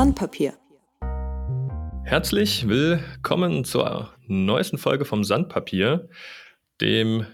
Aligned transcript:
Sandpapier. 0.00 0.54
Herzlich 2.04 2.66
willkommen 2.66 3.66
zur 3.66 4.14
neuesten 4.26 4.78
Folge 4.78 5.04
vom 5.04 5.24
Sandpapier, 5.24 6.08
dem 6.80 7.26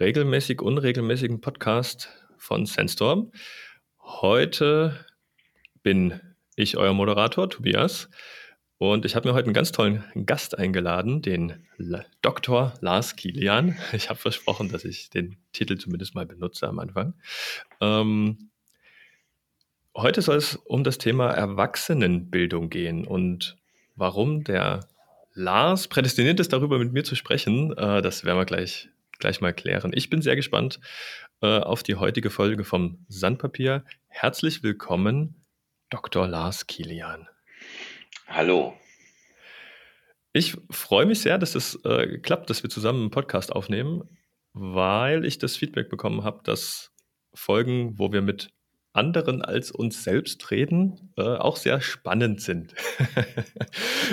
regelmäßig 0.00 0.60
unregelmäßigen 0.60 1.40
Podcast 1.40 2.08
von 2.38 2.66
Sandstorm. 2.66 3.30
Heute 4.00 5.06
bin 5.84 6.20
ich 6.56 6.76
euer 6.76 6.92
Moderator 6.92 7.48
Tobias 7.48 8.10
und 8.78 9.04
ich 9.04 9.14
habe 9.14 9.28
mir 9.28 9.34
heute 9.34 9.44
einen 9.44 9.54
ganz 9.54 9.70
tollen 9.70 10.02
Gast 10.26 10.58
eingeladen, 10.58 11.22
den 11.22 11.68
Dr. 12.20 12.74
Lars 12.80 13.14
Kilian. 13.14 13.78
Ich 13.92 14.08
habe 14.10 14.18
versprochen, 14.18 14.70
dass 14.70 14.84
ich 14.84 15.08
den 15.08 15.36
Titel 15.52 15.78
zumindest 15.78 16.16
mal 16.16 16.26
benutze 16.26 16.66
am 16.66 16.80
Anfang. 16.80 17.14
Ähm, 17.80 18.50
heute 19.96 20.22
soll 20.22 20.36
es 20.36 20.56
um 20.56 20.84
das 20.84 20.98
Thema 20.98 21.30
Erwachsenenbildung 21.30 22.70
gehen 22.70 23.06
und 23.06 23.56
warum 23.94 24.44
der 24.44 24.86
Lars 25.32 25.88
prädestiniert 25.88 26.38
ist, 26.38 26.52
darüber 26.52 26.78
mit 26.78 26.92
mir 26.92 27.04
zu 27.04 27.14
sprechen. 27.14 27.76
Äh, 27.76 28.02
das 28.02 28.24
werden 28.24 28.38
wir 28.38 28.44
gleich, 28.44 28.88
gleich 29.18 29.40
mal 29.40 29.52
klären. 29.52 29.92
Ich 29.94 30.10
bin 30.10 30.22
sehr 30.22 30.36
gespannt 30.36 30.80
äh, 31.42 31.58
auf 31.58 31.82
die 31.82 31.96
heutige 31.96 32.30
Folge 32.30 32.64
vom 32.64 33.04
Sandpapier. 33.08 33.84
Herzlich 34.08 34.62
willkommen, 34.62 35.44
Dr. 35.90 36.26
Lars 36.26 36.66
Kilian. 36.66 37.28
Hallo. 38.26 38.74
Ich 40.32 40.56
freue 40.70 41.06
mich 41.06 41.20
sehr, 41.20 41.38
dass 41.38 41.54
es 41.54 41.76
äh, 41.84 42.18
klappt, 42.18 42.50
dass 42.50 42.62
wir 42.62 42.68
zusammen 42.68 43.00
einen 43.00 43.10
Podcast 43.10 43.52
aufnehmen, 43.52 44.02
weil 44.52 45.24
ich 45.24 45.38
das 45.38 45.56
Feedback 45.56 45.88
bekommen 45.88 46.24
habe, 46.24 46.40
dass 46.44 46.92
Folgen, 47.32 47.98
wo 47.98 48.12
wir 48.12 48.20
mit 48.22 48.55
anderen 48.96 49.42
als 49.42 49.70
uns 49.70 50.02
selbst 50.02 50.50
reden, 50.50 51.12
äh, 51.16 51.22
auch 51.22 51.56
sehr 51.56 51.80
spannend 51.80 52.40
sind. 52.40 52.74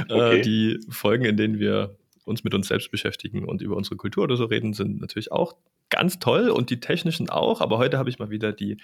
Äh, 0.10 0.14
okay. 0.14 0.40
äh, 0.40 0.42
die 0.42 0.80
Folgen, 0.90 1.24
in 1.26 1.38
denen 1.38 1.60
wir 1.60 1.98
uns 2.26 2.44
mit 2.44 2.56
uns 2.56 2.68
selbst 2.68 2.90
beschäftigen 2.90 3.46
und 3.46 3.62
über 3.62 3.76
unsere 3.76 3.96
Kultur 3.96 4.24
oder 4.24 4.38
so 4.38 4.46
reden, 4.46 4.74
sind 4.74 5.00
natürlich 5.00 5.32
auch 5.32 5.54
ganz 5.92 6.18
toll 6.18 6.50
und 6.50 6.72
die 6.72 6.80
technischen 6.80 7.30
auch. 7.30 7.62
Aber 7.62 7.78
heute 7.78 8.00
habe 8.00 8.10
ich 8.10 8.18
mal 8.18 8.32
wieder 8.32 8.52
die 8.52 8.78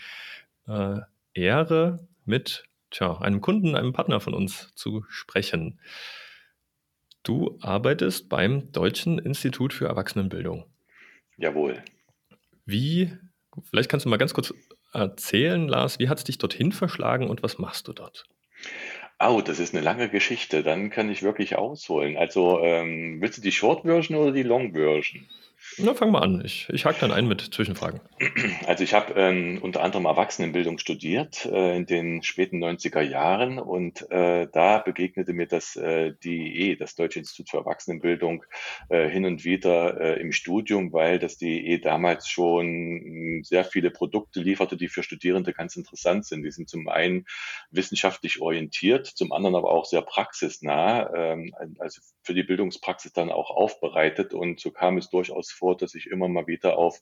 äh, 0.67 0.99
Ehre, 1.33 2.07
mit 2.25 2.63
tja, 2.91 3.17
einem 3.19 3.41
Kunden, 3.41 3.75
einem 3.75 3.93
Partner 3.93 4.19
von 4.19 4.33
uns 4.33 4.71
zu 4.75 5.03
sprechen. 5.09 5.79
Du 7.23 7.57
arbeitest 7.61 8.29
beim 8.29 8.71
Deutschen 8.71 9.19
Institut 9.19 9.73
für 9.73 9.87
Erwachsenenbildung. 9.87 10.65
Jawohl. 11.37 11.83
Wie, 12.65 13.11
vielleicht 13.63 13.89
kannst 13.89 14.05
du 14.05 14.09
mal 14.09 14.17
ganz 14.17 14.33
kurz 14.33 14.53
erzählen, 14.93 15.67
Lars, 15.67 15.99
wie 15.99 16.09
hat 16.09 16.17
es 16.17 16.23
dich 16.23 16.37
dorthin 16.37 16.71
verschlagen 16.71 17.29
und 17.29 17.43
was 17.43 17.57
machst 17.57 17.87
du 17.87 17.93
dort? 17.93 18.25
Oh, 19.19 19.41
das 19.41 19.59
ist 19.59 19.73
eine 19.73 19.83
lange 19.83 20.09
Geschichte. 20.09 20.63
Dann 20.63 20.89
kann 20.89 21.09
ich 21.09 21.23
wirklich 21.23 21.57
ausholen. 21.57 22.17
Also, 22.17 22.61
ähm, 22.63 23.17
willst 23.19 23.37
du 23.37 23.41
die 23.41 23.51
Short 23.51 23.81
Version 23.81 24.17
oder 24.17 24.31
die 24.31 24.43
Long 24.43 24.73
Version? 24.73 25.27
Na, 25.77 25.93
fang 25.93 26.11
mal 26.11 26.21
an. 26.21 26.41
Ich, 26.43 26.67
ich 26.69 26.85
hake 26.85 26.99
dann 26.99 27.11
ein 27.11 27.27
mit 27.27 27.41
Zwischenfragen. 27.41 28.01
Also 28.65 28.83
ich 28.83 28.93
habe 28.93 29.13
ähm, 29.15 29.59
unter 29.61 29.81
anderem 29.81 30.05
Erwachsenenbildung 30.05 30.77
studiert 30.77 31.45
äh, 31.45 31.77
in 31.77 31.85
den 31.85 32.23
späten 32.23 32.63
90er 32.63 33.01
Jahren 33.01 33.59
und 33.59 34.09
äh, 34.11 34.47
da 34.51 34.79
begegnete 34.79 35.33
mir 35.33 35.47
das 35.47 35.75
äh, 35.75 36.13
DIE, 36.23 36.75
das 36.77 36.95
Deutsche 36.95 37.19
Institut 37.19 37.49
für 37.49 37.57
Erwachsenenbildung, 37.57 38.43
äh, 38.89 39.09
hin 39.09 39.25
und 39.25 39.45
wieder 39.45 39.99
äh, 39.99 40.21
im 40.21 40.31
Studium, 40.31 40.91
weil 40.91 41.19
das 41.19 41.37
DIE 41.37 41.79
damals 41.79 42.27
schon 42.27 42.65
hm, 42.65 43.43
sehr 43.43 43.63
viele 43.63 43.91
Produkte 43.91 44.41
lieferte, 44.41 44.75
die 44.75 44.87
für 44.87 45.03
Studierende 45.03 45.53
ganz 45.53 45.75
interessant 45.75 46.25
sind. 46.25 46.43
Die 46.43 46.51
sind 46.51 46.69
zum 46.69 46.87
einen 46.89 47.25
wissenschaftlich 47.71 48.41
orientiert, 48.41 49.07
zum 49.07 49.31
anderen 49.31 49.55
aber 49.55 49.71
auch 49.71 49.85
sehr 49.85 50.01
praxisnah, 50.01 51.13
ähm, 51.13 51.53
also 51.79 52.01
für 52.23 52.33
die 52.33 52.43
Bildungspraxis 52.43 53.13
dann 53.13 53.31
auch 53.31 53.49
aufbereitet 53.49 54.33
und 54.33 54.59
so 54.59 54.71
kam 54.71 54.97
es 54.97 55.09
durchaus 55.09 55.51
vor, 55.51 55.68
dass 55.73 55.95
ich 55.95 56.07
immer 56.07 56.27
mal 56.27 56.47
wieder 56.47 56.77
auf 56.77 56.99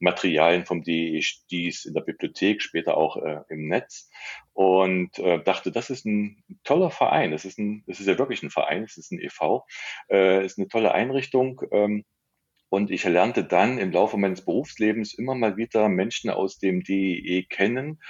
Materialien 0.00 0.66
vom 0.66 0.82
DE 0.82 1.22
stieß 1.22 1.86
in 1.86 1.94
der 1.94 2.02
Bibliothek, 2.02 2.62
später 2.62 2.96
auch 2.96 3.16
äh, 3.16 3.40
im 3.48 3.68
Netz 3.68 4.10
und 4.52 5.18
äh, 5.18 5.42
dachte, 5.42 5.72
das 5.72 5.90
ist 5.90 6.06
ein 6.06 6.42
toller 6.62 6.90
Verein. 6.90 7.32
Das 7.32 7.44
ist 7.44 7.58
ein, 7.58 7.84
das 7.86 8.00
ist 8.00 8.06
ja 8.06 8.18
wirklich 8.18 8.42
ein 8.42 8.50
Verein, 8.50 8.84
es 8.84 8.96
ist 8.96 9.12
ein 9.12 9.20
EV, 9.20 9.64
äh, 10.10 10.44
ist 10.44 10.58
eine 10.58 10.68
tolle 10.68 10.92
Einrichtung. 10.92 11.60
Ähm, 11.72 12.04
und 12.68 12.90
ich 12.90 13.04
lernte 13.04 13.44
dann 13.44 13.78
im 13.78 13.92
Laufe 13.92 14.16
meines 14.16 14.44
Berufslebens 14.44 15.14
immer 15.14 15.34
mal 15.34 15.56
wieder 15.56 15.88
Menschen 15.88 16.30
aus 16.30 16.58
dem 16.58 16.82
DEE 16.82 17.44
kennen, 17.44 18.02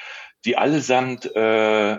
die 0.45 0.57
allesamt 0.57 1.31
äh, 1.37 1.99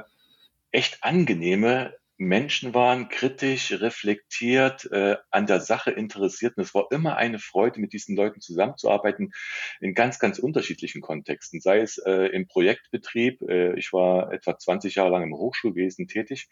echt 0.72 1.04
angenehme 1.04 1.96
Menschen 2.18 2.74
waren 2.74 3.10
kritisch, 3.10 3.74
reflektiert, 3.74 4.90
äh, 4.92 5.18
an 5.32 5.48
der 5.48 5.60
Sache 5.60 5.92
interessiert. 5.92 6.58
Und 6.58 6.64
es 6.64 6.74
war 6.74 6.88
immer 6.92 7.18
eine 7.18 7.40
Freude, 7.40 7.80
mit 7.80 7.94
diesen 7.94 8.16
Leuten 8.16 8.40
zusammenzuarbeiten 8.40 9.34
in 9.82 9.94
ganz, 9.94 10.20
ganz 10.20 10.40
unterschiedlichen 10.40 11.02
Kontexten. 11.02 11.60
Sei 11.60 11.80
es 11.80 11.98
äh, 11.98 12.28
im 12.28 12.48
Projektbetrieb. 12.48 13.42
Äh, 13.42 13.78
ich 13.78 13.92
war 13.92 14.32
etwa 14.32 14.58
20 14.58 14.96
Jahre 14.96 15.12
lang 15.12 15.24
im 15.24 15.34
Hochschulwesen 15.34 16.08
tätig. 16.08 16.48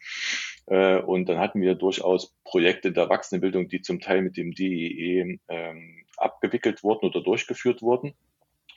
Äh, 0.66 0.98
und 0.98 1.28
dann 1.28 1.38
hatten 1.38 1.60
wir 1.60 1.74
durchaus 1.74 2.34
Projekte 2.44 2.92
der 2.92 3.04
Erwachsenenbildung, 3.04 3.68
die 3.68 3.80
zum 3.80 4.00
Teil 4.00 4.22
mit 4.22 4.36
dem 4.36 4.52
DEE 4.52 5.38
ähm, 5.48 6.04
abgewickelt 6.16 6.82
wurden 6.82 7.06
oder 7.06 7.22
durchgeführt 7.22 7.82
wurden. 7.82 8.14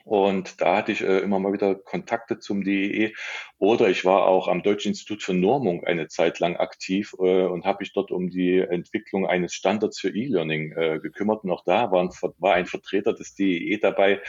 Und 0.08 0.62
da 0.62 0.78
hatte 0.78 0.94
ich 0.94 1.02
äh, 1.02 1.20
immer 1.20 1.38
mal 1.40 1.52
wieder 1.52 1.76
Kontakte 1.76 2.40
zum 2.40 2.64
DEE. 2.64 3.14
Oder 3.58 3.90
ich 3.90 4.06
war 4.06 4.26
auch 4.26 4.48
am 4.48 4.64
Deutschen 4.64 4.90
Institut 4.90 5.22
für 5.22 5.34
Normung 5.34 5.84
eine 5.84 6.08
Zeit 6.08 6.40
lang 6.40 6.56
aktiv 6.56 7.14
äh, 7.20 7.44
und 7.44 7.66
habe 7.66 7.80
mich 7.82 7.92
dort 7.92 8.12
um 8.12 8.30
die 8.30 8.60
Entwicklung 8.60 9.28
eines 9.28 9.54
Standards 9.54 10.00
für 10.00 10.10
E-Learning 10.10 10.72
äh, 10.72 11.00
gekümmert. 11.02 11.44
Und 11.44 11.52
auch 11.52 11.66
da 11.66 11.92
war 11.92 12.02
ein, 12.02 12.10
war 12.38 12.54
ein 12.54 12.68
Vertreter 12.68 13.14
des 13.14 13.36
DEE 13.36 13.80
dabei, 13.80 14.22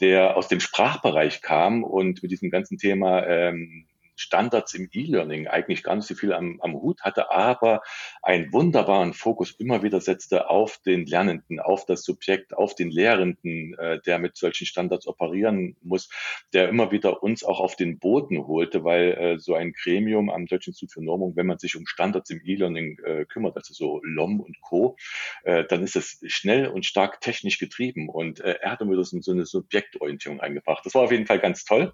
der 0.00 0.38
aus 0.38 0.48
dem 0.48 0.60
Sprachbereich 0.60 1.42
kam 1.42 1.84
und 1.84 2.22
mit 2.22 2.32
diesem 2.32 2.50
ganzen 2.50 2.78
Thema 2.78 3.26
ähm, 3.26 3.86
Standards 4.16 4.74
im 4.74 4.88
E-Learning 4.92 5.46
eigentlich 5.46 5.82
gar 5.82 5.96
nicht 5.96 6.06
so 6.06 6.14
viel 6.14 6.32
am, 6.32 6.60
am 6.60 6.74
Hut 6.74 7.02
hatte, 7.02 7.30
aber 7.30 7.82
einen 8.22 8.52
wunderbaren 8.52 9.12
Fokus 9.12 9.52
immer 9.52 9.82
wieder 9.82 10.00
setzte 10.00 10.50
auf 10.50 10.78
den 10.84 11.06
Lernenden, 11.06 11.60
auf 11.60 11.86
das 11.86 12.02
Subjekt, 12.02 12.56
auf 12.56 12.74
den 12.74 12.90
Lehrenden, 12.90 13.78
äh, 13.78 14.00
der 14.04 14.18
mit 14.18 14.36
solchen 14.36 14.66
Standards 14.66 15.06
operieren 15.06 15.76
muss, 15.82 16.08
der 16.52 16.68
immer 16.68 16.90
wieder 16.90 17.22
uns 17.22 17.44
auch 17.44 17.60
auf 17.60 17.76
den 17.76 17.98
Boden 17.98 18.46
holte, 18.46 18.84
weil 18.84 19.12
äh, 19.12 19.38
so 19.38 19.54
ein 19.54 19.72
Gremium 19.72 20.30
am 20.30 20.46
Deutschen 20.46 20.70
Institut 20.70 20.92
für 20.92 21.04
Normung, 21.04 21.36
wenn 21.36 21.46
man 21.46 21.58
sich 21.58 21.76
um 21.76 21.86
Standards 21.86 22.30
im 22.30 22.40
E-Learning 22.44 22.98
äh, 23.04 23.24
kümmert, 23.26 23.56
also 23.56 23.74
so 23.74 24.00
LOM 24.04 24.40
und 24.40 24.60
Co., 24.60 24.96
äh, 25.44 25.64
dann 25.64 25.82
ist 25.82 25.96
es 25.96 26.20
schnell 26.26 26.68
und 26.68 26.86
stark 26.86 27.20
technisch 27.20 27.58
getrieben 27.58 28.08
und 28.08 28.40
äh, 28.40 28.58
er 28.60 28.72
hat 28.72 28.80
immer 28.80 29.02
so 29.02 29.32
eine 29.32 29.46
Subjektorientierung 29.46 30.40
eingebracht. 30.40 30.84
Das 30.84 30.94
war 30.94 31.02
auf 31.02 31.12
jeden 31.12 31.26
Fall 31.26 31.38
ganz 31.38 31.64
toll 31.64 31.92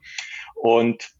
und 0.55 1.13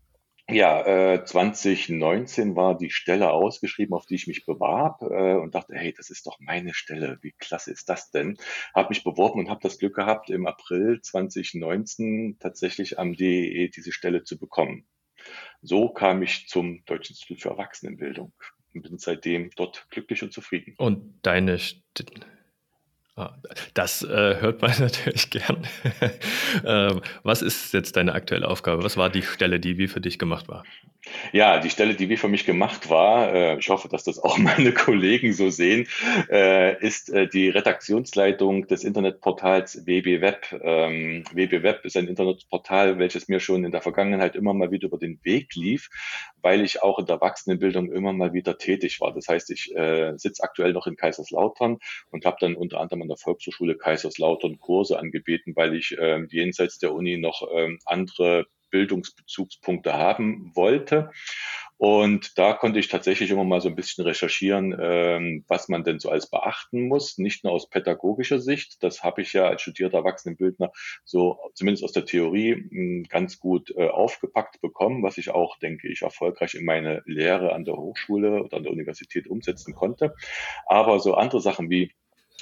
ja, 0.53 1.15
äh, 1.15 1.25
2019 1.25 2.57
war 2.57 2.77
die 2.77 2.91
Stelle 2.91 3.31
ausgeschrieben, 3.31 3.95
auf 3.95 4.07
die 4.07 4.15
ich 4.15 4.27
mich 4.27 4.47
bewarb 4.47 5.03
äh, 5.03 5.35
und 5.35 5.55
dachte, 5.55 5.75
hey, 5.75 5.93
das 5.97 6.11
ist 6.11 6.27
doch 6.27 6.39
meine 6.41 6.75
Stelle. 6.75 7.19
Wie 7.23 7.33
klasse 7.33 7.73
ist 7.73 7.89
das 7.89 8.11
denn? 8.11 8.37
Habe 8.75 8.91
mich 8.91 9.05
beworben 9.05 9.41
und 9.41 9.51
habe 9.51 9.61
das 9.63 9.79
Glück 9.79 9.95
gehabt, 9.95 10.31
im 10.31 10.47
April 10.47 11.01
2019 11.01 12.37
tatsächlich 12.39 12.99
am 12.99 13.15
DEE 13.15 13.69
diese 13.69 13.93
Stelle 13.93 14.25
zu 14.25 14.39
bekommen. 14.39 14.87
So 15.61 15.89
kam 15.89 16.23
ich 16.23 16.49
zum 16.49 16.85
Deutschen 16.85 17.13
Institut 17.13 17.41
für 17.41 17.51
Erwachsenenbildung 17.51 18.33
und 18.75 18.83
bin 18.83 18.99
seitdem 18.99 19.51
dort 19.57 19.87
glücklich 19.91 20.23
und 20.23 20.33
zufrieden. 20.33 20.75
Und 20.79 21.21
deine 21.23 21.59
St 21.59 21.83
das 23.75 24.03
äh, 24.03 24.41
hört 24.41 24.63
man 24.63 24.73
natürlich 24.79 25.31
gern. 25.31 25.67
äh, 26.65 27.01
was 27.23 27.43
ist 27.43 27.75
jetzt 27.75 27.97
deine 27.97 28.15
aktuelle 28.15 28.49
Aufgabe? 28.49 28.83
Was 28.83 28.97
war 28.97 29.11
die 29.11 29.23
Stelle, 29.23 29.61
die 29.61 29.79
wie 29.79 29.89
für 29.89 30.01
dich 30.01 30.19
gemacht 30.19 30.49
war? 30.49 30.65
Ja, 31.33 31.59
die 31.59 31.71
Stelle, 31.71 31.95
die 31.95 32.09
wie 32.09 32.17
für 32.17 32.29
mich 32.29 32.47
gemacht 32.47 32.89
war, 32.89 33.35
äh, 33.35 33.59
ich 33.59 33.69
hoffe, 33.71 33.89
dass 33.89 34.05
das 34.05 34.21
auch 34.21 34.39
meine 34.39 34.73
Kollegen 34.73 35.33
so 35.33 35.51
sehen, 35.51 35.89
äh, 36.31 36.81
ist 36.81 37.11
äh, 37.11 37.27
die 37.27 37.49
Redaktionsleitung 37.49 38.69
des 38.69 38.85
Internetportals 38.85 39.85
WBWeb. 39.85 40.61
Ähm, 40.63 41.25
WBWeb 41.33 41.85
ist 41.85 41.97
ein 41.97 42.07
Internetportal, 42.07 42.99
welches 42.99 43.27
mir 43.29 43.41
schon 43.41 43.65
in 43.65 43.73
der 43.73 43.83
Vergangenheit 43.83 44.37
immer 44.37 44.55
mal 44.55 44.71
wieder 44.71 44.87
über 44.87 44.99
den 44.99 45.19
Weg 45.25 45.55
lief, 45.57 45.91
weil 46.41 46.63
ich 46.63 46.83
auch 46.83 47.01
in 47.01 47.07
der 47.07 47.17
Erwachsenenbildung 47.17 47.91
immer 47.91 48.13
mal 48.13 48.33
wieder 48.33 48.57
tätig 48.57 49.01
war. 49.01 49.13
Das 49.13 49.27
heißt, 49.27 49.51
ich 49.51 49.75
äh, 49.75 50.17
sitze 50.17 50.45
aktuell 50.45 50.73
noch 50.73 50.87
in 50.87 50.97
Kaiserslautern 50.97 51.79
und 52.11 52.25
habe 52.25 52.37
dann 52.41 52.55
unter 52.55 52.79
anderem 52.79 53.02
an 53.03 53.09
der 53.09 53.17
Volkshochschule 53.17 53.77
Kaiserslautern 53.77 54.59
Kurse 54.59 54.99
angebeten, 54.99 55.55
weil 55.57 55.75
ich 55.75 55.99
äh, 55.99 56.25
jenseits 56.31 56.79
der 56.79 56.95
Uni 56.95 57.19
noch 57.19 57.43
äh, 57.53 57.77
andere 57.85 58.47
Bildungsbezugspunkte 58.73 59.93
haben 59.93 60.51
wollte. 60.55 61.11
Und 61.77 62.39
da 62.39 62.53
konnte 62.53 62.79
ich 62.79 62.89
tatsächlich 62.89 63.31
immer 63.31 63.43
mal 63.43 63.61
so 63.61 63.69
ein 63.69 63.75
bisschen 63.75 64.05
recherchieren, 64.05 64.77
ähm, 64.81 65.45
was 65.49 65.69
man 65.69 65.83
denn 65.83 65.99
so 65.99 66.11
alles 66.11 66.31
beachten 66.31 66.87
muss, 66.87 67.19
nicht 67.19 67.43
nur 67.43 67.53
aus 67.53 67.69
pädagogischer 67.69 68.39
Sicht. 68.39 68.83
Das 68.85 69.03
habe 69.03 69.23
ich 69.23 69.33
ja 69.33 69.49
als 69.49 69.63
studierter 69.63 69.99
Erwachsenenbildner 69.99 70.71
so 71.05 71.41
zumindest 71.55 71.83
aus 71.83 71.91
der 71.91 72.05
Theorie 72.05 72.55
hm, 72.55 73.07
ganz 73.09 73.41
gut 73.41 73.75
äh, 73.77 73.89
aufgepackt 73.89 74.61
bekommen, 74.61 75.03
was 75.03 75.19
ich 75.19 75.31
auch, 75.31 75.59
denke 75.59 75.89
ich, 75.89 76.03
erfolgreich 76.03 76.55
in 76.55 76.65
meine 76.65 77.03
Lehre 77.05 77.53
an 77.53 77.65
der 77.65 77.75
Hochschule 77.75 78.45
oder 78.45 78.57
an 78.57 78.63
der 78.63 78.73
Universität 78.73 79.27
umsetzen 79.27 79.75
konnte. 79.75 80.15
Aber 80.67 81.01
so 81.01 81.15
andere 81.15 81.41
Sachen 81.41 81.69
wie 81.69 81.93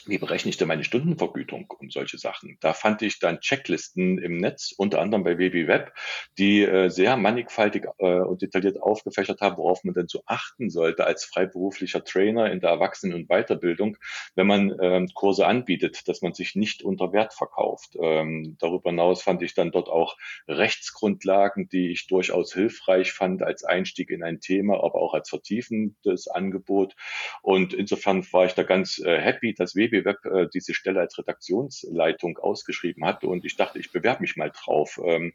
wie 0.07 0.19
berechne 0.19 0.51
ich 0.51 0.57
denn 0.57 0.69
meine 0.69 0.85
Stundenvergütung 0.85 1.71
und 1.79 1.93
solche 1.93 2.19
Sachen? 2.19 2.57
Da 2.61 2.73
fand 2.73 3.03
ich 3.03 3.19
dann 3.19 3.41
Checklisten 3.41 4.19
im 4.19 4.39
Netz, 4.39 4.73
unter 4.77 5.01
anderem 5.01 5.25
bei 5.25 5.39
WBWeb, 5.39 5.93
die 6.39 6.63
äh, 6.63 6.89
sehr 6.89 7.17
mannigfaltig 7.17 7.87
äh, 7.99 8.21
und 8.21 8.43
detailliert 8.43 8.81
aufgefächert 8.81 9.41
haben, 9.41 9.59
worauf 9.59 9.85
man 9.85 9.95
denn 9.95 10.09
so 10.09 10.23
achten 10.27 10.71
sollte 10.71 11.05
als 11.05 11.25
freiberuflicher 11.25 12.05
Trainer 12.05 12.51
in 12.51 12.61
der 12.61 12.71
Erwachsenen- 12.71 13.15
und 13.15 13.29
Weiterbildung, 13.29 13.97
wenn 14.35 14.47
man 14.47 14.75
ähm, 14.81 15.09
Kurse 15.15 15.47
anbietet, 15.47 16.09
dass 16.09 16.23
man 16.23 16.33
sich 16.33 16.55
nicht 16.55 16.83
unter 16.83 17.13
Wert 17.13 17.35
verkauft. 17.35 17.97
Ähm, 18.01 18.57
darüber 18.59 18.91
hinaus 18.91 19.23
fand 19.23 19.43
ich 19.43 19.55
dann 19.55 19.71
dort 19.71 19.89
auch 19.89 20.17
Rechtsgrundlagen, 20.49 21.69
die 21.69 21.91
ich 21.91 22.07
durchaus 22.07 22.53
hilfreich 22.53 23.13
fand 23.13 23.43
als 23.43 23.65
Einstieg 23.65 24.11
in 24.11 24.23
ein 24.23 24.41
Thema, 24.41 24.83
aber 24.83 25.03
auch 25.03 25.15
als 25.15 25.29
vertiefendes 25.29 26.29
Angebot. 26.29 26.95
Und 27.43 27.75
insofern 27.75 28.25
war 28.33 28.47
ich 28.47 28.55
da 28.55 28.63
ganz 28.63 28.99
äh, 28.99 29.19
happy, 29.21 29.55
dass 29.55 29.75
WBWeb 29.75 29.90
BBWeb 29.91 30.25
äh, 30.25 30.49
diese 30.53 30.75
Stelle 30.75 31.01
als 31.01 31.19
Redaktionsleitung 31.19 32.39
ausgeschrieben 32.39 33.05
hatte 33.05 33.27
und 33.27 33.45
ich 33.45 33.57
dachte, 33.57 33.79
ich 33.79 33.93
bewerbe 33.93 34.23
mich 34.23 34.37
mal 34.37 34.51
drauf 34.51 35.01
ähm, 35.05 35.33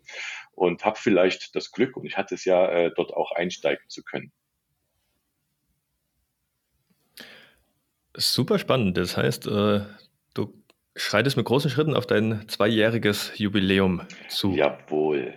und 0.53 0.85
habe 0.85 0.97
vielleicht 0.97 1.55
das 1.55 1.71
Glück 1.71 1.97
und 1.97 2.05
ich 2.05 2.17
hatte 2.17 2.35
es 2.35 2.45
ja, 2.45 2.67
äh, 2.69 2.91
dort 2.95 3.13
auch 3.13 3.31
einsteigen 3.31 3.87
zu 3.87 4.03
können. 4.03 4.31
Super 8.17 8.59
spannend. 8.59 8.97
Das 8.97 9.17
heißt, 9.17 9.47
äh, 9.47 9.81
du 10.33 10.63
schreitest 10.95 11.35
mit 11.35 11.45
großen 11.45 11.69
Schritten 11.69 11.95
auf 11.95 12.07
dein 12.07 12.47
zweijähriges 12.47 13.33
Jubiläum 13.37 14.01
zu. 14.29 14.53
Jawohl. 14.55 15.33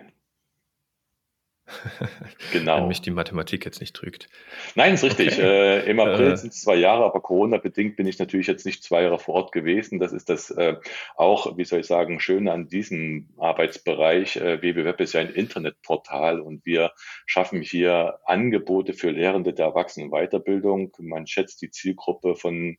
Genau. 2.53 2.79
Wenn 2.79 2.89
mich 2.89 3.03
die 3.03 3.11
Mathematik 3.11 3.65
jetzt 3.65 3.81
nicht 3.81 3.95
trügt. 3.95 4.29
Nein, 4.75 4.95
ist 4.95 5.05
richtig. 5.05 5.35
Okay. 5.35 5.81
Äh, 5.81 5.91
Im 5.91 6.01
April 6.01 6.33
äh, 6.33 6.37
sind 6.37 6.53
es 6.53 6.63
zwei 6.63 6.77
Jahre, 6.77 7.05
aber 7.05 7.21
Corona-bedingt 7.21 7.97
bin 7.97 8.07
ich 8.07 8.19
natürlich 8.19 8.47
jetzt 8.47 8.65
nicht 8.65 8.83
zwei 8.83 9.03
Jahre 9.03 9.19
vor 9.19 9.35
Ort 9.35 9.53
gewesen. 9.53 9.99
Das 9.99 10.13
ist 10.13 10.29
das 10.29 10.51
äh, 10.51 10.77
auch, 11.17 11.57
wie 11.59 11.65
soll 11.65 11.81
ich 11.81 11.87
sagen, 11.87 12.21
Schöne 12.21 12.53
an 12.53 12.69
diesem 12.69 13.29
Arbeitsbereich. 13.37 14.37
Äh, 14.37 14.63
WBWeb 14.63 15.01
ist 15.01 15.13
ja 15.13 15.21
ein 15.21 15.31
Internetportal 15.31 16.41
und 16.41 16.65
wir 16.65 16.93
schaffen 17.27 17.61
hier 17.61 18.19
Angebote 18.25 18.95
für 18.95 19.11
Lehrende 19.11 19.53
der 19.53 19.67
Erwachsenenweiterbildung. 19.67 20.93
Man 20.99 21.27
schätzt 21.27 21.61
die 21.61 21.71
Zielgruppe 21.71 22.35
von 22.35 22.79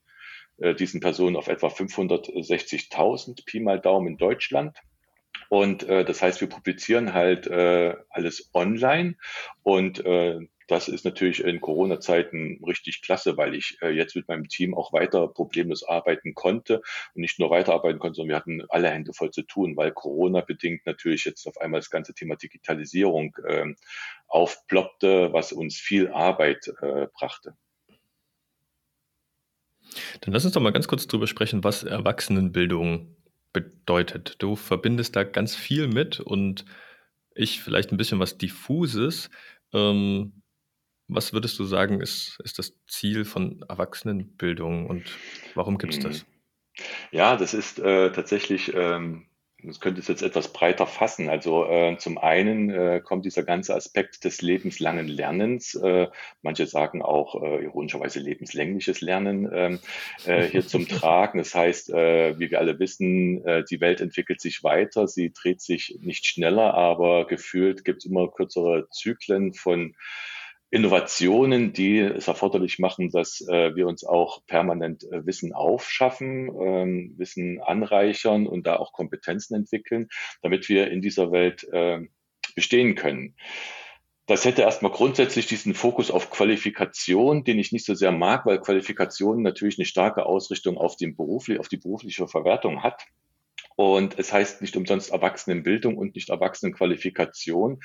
äh, 0.57 0.74
diesen 0.75 1.00
Personen 1.00 1.36
auf 1.36 1.47
etwa 1.47 1.68
560.000 1.68 3.45
Pi 3.45 3.59
mal 3.59 3.80
Daumen 3.80 4.07
in 4.07 4.18
Deutschland. 4.18 4.77
Und 5.50 5.84
äh, 5.84 6.06
das 6.06 6.22
heißt, 6.22 6.42
wir 6.42 6.48
publizieren 6.48 7.13
halt 7.13 7.48
äh, 7.48 7.96
alles 8.10 8.50
online 8.54 9.16
und 9.63 10.06
äh, 10.06 10.40
das 10.69 10.88
ist 10.88 11.04
natürlich 11.04 11.44
in 11.44 11.62
Corona-Zeiten 11.62 12.63
richtig 12.63 13.01
klasse, 13.01 13.38
weil 13.38 13.56
ich 13.56 13.80
äh, 13.81 13.90
jetzt 13.90 14.16
mit 14.16 14.28
meinem 14.28 14.48
Team 14.48 14.75
auch 14.75 14.94
weiter 14.94 15.28
problemlos 15.28 15.84
arbeiten 15.84 16.36
konnte 16.36 16.84
und 17.16 17.22
nicht 17.22 17.40
nur 17.40 17.50
weiterarbeiten 17.50 17.98
konnte, 17.98 18.18
sondern 18.18 18.30
wir 18.30 18.36
hatten 18.36 18.63
alle 18.69 18.92
Hände 18.92 19.13
voll 19.13 19.31
zu 19.31 19.42
tun, 19.42 19.75
weil 19.75 19.92
Corona 19.92 20.42
bedingt 20.42 20.86
natürlich 20.86 21.25
jetzt 21.25 21.48
auf 21.48 21.60
einmal 21.60 21.80
das 21.80 21.90
ganze 21.90 22.13
Thema 22.13 22.36
Digitalisierung 22.36 23.36
äh, 23.48 23.74
aufploppte, 24.28 25.34
was 25.34 25.51
uns 25.51 25.78
viel 25.78 26.10
Arbeit 26.10 26.72
äh, 26.81 27.07
brachte. 27.18 27.56
Dann 30.22 30.34
lass 30.34 30.46
uns 30.46 30.54
doch 30.54 30.62
mal 30.62 30.72
ganz 30.72 30.88
kurz 30.88 31.07
drüber 31.07 31.25
sprechen, 31.25 31.63
was 31.63 31.84
Erwachsenenbildung 31.84 33.16
bedeutet. 33.54 34.36
Du 34.40 34.56
verbindest 34.56 35.16
da 35.16 35.24
ganz 35.24 35.56
viel 35.56 35.88
mit 35.88 36.19
und 36.19 36.66
ich 37.36 37.62
vielleicht 37.62 37.92
ein 37.92 37.98
bisschen 37.98 38.19
was 38.19 38.38
Diffuses. 38.38 39.30
Ähm, 39.74 40.42
was 41.07 41.34
würdest 41.34 41.57
du 41.57 41.66
sagen, 41.66 42.01
ist, 42.01 42.40
ist 42.44 42.60
das 42.60 42.74
Ziel 42.88 43.25
von 43.25 43.66
Erwachsenenbildung 43.68 44.88
und 44.88 45.18
warum 45.56 45.78
gibt 45.78 45.94
es 45.94 46.00
das? 46.00 46.25
Ja, 47.12 47.36
das 47.36 47.54
ist 47.54 47.80
äh, 47.80 48.12
tatsächlich 48.12 48.74
ähm, 48.75 49.25
das 49.64 49.80
könnte 49.80 50.00
es 50.00 50.08
jetzt 50.08 50.22
etwas 50.22 50.54
breiter 50.54 50.88
fassen. 50.88 51.30
Also 51.30 51.66
äh, 51.66 51.98
zum 51.98 52.18
einen 52.18 52.70
äh, 52.70 53.02
kommt 53.04 53.26
dieser 53.26 53.44
ganze 53.44 53.76
Aspekt 53.76 54.24
des 54.24 54.42
lebenslangen 54.42 55.08
Lernens, 55.08 55.76
äh, 55.76 56.08
manche 56.42 56.66
sagen 56.66 57.02
auch 57.02 57.42
äh, 57.42 57.64
ironischerweise 57.64 58.20
lebenslängliches 58.20 59.02
Lernen 59.02 59.50
ähm, 59.52 59.80
äh, 60.26 60.44
hier 60.44 60.66
zum 60.66 60.88
Tragen. 60.88 61.40
Das 61.40 61.54
heißt, 61.54 61.90
äh, 61.90 62.40
wie 62.40 62.52
wir 62.52 62.60
alle 62.60 62.80
wissen, 62.80 63.44
die 63.70 63.82
Welt 63.82 64.02
entwickelt 64.02 64.42
sich 64.42 64.64
weiter, 64.64 65.08
sie 65.08 65.32
dreht 65.32 65.62
sich 65.62 65.98
nicht 66.02 66.26
schneller, 66.26 66.74
aber 66.74 67.28
gefühlt 67.28 67.84
gibt 67.84 68.00
es 68.00 68.06
immer 68.06 68.30
kürzere 68.30 68.88
Zyklen 68.90 69.54
von 69.54 69.96
Innovationen, 70.71 71.74
die 71.74 72.00
es 72.00 72.27
erforderlich 72.27 72.77
machen, 72.77 73.10
dass 73.10 73.42
äh, 73.42 73.75
wir 73.75 73.88
uns 73.88 74.04
auch 74.04 74.45
permanent 74.45 75.04
äh, 75.04 75.25
Wissen 75.25 75.54
aufschaffen, 75.54 76.50
ähm, 76.62 77.13
Wissen 77.18 77.60
anreichern 77.62 78.45
und 78.45 78.68
da 78.68 78.75
auch 78.75 78.94
Kompetenzen 78.94 79.56
entwickeln, 79.56 80.10
damit 80.42 80.69
wir 80.69 80.92
in 80.92 81.01
dieser 81.01 81.31
Welt 81.31 81.68
äh, 81.71 82.01
bestehen 82.56 82.95
können. 82.95 83.36
Das 84.27 84.45
hätte 84.45 84.62
erstmal 84.62 84.92
grundsätzlich 84.92 85.48
diesen 85.48 85.74
Fokus 85.74 86.12
auf 86.12 86.30
Qualifikation, 86.30 87.44
den 87.44 87.57
ich 87.57 87.72
nicht 87.72 87.88
so 87.88 87.95
sehr 87.95 88.12
mag, 88.12 88.45
weil 88.45 88.60
Qualifikation 88.60 89.42
natürlich 89.42 89.80
eine 89.80 89.86
starke 89.86 90.27
Ausrichtung 90.27 90.77
auf, 90.77 90.95
den 90.98 91.15
beruflich, 91.15 91.60
auf 91.60 91.68
die 91.68 91.77
berufliche 91.77 92.27
Verwertung 92.27 92.83
hat. 92.83 93.07
Und 93.75 94.19
es 94.19 94.31
heißt 94.31 94.62
nicht 94.62 94.75
umsonst 94.75 95.12
Erwachsenenbildung 95.12 95.98
und 95.98 96.13
nicht 96.13 96.30
Erwachsenenqualifikation, 96.30 97.80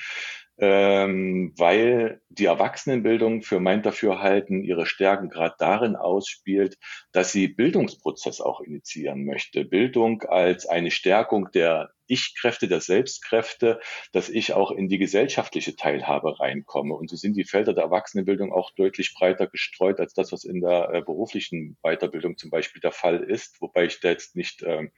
ähm, 0.58 1.52
weil 1.56 2.20
die 2.28 2.44
Erwachsenenbildung 2.44 3.42
für 3.42 3.58
mein 3.58 3.82
Dafürhalten 3.82 4.62
ihre 4.62 4.86
Stärken 4.86 5.28
gerade 5.28 5.56
darin 5.58 5.96
ausspielt, 5.96 6.78
dass 7.12 7.32
sie 7.32 7.48
Bildungsprozess 7.48 8.40
auch 8.40 8.60
initiieren 8.60 9.24
möchte. 9.24 9.64
Bildung 9.64 10.22
als 10.22 10.66
eine 10.66 10.92
Stärkung 10.92 11.50
der 11.52 11.90
Ich-Kräfte, 12.06 12.68
der 12.68 12.80
Selbstkräfte, 12.80 13.80
dass 14.12 14.28
ich 14.28 14.52
auch 14.52 14.70
in 14.70 14.88
die 14.88 14.98
gesellschaftliche 14.98 15.74
Teilhabe 15.74 16.38
reinkomme. 16.38 16.94
Und 16.94 17.10
so 17.10 17.16
sind 17.16 17.36
die 17.36 17.44
Felder 17.44 17.72
der 17.72 17.84
Erwachsenenbildung 17.84 18.52
auch 18.52 18.70
deutlich 18.76 19.14
breiter 19.14 19.48
gestreut 19.48 19.98
als 19.98 20.12
das, 20.12 20.30
was 20.30 20.44
in 20.44 20.60
der 20.60 20.90
äh, 20.92 21.02
beruflichen 21.02 21.78
Weiterbildung 21.82 22.36
zum 22.36 22.50
Beispiel 22.50 22.80
der 22.80 22.92
Fall 22.92 23.20
ist, 23.24 23.60
wobei 23.60 23.86
ich 23.86 24.00
da 24.00 24.10
jetzt 24.10 24.36
nicht, 24.36 24.62
äh, 24.62 24.88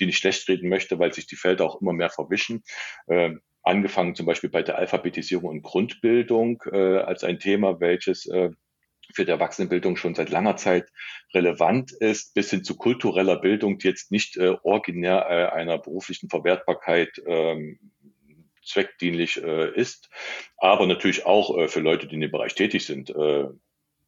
die 0.00 0.06
nicht 0.06 0.18
schlecht 0.18 0.48
reden 0.48 0.68
möchte, 0.68 0.98
weil 0.98 1.12
sich 1.12 1.26
die 1.26 1.36
Felder 1.36 1.66
auch 1.66 1.80
immer 1.80 1.92
mehr 1.92 2.10
verwischen. 2.10 2.64
Äh, 3.06 3.34
angefangen 3.64 4.14
zum 4.14 4.26
Beispiel 4.26 4.50
bei 4.50 4.62
der 4.62 4.78
Alphabetisierung 4.78 5.48
und 5.48 5.62
Grundbildung 5.62 6.62
äh, 6.70 6.98
als 6.98 7.24
ein 7.24 7.38
Thema, 7.38 7.80
welches 7.80 8.26
äh, 8.26 8.50
für 9.12 9.24
die 9.24 9.30
Erwachsenenbildung 9.30 9.96
schon 9.96 10.14
seit 10.14 10.30
langer 10.30 10.56
Zeit 10.56 10.90
relevant 11.34 11.92
ist, 11.92 12.34
bis 12.34 12.50
hin 12.50 12.64
zu 12.64 12.76
kultureller 12.76 13.36
Bildung, 13.40 13.78
die 13.78 13.88
jetzt 13.88 14.10
nicht 14.10 14.36
äh, 14.36 14.56
originär 14.62 15.26
äh, 15.28 15.54
einer 15.54 15.78
beruflichen 15.78 16.28
Verwertbarkeit 16.28 17.22
ähm, 17.26 17.78
zweckdienlich 18.64 19.42
äh, 19.42 19.74
ist, 19.74 20.08
aber 20.56 20.86
natürlich 20.86 21.26
auch 21.26 21.56
äh, 21.58 21.68
für 21.68 21.80
Leute, 21.80 22.06
die 22.06 22.14
in 22.14 22.22
dem 22.22 22.30
Bereich 22.30 22.54
tätig 22.54 22.86
sind, 22.86 23.10
äh, 23.10 23.46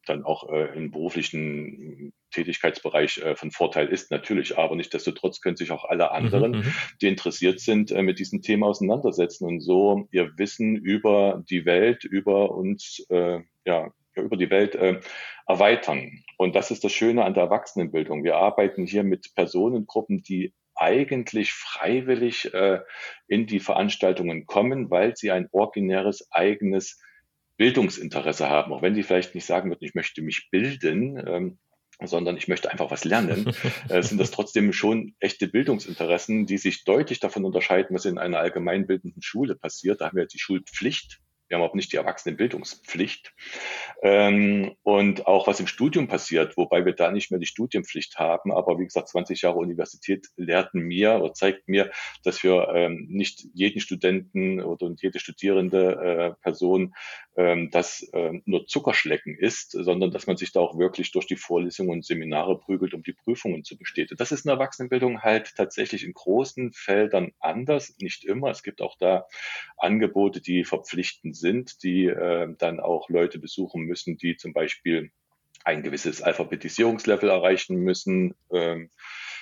dann 0.07 0.23
auch 0.23 0.49
äh, 0.49 0.75
im 0.75 0.91
beruflichen 0.91 2.13
Tätigkeitsbereich 2.31 3.19
äh, 3.19 3.35
von 3.35 3.51
Vorteil 3.51 3.87
ist, 3.87 4.11
natürlich. 4.11 4.57
Aber 4.57 4.75
nichtsdestotrotz 4.75 5.41
können 5.41 5.57
sich 5.57 5.71
auch 5.71 5.85
alle 5.85 6.05
mhm, 6.05 6.11
anderen, 6.11 6.51
mhm, 6.51 6.73
die 7.01 7.07
interessiert 7.07 7.59
sind, 7.59 7.91
äh, 7.91 8.01
mit 8.01 8.19
diesem 8.19 8.41
Thema 8.41 8.67
auseinandersetzen 8.67 9.45
und 9.45 9.61
so 9.61 10.07
ihr 10.11 10.31
Wissen 10.37 10.75
über 10.75 11.43
die 11.49 11.65
Welt, 11.65 12.03
über 12.03 12.51
uns, 12.51 13.05
äh, 13.09 13.39
ja, 13.65 13.91
über 14.15 14.37
die 14.37 14.49
Welt 14.49 14.75
äh, 14.75 14.99
erweitern. 15.45 16.23
Und 16.37 16.55
das 16.55 16.71
ist 16.71 16.83
das 16.83 16.91
Schöne 16.91 17.23
an 17.23 17.33
der 17.33 17.43
Erwachsenenbildung. 17.43 18.23
Wir 18.23 18.37
arbeiten 18.37 18.85
hier 18.85 19.03
mit 19.03 19.33
Personengruppen, 19.35 20.23
die 20.23 20.53
eigentlich 20.75 21.53
freiwillig 21.53 22.53
äh, 22.53 22.79
in 23.27 23.47
die 23.47 23.59
Veranstaltungen 23.59 24.45
kommen, 24.45 24.89
weil 24.89 25.15
sie 25.15 25.31
ein 25.31 25.47
originäres 25.51 26.31
eigenes 26.31 27.01
Bildungsinteresse 27.57 28.49
haben, 28.49 28.71
auch 28.71 28.81
wenn 28.81 28.95
sie 28.95 29.03
vielleicht 29.03 29.35
nicht 29.35 29.45
sagen 29.45 29.69
würden, 29.69 29.83
ich 29.83 29.95
möchte 29.95 30.21
mich 30.21 30.49
bilden, 30.51 31.21
ähm, 31.25 31.59
sondern 32.03 32.37
ich 32.37 32.47
möchte 32.47 32.71
einfach 32.71 32.91
was 32.91 33.05
lernen, 33.05 33.51
äh, 33.89 34.01
sind 34.03 34.19
das 34.19 34.31
trotzdem 34.31 34.71
schon 34.73 35.15
echte 35.19 35.47
Bildungsinteressen, 35.47 36.45
die 36.45 36.57
sich 36.57 36.83
deutlich 36.83 37.19
davon 37.19 37.45
unterscheiden, 37.45 37.95
was 37.95 38.05
in 38.05 38.19
einer 38.19 38.39
allgemeinbildenden 38.39 39.21
Schule 39.21 39.55
passiert. 39.55 40.01
Da 40.01 40.07
haben 40.07 40.17
wir 40.17 40.27
die 40.27 40.39
Schulpflicht, 40.39 41.19
wir 41.47 41.57
haben 41.57 41.63
auch 41.63 41.73
nicht 41.73 41.91
die 41.93 41.97
Erwachsenenbildungspflicht. 41.97 43.33
Ähm, 44.01 44.75
und 44.83 45.27
auch 45.27 45.47
was 45.47 45.59
im 45.59 45.67
Studium 45.67 46.07
passiert, 46.07 46.57
wobei 46.57 46.85
wir 46.85 46.93
da 46.93 47.11
nicht 47.11 47.31
mehr 47.31 47.39
die 47.39 47.45
Studienpflicht 47.45 48.17
haben. 48.19 48.51
Aber 48.51 48.79
wie 48.79 48.83
gesagt, 48.83 49.09
20 49.09 49.41
Jahre 49.41 49.57
Universität 49.57 50.27
lehrten 50.35 50.81
mir 50.81 51.15
oder 51.15 51.33
zeigt 51.33 51.67
mir, 51.69 51.91
dass 52.23 52.43
wir 52.43 52.67
ähm, 52.73 53.07
nicht 53.09 53.45
jeden 53.53 53.79
Studenten 53.79 54.61
oder 54.61 54.93
jede 54.99 55.19
studierende 55.19 56.35
äh, 56.37 56.41
Person 56.43 56.93
ähm, 57.37 57.69
das 57.71 58.01
äh, 58.13 58.41
nur 58.45 58.65
Zuckerschlecken 58.65 59.37
ist, 59.37 59.71
sondern 59.71 60.09
dass 60.11 60.25
man 60.25 60.37
sich 60.37 60.51
da 60.51 60.59
auch 60.59 60.77
wirklich 60.77 61.11
durch 61.11 61.27
die 61.27 61.35
Vorlesungen 61.35 61.91
und 61.91 62.05
Seminare 62.05 62.59
prügelt, 62.59 62.95
um 62.95 63.03
die 63.03 63.13
Prüfungen 63.13 63.63
zu 63.63 63.77
bestehen. 63.77 64.07
Das 64.17 64.31
ist 64.31 64.45
in 64.45 64.49
der 64.49 64.55
Erwachsenenbildung 64.55 65.21
halt 65.21 65.55
tatsächlich 65.55 66.03
in 66.03 66.13
großen 66.13 66.73
Feldern 66.73 67.33
anders, 67.39 67.95
nicht 67.99 68.25
immer. 68.25 68.49
Es 68.49 68.63
gibt 68.63 68.81
auch 68.81 68.97
da 68.97 69.27
Angebote, 69.77 70.41
die 70.41 70.63
verpflichtend 70.63 71.37
sind, 71.37 71.83
die 71.83 72.07
äh, 72.07 72.53
dann 72.57 72.79
auch 72.79 73.07
Leute 73.07 73.37
besuchen 73.37 73.83
müssen, 73.83 74.17
die 74.17 74.35
zum 74.35 74.53
Beispiel 74.53 75.11
ein 75.63 75.83
gewisses 75.83 76.23
Alphabetisierungslevel 76.23 77.29
erreichen 77.29 77.77
müssen. 77.77 78.33
Ähm, 78.51 78.89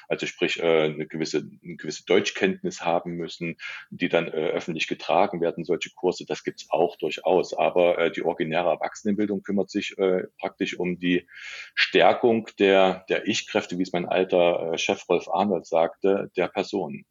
also 0.08 0.26
sprich 0.26 0.60
äh, 0.60 0.84
eine 0.86 1.08
gewisse, 1.08 1.50
eine 1.64 1.76
gewisse 1.76 2.06
Deutschkenntnis 2.06 2.82
haben 2.82 3.14
müssen, 3.14 3.58
die 3.90 4.10
dann 4.10 4.28
äh, 4.28 4.52
öffentlich 4.52 4.88
getragen 4.88 5.42
werden, 5.42 5.66
solche 5.66 5.92
Kurse, 5.96 6.26
das 6.26 6.44
gibt's 6.44 6.68
auch 6.70 6.98
durchaus. 6.98 7.54
Aber 7.54 7.98
äh, 7.98 8.12
die 8.12 8.24
originäre 8.24 8.70
Erwachsenenbildung 8.70 9.44
kümmert 9.44 9.70
sich 9.70 9.98
äh, 9.98 10.24
praktisch 10.40 10.78
um 10.78 11.00
die 11.00 11.28
Stärkung 11.74 12.50
der, 12.60 13.06
der 13.10 13.28
Ich-Kräfte, 13.28 13.78
wie 13.78 13.84
es 13.84 13.94
mein 13.94 14.08
alter 14.08 14.74
äh, 14.74 14.78
Chef 14.78 15.08
Rolf 15.10 15.28
Arnold 15.28 15.66
sagte, 15.66 16.32
der 16.36 16.48
Person. 16.48 17.06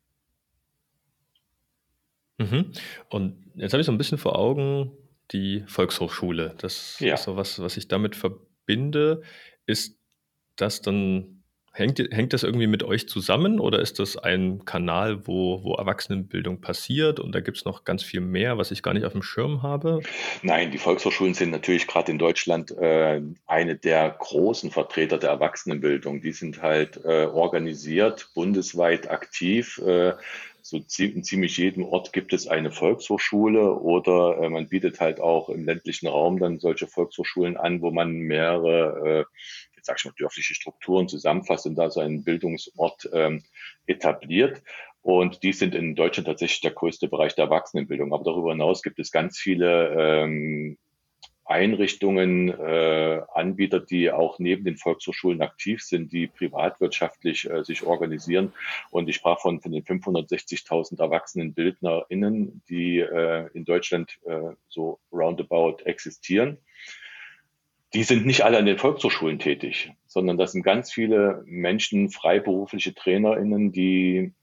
Mhm. 2.38 2.72
Und 3.08 3.52
jetzt 3.54 3.72
habe 3.72 3.80
ich 3.80 3.86
so 3.86 3.92
ein 3.92 3.98
bisschen 3.98 4.18
vor 4.18 4.38
Augen 4.38 4.92
die 5.30 5.64
Volkshochschule. 5.66 6.54
Das 6.58 6.98
ja. 7.00 7.14
ist 7.14 7.24
so 7.24 7.36
was, 7.36 7.60
was 7.60 7.76
ich 7.76 7.88
damit 7.88 8.16
verbinde. 8.16 9.22
Ist 9.66 9.98
das 10.56 10.82
dann 10.82 11.33
Hängt, 11.76 11.98
hängt 11.98 12.32
das 12.32 12.44
irgendwie 12.44 12.68
mit 12.68 12.84
euch 12.84 13.08
zusammen 13.08 13.58
oder 13.58 13.80
ist 13.80 13.98
das 13.98 14.16
ein 14.16 14.64
Kanal, 14.64 15.26
wo, 15.26 15.64
wo 15.64 15.74
Erwachsenenbildung 15.74 16.60
passiert 16.60 17.18
und 17.18 17.34
da 17.34 17.40
gibt 17.40 17.56
es 17.56 17.64
noch 17.64 17.82
ganz 17.82 18.04
viel 18.04 18.20
mehr, 18.20 18.56
was 18.58 18.70
ich 18.70 18.80
gar 18.80 18.94
nicht 18.94 19.04
auf 19.04 19.12
dem 19.12 19.24
Schirm 19.24 19.64
habe? 19.64 20.00
Nein, 20.42 20.70
die 20.70 20.78
Volkshochschulen 20.78 21.34
sind 21.34 21.50
natürlich 21.50 21.88
gerade 21.88 22.12
in 22.12 22.18
Deutschland 22.18 22.70
äh, 22.70 23.20
eine 23.48 23.74
der 23.74 24.08
großen 24.10 24.70
Vertreter 24.70 25.18
der 25.18 25.30
Erwachsenenbildung. 25.30 26.20
Die 26.20 26.30
sind 26.30 26.62
halt 26.62 27.04
äh, 27.04 27.26
organisiert, 27.26 28.28
bundesweit 28.34 29.10
aktiv. 29.10 29.78
Äh, 29.78 30.12
so 30.62 30.78
in 30.78 31.24
ziemlich 31.24 31.58
jedem 31.58 31.84
Ort 31.84 32.14
gibt 32.14 32.32
es 32.32 32.46
eine 32.46 32.70
Volkshochschule 32.70 33.74
oder 33.74 34.38
äh, 34.38 34.48
man 34.48 34.68
bietet 34.68 34.98
halt 34.98 35.20
auch 35.20 35.50
im 35.50 35.66
ländlichen 35.66 36.06
Raum 36.06 36.38
dann 36.38 36.58
solche 36.58 36.86
Volkshochschulen 36.86 37.58
an, 37.58 37.82
wo 37.82 37.90
man 37.90 38.12
mehrere 38.12 39.26
äh, 39.26 39.73
sag 39.84 39.98
ich 39.98 40.04
mal, 40.04 40.14
dörfliche 40.18 40.54
Strukturen 40.54 41.08
zusammenfasst 41.08 41.66
und 41.66 41.76
da 41.76 41.90
so 41.90 42.00
einen 42.00 42.24
Bildungsort 42.24 43.08
ähm, 43.12 43.42
etabliert. 43.86 44.62
Und 45.02 45.42
die 45.42 45.52
sind 45.52 45.74
in 45.74 45.94
Deutschland 45.94 46.26
tatsächlich 46.26 46.62
der 46.62 46.70
größte 46.70 47.08
Bereich 47.08 47.34
der 47.34 47.44
Erwachsenenbildung. 47.44 48.14
Aber 48.14 48.24
darüber 48.24 48.52
hinaus 48.52 48.82
gibt 48.82 48.98
es 48.98 49.12
ganz 49.12 49.38
viele 49.38 50.22
ähm, 50.22 50.78
Einrichtungen, 51.44 52.48
äh, 52.48 53.20
Anbieter, 53.34 53.80
die 53.80 54.10
auch 54.10 54.38
neben 54.38 54.64
den 54.64 54.78
Volkshochschulen 54.78 55.42
aktiv 55.42 55.82
sind, 55.82 56.10
die 56.10 56.26
privatwirtschaftlich 56.26 57.50
äh, 57.50 57.64
sich 57.64 57.82
organisieren. 57.82 58.54
Und 58.90 59.10
ich 59.10 59.16
sprach 59.16 59.40
von, 59.40 59.60
von 59.60 59.72
den 59.72 59.84
560.000 59.84 60.98
erwachsenen 60.98 61.52
BildnerInnen, 61.52 62.62
die 62.70 63.00
äh, 63.00 63.50
in 63.52 63.66
Deutschland 63.66 64.18
äh, 64.24 64.54
so 64.68 65.00
roundabout 65.12 65.82
existieren 65.84 66.56
die 67.94 68.02
sind 68.02 68.26
nicht 68.26 68.42
alle 68.42 68.58
an 68.58 68.66
den 68.66 68.78
Volkshochschulen 68.78 69.38
tätig, 69.38 69.92
sondern 70.06 70.36
das 70.36 70.52
sind 70.52 70.62
ganz 70.62 70.92
viele 70.92 71.42
Menschen, 71.46 72.10
freiberufliche 72.10 72.94
TrainerInnen, 72.94 73.72
die 73.72 74.34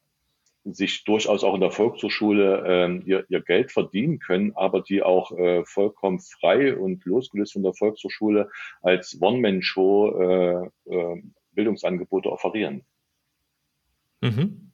sich 0.63 1.03
durchaus 1.03 1.43
auch 1.43 1.55
in 1.55 1.62
der 1.62 1.72
Volkshochschule 1.72 2.63
äh, 2.65 3.10
ihr, 3.10 3.25
ihr 3.29 3.41
Geld 3.41 3.72
verdienen 3.72 4.20
können, 4.20 4.53
aber 4.55 4.81
die 4.81 5.01
auch 5.01 5.31
äh, 5.38 5.65
vollkommen 5.65 6.20
frei 6.20 6.75
und 6.75 7.03
losgelöst 7.03 7.53
von 7.53 7.63
der 7.63 7.74
Volkshochschule 7.74 8.50
als 8.81 9.20
One-Man-Show 9.20 10.70
äh, 10.88 10.93
äh, 10.93 11.24
Bildungsangebote 11.53 12.31
offerieren. 12.31 12.86
Mhm. 14.22 14.72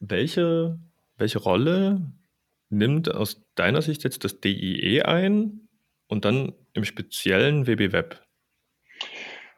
welche, 0.00 0.78
welche 1.16 1.38
Rolle 1.38 2.12
nimmt 2.70 3.12
aus 3.12 3.44
deiner 3.54 3.82
Sicht 3.82 4.04
jetzt 4.04 4.24
das 4.24 4.40
DIE 4.40 5.02
ein 5.02 5.68
und 6.06 6.24
dann 6.24 6.54
im 6.72 6.84
speziellen 6.84 7.66
WB 7.66 7.92
Web? 7.92 8.24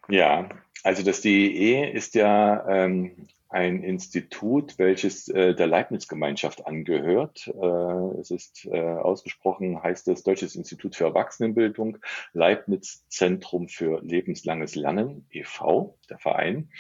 Ja, 0.08 0.48
also 0.82 1.02
das 1.02 1.20
DEE 1.20 1.90
ist 1.90 2.14
ja 2.14 2.66
ähm, 2.68 3.28
ein 3.50 3.82
Institut, 3.82 4.78
welches 4.78 5.28
äh, 5.28 5.54
der 5.56 5.66
Leibniz-Gemeinschaft 5.66 6.66
angehört. 6.66 7.48
Äh, 7.48 8.20
es 8.20 8.30
ist 8.30 8.64
äh, 8.66 8.78
ausgesprochen, 8.78 9.82
heißt 9.82 10.06
es 10.08 10.22
Deutsches 10.22 10.54
Institut 10.54 10.94
für 10.94 11.04
Erwachsenenbildung, 11.04 11.98
Leibniz 12.32 13.04
Zentrum 13.08 13.68
für 13.68 14.00
lebenslanges 14.02 14.76
Lernen, 14.76 15.26
e.V., 15.32 15.98
der 16.08 16.18
Verein. 16.18 16.70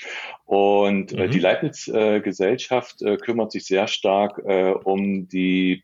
Und 0.44 1.12
äh, 1.12 1.26
mhm. 1.26 1.30
die 1.32 1.40
Leibniz-Gesellschaft 1.40 3.02
äh, 3.02 3.16
kümmert 3.16 3.50
sich 3.50 3.66
sehr 3.66 3.88
stark 3.88 4.40
äh, 4.46 4.70
um 4.70 5.26
die 5.26 5.82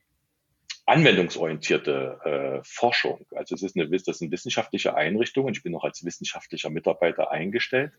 anwendungsorientierte 0.86 2.20
äh, 2.24 2.60
Forschung. 2.64 3.26
Also 3.34 3.56
es 3.56 3.62
ist 3.62 3.76
eine, 3.76 3.88
das 3.90 4.18
sind 4.18 4.30
wissenschaftliche 4.30 4.94
Einrichtungen. 4.94 5.52
Ich 5.52 5.64
bin 5.64 5.72
noch 5.72 5.82
als 5.82 6.04
wissenschaftlicher 6.04 6.70
Mitarbeiter 6.70 7.32
eingestellt. 7.32 7.92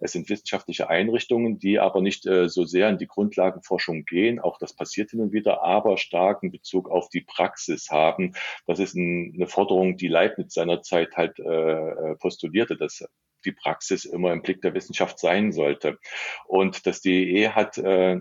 Es 0.00 0.12
sind 0.12 0.30
wissenschaftliche 0.30 0.88
Einrichtungen, 0.88 1.58
die 1.58 1.78
aber 1.78 2.00
nicht 2.00 2.26
äh, 2.26 2.48
so 2.48 2.64
sehr 2.64 2.88
in 2.88 2.96
die 2.96 3.06
Grundlagenforschung 3.06 4.06
gehen. 4.06 4.40
Auch 4.40 4.58
das 4.58 4.74
passiert 4.74 5.10
hin 5.10 5.20
und 5.20 5.32
wieder, 5.32 5.62
aber 5.62 5.98
starken 5.98 6.50
Bezug 6.50 6.90
auf 6.90 7.10
die 7.10 7.20
Praxis 7.20 7.90
haben. 7.90 8.32
Das 8.66 8.78
ist 8.78 8.94
ein, 8.94 9.34
eine 9.36 9.46
Forderung, 9.46 9.98
die 9.98 10.08
Leibniz 10.08 10.54
seinerzeit 10.54 11.14
halt 11.16 11.38
äh, 11.38 11.42
äh 11.44 12.16
postulierte, 12.16 12.78
dass 12.78 13.04
die 13.44 13.52
Praxis 13.52 14.06
immer 14.06 14.32
im 14.32 14.40
Blick 14.40 14.62
der 14.62 14.72
Wissenschaft 14.72 15.18
sein 15.18 15.52
sollte. 15.52 15.98
Und 16.46 16.86
das 16.86 17.02
DEE 17.02 17.50
hat 17.50 17.76
äh, 17.76 18.18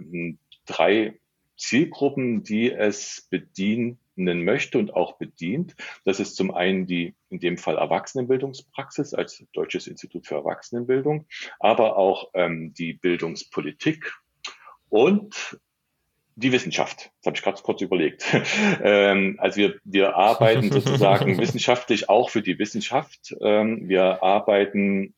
drei 0.66 1.21
Zielgruppen, 1.62 2.44
die 2.44 2.72
es 2.72 3.28
bedienen 3.30 4.00
möchte 4.16 4.80
und 4.80 4.94
auch 4.96 5.18
bedient. 5.18 5.76
Das 6.06 6.20
ist 6.20 6.36
zum 6.36 6.52
einen 6.52 6.88
die, 6.88 7.14
in 7.30 7.40
dem 7.40 7.58
Fall 7.58 7.78
Erwachsenenbildungspraxis 7.78 9.14
als 9.14 9.46
Deutsches 9.54 9.88
Institut 9.88 10.26
für 10.26 10.36
Erwachsenenbildung, 10.36 11.28
aber 11.60 11.98
auch 11.98 12.32
ähm, 12.34 12.74
die 12.74 12.94
Bildungspolitik 12.94 14.12
und 14.90 15.60
die 16.36 16.52
Wissenschaft. 16.52 17.12
Das 17.20 17.28
habe 17.28 17.38
ich 17.38 17.44
gerade 17.44 17.62
kurz 17.62 17.82
überlegt. 17.82 18.26
ähm, 18.84 19.38
also 19.40 19.58
wir, 19.58 19.76
wir 19.84 20.16
arbeiten 20.16 20.72
sozusagen 20.72 21.38
wissenschaftlich 21.38 22.10
auch 22.10 22.32
für 22.32 22.42
die 22.42 22.58
Wissenschaft. 22.58 23.36
Ähm, 23.40 23.88
wir 23.88 24.24
arbeiten 24.24 25.14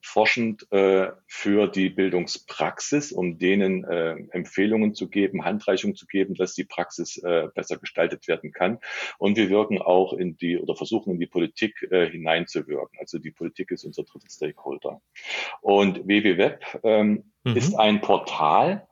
forschend 0.00 0.70
äh, 0.72 1.10
für 1.26 1.68
die 1.68 1.90
Bildungspraxis, 1.90 3.12
um 3.12 3.38
denen 3.38 3.84
äh, 3.84 4.16
Empfehlungen 4.30 4.94
zu 4.94 5.08
geben, 5.08 5.44
Handreichungen 5.44 5.94
zu 5.94 6.06
geben, 6.06 6.34
dass 6.34 6.54
die 6.54 6.64
Praxis 6.64 7.18
äh, 7.18 7.48
besser 7.54 7.78
gestaltet 7.78 8.26
werden 8.28 8.52
kann. 8.52 8.78
Und 9.18 9.36
wir 9.36 9.50
wirken 9.50 9.80
auch 9.80 10.12
in 10.12 10.36
die 10.36 10.58
oder 10.58 10.74
versuchen 10.74 11.12
in 11.12 11.20
die 11.20 11.26
Politik 11.26 11.86
äh, 11.90 12.08
hineinzuwirken. 12.08 12.98
Also 12.98 13.18
die 13.18 13.30
Politik 13.30 13.70
ist 13.70 13.84
unser 13.84 14.04
dritter 14.04 14.30
Stakeholder. 14.30 15.00
Und 15.60 16.06
WWWeb 16.08 16.60
ähm, 16.82 17.32
mhm. 17.44 17.56
ist 17.56 17.74
ein 17.74 18.00
Portal, 18.00 18.86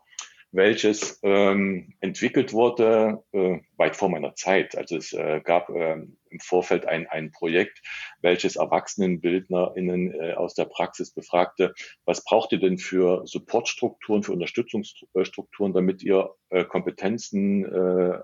welches 0.50 1.20
ähm, 1.22 1.94
entwickelt 2.00 2.52
wurde 2.52 3.22
äh, 3.32 3.58
weit 3.76 3.96
vor 3.96 4.08
meiner 4.08 4.34
Zeit. 4.34 4.76
Also 4.76 4.96
es 4.96 5.12
äh, 5.12 5.40
gab 5.44 5.68
äh, 5.68 5.92
im 6.30 6.40
Vorfeld 6.40 6.86
ein, 6.86 7.06
ein 7.06 7.30
Projekt, 7.32 7.80
welches 8.22 8.56
ErwachsenenbildnerInnen 8.56 10.14
äh, 10.14 10.32
aus 10.34 10.54
der 10.54 10.64
Praxis 10.64 11.10
befragte, 11.12 11.74
was 12.04 12.24
braucht 12.24 12.52
ihr 12.52 12.60
denn 12.60 12.78
für 12.78 13.26
Supportstrukturen, 13.26 14.22
für 14.22 14.32
Unterstützungsstrukturen, 14.32 15.72
damit 15.72 16.02
ihr 16.02 16.34
äh, 16.50 16.64
Kompetenzen 16.64 17.64
äh, 17.64 18.18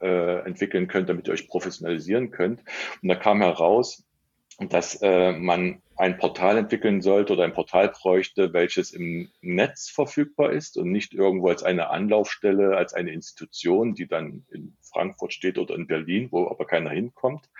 äh, 0.00 0.44
entwickeln 0.46 0.88
könnt, 0.88 1.08
damit 1.08 1.28
ihr 1.28 1.34
euch 1.34 1.48
professionalisieren 1.48 2.30
könnt. 2.30 2.62
Und 3.02 3.08
da 3.08 3.14
kam 3.14 3.40
heraus, 3.42 4.04
dass 4.68 5.00
äh, 5.02 5.32
man 5.32 5.80
ein 5.96 6.16
Portal 6.16 6.56
entwickeln 6.56 7.02
sollte 7.02 7.34
oder 7.34 7.44
ein 7.44 7.52
Portal 7.52 7.88
bräuchte, 7.90 8.52
welches 8.52 8.92
im 8.92 9.30
Netz 9.42 9.90
verfügbar 9.90 10.52
ist 10.52 10.76
und 10.76 10.90
nicht 10.90 11.12
irgendwo 11.12 11.48
als 11.48 11.62
eine 11.62 11.90
Anlaufstelle, 11.90 12.76
als 12.76 12.94
eine 12.94 13.12
Institution, 13.12 13.94
die 13.94 14.06
dann 14.06 14.46
in 14.50 14.76
Frankfurt 14.82 15.32
steht 15.32 15.58
oder 15.58 15.74
in 15.74 15.86
Berlin, 15.86 16.28
wo 16.30 16.48
aber 16.48 16.66
keiner 16.66 16.90
hinkommt 16.90 17.50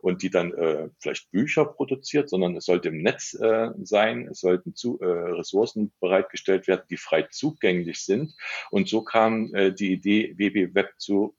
und 0.00 0.22
die 0.22 0.30
dann 0.30 0.52
äh, 0.52 0.88
vielleicht 0.98 1.30
Bücher 1.30 1.64
produziert, 1.64 2.28
sondern 2.28 2.54
es 2.56 2.66
sollte 2.66 2.88
im 2.88 3.02
Netz 3.02 3.34
äh, 3.34 3.70
sein, 3.82 4.28
es 4.28 4.40
sollten 4.40 4.74
zu, 4.74 5.00
äh, 5.00 5.06
Ressourcen 5.06 5.92
bereitgestellt 6.00 6.68
werden, 6.68 6.84
die 6.90 6.98
frei 6.98 7.22
zugänglich 7.22 8.04
sind. 8.04 8.34
Und 8.70 8.88
so 8.88 9.02
kam 9.02 9.54
äh, 9.54 9.72
die 9.72 9.92
Idee, 9.92 10.34
WB 10.36 10.74
Web 10.74 10.92
zu 10.98 11.34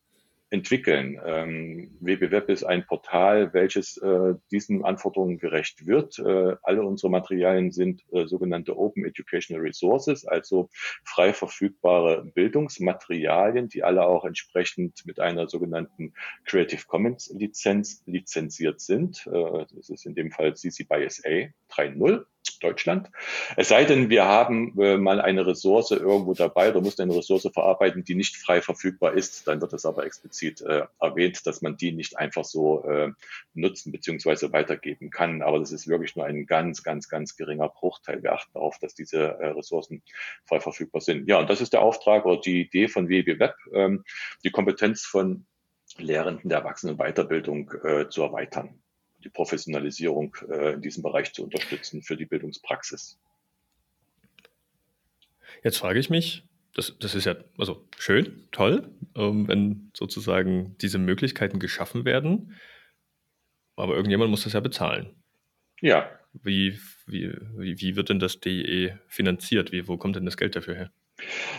entwickeln. 0.49 1.19
Ähm, 1.25 1.91
WBWeb 1.99 2.49
ist 2.49 2.63
ein 2.63 2.85
Portal, 2.85 3.53
welches 3.53 3.97
äh, 3.97 4.35
diesen 4.51 4.85
Anforderungen 4.85 5.37
gerecht 5.37 5.85
wird. 5.85 6.19
Äh, 6.19 6.55
alle 6.63 6.83
unsere 6.83 7.11
Materialien 7.11 7.71
sind 7.71 8.03
äh, 8.11 8.27
sogenannte 8.27 8.77
Open 8.77 9.05
Educational 9.05 9.61
Resources, 9.61 10.25
also 10.25 10.69
frei 11.03 11.33
verfügbare 11.33 12.25
Bildungsmaterialien, 12.33 13.67
die 13.67 13.83
alle 13.83 14.05
auch 14.05 14.23
entsprechend 14.23 15.05
mit 15.05 15.19
einer 15.19 15.47
sogenannten 15.47 16.13
Creative 16.45 16.85
Commons 16.87 17.29
Lizenz 17.35 18.03
lizenziert 18.05 18.79
sind. 18.79 19.27
Äh, 19.27 19.65
das 19.75 19.89
ist 19.89 20.05
in 20.05 20.15
dem 20.15 20.31
Fall 20.31 20.55
CC 20.55 20.85
by 20.85 21.05
SA 21.09 21.49
3.0. 21.69 22.25
Deutschland. 22.59 23.09
Es 23.55 23.69
sei 23.69 23.85
denn, 23.85 24.09
wir 24.09 24.25
haben 24.25 24.79
äh, 24.79 24.97
mal 24.97 25.21
eine 25.21 25.45
Ressource 25.45 25.91
irgendwo 25.91 26.33
dabei 26.33 26.69
oder 26.69 26.81
müssen 26.81 27.01
eine 27.01 27.15
Ressource 27.15 27.49
verarbeiten, 27.53 28.03
die 28.03 28.15
nicht 28.15 28.35
frei 28.37 28.61
verfügbar 28.61 29.13
ist. 29.13 29.47
Dann 29.47 29.61
wird 29.61 29.73
es 29.73 29.85
aber 29.85 30.05
explizit 30.05 30.61
äh, 30.61 30.83
erwähnt, 30.99 31.45
dass 31.45 31.61
man 31.61 31.77
die 31.77 31.91
nicht 31.91 32.17
einfach 32.17 32.45
so 32.45 32.83
äh, 32.85 33.11
nutzen 33.53 33.91
bzw. 33.91 34.51
weitergeben 34.51 35.09
kann. 35.09 35.41
Aber 35.41 35.59
das 35.59 35.71
ist 35.71 35.87
wirklich 35.87 36.15
nur 36.15 36.25
ein 36.25 36.45
ganz, 36.45 36.83
ganz, 36.83 37.09
ganz 37.09 37.35
geringer 37.35 37.69
Bruchteil. 37.69 38.23
Wir 38.23 38.33
achten 38.33 38.51
darauf, 38.53 38.77
dass 38.79 38.95
diese 38.95 39.19
äh, 39.19 39.47
Ressourcen 39.47 40.01
frei 40.45 40.59
verfügbar 40.59 41.01
sind. 41.01 41.27
Ja, 41.27 41.39
und 41.39 41.49
das 41.49 41.61
ist 41.61 41.73
der 41.73 41.81
Auftrag 41.81 42.25
oder 42.25 42.41
die 42.41 42.61
Idee 42.61 42.87
von 42.87 43.09
WB 43.09 43.39
Web, 43.39 43.55
ähm, 43.73 44.03
die 44.43 44.51
Kompetenz 44.51 45.05
von 45.05 45.45
Lehrenden 45.97 46.49
der 46.49 46.59
Erwachsenenweiterbildung 46.59 47.71
äh, 47.83 48.09
zu 48.09 48.23
erweitern 48.23 48.81
die 49.23 49.29
Professionalisierung 49.29 50.35
äh, 50.49 50.73
in 50.73 50.81
diesem 50.81 51.03
Bereich 51.03 51.33
zu 51.33 51.43
unterstützen 51.43 52.01
für 52.01 52.15
die 52.15 52.25
Bildungspraxis. 52.25 53.19
Jetzt 55.63 55.77
frage 55.77 55.99
ich 55.99 56.09
mich, 56.09 56.43
das, 56.73 56.95
das 56.99 57.15
ist 57.15 57.25
ja 57.25 57.35
also 57.57 57.87
schön, 57.97 58.47
toll, 58.51 58.91
ähm, 59.15 59.47
wenn 59.47 59.91
sozusagen 59.95 60.77
diese 60.79 60.99
Möglichkeiten 60.99 61.59
geschaffen 61.59 62.05
werden, 62.05 62.55
aber 63.75 63.95
irgendjemand 63.95 64.29
muss 64.29 64.43
das 64.43 64.53
ja 64.53 64.59
bezahlen. 64.59 65.15
Ja. 65.81 66.09
Wie, 66.33 66.79
wie, 67.07 67.33
wie 67.55 67.95
wird 67.95 68.09
denn 68.09 68.19
das 68.19 68.39
DE 68.39 68.97
finanziert? 69.07 69.71
Wie, 69.71 69.87
wo 69.87 69.97
kommt 69.97 70.15
denn 70.15 70.25
das 70.25 70.37
Geld 70.37 70.55
dafür 70.55 70.75
her? 70.75 70.91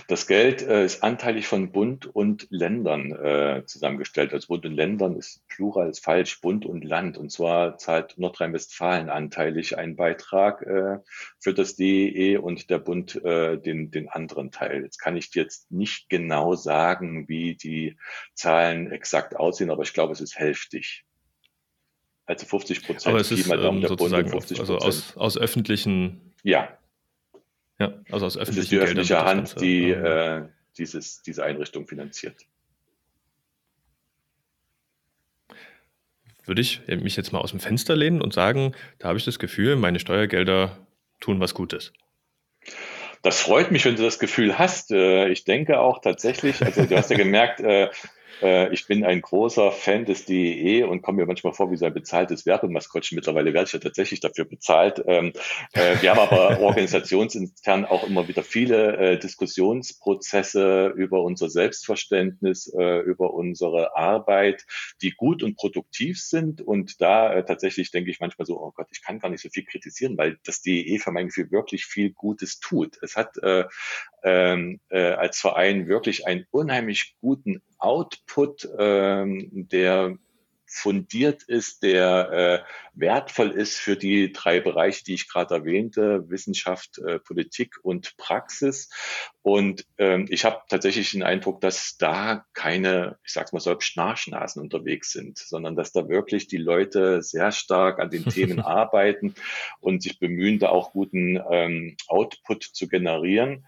Das 0.06 0.26
Geld 0.26 0.62
äh, 0.62 0.84
ist 0.84 1.02
anteilig 1.02 1.48
von 1.48 1.72
Bund 1.72 2.06
und 2.06 2.46
Ländern 2.50 3.12
äh, 3.12 3.64
zusammengestellt. 3.66 4.32
Also 4.32 4.48
Bund 4.48 4.64
und 4.64 4.72
Ländern 4.72 5.16
ist 5.16 5.46
Plural 5.48 5.90
ist 5.90 6.04
falsch, 6.04 6.40
Bund 6.40 6.64
und 6.64 6.84
Land. 6.84 7.18
Und 7.18 7.30
zwar 7.32 7.76
zahlt 7.76 8.16
Nordrhein-Westfalen 8.18 9.10
anteilig 9.10 9.76
einen 9.76 9.96
Beitrag 9.96 10.62
äh, 10.62 10.98
für 11.40 11.54
das 11.54 11.74
DEE 11.74 12.38
und 12.38 12.70
der 12.70 12.78
Bund 12.78 13.16
äh, 13.24 13.58
den, 13.58 13.90
den 13.90 14.08
anderen 14.08 14.52
Teil. 14.52 14.82
Jetzt 14.82 14.98
kann 14.98 15.16
ich 15.16 15.34
jetzt 15.34 15.70
nicht 15.72 16.08
genau 16.08 16.54
sagen, 16.54 17.28
wie 17.28 17.56
die 17.56 17.96
Zahlen 18.34 18.92
exakt 18.92 19.36
aussehen, 19.36 19.70
aber 19.70 19.82
ich 19.82 19.92
glaube, 19.92 20.12
es 20.12 20.20
ist 20.20 20.38
hälftig. 20.38 21.04
Also 22.26 22.46
50 22.46 22.84
Prozent. 22.84 23.06
Aber 23.06 23.20
es 23.20 23.32
ist 23.32 23.50
ähm, 23.50 23.84
sozusagen 23.86 24.32
also 24.32 24.76
aus, 24.78 25.16
aus 25.16 25.36
öffentlichen 25.38 26.34
ja. 26.44 26.78
Ja, 27.78 27.94
also 28.10 28.26
aus 28.26 28.36
öffentlichen 28.36 28.58
Es 28.58 28.64
ist 28.64 28.72
die 28.72 28.78
öffentliche 28.78 29.24
Hand, 29.24 29.60
die 29.60 29.90
äh, 29.90 30.44
dieses, 30.76 31.22
diese 31.22 31.44
Einrichtung 31.44 31.86
finanziert. 31.86 32.46
Würde 36.44 36.62
ich 36.62 36.80
mich 36.86 37.16
jetzt 37.16 37.32
mal 37.32 37.40
aus 37.40 37.50
dem 37.50 37.60
Fenster 37.60 37.94
lehnen 37.94 38.22
und 38.22 38.32
sagen, 38.32 38.74
da 38.98 39.08
habe 39.08 39.18
ich 39.18 39.24
das 39.24 39.38
Gefühl, 39.38 39.76
meine 39.76 40.00
Steuergelder 40.00 40.78
tun 41.20 41.40
was 41.40 41.54
Gutes. 41.54 41.92
Das 43.22 43.40
freut 43.40 43.70
mich, 43.70 43.84
wenn 43.84 43.96
du 43.96 44.02
das 44.02 44.18
Gefühl 44.18 44.58
hast. 44.58 44.90
Äh, 44.90 45.28
ich 45.28 45.44
denke 45.44 45.80
auch 45.80 46.00
tatsächlich, 46.00 46.62
also 46.64 46.86
du 46.86 46.96
hast 46.96 47.10
ja 47.10 47.16
gemerkt, 47.16 47.60
äh, 47.60 47.90
ich 48.40 48.86
bin 48.86 49.04
ein 49.04 49.20
großer 49.20 49.72
Fan 49.72 50.04
des 50.04 50.24
DEE 50.24 50.84
und 50.84 51.02
komme 51.02 51.18
mir 51.18 51.26
manchmal 51.26 51.52
vor 51.52 51.70
wie 51.70 51.76
so 51.76 51.86
ein 51.86 51.94
bezahltes 51.94 52.46
Werbemaskottchen. 52.46 53.16
Mittlerweile 53.16 53.52
werde 53.52 53.66
ich 53.66 53.72
ja 53.72 53.78
tatsächlich 53.78 54.20
dafür 54.20 54.44
bezahlt. 54.44 55.02
Ähm, 55.06 55.32
äh, 55.72 56.00
wir 56.00 56.10
haben 56.10 56.20
aber 56.20 56.60
organisationsintern 56.60 57.84
auch 57.84 58.06
immer 58.06 58.28
wieder 58.28 58.42
viele 58.42 58.96
äh, 58.96 59.18
Diskussionsprozesse 59.18 60.92
über 60.96 61.22
unser 61.22 61.50
Selbstverständnis, 61.50 62.72
äh, 62.76 63.00
über 63.00 63.34
unsere 63.34 63.96
Arbeit, 63.96 64.64
die 65.02 65.10
gut 65.10 65.42
und 65.42 65.56
produktiv 65.56 66.20
sind. 66.20 66.60
Und 66.60 67.00
da 67.00 67.32
äh, 67.32 67.44
tatsächlich 67.44 67.90
denke 67.90 68.10
ich 68.10 68.20
manchmal 68.20 68.46
so, 68.46 68.60
oh 68.60 68.72
Gott, 68.74 68.88
ich 68.92 69.02
kann 69.02 69.18
gar 69.18 69.30
nicht 69.30 69.42
so 69.42 69.48
viel 69.48 69.64
kritisieren, 69.64 70.16
weil 70.16 70.38
das 70.44 70.62
DEE 70.62 70.98
für 70.98 71.12
mein 71.12 71.26
Gefühl 71.26 71.50
wirklich 71.50 71.84
viel 71.84 72.10
Gutes 72.12 72.60
tut. 72.60 72.98
Es 73.02 73.16
hat 73.16 73.36
äh, 73.42 73.64
ähm, 74.22 74.80
äh, 74.88 75.12
als 75.12 75.38
Verein 75.38 75.88
wirklich 75.88 76.26
einen 76.26 76.46
unheimlich 76.50 77.16
guten 77.20 77.62
Output, 77.78 78.68
ähm, 78.78 79.68
der 79.70 80.18
fundiert 80.68 81.42
ist, 81.44 81.82
der 81.82 82.30
äh, 82.30 82.70
wertvoll 82.92 83.50
ist 83.50 83.78
für 83.78 83.96
die 83.96 84.32
drei 84.32 84.60
Bereiche, 84.60 85.02
die 85.02 85.14
ich 85.14 85.28
gerade 85.28 85.54
erwähnte, 85.54 86.28
Wissenschaft, 86.28 86.98
äh, 86.98 87.18
Politik 87.18 87.76
und 87.82 88.16
Praxis. 88.18 88.90
Und 89.40 89.86
ähm, 89.96 90.26
ich 90.28 90.44
habe 90.44 90.60
tatsächlich 90.68 91.12
den 91.12 91.22
Eindruck, 91.22 91.62
dass 91.62 91.96
da 91.96 92.44
keine, 92.52 93.18
ich 93.24 93.32
sag's 93.32 93.52
mal 93.52 93.60
so, 93.60 93.74
Schnarchnasen 93.80 94.60
unterwegs 94.60 95.10
sind, 95.10 95.38
sondern 95.38 95.74
dass 95.74 95.92
da 95.92 96.08
wirklich 96.08 96.48
die 96.48 96.58
Leute 96.58 97.22
sehr 97.22 97.50
stark 97.50 97.98
an 97.98 98.10
den 98.10 98.26
Themen 98.26 98.60
arbeiten 98.60 99.34
und 99.80 100.02
sich 100.02 100.18
bemühen, 100.18 100.58
da 100.58 100.68
auch 100.68 100.92
guten 100.92 101.40
ähm, 101.50 101.96
Output 102.08 102.62
zu 102.64 102.88
generieren. 102.88 103.64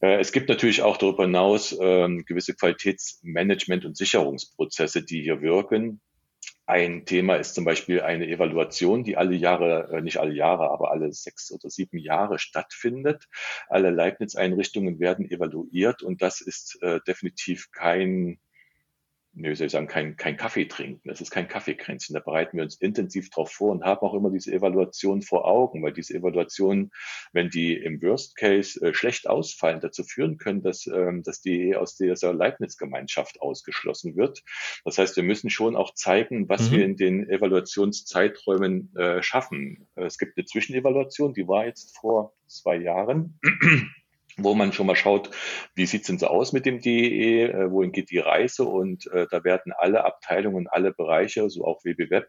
Äh, 0.00 0.18
es 0.18 0.32
gibt 0.32 0.48
natürlich 0.48 0.82
auch 0.82 0.96
darüber 0.96 1.24
hinaus 1.24 1.76
ähm, 1.80 2.24
gewisse 2.26 2.52
Qualitätsmanagement- 2.52 3.86
und 3.86 3.96
Sicherungsprozesse, 3.96 5.02
die 5.04 5.22
hier 5.22 5.42
wirken. 5.42 6.00
Ein 6.66 7.04
Thema 7.04 7.34
ist 7.34 7.54
zum 7.54 7.64
Beispiel 7.64 8.00
eine 8.00 8.28
Evaluation, 8.28 9.02
die 9.02 9.16
alle 9.16 9.34
Jahre, 9.34 9.90
äh, 9.92 10.02
nicht 10.02 10.18
alle 10.18 10.34
Jahre, 10.34 10.70
aber 10.70 10.92
alle 10.92 11.12
sechs 11.12 11.50
oder 11.50 11.68
sieben 11.68 11.98
Jahre 11.98 12.38
stattfindet. 12.38 13.26
Alle 13.68 13.90
Leibniz-Einrichtungen 13.90 15.00
werden 15.00 15.28
evaluiert 15.28 16.02
und 16.02 16.22
das 16.22 16.40
ist 16.40 16.80
äh, 16.82 17.00
definitiv 17.06 17.72
kein 17.72 18.38
wie 19.32 19.54
soll 19.54 19.66
ich 19.66 19.72
sagen, 19.72 19.86
kein, 19.86 20.16
kein 20.16 20.36
Kaffee 20.36 20.66
trinken. 20.66 21.08
Das 21.08 21.20
ist 21.20 21.30
kein 21.30 21.46
Kaffeekränzchen. 21.46 22.14
Da 22.14 22.20
bereiten 22.20 22.56
wir 22.56 22.64
uns 22.64 22.76
intensiv 22.76 23.30
drauf 23.30 23.52
vor 23.52 23.70
und 23.70 23.84
haben 23.84 24.00
auch 24.00 24.14
immer 24.14 24.30
diese 24.30 24.52
Evaluation 24.52 25.22
vor 25.22 25.46
Augen, 25.46 25.82
weil 25.82 25.92
diese 25.92 26.14
Evaluationen, 26.14 26.90
wenn 27.32 27.48
die 27.48 27.74
im 27.74 28.02
Worst 28.02 28.36
Case 28.36 28.80
äh, 28.84 28.92
schlecht 28.92 29.28
ausfallen, 29.28 29.80
dazu 29.80 30.02
führen 30.02 30.36
können, 30.38 30.62
dass, 30.62 30.86
ähm, 30.86 31.22
dass 31.22 31.40
die 31.40 31.76
aus 31.76 31.96
dieser 31.96 32.32
Leibniz-Gemeinschaft 32.34 33.40
ausgeschlossen 33.40 34.16
wird. 34.16 34.42
Das 34.84 34.98
heißt, 34.98 35.16
wir 35.16 35.22
müssen 35.22 35.50
schon 35.50 35.76
auch 35.76 35.94
zeigen, 35.94 36.48
was 36.48 36.70
mhm. 36.70 36.76
wir 36.76 36.84
in 36.84 36.96
den 36.96 37.28
Evaluationszeiträumen 37.28 38.94
äh, 38.96 39.22
schaffen. 39.22 39.88
Es 39.94 40.18
gibt 40.18 40.36
eine 40.36 40.44
Zwischenevaluation, 40.44 41.34
die 41.34 41.46
war 41.46 41.66
jetzt 41.66 41.96
vor 41.96 42.34
zwei 42.46 42.76
Jahren 42.76 43.38
wo 44.44 44.54
man 44.54 44.72
schon 44.72 44.86
mal 44.86 44.96
schaut, 44.96 45.30
wie 45.74 45.86
sieht's 45.86 46.06
denn 46.06 46.18
so 46.18 46.26
aus 46.26 46.52
mit 46.52 46.66
dem 46.66 46.80
DEE, 46.80 47.46
äh, 47.46 47.70
wohin 47.70 47.92
geht 47.92 48.10
die 48.10 48.18
Reise 48.18 48.64
und 48.64 49.06
äh, 49.12 49.26
da 49.30 49.44
werden 49.44 49.72
alle 49.76 50.04
Abteilungen, 50.04 50.66
alle 50.68 50.92
Bereiche, 50.92 51.48
so 51.50 51.64
auch 51.64 51.84
WB 51.84 52.10
Web, 52.10 52.28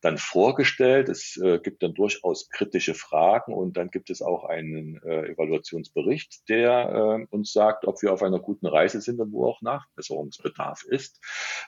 dann 0.00 0.18
vorgestellt. 0.18 1.08
Es 1.08 1.36
äh, 1.36 1.58
gibt 1.58 1.82
dann 1.82 1.94
durchaus 1.94 2.48
kritische 2.48 2.94
Fragen 2.94 3.54
und 3.54 3.76
dann 3.76 3.90
gibt 3.90 4.10
es 4.10 4.22
auch 4.22 4.44
einen 4.44 5.00
äh, 5.04 5.30
Evaluationsbericht, 5.30 6.48
der 6.48 7.20
äh, 7.20 7.34
uns 7.34 7.52
sagt, 7.52 7.86
ob 7.86 8.02
wir 8.02 8.12
auf 8.12 8.22
einer 8.22 8.40
guten 8.40 8.66
Reise 8.66 9.00
sind 9.00 9.20
und 9.20 9.32
wo 9.32 9.46
auch 9.46 9.62
Nachbesserungsbedarf 9.62 10.84
ist. 10.84 11.20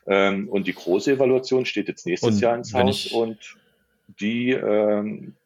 Ähm, 0.06 0.48
und 0.48 0.66
die 0.66 0.74
große 0.74 1.12
Evaluation 1.12 1.66
steht 1.66 1.88
jetzt 1.88 2.06
nächstes 2.06 2.34
und 2.34 2.40
Jahr 2.40 2.56
ins 2.56 2.74
Haus 2.74 3.06
und 3.06 3.56
die 4.20 4.50
ähm, 4.50 5.36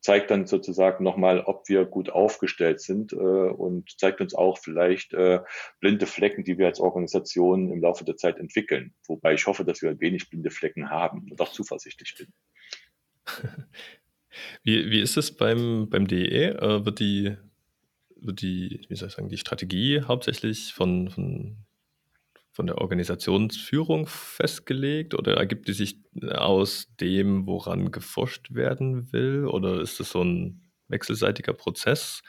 zeigt 0.00 0.30
dann 0.30 0.46
sozusagen 0.46 1.04
nochmal, 1.04 1.40
ob 1.40 1.68
wir 1.68 1.84
gut 1.84 2.10
aufgestellt 2.10 2.80
sind 2.80 3.12
äh, 3.12 3.16
und 3.16 3.98
zeigt 3.98 4.20
uns 4.20 4.34
auch 4.34 4.58
vielleicht 4.58 5.12
äh, 5.14 5.40
blinde 5.80 6.06
Flecken, 6.06 6.44
die 6.44 6.58
wir 6.58 6.66
als 6.66 6.80
Organisation 6.80 7.70
im 7.70 7.80
Laufe 7.80 8.04
der 8.04 8.16
Zeit 8.16 8.38
entwickeln. 8.38 8.94
Wobei 9.06 9.34
ich 9.34 9.46
hoffe, 9.46 9.64
dass 9.64 9.82
wir 9.82 9.90
ein 9.90 10.00
wenig 10.00 10.30
blinde 10.30 10.50
Flecken 10.50 10.90
haben 10.90 11.26
und 11.30 11.40
auch 11.40 11.52
zuversichtlich 11.52 12.14
bin. 12.16 12.32
Wie, 14.62 14.90
wie 14.90 15.00
ist 15.00 15.16
es 15.16 15.36
beim, 15.36 15.88
beim 15.88 16.06
DE? 16.06 16.50
Äh, 16.50 16.84
wird 16.84 17.00
die, 17.00 17.36
wird 18.16 18.42
die, 18.42 18.86
wie 18.88 18.94
soll 18.94 19.08
ich 19.08 19.14
sagen, 19.14 19.28
die 19.28 19.38
Strategie 19.38 20.02
hauptsächlich 20.02 20.72
von, 20.74 21.10
von 21.10 21.56
von 22.58 22.66
der 22.66 22.78
Organisationsführung 22.78 24.08
festgelegt 24.08 25.14
oder 25.14 25.36
ergibt 25.36 25.68
die 25.68 25.72
sich 25.72 26.00
aus 26.28 26.88
dem, 27.00 27.46
woran 27.46 27.92
geforscht 27.92 28.52
werden 28.52 29.12
will? 29.12 29.46
Oder 29.46 29.80
ist 29.80 30.00
das 30.00 30.10
so 30.10 30.24
ein 30.24 30.68
wechselseitiger 30.88 31.52
Prozess? 31.52 32.20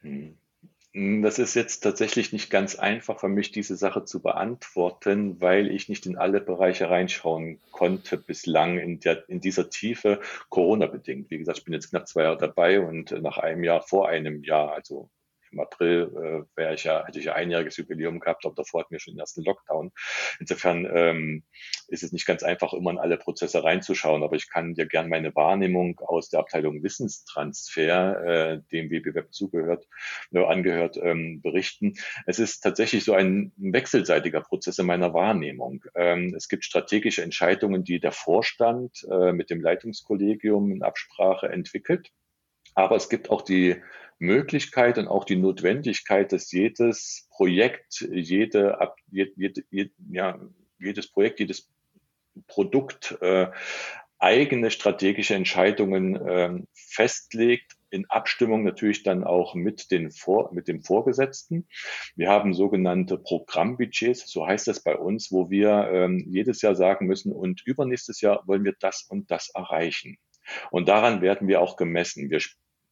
Hm. 0.00 0.36
Das 1.22 1.38
ist 1.38 1.54
jetzt 1.54 1.84
tatsächlich 1.84 2.32
nicht 2.32 2.50
ganz 2.50 2.74
einfach 2.74 3.20
für 3.20 3.28
mich, 3.28 3.52
diese 3.52 3.76
Sache 3.76 4.04
zu 4.04 4.20
beantworten, 4.20 5.40
weil 5.40 5.70
ich 5.70 5.88
nicht 5.88 6.04
in 6.06 6.16
alle 6.16 6.40
Bereiche 6.40 6.90
reinschauen 6.90 7.60
konnte 7.70 8.16
bislang 8.16 8.80
in, 8.80 8.98
der, 8.98 9.28
in 9.28 9.40
dieser 9.40 9.70
Tiefe, 9.70 10.18
Corona-bedingt. 10.48 11.30
Wie 11.30 11.38
gesagt, 11.38 11.58
ich 11.58 11.64
bin 11.64 11.74
jetzt 11.74 11.90
knapp 11.90 12.08
zwei 12.08 12.24
Jahre 12.24 12.38
dabei 12.38 12.80
und 12.80 13.12
nach 13.22 13.38
einem 13.38 13.62
Jahr, 13.62 13.82
vor 13.82 14.08
einem 14.08 14.42
Jahr, 14.42 14.72
also 14.72 15.08
im 15.52 15.60
April 15.60 16.10
äh, 16.14 16.58
wäre 16.58 16.74
ich 16.74 16.84
ja, 16.84 17.06
hätte 17.06 17.18
ich 17.18 17.26
ja 17.26 17.34
einjähriges 17.34 17.76
Jubiläum 17.76 18.20
gehabt, 18.20 18.44
aber 18.44 18.54
davor 18.54 18.80
hatten 18.80 18.92
wir 18.92 19.00
schon 19.00 19.14
den 19.14 19.20
ersten 19.20 19.42
Lockdown. 19.44 19.92
Insofern 20.40 20.88
ähm, 20.92 21.44
ist 21.88 22.02
es 22.02 22.12
nicht 22.12 22.26
ganz 22.26 22.42
einfach, 22.42 22.72
immer 22.72 22.90
in 22.90 22.98
alle 22.98 23.16
Prozesse 23.16 23.64
reinzuschauen, 23.64 24.22
aber 24.22 24.36
ich 24.36 24.50
kann 24.50 24.74
dir 24.74 24.86
gern 24.86 25.08
meine 25.08 25.34
Wahrnehmung 25.34 26.00
aus 26.00 26.28
der 26.28 26.40
Abteilung 26.40 26.82
Wissenstransfer, 26.82 28.24
äh, 28.24 28.60
dem 28.72 28.90
WBWeb 28.90 29.32
zugehört, 29.32 29.86
äh, 30.32 30.44
angehört, 30.44 30.98
ähm, 31.02 31.40
berichten. 31.42 31.94
Es 32.26 32.38
ist 32.38 32.60
tatsächlich 32.60 33.04
so 33.04 33.14
ein 33.14 33.52
wechselseitiger 33.56 34.40
Prozess 34.40 34.78
in 34.78 34.86
meiner 34.86 35.14
Wahrnehmung. 35.14 35.84
Ähm, 35.94 36.34
es 36.36 36.48
gibt 36.48 36.64
strategische 36.64 37.22
Entscheidungen, 37.22 37.84
die 37.84 38.00
der 38.00 38.12
Vorstand 38.12 39.06
äh, 39.10 39.32
mit 39.32 39.50
dem 39.50 39.60
Leitungskollegium 39.60 40.72
in 40.72 40.82
Absprache 40.82 41.48
entwickelt. 41.48 42.10
Aber 42.74 42.96
es 42.96 43.08
gibt 43.08 43.30
auch 43.30 43.42
die 43.42 43.76
Möglichkeit 44.18 44.98
und 44.98 45.08
auch 45.08 45.24
die 45.24 45.36
Notwendigkeit, 45.36 46.32
dass 46.32 46.50
jedes 46.52 47.28
Projekt, 47.30 48.06
jede, 48.10 48.78
jede, 49.10 49.62
jede 49.70 49.90
ja, 50.10 50.38
jedes 50.78 51.10
Projekt, 51.10 51.40
jedes 51.40 51.70
Produkt 52.46 53.16
äh, 53.20 53.48
eigene 54.18 54.70
strategische 54.70 55.34
Entscheidungen 55.34 56.16
äh, 56.16 56.60
festlegt, 56.74 57.76
in 57.90 58.04
Abstimmung 58.10 58.64
natürlich 58.64 59.02
dann 59.02 59.24
auch 59.24 59.54
mit, 59.54 59.90
den 59.90 60.10
Vor 60.10 60.52
mit 60.52 60.68
dem 60.68 60.82
Vorgesetzten. 60.82 61.66
Wir 62.16 62.28
haben 62.28 62.52
sogenannte 62.52 63.16
Programmbudgets, 63.16 64.30
so 64.30 64.46
heißt 64.46 64.68
das 64.68 64.82
bei 64.82 64.96
uns, 64.96 65.32
wo 65.32 65.50
wir 65.50 65.88
ähm, 65.90 66.26
jedes 66.28 66.60
Jahr 66.60 66.74
sagen 66.74 67.06
müssen, 67.06 67.32
und 67.32 67.62
übernächstes 67.64 68.20
Jahr 68.20 68.42
wollen 68.46 68.64
wir 68.64 68.74
das 68.78 69.06
und 69.08 69.30
das 69.30 69.50
erreichen. 69.54 70.18
Und 70.70 70.88
daran 70.88 71.22
werden 71.22 71.48
wir 71.48 71.60
auch 71.60 71.76
gemessen. 71.76 72.30
Wir 72.30 72.40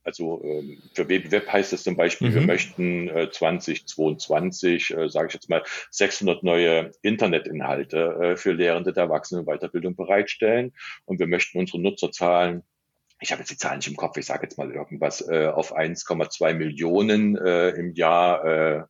also 0.06 0.40
ähm, 0.44 0.80
für 0.94 1.08
WebWeb 1.08 1.52
heißt 1.52 1.72
es 1.72 1.82
zum 1.82 1.96
Beispiel, 1.96 2.30
mhm. 2.30 2.34
wir 2.34 2.42
möchten 2.42 3.08
äh, 3.08 3.30
2022, 3.30 4.96
äh, 4.96 5.08
sage 5.08 5.28
ich 5.28 5.34
jetzt 5.34 5.50
mal, 5.50 5.62
600 5.90 6.42
neue 6.44 6.92
Internetinhalte 7.02 7.98
äh, 8.20 8.36
für 8.36 8.52
Lehrende 8.52 8.92
der 8.92 9.04
Erwachsenen- 9.04 9.40
und 9.40 9.46
Weiterbildung 9.46 9.96
bereitstellen 9.96 10.72
und 11.04 11.18
wir 11.18 11.26
möchten 11.26 11.58
unsere 11.58 11.80
Nutzerzahlen 11.80 12.62
ich 13.18 13.32
habe 13.32 13.40
jetzt 13.40 13.50
die 13.50 13.56
Zahlen 13.56 13.78
nicht 13.78 13.88
im 13.88 13.96
Kopf, 13.96 14.18
ich 14.18 14.26
sage 14.26 14.42
jetzt 14.42 14.58
mal 14.58 14.70
irgendwas, 14.70 15.26
äh, 15.26 15.46
auf 15.46 15.74
1,2 15.74 16.52
Millionen 16.52 17.34
äh, 17.38 17.70
im 17.70 17.94
Jahr 17.94 18.44
äh, 18.44 18.82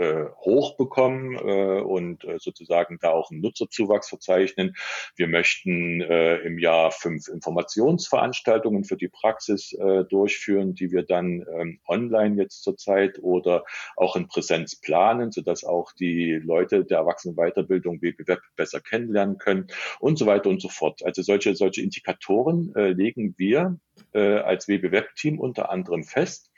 äh, 0.00 0.24
hochbekommen 0.40 1.34
äh, 1.34 1.80
und 1.82 2.24
äh, 2.24 2.38
sozusagen 2.38 2.98
da 3.00 3.10
auch 3.10 3.30
einen 3.30 3.42
Nutzerzuwachs 3.42 4.08
verzeichnen. 4.08 4.74
Wir 5.14 5.28
möchten 5.28 6.00
äh, 6.00 6.36
im 6.38 6.58
Jahr 6.58 6.90
fünf 6.90 7.28
Informationsveranstaltungen 7.28 8.84
für 8.84 8.96
die 8.96 9.08
Praxis 9.08 9.74
äh, 9.74 10.04
durchführen, 10.04 10.74
die 10.74 10.90
wir 10.90 11.02
dann 11.02 11.44
ähm, 11.54 11.80
online 11.86 12.36
jetzt 12.36 12.62
zurzeit 12.62 13.18
oder 13.20 13.64
auch 13.96 14.16
in 14.16 14.26
Präsenz 14.26 14.80
planen, 14.80 15.32
sodass 15.32 15.64
auch 15.64 15.92
die 15.92 16.40
Leute 16.42 16.86
der 16.86 16.98
Erwachsenenweiterbildung 16.98 18.00
BBWeb 18.00 18.40
besser 18.56 18.80
kennenlernen 18.80 19.36
können 19.36 19.66
und 19.98 20.18
so 20.18 20.24
weiter 20.24 20.48
und 20.48 20.62
so 20.62 20.70
fort. 20.70 21.04
Also 21.04 21.20
solche, 21.20 21.54
solche 21.54 21.82
Indikatoren 21.82 22.72
äh, 22.74 22.92
legen 22.92 23.34
wir 23.36 23.78
äh, 24.12 24.38
als 24.38 24.68
WB-Web-Team 24.68 25.38
unter 25.38 25.70
anderem 25.70 26.04
fest, 26.04 26.50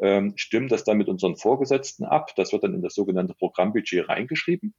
ähm, 0.00 0.34
stimmen 0.36 0.68
das 0.68 0.84
dann 0.84 0.98
mit 0.98 1.08
unseren 1.08 1.36
Vorgesetzten 1.36 2.04
ab. 2.04 2.34
Das 2.36 2.52
wird 2.52 2.64
dann 2.64 2.74
in 2.74 2.82
das 2.82 2.94
sogenannte 2.94 3.34
Programmbudget 3.34 4.08
reingeschrieben. 4.08 4.74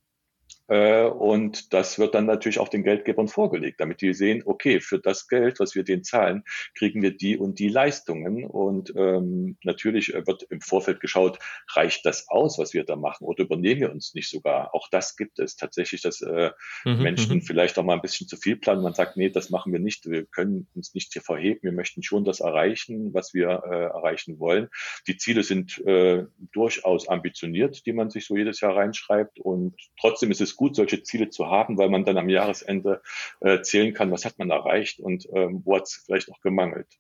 Äh, 0.69 1.05
und 1.05 1.73
das 1.73 1.99
wird 1.99 2.15
dann 2.15 2.25
natürlich 2.25 2.59
auch 2.59 2.69
den 2.69 2.83
Geldgebern 2.83 3.27
vorgelegt, 3.27 3.79
damit 3.79 4.01
die 4.01 4.13
sehen, 4.13 4.43
okay, 4.45 4.79
für 4.79 4.99
das 4.99 5.27
Geld, 5.27 5.59
was 5.59 5.75
wir 5.75 5.83
denen 5.83 6.03
zahlen, 6.03 6.43
kriegen 6.75 7.01
wir 7.01 7.15
die 7.15 7.37
und 7.37 7.59
die 7.59 7.69
Leistungen. 7.69 8.45
Und 8.45 8.93
ähm, 8.95 9.57
natürlich 9.63 10.13
äh, 10.13 10.25
wird 10.27 10.43
im 10.49 10.61
Vorfeld 10.61 10.99
geschaut, 10.99 11.39
reicht 11.73 12.05
das 12.05 12.27
aus, 12.29 12.59
was 12.59 12.73
wir 12.73 12.83
da 12.83 12.95
machen, 12.95 13.25
oder 13.25 13.43
übernehmen 13.43 13.81
wir 13.81 13.91
uns 13.91 14.13
nicht 14.13 14.29
sogar? 14.29 14.73
Auch 14.75 14.87
das 14.91 15.17
gibt 15.17 15.39
es 15.39 15.55
tatsächlich, 15.55 16.01
dass 16.01 16.21
äh, 16.21 16.51
mhm, 16.85 17.01
Menschen 17.01 17.35
mhm. 17.37 17.41
vielleicht 17.41 17.77
auch 17.79 17.83
mal 17.83 17.95
ein 17.95 18.01
bisschen 18.01 18.27
zu 18.27 18.37
viel 18.37 18.57
planen. 18.57 18.83
Man 18.83 18.93
sagt, 18.93 19.17
nee, 19.17 19.29
das 19.29 19.49
machen 19.49 19.73
wir 19.73 19.79
nicht, 19.79 20.09
wir 20.09 20.25
können 20.25 20.67
uns 20.75 20.93
nicht 20.93 21.13
hier 21.13 21.21
verheben, 21.21 21.61
wir 21.63 21.71
möchten 21.71 22.03
schon 22.03 22.23
das 22.23 22.39
erreichen, 22.41 23.13
was 23.13 23.33
wir 23.33 23.63
äh, 23.65 23.85
erreichen 23.85 24.39
wollen. 24.39 24.69
Die 25.07 25.17
Ziele 25.17 25.43
sind 25.43 25.79
äh, 25.85 26.25
durchaus 26.51 27.07
ambitioniert, 27.07 27.85
die 27.85 27.93
man 27.93 28.09
sich 28.09 28.25
so 28.25 28.35
jedes 28.37 28.61
Jahr 28.61 28.75
reinschreibt. 28.75 29.39
Und 29.39 29.75
trotzdem 29.99 30.29
ist 30.31 30.41
es 30.41 30.55
gut, 30.59 30.75
solche 30.75 31.01
Ziele 31.03 31.29
zu 31.29 31.47
haben, 31.47 31.77
weil 31.77 31.89
man 31.89 32.03
dann 32.03 32.17
am 32.17 32.27
Jahresende 32.27 33.01
äh, 33.39 33.61
zählen 33.61 33.93
kann, 33.93 34.11
was 34.11 34.25
hat 34.25 34.37
man 34.37 34.49
erreicht 34.49 34.99
und 34.99 35.25
ähm, 35.33 35.61
wo 35.63 35.77
hat 35.77 35.83
es 35.83 36.03
vielleicht 36.05 36.29
auch 36.29 36.41
gemangelt. 36.41 36.99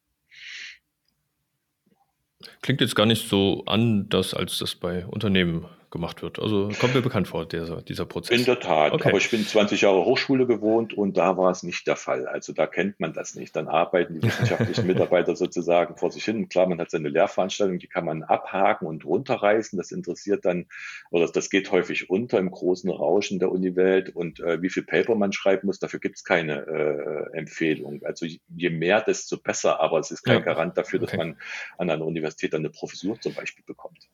Klingt 2.61 2.79
jetzt 2.79 2.95
gar 2.95 3.05
nicht 3.05 3.27
so 3.27 3.65
anders, 3.65 4.33
als 4.33 4.59
das 4.59 4.75
bei 4.75 5.05
Unternehmen 5.05 5.65
gemacht 5.91 6.21
wird. 6.21 6.39
Also 6.39 6.69
kommt 6.79 6.93
mir 6.93 7.01
bekannt 7.01 7.27
vor, 7.27 7.45
dieser, 7.47 7.81
dieser 7.81 8.05
Prozess. 8.05 8.37
In 8.37 8.45
der 8.45 8.59
Tat, 8.59 8.93
okay. 8.93 9.09
aber 9.09 9.17
ich 9.17 9.29
bin 9.29 9.45
20 9.45 9.81
Jahre 9.81 10.05
Hochschule 10.05 10.45
gewohnt 10.45 10.93
und 10.93 11.17
da 11.17 11.37
war 11.37 11.51
es 11.51 11.63
nicht 11.63 11.87
der 11.87 11.95
Fall. 11.95 12.27
Also 12.27 12.53
da 12.53 12.67
kennt 12.67 12.99
man 12.99 13.13
das 13.13 13.35
nicht. 13.35 13.55
Dann 13.55 13.67
arbeiten 13.67 14.15
die 14.19 14.23
wissenschaftlichen 14.23 14.87
Mitarbeiter 14.87 15.35
sozusagen 15.35 15.97
vor 15.97 16.11
sich 16.11 16.23
hin. 16.25 16.49
Klar, 16.49 16.67
man 16.67 16.79
hat 16.79 16.91
seine 16.91 17.09
Lehrveranstaltung, 17.09 17.79
die 17.79 17.87
kann 17.87 18.05
man 18.05 18.23
abhaken 18.23 18.87
und 18.87 19.05
runterreißen. 19.05 19.77
Das 19.77 19.91
interessiert 19.91 20.45
dann, 20.45 20.67
oder 21.09 21.27
das 21.27 21.49
geht 21.49 21.71
häufig 21.71 22.09
unter 22.09 22.39
im 22.39 22.51
großen 22.51 22.89
Rauschen 22.89 23.39
der 23.39 23.51
Uniwelt 23.51 24.15
und 24.15 24.39
äh, 24.39 24.61
wie 24.61 24.69
viel 24.69 24.83
Paper 24.83 25.15
man 25.15 25.33
schreiben 25.33 25.67
muss, 25.67 25.79
dafür 25.79 25.99
gibt 25.99 26.17
es 26.17 26.23
keine 26.23 26.65
äh, 26.67 27.37
Empfehlung. 27.37 28.01
Also 28.03 28.25
je 28.25 28.69
mehr, 28.69 29.01
desto 29.01 29.37
besser, 29.37 29.79
aber 29.79 29.99
es 29.99 30.11
ist 30.11 30.23
kein 30.23 30.39
ja. 30.39 30.41
Garant 30.41 30.77
dafür, 30.77 30.99
dass 30.99 31.09
okay. 31.09 31.17
man 31.17 31.37
an 31.77 31.89
einer 31.89 32.05
Universität 32.05 32.53
dann 32.53 32.61
eine 32.61 32.69
Professur 32.69 33.19
zum 33.19 33.33
Beispiel 33.33 33.63
bekommt. 33.65 34.07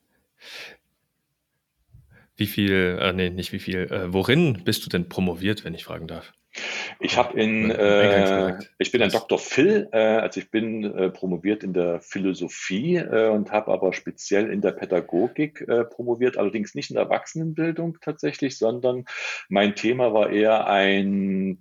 Wie 2.36 2.46
viel, 2.46 2.98
äh, 3.00 3.12
nee, 3.12 3.30
nicht 3.30 3.52
wie 3.52 3.58
viel, 3.58 3.90
äh, 3.90 4.12
worin 4.12 4.62
bist 4.64 4.84
du 4.84 4.90
denn 4.90 5.08
promoviert, 5.08 5.64
wenn 5.64 5.74
ich 5.74 5.84
fragen 5.84 6.06
darf? 6.06 6.32
Ich 7.00 7.16
habe 7.16 7.38
in, 7.38 7.70
äh, 7.70 8.58
ich 8.78 8.90
bin 8.90 9.02
ein 9.02 9.10
Dr. 9.10 9.38
Phil, 9.38 9.88
äh, 9.92 9.98
also 9.98 10.40
ich 10.40 10.50
bin 10.50 10.84
äh, 10.84 11.10
promoviert 11.10 11.62
in 11.62 11.72
der 11.72 12.00
Philosophie 12.00 12.96
äh, 12.96 13.28
und 13.28 13.52
habe 13.52 13.72
aber 13.72 13.92
speziell 13.92 14.50
in 14.50 14.62
der 14.62 14.72
Pädagogik 14.72 15.60
äh, 15.68 15.84
promoviert, 15.84 16.38
allerdings 16.38 16.74
nicht 16.74 16.90
in 16.90 16.94
der 16.94 17.04
Erwachsenenbildung 17.04 17.98
tatsächlich, 18.00 18.56
sondern 18.56 19.04
mein 19.48 19.74
Thema 19.74 20.14
war 20.14 20.30
eher 20.30 20.66
ein 20.66 21.58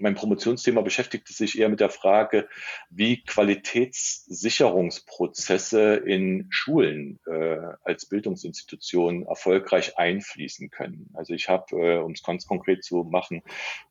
mein 0.00 0.14
Promotionsthema 0.14 0.80
beschäftigte 0.80 1.32
sich 1.32 1.58
eher 1.58 1.68
mit 1.68 1.80
der 1.80 1.90
Frage, 1.90 2.48
wie 2.90 3.24
Qualitätssicherungsprozesse 3.24 5.94
in 5.94 6.46
Schulen 6.50 7.18
äh, 7.26 7.58
als 7.82 8.06
Bildungsinstitutionen 8.06 9.26
erfolgreich 9.26 9.98
einfließen 9.98 10.70
können. 10.70 11.10
Also 11.14 11.34
ich 11.34 11.48
habe, 11.48 11.76
äh, 11.76 11.98
um 11.98 12.12
es 12.12 12.22
ganz 12.22 12.46
konkret 12.46 12.84
zu 12.84 13.02
machen, 13.04 13.42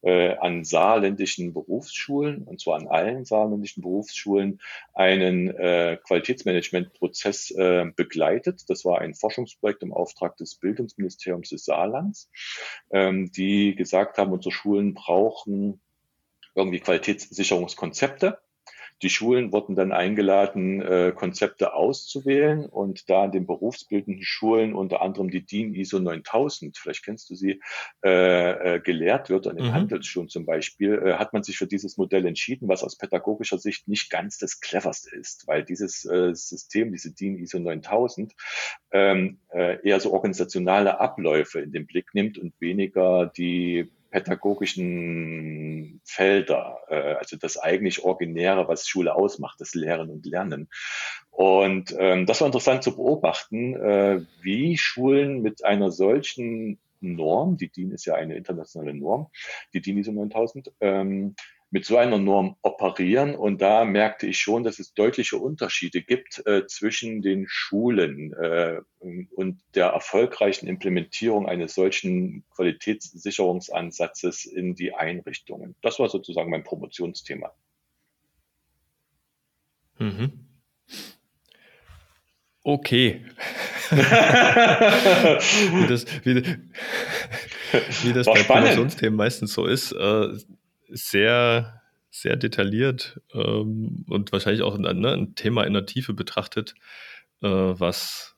äh, 0.01 0.37
an 0.37 0.63
saarländischen 0.63 1.53
Berufsschulen, 1.53 2.43
und 2.43 2.61
zwar 2.61 2.77
an 2.77 2.87
allen 2.87 3.25
saarländischen 3.25 3.83
Berufsschulen, 3.83 4.61
einen 4.93 5.49
äh, 5.49 5.97
Qualitätsmanagementprozess 6.03 7.51
äh, 7.51 7.91
begleitet. 7.95 8.69
Das 8.69 8.85
war 8.85 9.01
ein 9.01 9.13
Forschungsprojekt 9.13 9.83
im 9.83 9.91
Auftrag 9.93 10.37
des 10.37 10.55
Bildungsministeriums 10.55 11.49
des 11.49 11.65
Saarlands, 11.65 12.31
ähm, 12.91 13.29
die 13.31 13.75
gesagt 13.75 14.17
haben, 14.17 14.31
unsere 14.31 14.53
Schulen 14.53 14.93
brauchen 14.93 15.81
irgendwie 16.57 16.79
Qualitätssicherungskonzepte. 16.79 18.39
Die 19.03 19.11
Schulen 19.11 19.51
wurden 19.51 19.75
dann 19.75 19.91
eingeladen, 19.91 20.81
äh, 20.81 21.13
Konzepte 21.15 21.73
auszuwählen 21.73 22.65
und 22.65 23.09
da 23.09 23.25
in 23.25 23.31
den 23.31 23.45
berufsbildenden 23.45 24.23
Schulen 24.23 24.73
unter 24.73 25.03
anderem 25.03 25.29
die 25.29 25.45
DIN 25.45 25.75
ISO 25.75 25.99
9000, 25.99 26.75
vielleicht 26.75 27.05
kennst 27.05 27.29
du 27.29 27.35
sie, 27.35 27.61
äh, 28.03 28.75
äh, 28.75 28.79
gelehrt 28.79 29.29
wird, 29.29 29.45
an 29.45 29.57
den 29.57 29.67
mhm. 29.67 29.73
Handelsschulen 29.73 30.29
zum 30.29 30.47
Beispiel, 30.47 30.95
äh, 30.95 31.13
hat 31.13 31.31
man 31.31 31.43
sich 31.43 31.59
für 31.59 31.67
dieses 31.67 31.97
Modell 31.97 32.25
entschieden, 32.25 32.67
was 32.67 32.83
aus 32.83 32.97
pädagogischer 32.97 33.59
Sicht 33.59 33.87
nicht 33.87 34.09
ganz 34.09 34.39
das 34.39 34.61
cleverste 34.61 35.15
ist, 35.15 35.45
weil 35.45 35.63
dieses 35.63 36.03
äh, 36.05 36.33
System, 36.33 36.91
diese 36.91 37.13
DIN 37.13 37.37
ISO 37.37 37.59
9000, 37.59 38.33
ähm, 38.91 39.39
äh, 39.53 39.77
eher 39.87 39.99
so 39.99 40.11
organisationale 40.11 40.99
Abläufe 40.99 41.59
in 41.59 41.71
den 41.71 41.85
Blick 41.85 42.15
nimmt 42.15 42.39
und 42.39 42.59
weniger 42.59 43.27
die 43.27 43.91
pädagogischen 44.23 46.01
Felder, 46.05 46.79
äh, 46.89 47.15
also 47.15 47.37
das 47.37 47.57
eigentlich 47.57 48.03
Originäre, 48.03 48.67
was 48.67 48.87
Schule 48.87 49.15
ausmacht, 49.15 49.59
das 49.59 49.73
Lehren 49.73 50.09
und 50.09 50.25
Lernen. 50.25 50.69
Und 51.31 51.95
ähm, 51.99 52.25
das 52.25 52.41
war 52.41 52.47
interessant 52.47 52.83
zu 52.83 52.95
beobachten, 52.95 53.75
äh, 53.75 54.21
wie 54.41 54.77
Schulen 54.77 55.41
mit 55.41 55.63
einer 55.63 55.91
solchen 55.91 56.79
Norm, 56.99 57.57
die 57.57 57.69
DIN 57.69 57.91
ist 57.91 58.05
ja 58.05 58.15
eine 58.15 58.35
internationale 58.35 58.93
Norm, 58.93 59.27
die 59.73 59.81
DIN 59.81 59.97
ISO 59.97 60.11
9000, 60.11 60.71
ähm, 60.81 61.35
mit 61.69 61.85
so 61.85 61.97
einer 61.97 62.17
Norm 62.17 62.55
operieren. 62.61 63.35
Und 63.35 63.61
da 63.61 63.83
merkte 63.83 64.25
ich 64.27 64.39
schon, 64.39 64.63
dass 64.63 64.79
es 64.79 64.93
deutliche 64.93 65.37
Unterschiede 65.37 66.01
gibt 66.01 66.41
äh, 66.45 66.65
zwischen 66.67 67.21
den 67.21 67.45
Schulen 67.47 68.33
äh, 68.33 68.79
und 68.99 69.59
der 69.75 69.87
erfolgreichen 69.87 70.67
Implementierung 70.67 71.47
eines 71.47 71.75
solchen 71.75 72.45
Qualitätssicherungsansatzes 72.55 74.45
in 74.45 74.75
die 74.75 74.93
Einrichtungen. 74.93 75.75
Das 75.81 75.99
war 75.99 76.07
sozusagen 76.09 76.49
mein 76.49 76.63
Promotionsthema. 76.63 77.51
Mhm. 79.99 80.47
Okay. 82.63 83.25
wie 83.91 85.87
das, 85.87 86.05
wie, 86.25 86.43
wie 88.03 88.13
das 88.13 88.25
bei 88.25 88.43
Promotionsthemen 88.43 89.15
meistens 89.15 89.53
so 89.53 89.65
ist, 89.65 89.93
äh, 89.93 90.37
sehr, 90.89 91.81
sehr 92.09 92.35
detailliert 92.35 93.21
ähm, 93.33 94.05
und 94.09 94.31
wahrscheinlich 94.31 94.61
auch 94.63 94.77
ne, 94.77 94.89
ein 94.89 95.35
Thema 95.35 95.63
in 95.63 95.73
der 95.73 95.85
Tiefe 95.85 96.13
betrachtet, 96.13 96.75
äh, 97.41 97.47
was 97.47 98.35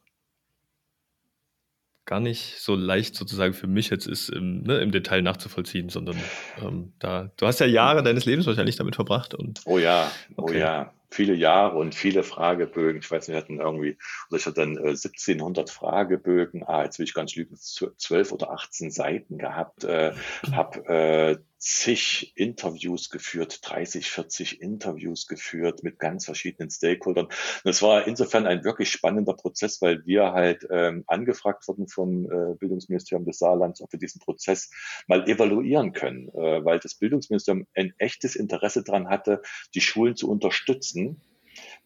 gar 2.06 2.20
nicht 2.20 2.60
so 2.60 2.74
leicht 2.74 3.16
sozusagen 3.16 3.54
für 3.54 3.68
mich 3.68 3.92
jetzt 3.92 4.08
ist, 4.08 4.30
im, 4.30 4.64
ne, 4.64 4.80
im 4.80 4.92
Detail 4.92 5.22
nachzuvollziehen, 5.22 5.90
sondern 5.90 6.18
ähm, 6.60 6.94
da, 6.98 7.32
du 7.38 7.46
hast 7.46 7.60
ja 7.60 7.68
Jahre 7.68 8.02
deines 8.02 8.26
Lebens 8.26 8.48
wahrscheinlich 8.48 8.78
damit 8.78 8.96
verbracht. 8.96 9.36
Und, 9.36 9.62
oh 9.66 9.78
ja, 9.78 10.12
oh 10.36 10.44
okay. 10.44 10.56
oh 10.56 10.60
ja 10.60 10.94
viele 11.12 11.34
Jahre 11.34 11.78
und 11.78 11.96
viele 11.96 12.24
Fragebögen. 12.24 13.02
Ich 13.02 13.10
weiß 13.10 13.28
nicht, 13.28 13.36
wir 13.36 13.42
hatten 13.42 13.60
irgendwie, 13.60 13.98
oder 14.30 14.38
ich 14.38 14.46
hatte 14.46 14.62
dann 14.62 14.78
äh, 14.78 14.90
1700 14.90 15.70
Fragebögen, 15.70 16.64
ah, 16.64 16.84
jetzt 16.84 17.00
will 17.00 17.06
ich 17.06 17.14
ganz 17.14 17.36
lügen, 17.36 17.56
12 17.58 18.32
oder 18.32 18.52
18 18.52 18.92
Seiten 18.92 19.38
gehabt, 19.38 19.84
äh, 19.84 20.14
habe 20.52 20.86
äh, 20.88 21.38
zig 21.60 22.32
Interviews 22.36 23.10
geführt, 23.10 23.60
30, 23.64 24.10
40 24.10 24.62
Interviews 24.62 25.28
geführt 25.28 25.84
mit 25.84 26.00
ganz 26.00 26.26
verschiedenen 26.26 26.70
Stakeholdern. 26.70 27.26
Und 27.26 27.70
es 27.70 27.82
war 27.82 28.08
insofern 28.08 28.48
ein 28.48 28.64
wirklich 28.64 28.90
spannender 28.90 29.34
Prozess, 29.34 29.82
weil 29.82 30.06
wir 30.06 30.32
halt 30.32 30.66
ähm, 30.72 31.04
angefragt 31.08 31.68
wurden 31.68 31.88
vom 31.88 32.26
äh, 32.26 32.56
Bildungsministerium 32.56 33.26
des 33.26 33.40
Saarlands, 33.40 33.82
ob 33.82 33.92
wir 33.92 34.00
diesen 34.00 34.22
Prozess 34.22 34.72
mal 35.08 35.28
evaluieren 35.30 35.92
können, 35.92 36.30
äh, 36.30 36.64
weil 36.64 36.80
das 36.80 36.96
Bildungsministerium 36.96 37.68
ein 37.76 37.94
echtes 37.98 38.38
Interesse 38.38 38.84
daran 38.84 39.10
hatte, 39.10 39.42
die 39.76 39.82
Schulen 39.82 40.16
zu 40.16 40.30
unterstützen 40.30 41.22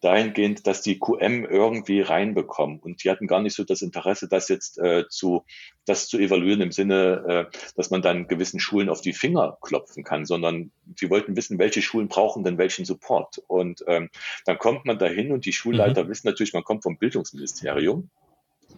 dahingehend, 0.04 0.66
dass 0.66 0.82
die 0.82 0.98
QM 0.98 1.44
irgendwie 1.44 2.00
reinbekommen. 2.00 2.78
Und 2.78 3.02
die 3.02 3.10
hatten 3.10 3.26
gar 3.26 3.40
nicht 3.40 3.54
so 3.54 3.64
das 3.64 3.82
Interesse, 3.82 4.28
das 4.28 4.48
jetzt 4.48 4.78
äh, 4.78 5.08
zu, 5.08 5.44
das 5.86 6.08
zu 6.08 6.18
evaluieren 6.18 6.60
im 6.60 6.72
Sinne, 6.72 7.50
äh, 7.52 7.58
dass 7.76 7.90
man 7.90 8.02
dann 8.02 8.28
gewissen 8.28 8.60
Schulen 8.60 8.88
auf 8.88 9.00
die 9.00 9.14
Finger 9.14 9.56
klopfen 9.62 10.04
kann, 10.04 10.26
sondern 10.26 10.70
sie 10.96 11.10
wollten 11.10 11.36
wissen, 11.36 11.58
welche 11.58 11.82
Schulen 11.82 12.08
brauchen 12.08 12.44
denn 12.44 12.58
welchen 12.58 12.84
Support. 12.84 13.42
Und 13.46 13.84
ähm, 13.86 14.10
dann 14.44 14.58
kommt 14.58 14.84
man 14.84 14.98
dahin 14.98 15.32
und 15.32 15.46
die 15.46 15.52
Schulleiter 15.52 16.04
mhm. 16.04 16.08
wissen 16.10 16.26
natürlich, 16.26 16.52
man 16.52 16.64
kommt 16.64 16.82
vom 16.82 16.98
Bildungsministerium 16.98 18.10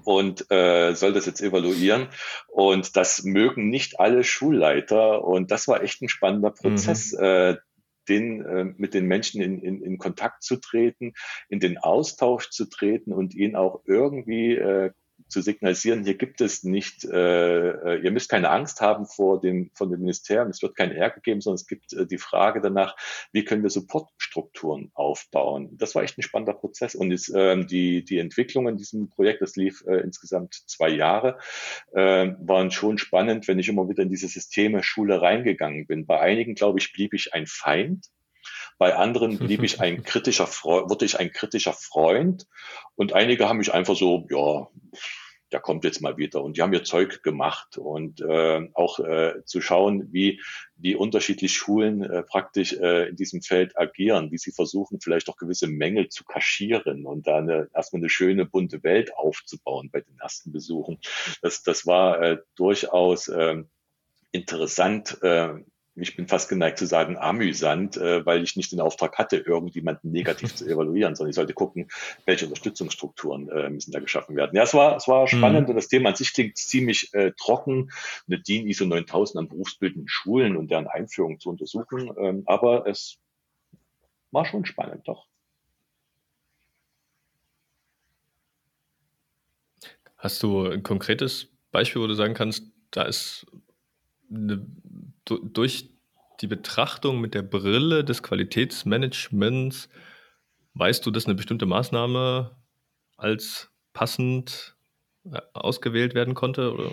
und 0.05 0.51
äh, 0.51 0.95
soll 0.95 1.13
das 1.13 1.27
jetzt 1.27 1.41
evaluieren. 1.41 2.09
Und 2.49 2.97
das 2.97 3.25
mögen 3.25 3.69
nicht 3.69 3.99
alle 3.99 4.23
Schulleiter. 4.23 5.25
Und 5.25 5.51
das 5.51 5.67
war 5.67 5.83
echt 5.83 6.03
ein 6.03 6.09
spannender 6.09 6.51
Prozess, 6.51 7.13
mhm. 7.13 7.25
äh, 7.25 7.57
den, 8.09 8.45
äh, 8.45 8.65
mit 8.77 8.95
den 8.95 9.07
Menschen 9.07 9.41
in, 9.41 9.61
in, 9.61 9.83
in 9.83 9.99
Kontakt 9.99 10.43
zu 10.43 10.57
treten, 10.57 11.15
in 11.49 11.61
den 11.61 11.79
Austausch 11.79 12.51
zu 12.51 12.67
treten 12.67 13.13
und 13.13 13.35
ihnen 13.35 13.57
auch 13.57 13.83
irgendwie 13.87 14.57
äh, 14.57 14.93
zu 15.29 15.41
signalisieren, 15.41 16.05
hier 16.05 16.15
gibt 16.15 16.41
es 16.41 16.63
nicht, 16.63 17.05
äh, 17.05 17.71
äh, 17.71 18.01
ihr 18.03 18.11
müsst 18.11 18.29
keine 18.29 18.51
Angst 18.51 18.81
haben 18.81 19.07
vor 19.07 19.41
dem, 19.41 19.71
von 19.75 19.91
dem 19.91 20.01
Ministerium, 20.01 20.51
es 20.51 20.63
wird 20.63 20.77
kein 20.77 20.93
Ärger 20.93 21.21
geben, 21.21 21.41
sondern 21.41 21.57
es 21.57 21.67
gibt 21.67 21.93
äh, 21.93 22.07
die 22.07 22.19
Frage 22.19 22.61
danach, 22.61 22.97
wie 23.33 23.45
können 23.45 23.63
wir 23.63 23.71
Supportstrukturen 23.71 24.91
aufbauen. 24.95 25.77
Das 25.79 25.95
war 25.95 26.03
echt 26.03 26.19
ein 26.19 26.23
spannender 26.23 26.55
Prozess 26.55 26.95
und 26.95 27.11
ist, 27.11 27.29
äh, 27.31 27.65
die, 27.65 28.05
die 28.05 28.19
Entwicklung 28.19 28.69
in 28.69 28.77
diesem 28.77 29.11
Projekt, 29.11 29.43
das 29.43 29.57
lief 29.57 29.85
äh, 29.87 29.97
insgesamt 29.97 30.55
zwei 30.67 30.91
Jahre, 30.91 31.39
äh, 31.93 32.33
waren 32.39 32.71
schon 32.71 32.99
spannend, 32.99 33.49
wenn 33.49 33.59
ich 33.59 33.69
immer 33.69 33.89
wieder 33.89 34.03
in 34.03 34.11
diese 34.11 34.29
Systeme 34.29 34.83
Schule 34.83 35.21
reingegangen 35.23 35.87
bin. 35.87 36.07
Bei 36.07 36.21
einigen, 36.21 36.55
glaube 36.55 36.79
ich, 36.79 36.93
blieb 36.93 37.15
ich 37.15 37.35
ein 37.35 37.47
Feind, 37.47 38.07
bei 38.79 38.95
anderen 38.95 39.39
blieb 39.39 39.63
ich 39.63 39.81
ein 39.81 40.03
kritischer 40.03 40.47
Freund, 40.47 40.91
wurde 40.91 41.05
ich 41.05 41.19
ein 41.19 41.33
kritischer 41.33 41.73
Freund 41.73 42.47
und 42.95 43.13
einige 43.13 43.49
haben 43.49 43.59
mich 43.59 43.73
einfach 43.73 43.97
so, 43.97 44.27
ja, 44.31 44.69
der 45.53 45.61
kommt 45.61 45.85
jetzt 45.85 46.01
mal 46.01 46.17
wieder. 46.17 46.43
Und 46.43 46.57
die 46.57 46.63
haben 46.63 46.73
ihr 46.73 46.85
Zeug 46.85 47.23
gemacht 47.23 47.79
und 47.79 48.21
äh, 48.21 48.69
auch 48.75 48.99
äh, 48.99 49.45
zu 49.45 49.61
schauen, 49.61 50.13
wie, 50.13 50.41
wie 50.77 50.97
unterschiedlich 50.97 51.55
Schulen 51.55 52.03
äh, 52.03 52.23
praktisch 52.23 52.73
äh, 52.73 53.09
in 53.09 53.17
diesem 53.17 53.43
Feld 53.43 53.79
agieren, 53.79 54.33
wie 54.33 54.39
sie 54.39 54.53
versuchen, 54.53 55.01
vielleicht 55.01 55.29
auch 55.29 55.37
gewisse 55.37 55.69
Mängel 55.69 56.09
zu 56.09 56.25
kaschieren 56.25 57.07
und 57.07 57.27
da 57.27 57.39
eine, 57.39 57.69
erstmal 57.75 58.01
eine 58.01 58.11
schöne 58.11 58.45
bunte 58.45 58.83
Welt 58.83 59.15
aufzubauen 59.17 59.91
bei 59.93 60.01
den 60.01 60.19
ersten 60.19 60.53
Besuchen. 60.53 60.99
Das, 61.43 61.63
das 61.63 61.87
war 61.87 62.21
äh, 62.21 62.39
durchaus 62.57 63.29
äh, 63.29 63.63
interessant, 64.33 65.23
äh, 65.23 65.55
ich 65.97 66.15
bin 66.15 66.29
fast 66.29 66.49
geneigt 66.49 66.79
zu 66.79 66.87
sagen, 66.87 67.17
amüsant, 67.17 67.97
äh, 67.97 68.25
weil 68.25 68.43
ich 68.43 68.57
nicht 68.57 68.71
den 68.71 68.81
Auftrag 68.81 69.17
hatte, 69.19 69.39
irgendjemanden 69.39 70.13
negativ 70.13 70.55
zu 70.55 70.67
evaluieren, 70.67 71.15
sondern 71.15 71.31
ich 71.31 71.37
sollte 71.37 71.55
gucken, 71.55 71.89
welche 72.27 72.45
Unterstützungsstrukturen 72.45 73.49
äh, 73.49 73.71
müssen 73.71 73.93
da 73.93 74.01
geschaffen 74.01 74.37
werden. 74.37 74.55
Ja, 74.55 74.63
es 74.63 74.75
war, 74.75 74.97
es 74.97 75.09
war 75.09 75.27
spannend 75.27 75.69
mhm. 75.69 75.71
und 75.71 75.77
das 75.77 75.89
Thema 75.89 76.11
an 76.11 76.17
sich 76.17 76.33
klingt 76.33 76.59
ziemlich 76.59 77.13
äh, 77.15 77.33
trocken, 77.39 77.91
eine 78.27 78.41
DIN 78.41 78.67
ISO 78.67 78.85
9000 78.85 79.41
an 79.41 79.49
berufsbildenden 79.49 80.09
Schulen 80.09 80.57
und 80.57 80.71
deren 80.71 80.87
Einführung 80.87 81.41
zu 81.41 81.49
untersuchen, 81.49 82.11
ähm, 82.19 82.43
aber 82.47 82.87
es 82.87 83.19
war 84.31 84.45
schon 84.45 84.67
spannend, 84.67 85.09
doch. 85.09 85.27
Hast 90.19 90.43
du 90.43 90.67
ein 90.67 90.83
konkretes 90.83 91.49
Beispiel, 91.71 92.03
wo 92.03 92.07
du 92.07 92.15
sagen 92.15 92.35
kannst, 92.35 92.65
da 92.91 93.03
ist 93.03 93.47
eine 94.31 94.67
durch 95.27 95.91
die 96.41 96.47
Betrachtung 96.47 97.21
mit 97.21 97.35
der 97.35 97.43
Brille 97.43 98.05
des 98.05 98.23
Qualitätsmanagements 98.23 99.89
weißt 100.75 101.05
du, 101.07 101.11
dass 101.11 101.27
eine 101.27 101.35
bestimmte 101.35 101.67
Maßnahme 101.67 102.57
als 103.17 103.71
passend 103.93 104.77
äh, 105.25 105.41
ausgewählt 105.55 106.15
werden 106.15 106.35
konnte? 106.35 106.73
Oder? 106.73 106.93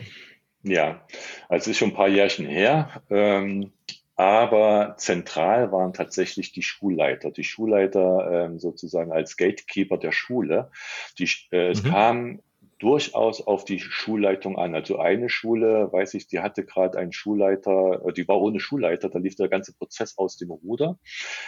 Ja, 0.63 1.05
also 1.49 1.71
ist 1.71 1.77
schon 1.77 1.89
ein 1.89 1.95
paar 1.95 2.07
Jährchen 2.07 2.45
her. 2.45 3.03
Ähm, 3.09 3.73
aber 4.15 4.95
zentral 4.97 5.71
waren 5.71 5.93
tatsächlich 5.93 6.51
die 6.51 6.61
Schulleiter, 6.61 7.31
die 7.31 7.43
Schulleiter 7.43 8.45
ähm, 8.45 8.59
sozusagen 8.59 9.11
als 9.11 9.37
Gatekeeper 9.37 9.97
der 9.97 10.11
Schule. 10.11 10.71
Die, 11.17 11.29
äh, 11.51 11.71
es 11.71 11.83
mhm. 11.83 11.89
kam 11.89 12.39
durchaus 12.79 13.41
auf 13.41 13.65
die 13.65 13.79
Schulleitung 13.79 14.57
an. 14.57 14.75
Also 14.75 14.97
eine 14.97 15.29
Schule, 15.29 15.91
weiß 15.91 16.13
ich, 16.15 16.27
die 16.27 16.39
hatte 16.39 16.65
gerade 16.65 16.97
einen 16.97 17.13
Schulleiter, 17.13 18.01
äh, 18.05 18.13
die 18.13 18.27
war 18.27 18.41
ohne 18.41 18.59
Schulleiter, 18.59 19.09
da 19.09 19.19
lief 19.19 19.35
der 19.35 19.49
ganze 19.49 19.73
Prozess 19.73 20.17
aus 20.17 20.37
dem 20.37 20.51
Ruder. 20.51 20.99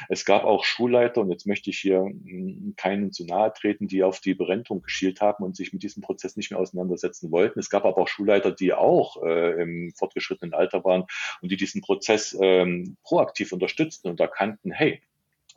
Es 0.10 0.26
gab 0.26 0.44
auch 0.44 0.64
Schulleiter, 0.64 1.22
und 1.22 1.32
jetzt 1.32 1.48
möchte 1.48 1.70
ich 1.70 1.80
hier 1.80 2.00
hm, 2.00 2.74
keinen 2.78 3.12
zu 3.12 3.26
nahe 3.26 3.54
treten, 3.54 3.88
die 3.88 4.04
auf 4.04 4.20
die 4.20 4.34
Berentung 4.34 4.82
geschielt 4.82 5.22
haben 5.22 5.44
und 5.44 5.56
sich 5.56 5.74
mit 5.74 5.84
diesem 5.84 6.02
Prozess 6.02 6.38
nicht 6.38 6.52
mehr 6.52 6.60
auseinandersetzen 6.60 7.32
wollten. 7.32 7.60
Es 7.60 7.70
gab 7.70 7.86
aber 7.86 8.02
auch 8.02 8.08
Schulleiter, 8.08 8.52
die 8.52 8.74
auch 8.74 9.22
äh, 9.24 9.62
im 9.62 9.92
fortgeschrittenen 9.96 10.54
Alter 10.54 10.84
waren 10.84 11.06
und 11.42 11.52
die 11.52 11.58
diesen 11.58 11.82
Prozess 11.82 12.38
ähm, 12.40 12.98
proaktiv 13.04 13.52
unterstützten 13.52 14.10
und 14.10 14.20
erkannten, 14.20 14.72
hey, 14.72 15.02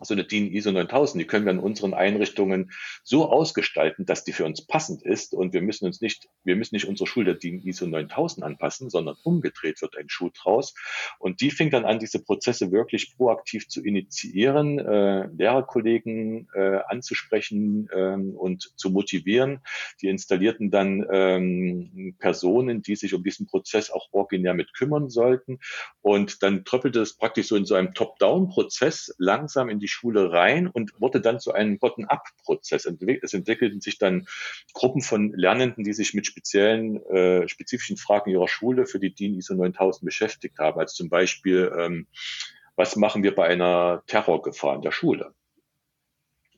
so 0.01 0.15
eine 0.15 0.25
DIN 0.25 0.53
ISO 0.53 0.71
9000, 0.71 1.23
die 1.23 1.27
können 1.27 1.45
wir 1.45 1.53
in 1.53 1.59
unseren 1.59 1.95
Einrichtungen 1.95 2.71
so 3.03 3.31
ausgestalten, 3.31 4.07
dass 4.07 4.25
die 4.25 4.33
für 4.33 4.45
uns 4.45 4.67
passend 4.67 5.03
ist 5.03 5.35
und 5.35 5.53
wir 5.53 5.63
müssen 5.63 5.87
uns 5.87 6.01
nicht, 6.01 6.29
wir 6.45 6.57
müssen 6.57 6.75
nicht 6.75 6.87
unsere 6.87 7.07
Schule 7.07 7.37
DIN 7.37 7.61
ISO 7.61 7.87
9000 7.87 8.45
anpassen, 8.45 8.91
sondern 8.91 9.17
umgedreht 9.25 9.83
wird 9.83 9.97
ein 9.97 10.09
Schuh 10.09 10.31
draus. 10.31 10.75
Und 11.19 11.41
die 11.41 11.51
fing 11.51 11.71
dann 11.71 11.85
an, 11.85 11.99
diese 11.99 12.23
Prozesse 12.23 12.71
wirklich 12.71 13.17
proaktiv 13.17 13.69
zu 13.69 13.85
initiieren, 13.85 14.79
äh, 14.79 15.27
Lehrerkollegen 15.27 16.49
äh, 16.55 16.81
anzusprechen 16.89 17.89
äh, 17.91 18.15
und 18.15 18.73
zu 18.77 18.91
motivieren. 18.91 19.61
Die 20.01 20.09
installierten 20.09 20.71
dann 20.71 21.07
ähm, 21.11 22.17
Personen, 22.19 22.83
die 22.83 22.97
sich 22.97 23.15
um 23.15 23.23
diesen 23.23 23.47
Prozess 23.47 23.91
auch 23.91 24.09
originär 24.13 24.55
mit 24.55 24.75
kümmern 24.75 25.09
sollten. 25.11 25.59
Und 26.01 26.43
dann 26.43 26.65
tröppelte 26.65 27.01
es 27.01 27.17
praktisch 27.17 27.49
so 27.49 27.57
in 27.57 27.65
so 27.65 27.75
einem 27.75 27.95
Top-Down-Prozess 27.95 29.15
langsam 29.19 29.69
in 29.69 29.81
die 29.81 29.88
die 29.89 29.93
Schule 29.93 30.31
rein 30.33 30.67
und 30.67 31.01
wurde 31.01 31.21
dann 31.21 31.41
zu 31.41 31.53
einem 31.53 31.79
Bottom-up-Prozess. 31.79 32.87
Es 33.23 33.35
entwickelten 33.35 33.81
sich 33.81 33.99
dann 33.99 34.27
Gruppen 34.75 35.01
von 35.01 35.33
Lernenden, 35.33 35.83
die 35.83 35.95
sich 35.95 36.13
mit 36.13 36.27
speziellen, 36.27 37.03
äh, 37.07 37.49
spezifischen 37.49 37.97
Fragen 37.97 38.31
ihrer 38.31 38.49
Schule 38.49 38.87
für 38.87 39.01
die 39.01 39.15
DIN 39.15 39.35
ISO 39.35 39.55
9000 39.55 40.05
beschäftigt 40.05 40.59
haben. 40.59 40.79
Also 40.79 40.95
zum 40.95 41.09
Beispiel, 41.09 41.73
ähm, 41.79 42.07
was 42.77 42.97
machen 42.97 43.23
wir 43.23 43.35
bei 43.35 43.47
einer 43.47 44.03
Terrorgefahr 44.07 44.77
in 44.77 44.83
der 44.83 44.93
Schule? 44.93 45.35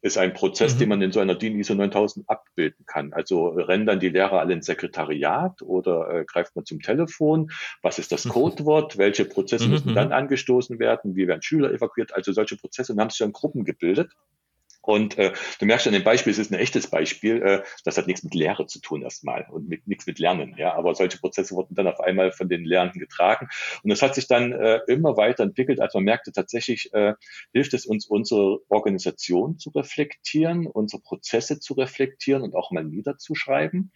Ist 0.03 0.19
ein 0.19 0.33
Prozess, 0.33 0.75
mhm. 0.75 0.79
den 0.79 0.89
man 0.89 1.03
in 1.03 1.13
so 1.13 1.21
einer 1.21 1.35
DIN 1.35 1.59
ISO 1.59 1.75
9000 1.75 2.29
abbilden 2.29 2.87
kann. 2.87 3.13
Also 3.13 3.49
rennen 3.49 3.87
dann 3.87 4.01
die 4.01 4.09
Lehrer 4.09 4.41
alle 4.41 4.55
ins 4.55 4.67
Sekretariat 4.67 5.63
oder 5.63 6.11
äh, 6.11 6.25
greift 6.25 6.57
man 6.57 6.65
zum 6.65 6.81
Telefon? 6.81 7.51
Was 7.83 7.99
ist 7.99 8.13
das 8.13 8.25
mhm. 8.25 8.31
Codewort? 8.31 8.99
Welche 8.99 9.25
Prozesse 9.25 9.65
mhm. 9.65 9.71
müssen 9.71 9.95
dann 9.95 10.09
mhm. 10.09 10.15
angestoßen 10.15 10.79
werden? 10.79 11.17
Wie 11.17 11.29
werden 11.29 11.43
Schüler 11.43 11.71
evakuiert? 11.73 12.15
Also 12.15 12.33
solche 12.33 12.57
Prozesse 12.57 12.93
und 12.93 13.01
haben 13.01 13.11
sich 13.11 13.19
dann 13.19 13.33
Gruppen 13.33 13.65
gebildet 13.65 14.13
und 14.83 15.19
äh, 15.19 15.33
du 15.59 15.67
merkst 15.67 15.87
an 15.87 15.93
dem 15.93 16.05
Beispiel, 16.05 16.31
es 16.31 16.39
ist 16.39 16.51
ein 16.51 16.59
echtes 16.59 16.87
Beispiel, 16.89 17.43
äh, 17.43 17.63
das 17.85 17.99
hat 17.99 18.07
nichts 18.07 18.23
mit 18.25 18.35
Lehre 18.35 18.67
zu 18.67 18.81
tun 18.81 19.03
erstmal 19.03 19.47
und 19.51 19.69
mit, 19.69 19.87
nichts 19.87 20.07
mit 20.07 20.19
Lernen. 20.19 20.55
Ja, 20.57 20.75
aber 20.75 20.95
solche 20.95 21.19
Prozesse 21.19 21.55
wurden 21.55 21.75
dann 21.75 21.87
auf 21.87 22.01
einmal 22.01 22.33
von 22.33 22.49
den 22.49 22.65
Lernenden 22.65 23.01
getragen 23.01 23.49
und 23.83 23.91
es 23.91 24.01
hat 24.01 24.15
sich 24.15 24.27
dann 24.27 24.53
äh, 24.53 24.81
immer 24.89 25.17
weiter 25.17 25.43
entwickelt, 25.43 25.81
als 25.81 25.95
man 25.95 26.05
merkte, 26.05 26.33
tatsächlich 26.33 26.93
äh, 26.95 27.15
hilft 27.53 27.75
es 27.75 27.85
uns, 27.85 28.07
unsere 28.07 28.61
Organisation 28.69 29.59
zu 29.59 29.71
reflektieren, 29.71 30.67
unsere 30.67 31.03
Prozesse 31.03 31.61
zu 31.61 31.75
reflektieren 31.75 32.43
und 32.43 32.55
auch 32.55 32.71
mal 32.71 32.85
niederzuschreiben. 32.85 33.93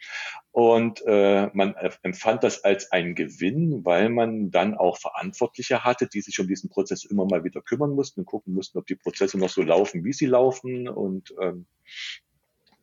Und 0.53 1.03
äh, 1.07 1.49
man 1.55 1.75
empfand 2.03 2.45
das 2.45 2.63
als 2.63 2.93
einen 2.93 3.15
Gewinn, 3.15 3.85
weil 3.85 4.11
man 4.11 4.51
dann 4.51 4.75
auch 4.75 4.99
Verantwortliche 4.99 5.83
hatte, 5.83 6.07
die 6.07 6.21
sich 6.21 6.39
um 6.39 6.47
diesen 6.47 6.71
Prozess 6.71 7.05
immer 7.05 7.25
mal 7.25 7.43
wieder 7.43 7.61
kümmern 7.63 7.91
mussten 7.91 8.21
und 8.21 8.27
gucken 8.27 8.55
mussten, 8.55 8.79
ob 8.79 8.87
die 8.87 8.95
Prozesse 8.95 9.39
noch 9.39 9.49
so 9.49 9.63
laufen, 9.63 10.05
wie 10.05 10.13
sie 10.13 10.27
laufen 10.27 10.74
und 10.89 11.35
ähm, 11.41 11.67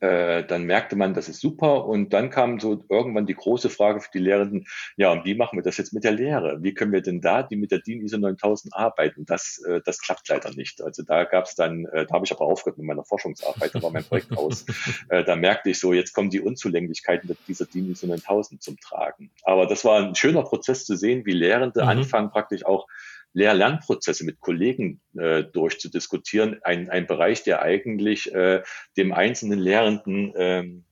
äh, 0.02 0.44
dann 0.44 0.64
merkte 0.64 0.96
man, 0.96 1.14
das 1.14 1.30
ist 1.30 1.42
super. 1.42 1.86
Und 1.86 2.12
dann 2.12 2.32
kam 2.32 2.60
so 2.60 2.84
irgendwann 2.90 3.28
die 3.28 3.36
große 3.36 3.70
Frage 3.70 4.02
für 4.02 4.10
die 4.12 4.20
Lehrenden, 4.20 4.66
ja, 4.98 5.12
und 5.12 5.26
wie 5.26 5.36
machen 5.36 5.60
wir 5.60 5.64
das 5.64 5.78
jetzt 5.78 5.94
mit 5.94 6.04
der 6.04 6.12
Lehre? 6.12 6.58
Wie 6.62 6.74
können 6.74 6.92
wir 6.92 7.04
denn 7.04 7.22
da 7.22 7.44
die 7.44 7.56
mit 7.56 7.72
der 7.72 7.80
DIN 7.80 8.02
ISO 8.02 8.18
9000 8.18 8.76
arbeiten? 8.76 9.26
Das, 9.28 9.62
äh, 9.68 9.80
das 9.86 10.02
klappt 10.02 10.28
leider 10.28 10.50
nicht. 10.56 10.82
Also 10.82 11.04
da 11.04 11.24
gab 11.24 11.46
es 11.46 11.54
dann, 11.54 11.86
äh, 11.86 12.08
da 12.08 12.16
habe 12.16 12.26
ich 12.26 12.32
aber 12.32 12.46
aufgehört 12.46 12.80
mit 12.80 12.88
meiner 12.88 13.06
Forschungsarbeit, 13.06 13.76
da 13.76 13.84
war 13.84 13.92
mein 13.92 14.04
Projekt 14.04 14.36
aus. 14.36 14.66
Äh, 15.10 15.24
da 15.24 15.36
merkte 15.36 15.70
ich 15.70 15.80
so, 15.80 15.94
jetzt 15.94 16.14
kommen 16.14 16.30
die 16.30 16.40
Unzulänglichkeiten 16.40 17.36
dieser 17.48 17.66
DIN 17.66 17.92
ISO 17.92 18.08
9000 18.08 18.62
zum 18.62 18.78
Tragen. 18.80 19.32
Aber 19.44 19.68
das 19.68 19.84
war 19.84 20.00
ein 20.00 20.16
schöner 20.16 20.44
Prozess 20.44 20.86
zu 20.86 20.96
sehen, 20.96 21.26
wie 21.26 21.32
Lehrende 21.32 21.84
mhm. 21.84 21.90
anfangen 21.90 22.30
praktisch 22.30 22.66
auch 22.66 22.88
Lehr-Lernprozesse 23.34 24.26
mit 24.26 24.40
Kollegen 24.40 25.02
äh, 25.18 25.44
durchzudiskutieren. 25.44 26.60
Ein, 26.64 26.90
ein 26.90 27.08
Bereich, 27.08 27.44
der 27.44 27.62
eigentlich 27.62 28.34
äh, 28.34 28.64
dem 28.98 29.14
einzelnen 29.14 29.60
Lehrenden, 29.60 30.34
ähm, 30.36 30.86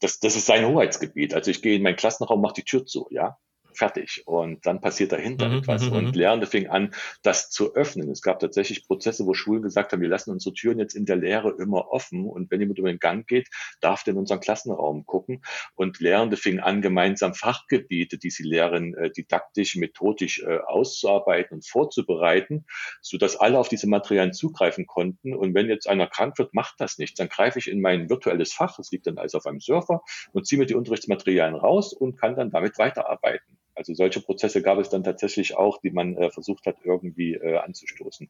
das, 0.00 0.20
das 0.20 0.36
ist 0.36 0.46
sein 0.46 0.66
Hoheitsgebiet. 0.66 1.34
Also 1.34 1.50
ich 1.50 1.62
gehe 1.62 1.76
in 1.76 1.82
meinen 1.82 1.96
Klassenraum, 1.96 2.40
mache 2.40 2.54
die 2.54 2.64
Tür 2.64 2.84
zu, 2.84 3.08
ja 3.10 3.38
fertig. 3.76 4.22
Und 4.26 4.66
dann 4.66 4.80
passiert 4.80 5.12
dahinter 5.12 5.48
mhm, 5.48 5.58
etwas. 5.58 5.84
Mhm, 5.84 5.92
und 5.92 6.04
mhm. 6.06 6.12
Lernende 6.12 6.46
fingen 6.46 6.70
an, 6.70 6.94
das 7.22 7.50
zu 7.50 7.74
öffnen. 7.74 8.10
Es 8.10 8.22
gab 8.22 8.38
tatsächlich 8.40 8.86
Prozesse, 8.86 9.26
wo 9.26 9.34
Schulen 9.34 9.62
gesagt 9.62 9.92
haben, 9.92 10.00
wir 10.00 10.08
lassen 10.08 10.30
unsere 10.30 10.54
Türen 10.54 10.78
jetzt 10.78 10.94
in 10.94 11.06
der 11.06 11.16
Lehre 11.16 11.54
immer 11.58 11.88
offen. 11.90 12.26
Und 12.26 12.50
wenn 12.50 12.60
jemand 12.60 12.78
über 12.78 12.88
den 12.88 12.98
Gang 12.98 13.26
geht, 13.26 13.48
darf 13.80 14.04
der 14.04 14.14
in 14.14 14.18
unseren 14.18 14.40
Klassenraum 14.40 15.06
gucken. 15.06 15.42
Und 15.74 16.00
Lehrende 16.00 16.36
fingen 16.36 16.60
an, 16.60 16.82
gemeinsam 16.82 17.34
Fachgebiete, 17.34 18.18
die 18.18 18.30
sie 18.30 18.44
lehren, 18.44 18.94
äh, 18.94 19.10
didaktisch, 19.10 19.76
methodisch 19.76 20.42
äh, 20.42 20.58
auszuarbeiten 20.58 21.56
und 21.56 21.66
vorzubereiten, 21.66 22.66
sodass 23.00 23.36
alle 23.36 23.58
auf 23.58 23.68
diese 23.68 23.88
Materialien 23.88 24.32
zugreifen 24.32 24.86
konnten. 24.86 25.34
Und 25.34 25.54
wenn 25.54 25.68
jetzt 25.68 25.88
einer 25.88 26.06
krank 26.06 26.38
wird, 26.38 26.54
macht 26.54 26.80
das 26.80 26.98
nichts. 26.98 27.18
Dann 27.18 27.28
greife 27.28 27.58
ich 27.58 27.68
in 27.68 27.80
mein 27.80 28.08
virtuelles 28.08 28.52
Fach, 28.52 28.76
das 28.76 28.90
liegt 28.90 29.06
dann 29.06 29.18
also 29.18 29.38
auf 29.38 29.46
einem 29.46 29.60
Server, 29.60 30.02
und 30.32 30.46
ziehe 30.46 30.58
mir 30.58 30.66
die 30.66 30.74
Unterrichtsmaterialien 30.74 31.56
raus 31.56 31.92
und 31.92 32.16
kann 32.16 32.36
dann 32.36 32.50
damit 32.50 32.78
weiterarbeiten. 32.78 33.58
Also 33.76 33.94
solche 33.94 34.20
Prozesse 34.20 34.62
gab 34.62 34.78
es 34.78 34.88
dann 34.88 35.04
tatsächlich 35.04 35.56
auch, 35.56 35.78
die 35.80 35.90
man 35.90 36.16
äh, 36.16 36.30
versucht 36.30 36.66
hat, 36.66 36.76
irgendwie 36.82 37.34
äh, 37.34 37.58
anzustoßen. 37.58 38.28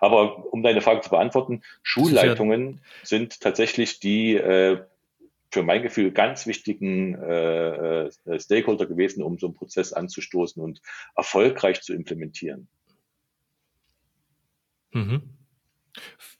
Aber 0.00 0.52
um 0.52 0.62
deine 0.62 0.80
Frage 0.80 1.02
zu 1.02 1.10
beantworten, 1.10 1.62
Schulleitungen 1.82 2.72
ja 2.72 2.78
sind 3.02 3.40
tatsächlich 3.40 4.00
die 4.00 4.34
äh, 4.34 4.82
für 5.50 5.62
mein 5.62 5.82
Gefühl 5.82 6.10
ganz 6.10 6.46
wichtigen 6.46 7.14
äh, 7.14 8.06
äh, 8.06 8.40
Stakeholder 8.40 8.86
gewesen, 8.86 9.22
um 9.22 9.38
so 9.38 9.46
einen 9.46 9.54
Prozess 9.54 9.92
anzustoßen 9.92 10.62
und 10.62 10.80
erfolgreich 11.16 11.82
zu 11.82 11.94
implementieren. 11.94 12.68
Mhm. 14.92 15.22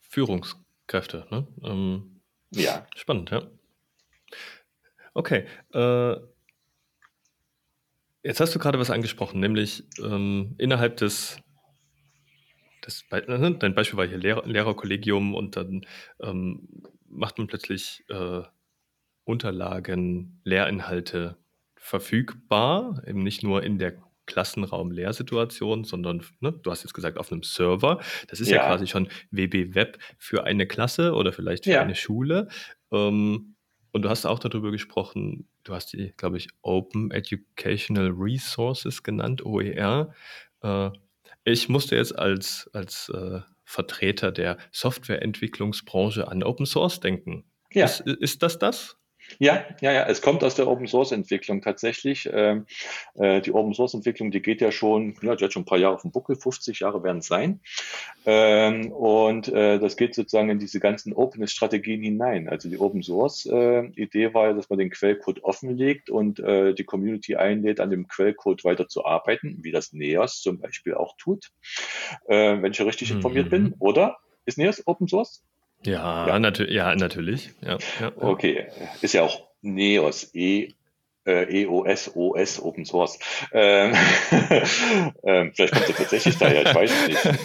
Führungskräfte, 0.00 1.26
ne? 1.30 1.46
Ähm, 1.62 2.20
ja. 2.50 2.87
Spannend, 2.96 3.30
ja. 3.30 3.42
Okay. 5.14 5.46
Äh, 5.72 6.16
Jetzt 8.22 8.40
hast 8.40 8.54
du 8.54 8.59
gerade 8.59 8.78
was 8.78 8.90
angesprochen, 8.90 9.40
nämlich 9.40 9.85
ähm, 10.02 10.54
innerhalb 10.59 10.96
des, 10.96 11.40
des, 12.85 13.04
ne, 13.11 13.57
dein 13.59 13.74
Beispiel 13.74 13.96
war 13.96 14.07
hier 14.07 14.18
Lehrer, 14.18 14.46
Lehrerkollegium 14.46 15.35
und 15.35 15.57
dann 15.57 15.87
ähm, 16.20 16.68
macht 17.07 17.38
man 17.38 17.46
plötzlich 17.46 18.04
äh, 18.09 18.42
Unterlagen, 19.24 20.40
Lehrinhalte 20.44 21.37
verfügbar, 21.76 23.02
eben 23.07 23.22
nicht 23.22 23.42
nur 23.42 23.62
in 23.62 23.78
der 23.78 23.96
Klassenraum-Lehrsituation, 24.26 25.85
sondern 25.85 26.24
ne, 26.40 26.52
du 26.52 26.70
hast 26.70 26.83
jetzt 26.83 26.92
gesagt 26.92 27.18
auf 27.18 27.33
einem 27.33 27.42
Server. 27.42 28.00
Das 28.28 28.40
ist 28.40 28.48
ja, 28.48 28.57
ja 28.57 28.66
quasi 28.66 28.87
schon 28.87 29.09
WB 29.31 29.74
Web 29.74 29.98
für 30.18 30.44
eine 30.44 30.66
Klasse 30.66 31.14
oder 31.14 31.33
vielleicht 31.33 31.64
für 31.64 31.72
ja. 31.72 31.83
eine 31.83 31.94
Schule. 31.94 32.48
Ähm, 32.92 33.54
und 33.92 34.02
du 34.02 34.09
hast 34.11 34.26
auch 34.26 34.38
darüber 34.38 34.70
gesprochen, 34.70 35.48
du 35.68 35.74
hast 35.74 35.92
die, 35.92 36.12
glaube 36.16 36.38
ich, 36.38 36.48
Open 36.62 37.11
Educational 37.11 38.11
Resources 38.11 39.02
genannt, 39.02 39.44
OER. 39.44 40.14
Äh, 40.62 40.90
ich 41.44 41.68
musste 41.68 41.96
jetzt 41.96 42.18
als, 42.18 42.68
als 42.72 43.11
äh, 43.11 43.40
Vertreter 43.64 44.33
der 44.33 44.59
Softwareentwicklungsbranche 44.72 46.28
an 46.28 46.42
Open 46.42 46.66
Source 46.66 47.00
denken. 47.00 47.44
Ja. 47.72 47.85
Ist, 47.85 48.00
ist 48.00 48.42
das 48.42 48.59
das? 48.59 48.97
Ja, 49.38 49.64
ja, 49.80 49.92
ja, 49.92 50.06
es 50.06 50.22
kommt 50.22 50.42
aus 50.42 50.54
der 50.54 50.66
Open 50.68 50.86
Source 50.86 51.12
Entwicklung 51.12 51.60
tatsächlich. 51.60 52.28
Ähm, 52.32 52.66
äh, 53.14 53.40
die 53.40 53.52
Open 53.52 53.74
Source 53.74 53.94
Entwicklung, 53.94 54.30
die 54.30 54.40
geht 54.40 54.60
ja 54.60 54.72
schon, 54.72 55.14
ja, 55.22 55.36
die 55.36 55.44
hat 55.44 55.52
schon 55.52 55.62
ein 55.62 55.66
paar 55.66 55.78
Jahre 55.78 55.94
auf 55.94 56.02
dem 56.02 56.10
Buckel, 56.10 56.36
50 56.36 56.80
Jahre 56.80 57.02
werden 57.02 57.18
es 57.18 57.26
sein. 57.26 57.60
Ähm, 58.26 58.90
und 58.90 59.48
äh, 59.48 59.78
das 59.78 59.96
geht 59.96 60.14
sozusagen 60.14 60.50
in 60.50 60.58
diese 60.58 60.80
ganzen 60.80 61.12
Openness-Strategien 61.12 62.02
hinein. 62.02 62.48
Also 62.48 62.68
die 62.68 62.78
Open 62.78 63.02
Source 63.02 63.46
äh, 63.46 63.86
Idee 63.96 64.34
war 64.34 64.48
ja, 64.48 64.52
dass 64.54 64.70
man 64.70 64.78
den 64.78 64.90
Quellcode 64.90 65.44
offenlegt 65.44 66.10
und 66.10 66.40
äh, 66.40 66.74
die 66.74 66.84
Community 66.84 67.36
einlädt, 67.36 67.80
an 67.80 67.90
dem 67.90 68.08
Quellcode 68.08 68.64
weiter 68.64 68.88
zu 68.88 69.04
arbeiten, 69.04 69.58
wie 69.62 69.72
das 69.72 69.92
NEOS 69.92 70.40
zum 70.40 70.58
Beispiel 70.58 70.94
auch 70.94 71.16
tut, 71.16 71.50
äh, 72.26 72.60
wenn 72.60 72.72
ich 72.72 72.80
richtig 72.80 73.10
informiert 73.10 73.46
mhm. 73.46 73.50
bin, 73.50 73.74
oder? 73.78 74.18
Ist 74.46 74.56
NEOS 74.56 74.86
Open 74.86 75.08
Source? 75.08 75.44
Ja, 75.84 76.28
ja. 76.28 76.38
Natür 76.38 76.70
ja 76.70 76.94
natürlich. 76.94 77.50
Ja, 77.60 77.78
ja, 78.00 78.12
okay, 78.16 78.66
ist 79.00 79.14
ja 79.14 79.22
auch 79.22 79.48
Neos, 79.60 80.34
E 80.34 80.74
äh, 81.28 81.62
EOS, 81.62 82.12
OS, 82.16 82.62
Open 82.62 82.84
Source. 82.84 83.18
Ähm, 83.52 83.92
ähm, 85.24 85.52
vielleicht 85.54 85.74
kommt 85.74 85.88
er 85.88 85.94
tatsächlich 85.94 86.38
daher, 86.38 86.62
ich 86.62 86.74
weiß 86.74 86.90
es 86.90 87.08
nicht. 87.08 87.38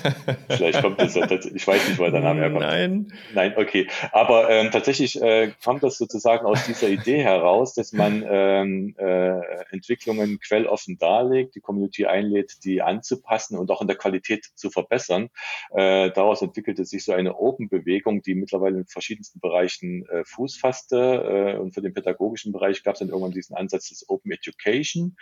Vielleicht 0.50 0.82
kommt 0.82 1.02
es, 1.02 1.16
ich 1.16 1.68
weiß 1.68 1.88
nicht, 1.90 2.00
wo 2.00 2.10
der 2.10 2.22
Name 2.22 2.42
herkommt. 2.42 2.62
Nein. 2.62 3.14
Nein, 3.34 3.54
okay. 3.58 3.88
Aber 4.12 4.50
ähm, 4.50 4.72
tatsächlich 4.72 5.22
äh, 5.22 5.52
kommt 5.64 5.84
das 5.84 5.98
sozusagen 5.98 6.46
aus 6.46 6.66
dieser 6.66 6.88
Idee 6.88 7.22
heraus, 7.22 7.74
dass 7.74 7.92
man 7.92 8.24
ähm, 8.28 8.96
äh, 8.98 9.40
Entwicklungen 9.72 10.40
quelloffen 10.40 10.98
darlegt, 10.98 11.56
die 11.56 11.62
Community 11.62 12.06
einlädt, 12.06 12.64
die 12.64 12.82
anzupassen 12.82 13.58
und 13.58 13.70
auch 13.72 13.82
in 13.82 13.88
der 13.88 13.98
Qualität 13.98 14.46
zu 14.56 14.70
verbessern. 14.70 15.30
Äh, 15.72 16.12
daraus 16.12 16.42
entwickelte 16.42 16.86
sich 16.86 17.04
so 17.04 17.14
eine 17.14 17.36
Open-Bewegung, 17.38 18.22
die 18.22 18.36
mittlerweile 18.36 18.78
in 18.78 18.86
verschiedensten 18.86 19.40
Bereichen 19.40 20.06
äh, 20.08 20.24
Fuß 20.26 20.58
fasste. 20.58 21.56
Äh, 21.56 21.58
und 21.58 21.74
für 21.74 21.82
den 21.82 21.94
pädagogischen 21.94 22.54
Bereich 22.54 22.84
gab 22.84 22.94
es 22.94 23.00
dann 23.00 23.10
irgendwann 23.10 23.32
diesen 23.32 23.56
Ansatz, 23.56 23.73
Ansatz 23.74 23.90
des 23.90 24.10
Open 24.10 24.32
Education. 24.32 25.18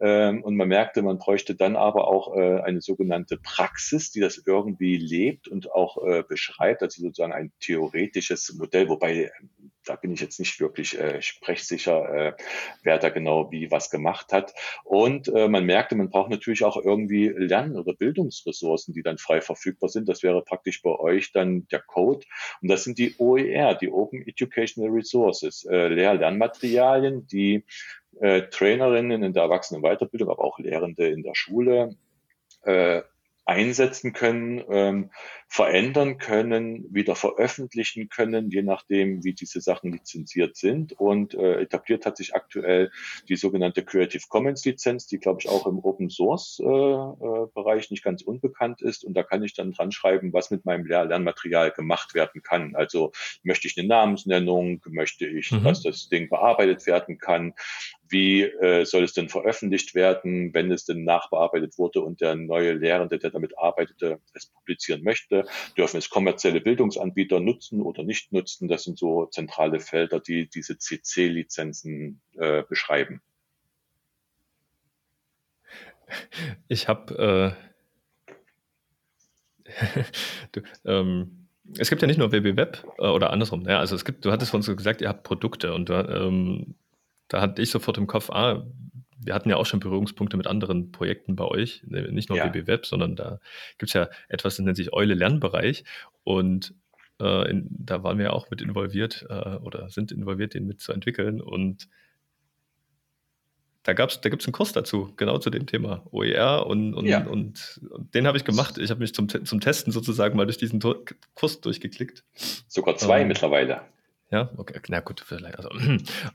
Ähm, 0.00 0.42
und 0.42 0.56
man 0.56 0.68
merkte, 0.68 1.02
man 1.02 1.18
bräuchte 1.18 1.54
dann 1.54 1.76
aber 1.76 2.08
auch 2.08 2.36
äh, 2.36 2.60
eine 2.60 2.80
sogenannte 2.80 3.36
Praxis, 3.36 4.10
die 4.10 4.20
das 4.20 4.42
irgendwie 4.46 4.96
lebt 4.96 5.48
und 5.48 5.72
auch 5.72 5.98
äh, 6.06 6.22
beschreibt, 6.22 6.82
also 6.82 7.02
sozusagen 7.02 7.32
ein 7.32 7.52
theoretisches 7.60 8.54
Modell, 8.54 8.88
wobei 8.88 9.30
da 9.86 9.96
bin 9.96 10.12
ich 10.12 10.20
jetzt 10.20 10.38
nicht 10.38 10.60
wirklich 10.60 10.98
äh, 10.98 11.22
sprechsicher, 11.22 12.14
äh, 12.14 12.32
wer 12.82 12.98
da 12.98 13.08
genau 13.08 13.50
wie 13.50 13.70
was 13.70 13.90
gemacht 13.90 14.32
hat. 14.32 14.54
Und 14.84 15.28
äh, 15.28 15.48
man 15.48 15.64
merkte, 15.64 15.96
man 15.96 16.10
braucht 16.10 16.30
natürlich 16.30 16.64
auch 16.64 16.76
irgendwie 16.76 17.28
Lern- 17.28 17.76
oder 17.76 17.94
Bildungsressourcen, 17.94 18.94
die 18.94 19.02
dann 19.02 19.18
frei 19.18 19.40
verfügbar 19.40 19.88
sind. 19.88 20.08
Das 20.08 20.22
wäre 20.22 20.42
praktisch 20.42 20.82
bei 20.82 20.90
euch 20.90 21.32
dann 21.32 21.66
der 21.68 21.80
Code. 21.80 22.26
Und 22.60 22.70
das 22.70 22.84
sind 22.84 22.98
die 22.98 23.14
OER, 23.18 23.74
die 23.74 23.90
Open 23.90 24.26
Educational 24.26 24.90
Resources, 24.90 25.64
äh, 25.64 25.88
Lehr-Lernmaterialien, 25.88 27.26
die 27.26 27.64
äh, 28.20 28.42
Trainerinnen 28.42 29.22
in 29.22 29.32
der 29.32 29.44
Erwachsenen 29.44 29.82
Weiterbildung, 29.82 30.30
aber 30.30 30.44
auch 30.44 30.58
Lehrende 30.58 31.08
in 31.08 31.22
der 31.22 31.34
Schule 31.34 31.96
äh, 32.62 33.02
einsetzen 33.46 34.12
können, 34.12 34.62
ähm, 34.68 35.10
verändern 35.48 36.18
können, 36.18 36.84
wieder 36.92 37.14
veröffentlichen 37.14 38.08
können, 38.08 38.50
je 38.50 38.62
nachdem, 38.62 39.22
wie 39.22 39.32
diese 39.32 39.60
Sachen 39.60 39.92
lizenziert 39.92 40.56
sind. 40.56 40.92
Und 40.92 41.34
äh, 41.34 41.60
etabliert 41.60 42.04
hat 42.04 42.16
sich 42.16 42.34
aktuell 42.34 42.90
die 43.28 43.36
sogenannte 43.36 43.84
Creative 43.84 44.24
Commons 44.28 44.64
Lizenz, 44.64 45.06
die, 45.06 45.18
glaube 45.18 45.40
ich, 45.40 45.48
auch 45.48 45.66
im 45.68 45.78
Open 45.78 46.10
Source 46.10 46.60
äh, 46.60 46.64
äh, 46.66 47.46
Bereich 47.54 47.90
nicht 47.92 48.02
ganz 48.02 48.22
unbekannt 48.22 48.82
ist. 48.82 49.04
Und 49.04 49.14
da 49.14 49.22
kann 49.22 49.44
ich 49.44 49.54
dann 49.54 49.70
dran 49.70 49.92
schreiben, 49.92 50.32
was 50.32 50.50
mit 50.50 50.64
meinem 50.64 50.84
Lehr 50.84 51.04
Lernmaterial 51.04 51.70
gemacht 51.70 52.14
werden 52.14 52.42
kann. 52.42 52.74
Also 52.74 53.12
möchte 53.44 53.68
ich 53.68 53.78
eine 53.78 53.86
Namensnennung, 53.86 54.82
möchte 54.88 55.26
ich, 55.26 55.52
mhm. 55.52 55.62
dass 55.62 55.82
das 55.82 56.08
Ding 56.08 56.28
bearbeitet 56.28 56.84
werden 56.86 57.18
kann, 57.18 57.54
wie 58.08 58.42
äh, 58.42 58.84
soll 58.84 59.04
es 59.04 59.12
denn 59.12 59.28
veröffentlicht 59.28 59.94
werden, 59.94 60.52
wenn 60.54 60.70
es 60.70 60.84
denn 60.84 61.04
nachbearbeitet 61.04 61.78
wurde 61.78 62.00
und 62.00 62.20
der 62.20 62.34
neue 62.34 62.72
Lehrende, 62.72 63.18
der 63.18 63.30
damit 63.30 63.58
arbeitete, 63.58 64.20
es 64.34 64.46
publizieren 64.46 65.02
möchte? 65.02 65.46
Dürfen 65.76 65.98
es 65.98 66.10
kommerzielle 66.10 66.60
Bildungsanbieter 66.60 67.40
nutzen 67.40 67.82
oder 67.82 68.02
nicht 68.02 68.32
nutzen? 68.32 68.68
Das 68.68 68.84
sind 68.84 68.98
so 68.98 69.26
zentrale 69.26 69.80
Felder, 69.80 70.20
die 70.20 70.48
diese 70.48 70.78
CC-Lizenzen 70.78 72.20
äh, 72.38 72.62
beschreiben. 72.68 73.20
Ich 76.68 76.88
habe 76.88 77.56
äh, 77.56 77.66
ähm, 80.84 81.46
es 81.76 81.90
gibt 81.90 82.02
ja 82.02 82.08
nicht 82.08 82.18
nur 82.18 82.32
WB 82.32 82.56
Web 82.56 82.84
äh, 82.98 83.06
oder 83.06 83.30
andersrum. 83.30 83.68
Ja, 83.68 83.80
also 83.80 83.94
es 83.96 84.04
gibt, 84.04 84.24
du 84.24 84.30
hattest 84.30 84.50
von 84.50 84.58
uns 84.58 84.66
gesagt, 84.66 85.00
ihr 85.00 85.08
habt 85.08 85.24
Produkte 85.24 85.74
und 85.74 85.90
ähm, 85.90 86.76
da 87.28 87.40
hatte 87.40 87.62
ich 87.62 87.70
sofort 87.70 87.98
im 87.98 88.06
Kopf, 88.06 88.30
ah, 88.30 88.66
wir 89.18 89.34
hatten 89.34 89.50
ja 89.50 89.56
auch 89.56 89.66
schon 89.66 89.80
Berührungspunkte 89.80 90.36
mit 90.36 90.46
anderen 90.46 90.92
Projekten 90.92 91.36
bei 91.36 91.44
euch, 91.44 91.82
ne, 91.86 92.10
nicht 92.12 92.28
nur 92.28 92.38
ja. 92.38 92.46
WB 92.46 92.66
Web, 92.66 92.86
sondern 92.86 93.16
da 93.16 93.40
gibt 93.78 93.90
es 93.90 93.94
ja 93.94 94.08
etwas, 94.28 94.56
das 94.56 94.64
nennt 94.64 94.76
sich 94.76 94.92
Eule 94.92 95.14
Lernbereich 95.14 95.84
und 96.22 96.74
äh, 97.20 97.50
in, 97.50 97.66
da 97.70 98.02
waren 98.02 98.18
wir 98.18 98.32
auch 98.32 98.50
mit 98.50 98.60
involviert 98.60 99.26
äh, 99.28 99.56
oder 99.56 99.88
sind 99.88 100.12
involviert, 100.12 100.54
den 100.54 100.66
mitzuentwickeln 100.66 101.40
und 101.40 101.88
da, 103.86 103.92
gab's, 103.92 104.20
da 104.20 104.28
gibt 104.30 104.42
es 104.42 104.48
einen 104.48 104.52
Kurs 104.52 104.72
dazu, 104.72 105.12
genau 105.16 105.38
zu 105.38 105.48
dem 105.48 105.66
Thema 105.66 106.02
OER 106.10 106.66
und, 106.66 106.94
und, 106.94 107.06
ja. 107.06 107.24
und, 107.24 107.80
und 107.88 108.14
den 108.14 108.26
habe 108.26 108.36
ich 108.36 108.44
gemacht. 108.44 108.78
Ich 108.78 108.90
habe 108.90 108.98
mich 108.98 109.14
zum, 109.14 109.28
zum 109.28 109.60
Testen 109.60 109.92
sozusagen 109.92 110.36
mal 110.36 110.44
durch 110.44 110.58
diesen 110.58 110.80
Kurs 111.34 111.60
durchgeklickt. 111.60 112.24
Sogar 112.66 112.96
zwei 112.96 113.20
ähm, 113.20 113.28
mittlerweile. 113.28 113.82
Ja, 114.30 114.50
okay, 114.56 114.80
na 114.88 115.00
gut, 115.00 115.22
vielleicht. 115.24 115.56
Also, 115.56 115.68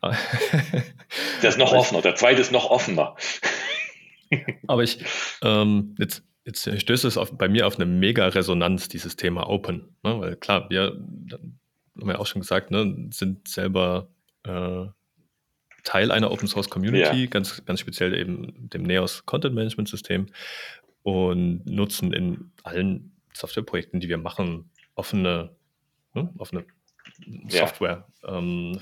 der 1.42 1.50
ist 1.50 1.58
noch 1.58 1.74
offener, 1.74 2.02
der 2.02 2.16
zweite 2.16 2.42
ist 2.42 2.52
noch 2.52 2.70
offener. 2.70 3.16
aber 4.68 4.84
ich, 4.84 5.04
ähm, 5.44 5.96
jetzt, 6.00 6.24
jetzt 6.46 6.82
stößt 6.82 7.06
es 7.06 7.18
auf, 7.18 7.38
bei 7.38 7.50
mir 7.50 7.68
auf 7.68 7.76
eine 7.76 7.86
mega 7.86 8.28
Resonanz, 8.28 8.88
dieses 8.88 9.16
Thema 9.16 9.50
Open. 9.50 9.96
Ne? 10.04 10.20
Weil 10.20 10.36
klar, 10.38 10.70
wir 10.70 10.98
haben 12.00 12.10
ja 12.10 12.18
auch 12.18 12.28
schon 12.28 12.42
gesagt, 12.42 12.72
ne, 12.72 13.10
sind 13.12 13.48
selber 13.48 14.10
äh, 14.44 14.86
Teil 15.84 16.12
einer 16.12 16.32
Open 16.32 16.48
Source 16.48 16.70
Community, 16.70 17.24
ja. 17.24 17.30
ganz, 17.30 17.66
ganz 17.66 17.80
speziell 17.80 18.14
eben 18.14 18.70
dem 18.70 18.84
NEOS 18.84 19.26
Content 19.26 19.56
Management 19.56 19.90
System 19.90 20.28
und 21.04 21.66
nutzen 21.66 22.14
in 22.14 22.52
allen 22.64 23.16
Softwareprojekten, 23.34 24.00
die 24.00 24.08
wir 24.08 24.18
machen, 24.18 24.70
offene, 24.96 25.56
ne, 26.14 26.32
offene 26.38 26.66
Software. 27.48 28.08
Ja. 28.24 28.38
Ähm, 28.38 28.80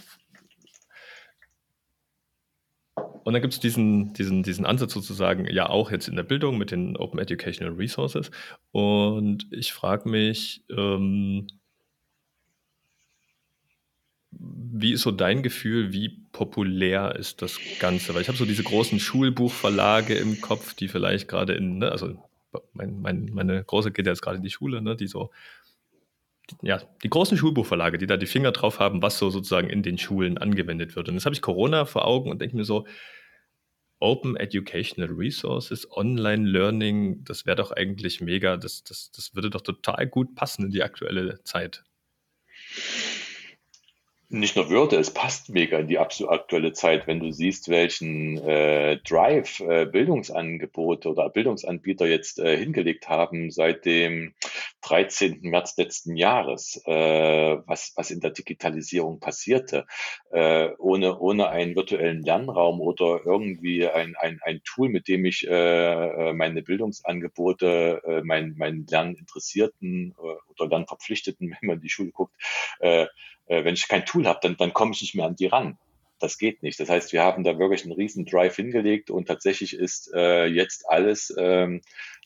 und 3.23 3.33
dann 3.33 3.41
gibt 3.41 3.53
es 3.53 3.59
diesen, 3.59 4.13
diesen, 4.13 4.43
diesen 4.43 4.65
Ansatz 4.65 4.93
sozusagen, 4.93 5.45
ja 5.45 5.69
auch 5.69 5.91
jetzt 5.91 6.07
in 6.07 6.15
der 6.15 6.23
Bildung 6.23 6.57
mit 6.57 6.71
den 6.71 6.97
Open 6.97 7.19
Educational 7.19 7.73
Resources. 7.73 8.31
Und 8.71 9.47
ich 9.51 9.73
frage 9.73 10.09
mich, 10.09 10.63
ähm, 10.69 11.47
wie 14.31 14.93
ist 14.93 15.01
so 15.01 15.11
dein 15.11 15.43
Gefühl, 15.43 15.91
wie 15.91 16.09
populär 16.31 17.15
ist 17.15 17.41
das 17.41 17.59
Ganze? 17.79 18.13
Weil 18.13 18.21
ich 18.21 18.27
habe 18.27 18.37
so 18.37 18.45
diese 18.45 18.63
großen 18.63 18.99
Schulbuchverlage 18.99 20.15
im 20.15 20.39
Kopf, 20.39 20.73
die 20.73 20.87
vielleicht 20.87 21.27
gerade 21.27 21.53
in, 21.53 21.79
ne, 21.79 21.91
also 21.91 22.29
mein, 22.73 22.99
mein, 23.01 23.29
meine 23.33 23.63
Große 23.63 23.91
geht 23.91 24.07
jetzt 24.07 24.21
gerade 24.21 24.37
in 24.37 24.43
die 24.43 24.49
Schule, 24.49 24.81
ne, 24.81 24.95
die 24.95 25.07
so 25.07 25.31
ja, 26.61 26.81
die 27.03 27.09
großen 27.09 27.37
Schulbuchverlage, 27.37 27.97
die 27.97 28.07
da 28.07 28.17
die 28.17 28.25
Finger 28.25 28.51
drauf 28.51 28.79
haben, 28.79 29.01
was 29.01 29.17
so 29.17 29.29
sozusagen 29.29 29.69
in 29.69 29.83
den 29.83 29.97
Schulen 29.97 30.37
angewendet 30.37 30.95
wird. 30.95 31.07
Und 31.07 31.15
jetzt 31.15 31.25
habe 31.25 31.35
ich 31.35 31.41
Corona 31.41 31.85
vor 31.85 32.05
Augen 32.05 32.29
und 32.29 32.41
denke 32.41 32.55
mir 32.55 32.65
so, 32.65 32.85
Open 33.99 34.37
Educational 34.37 35.09
Resources, 35.09 35.87
Online 35.91 36.47
Learning, 36.47 37.23
das 37.25 37.45
wäre 37.45 37.57
doch 37.57 37.71
eigentlich 37.71 38.21
mega, 38.21 38.55
das, 38.55 38.83
das, 38.83 39.11
das 39.11 39.35
würde 39.35 39.49
doch 39.49 39.61
total 39.61 40.07
gut 40.07 40.35
passen 40.35 40.65
in 40.65 40.71
die 40.71 40.83
aktuelle 40.83 41.43
Zeit 41.43 41.83
nicht 44.31 44.55
nur 44.55 44.69
würde, 44.69 44.97
es 44.97 45.11
passt 45.11 45.49
mega 45.49 45.79
in 45.79 45.87
die 45.87 45.97
aktuelle 45.97 46.71
Zeit, 46.73 47.07
wenn 47.07 47.19
du 47.19 47.31
siehst, 47.31 47.67
welchen 47.67 48.37
äh, 48.37 48.97
Drive 48.97 49.59
äh, 49.59 49.87
Bildungsangebote 49.87 51.09
oder 51.09 51.29
Bildungsanbieter 51.29 52.05
jetzt 52.05 52.37
äh, 52.37 52.55
hingelegt 52.55 53.09
haben 53.09 53.49
seit 53.49 53.85
dem 53.85 54.35
13. 54.81 55.39
März 55.41 55.77
letzten 55.77 56.15
Jahres, 56.15 56.79
äh, 56.85 57.57
was, 57.65 57.93
was 57.95 58.11
in 58.11 58.19
der 58.19 58.29
Digitalisierung 58.29 59.19
passierte, 59.19 59.87
äh, 60.31 60.69
ohne, 60.77 61.17
ohne 61.19 61.49
einen 61.49 61.75
virtuellen 61.75 62.21
Lernraum 62.21 62.81
oder 62.81 63.21
irgendwie 63.25 63.87
ein, 63.87 64.15
ein, 64.15 64.39
ein 64.43 64.61
Tool, 64.63 64.89
mit 64.89 65.07
dem 65.07 65.25
ich 65.25 65.47
äh, 65.49 66.33
meine 66.33 66.61
Bildungsangebote, 66.61 68.01
äh, 68.05 68.21
mein, 68.23 68.53
meinen 68.57 68.85
Lerninteressierten 68.85 70.13
äh, 70.17 70.51
oder 70.51 70.69
Lernverpflichteten, 70.69 71.49
wenn 71.61 71.67
man 71.67 71.77
in 71.77 71.81
die 71.81 71.89
Schule 71.89 72.11
guckt, 72.11 72.35
äh, 73.49 73.65
wenn 73.65 73.73
ich 73.73 73.87
kein 73.87 74.05
Tool 74.05 74.25
habe, 74.25 74.39
dann, 74.41 74.55
dann 74.57 74.73
komme 74.73 74.93
ich 74.93 75.01
nicht 75.01 75.15
mehr 75.15 75.25
an 75.25 75.35
die 75.35 75.47
ran. 75.47 75.77
Das 76.19 76.37
geht 76.37 76.63
nicht. 76.63 76.79
Das 76.79 76.89
heißt, 76.89 77.13
wir 77.13 77.23
haben 77.23 77.43
da 77.43 77.57
wirklich 77.59 77.83
einen 77.83 77.93
riesen 77.93 78.25
Drive 78.25 78.55
hingelegt 78.55 79.09
und 79.09 79.27
tatsächlich 79.27 79.73
ist 79.73 80.11
äh, 80.13 80.45
jetzt 80.45 80.89
alles 80.89 81.33
ähm, 81.37 81.81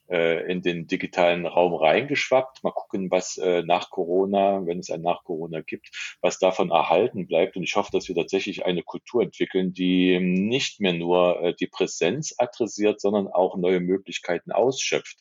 äh, 0.10 0.52
in 0.52 0.62
den 0.62 0.88
digitalen 0.88 1.46
Raum 1.46 1.74
reingeschwappt. 1.76 2.64
Mal 2.64 2.72
gucken, 2.72 3.12
was 3.12 3.38
äh, 3.38 3.62
nach 3.64 3.90
Corona, 3.92 4.66
wenn 4.66 4.80
es 4.80 4.90
ein 4.90 5.02
nach 5.02 5.24
Corona 5.24 5.62
gibt, 5.62 5.92
was 6.22 6.40
davon 6.40 6.72
erhalten 6.72 7.28
bleibt. 7.28 7.56
Und 7.56 7.64
ich 7.64 7.76
hoffe, 7.76 7.92
dass 7.92 8.08
wir 8.08 8.16
tatsächlich 8.16 8.66
eine 8.66 8.84
Kultur 8.84 9.22
entwickeln, 9.22 9.74
die 9.74 10.20
nicht 10.20 10.82
mehr 10.82 10.94
nur 10.94 11.42
äh, 11.42 11.54
die 11.54 11.68
Präsenz 11.68 12.34
adressiert, 12.38 13.00
sondern 13.00 13.28
auch 13.28 13.56
neue 13.58 13.80
Möglichkeiten 13.80 14.52
ausschöpft, 14.52 15.18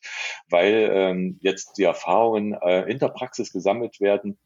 weil 0.49 0.91
ähm, 0.93 1.39
jetzt 1.43 1.77
die 1.79 1.85
Erfahrungen 1.85 2.55
äh, 2.55 2.91
in 2.91 2.99
der 2.99 3.09
Praxis 3.09 3.53
gesammelt 3.53 4.01
werden 4.01 4.39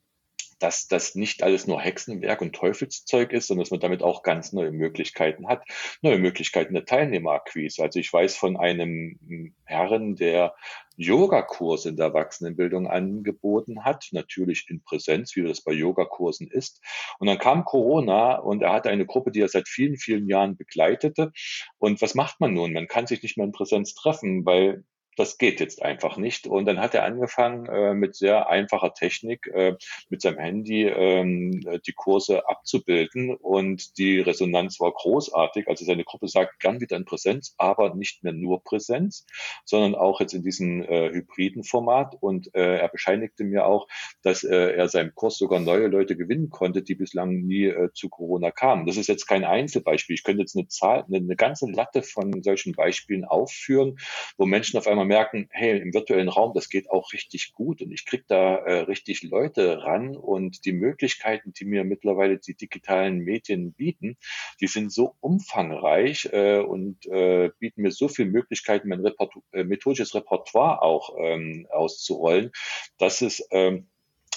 dass 0.59 0.89
das 0.89 1.15
nicht 1.15 1.43
alles 1.43 1.67
nur 1.67 1.81
Hexenwerk 1.81 2.41
und 2.41 2.55
Teufelszeug 2.55 3.33
ist, 3.33 3.49
sondern 3.49 3.65
dass 3.65 3.71
man 3.71 3.81
damit 3.81 4.03
auch 4.03 4.23
ganz 4.23 4.53
neue 4.53 4.73
Möglichkeiten 4.73 5.49
hat, 5.49 5.65
neue 6.03 6.19
Möglichkeiten 6.19 6.75
der 6.75 6.85
Teilnehmerakquise. 6.85 7.83
Also 7.83 7.99
ich 7.99 8.13
weiß 8.13 8.37
von 8.37 8.57
einem 8.57 9.55
Herren, 9.65 10.17
der 10.17 10.55
Yogakurse 10.97 11.91
in 11.91 11.97
der 11.97 12.07
Erwachsenenbildung 12.07 12.87
angeboten 12.87 13.85
hat, 13.85 14.09
natürlich 14.13 14.67
in 14.69 14.83
Präsenz, 14.83 15.37
wie 15.37 15.43
das 15.43 15.61
bei 15.61 15.73
Yogakursen 15.73 16.49
ist. 16.51 16.83
Und 17.19 17.27
dann 17.27 17.39
kam 17.39 17.65
Corona 17.65 18.37
und 18.37 18.63
er 18.63 18.73
hatte 18.73 18.89
eine 18.89 19.07
Gruppe, 19.07 19.31
die 19.31 19.41
er 19.41 19.49
seit 19.49 19.69
vielen, 19.69 19.97
vielen 19.97 20.29
Jahren 20.29 20.57
begleitete. 20.57 21.33
Und 21.79 22.01
was 22.01 22.15
macht 22.15 22.41
man 22.41 22.55
nun? 22.55 22.73
Man 22.73 22.89
kann 22.89 23.07
sich 23.07 23.23
nicht 23.23 23.37
mehr 23.37 23.47
in 23.47 23.53
Präsenz 23.53 23.95
treffen, 23.95 24.47
weil 24.47 24.85
das 25.17 25.39
geht 25.39 25.61
jetzt 25.61 25.83
einfach 25.83 26.17
nicht. 26.19 26.47
Und 26.47 26.67
dann 26.67 26.79
hat 26.79 26.95
er 26.95 27.05
angefangen 27.05 27.67
äh, 27.67 27.95
mit 27.95 28.15
sehr 28.15 28.49
einfacher 28.49 28.93
Technik, 28.93 29.47
äh, 29.49 29.77
mit 30.11 30.21
seinem 30.21 30.39
Handy 30.39 30.85
ähm, 30.85 31.63
die 31.87 31.93
Kurse 31.93 32.49
abzubilden. 32.49 33.35
Und 33.35 33.99
die 33.99 34.21
Resonanz 34.21 34.79
war 34.79 34.93
großartig. 34.93 35.69
Also 35.69 35.85
seine 35.85 36.05
Gruppe 36.05 36.29
sagt, 36.29 36.61
gern 36.61 36.81
wieder 36.81 36.97
in 36.97 37.07
Präsenz, 37.07 37.55
aber 37.57 37.95
nicht 37.95 38.23
mehr 38.23 38.35
nur 38.35 38.63
Präsenz, 38.63 39.27
sondern 39.65 39.95
auch 39.95 40.21
jetzt 40.21 40.35
in 40.35 40.43
diesem 40.43 40.83
äh, 40.83 41.11
hybriden 41.11 41.65
Format. 41.65 42.17
Und 42.21 42.55
äh, 42.55 42.77
er 42.77 42.89
bescheinigte 42.89 43.45
mir 43.45 43.67
auch, 43.67 43.89
dass 44.23 44.45
äh, 44.45 44.73
er 44.73 44.89
seinem 44.89 45.15
Kurs 45.15 45.39
sogar 45.39 45.61
neue 45.61 45.87
Leute 45.87 46.17
gewinnen 46.17 46.51
konnte, 46.51 46.83
die 46.83 46.95
bislang 46.95 47.31
nie 47.31 47.65
äh, 47.65 47.91
zu 47.95 48.11
Corona 48.11 48.51
kamen. 48.51 48.87
Das 48.87 48.99
ist 48.99 49.07
jetzt 49.07 49.27
kein 49.27 49.45
Einzelbeispiel. 49.45 50.15
Ich 50.15 50.25
könnte 50.25 50.43
jetzt 50.43 50.57
eine 50.57 50.69
Zahl, 50.69 51.05
eine, 51.05 51.17
eine 51.17 51.37
ganze 51.37 51.71
Latte 51.71 52.03
von 52.03 52.43
solchen 52.43 52.75
Beispielen 52.75 53.25
aufführen, 53.25 53.97
wo 54.37 54.45
Menschen 54.45 54.79
auf 54.79 54.87
einmal 54.87 55.06
merken, 55.07 55.49
hey, 55.51 55.79
im 55.81 55.95
virtuellen 55.95 56.29
Raum, 56.29 56.53
das 56.55 56.69
geht 56.69 56.91
auch 56.91 57.13
richtig 57.13 57.53
gut 57.53 57.83
und 57.83 57.93
ich 57.93 58.05
kriege 58.05 58.25
da 58.27 58.57
äh, 58.57 58.81
richtig 58.81 59.23
Leute 59.23 59.83
ran 59.83 60.17
und 60.17 60.65
die 60.65 60.73
Möglichkeiten, 60.73 61.53
die 61.53 61.65
mir 61.65 61.85
mittlerweile 61.85 62.39
die 62.39 62.55
digitalen 62.55 63.19
Medien 63.21 63.73
bieten, 63.73 64.17
die 64.61 64.67
sind 64.67 64.93
so 64.93 65.17
umfangreich 65.21 66.29
äh, 66.33 66.59
und 66.59 67.07
äh, 67.07 67.51
bieten 67.59 67.83
mir 67.83 67.93
so 67.93 68.09
viele 68.09 68.31
Möglichkeiten, 68.31 68.89
mein 68.89 69.01
Repertu 69.01 69.43
äh, 69.53 69.65
methodisches 69.65 70.15
Repertoire 70.15 70.83
auch 70.83 71.17
ähm, 71.19 71.67
auszurollen, 71.71 72.53
dass 72.99 73.23
es 73.23 73.47
ähm, 73.51 73.87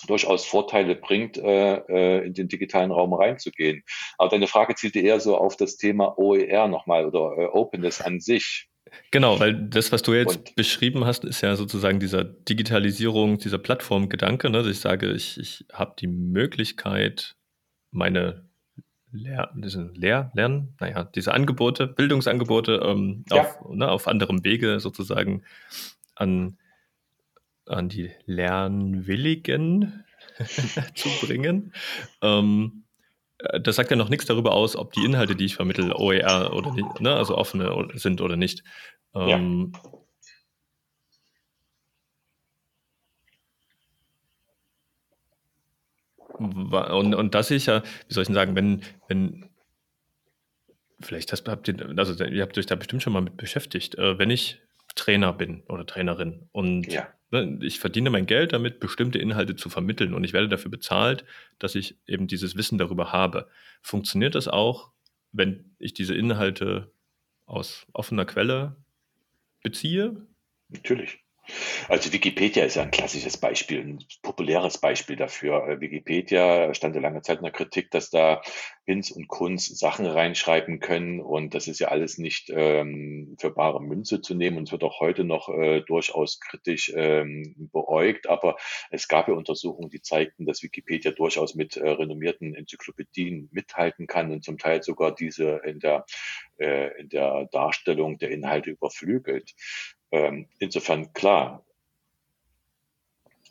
durchaus 0.07 0.45
Vorteile 0.45 0.95
bringt, 0.95 1.37
äh, 1.37 1.75
äh, 1.75 2.25
in 2.25 2.33
den 2.33 2.47
digitalen 2.47 2.91
Raum 2.91 3.13
reinzugehen. 3.13 3.83
Aber 4.17 4.29
deine 4.29 4.47
Frage 4.47 4.75
zielte 4.75 4.99
eher 4.99 5.19
so 5.19 5.37
auf 5.37 5.57
das 5.57 5.77
Thema 5.77 6.17
OER 6.17 6.67
nochmal 6.67 7.05
oder 7.05 7.37
äh, 7.37 7.45
Openness 7.47 8.01
an 8.01 8.19
sich. 8.19 8.68
Genau, 9.11 9.39
weil 9.39 9.53
das, 9.53 9.91
was 9.91 10.01
du 10.01 10.13
jetzt 10.13 10.37
und, 10.37 10.55
beschrieben 10.55 11.05
hast, 11.05 11.23
ist 11.23 11.41
ja 11.41 11.55
sozusagen 11.55 11.99
dieser 11.99 12.23
Digitalisierung, 12.23 13.37
dieser 13.37 13.57
Plattformgedanke, 13.57 14.49
ne, 14.49 14.59
dass 14.59 14.67
ich 14.67 14.79
sage, 14.79 15.11
ich, 15.11 15.39
ich 15.39 15.65
habe 15.73 15.95
die 15.99 16.07
Möglichkeit, 16.07 17.35
meine 17.91 18.49
Lehr 19.11 19.51
Lehr 19.55 20.31
Lernen, 20.35 20.75
naja, 20.79 21.03
diese 21.03 21.33
Angebote, 21.33 21.87
Bildungsangebote 21.87 22.81
ähm, 22.83 23.25
ja. 23.31 23.41
auf, 23.41 23.69
ne, 23.69 23.89
auf 23.89 24.07
anderem 24.07 24.43
Wege 24.43 24.79
sozusagen 24.79 25.43
an, 26.15 26.57
an 27.65 27.89
die 27.89 28.11
Lernwilligen 28.25 30.03
zu 30.95 31.09
bringen. 31.25 31.73
Ähm, 32.21 32.83
äh, 32.83 32.88
das 33.61 33.77
sagt 33.77 33.89
ja 33.89 33.95
noch 33.95 34.09
nichts 34.09 34.25
darüber 34.25 34.53
aus, 34.53 34.75
ob 34.75 34.93
die 34.93 35.05
Inhalte, 35.05 35.35
die 35.35 35.45
ich 35.45 35.55
vermittle, 35.55 35.95
OER 35.95 36.53
oder 36.53 36.73
nicht, 36.73 36.99
ne, 36.99 37.15
also 37.15 37.37
offene 37.37 37.87
sind 37.93 38.21
oder 38.21 38.35
nicht. 38.35 38.63
Ähm, 39.15 39.71
ja. 39.73 39.79
Und, 46.37 47.15
und 47.15 47.35
das 47.35 47.51
ist 47.51 47.65
ja, 47.65 47.83
wie 48.07 48.13
soll 48.13 48.21
ich 48.21 48.27
denn 48.27 48.35
sagen, 48.35 48.55
wenn, 48.55 48.81
wenn, 49.09 49.49
vielleicht 51.01 51.31
hast, 51.31 51.47
habt 51.47 51.67
ihr, 51.67 51.93
also 51.97 52.23
ihr 52.23 52.41
habt 52.41 52.57
euch 52.57 52.65
da 52.65 52.75
bestimmt 52.75 53.03
schon 53.03 53.13
mal 53.13 53.21
mit 53.21 53.35
beschäftigt, 53.35 53.95
äh, 53.95 54.17
wenn 54.17 54.29
ich 54.29 54.61
Trainer 54.99 55.33
bin 55.33 55.63
oder 55.67 55.85
Trainerin 55.85 56.49
und 56.51 56.91
ja. 56.91 57.07
ne, 57.31 57.59
ich 57.61 57.79
verdiene 57.79 58.09
mein 58.09 58.25
Geld 58.25 58.53
damit, 58.53 58.79
bestimmte 58.79 59.19
Inhalte 59.19 59.55
zu 59.55 59.69
vermitteln 59.69 60.13
und 60.13 60.23
ich 60.23 60.33
werde 60.33 60.49
dafür 60.49 60.69
bezahlt, 60.69 61.25
dass 61.57 61.75
ich 61.75 61.97
eben 62.05 62.27
dieses 62.27 62.55
Wissen 62.55 62.77
darüber 62.77 63.11
habe. 63.11 63.47
Funktioniert 63.81 64.35
das 64.35 64.47
auch, 64.47 64.91
wenn 65.31 65.75
ich 65.79 65.93
diese 65.93 66.15
Inhalte 66.15 66.91
aus 67.45 67.87
offener 67.93 68.25
Quelle 68.25 68.75
beziehe? 69.63 70.27
Natürlich. 70.67 71.23
Also 71.87 72.11
Wikipedia 72.13 72.63
ist 72.63 72.75
ja 72.75 72.83
ein 72.83 72.91
klassisches 72.91 73.37
Beispiel, 73.37 73.81
ein 73.81 74.05
populäres 74.21 74.77
Beispiel 74.77 75.15
dafür. 75.15 75.67
Äh, 75.67 75.81
Wikipedia 75.81 76.73
stand 76.73 76.95
ja 76.95 77.01
lange 77.01 77.21
Zeit 77.21 77.37
in 77.37 77.43
der 77.43 77.51
Kritik, 77.51 77.91
dass 77.91 78.09
da 78.09 78.41
Hinz 78.85 79.11
und 79.11 79.27
Kunz 79.27 79.67
Sachen 79.67 80.07
reinschreiben 80.07 80.79
können 80.79 81.19
und 81.19 81.53
das 81.53 81.67
ist 81.67 81.79
ja 81.79 81.89
alles 81.89 82.17
nicht 82.17 82.49
ähm, 82.49 83.35
für 83.39 83.51
bare 83.51 83.81
Münze 83.83 84.21
zu 84.21 84.33
nehmen 84.33 84.57
und 84.57 84.67
es 84.67 84.71
wird 84.71 84.83
auch 84.83 84.99
heute 84.99 85.23
noch 85.23 85.47
äh, 85.49 85.81
durchaus 85.81 86.39
kritisch 86.39 86.91
ähm, 86.95 87.69
beäugt. 87.71 88.27
Aber 88.27 88.57
es 88.89 89.07
gab 89.07 89.27
ja 89.27 89.35
Untersuchungen, 89.35 89.91
die 89.91 90.01
zeigten, 90.01 90.47
dass 90.47 90.63
Wikipedia 90.63 91.11
durchaus 91.11 91.53
mit 91.53 91.77
äh, 91.77 91.87
renommierten 91.87 92.55
Enzyklopädien 92.55 93.49
mithalten 93.51 94.07
kann 94.07 94.31
und 94.31 94.43
zum 94.43 94.57
Teil 94.57 94.81
sogar 94.81 95.13
diese 95.13 95.61
in 95.65 95.79
der, 95.79 96.05
äh, 96.57 96.99
in 96.99 97.09
der 97.09 97.47
Darstellung 97.51 98.17
der 98.17 98.31
Inhalte 98.31 98.71
überflügelt. 98.71 99.53
Ähm, 100.11 100.47
insofern 100.59 101.13
klar, 101.13 101.63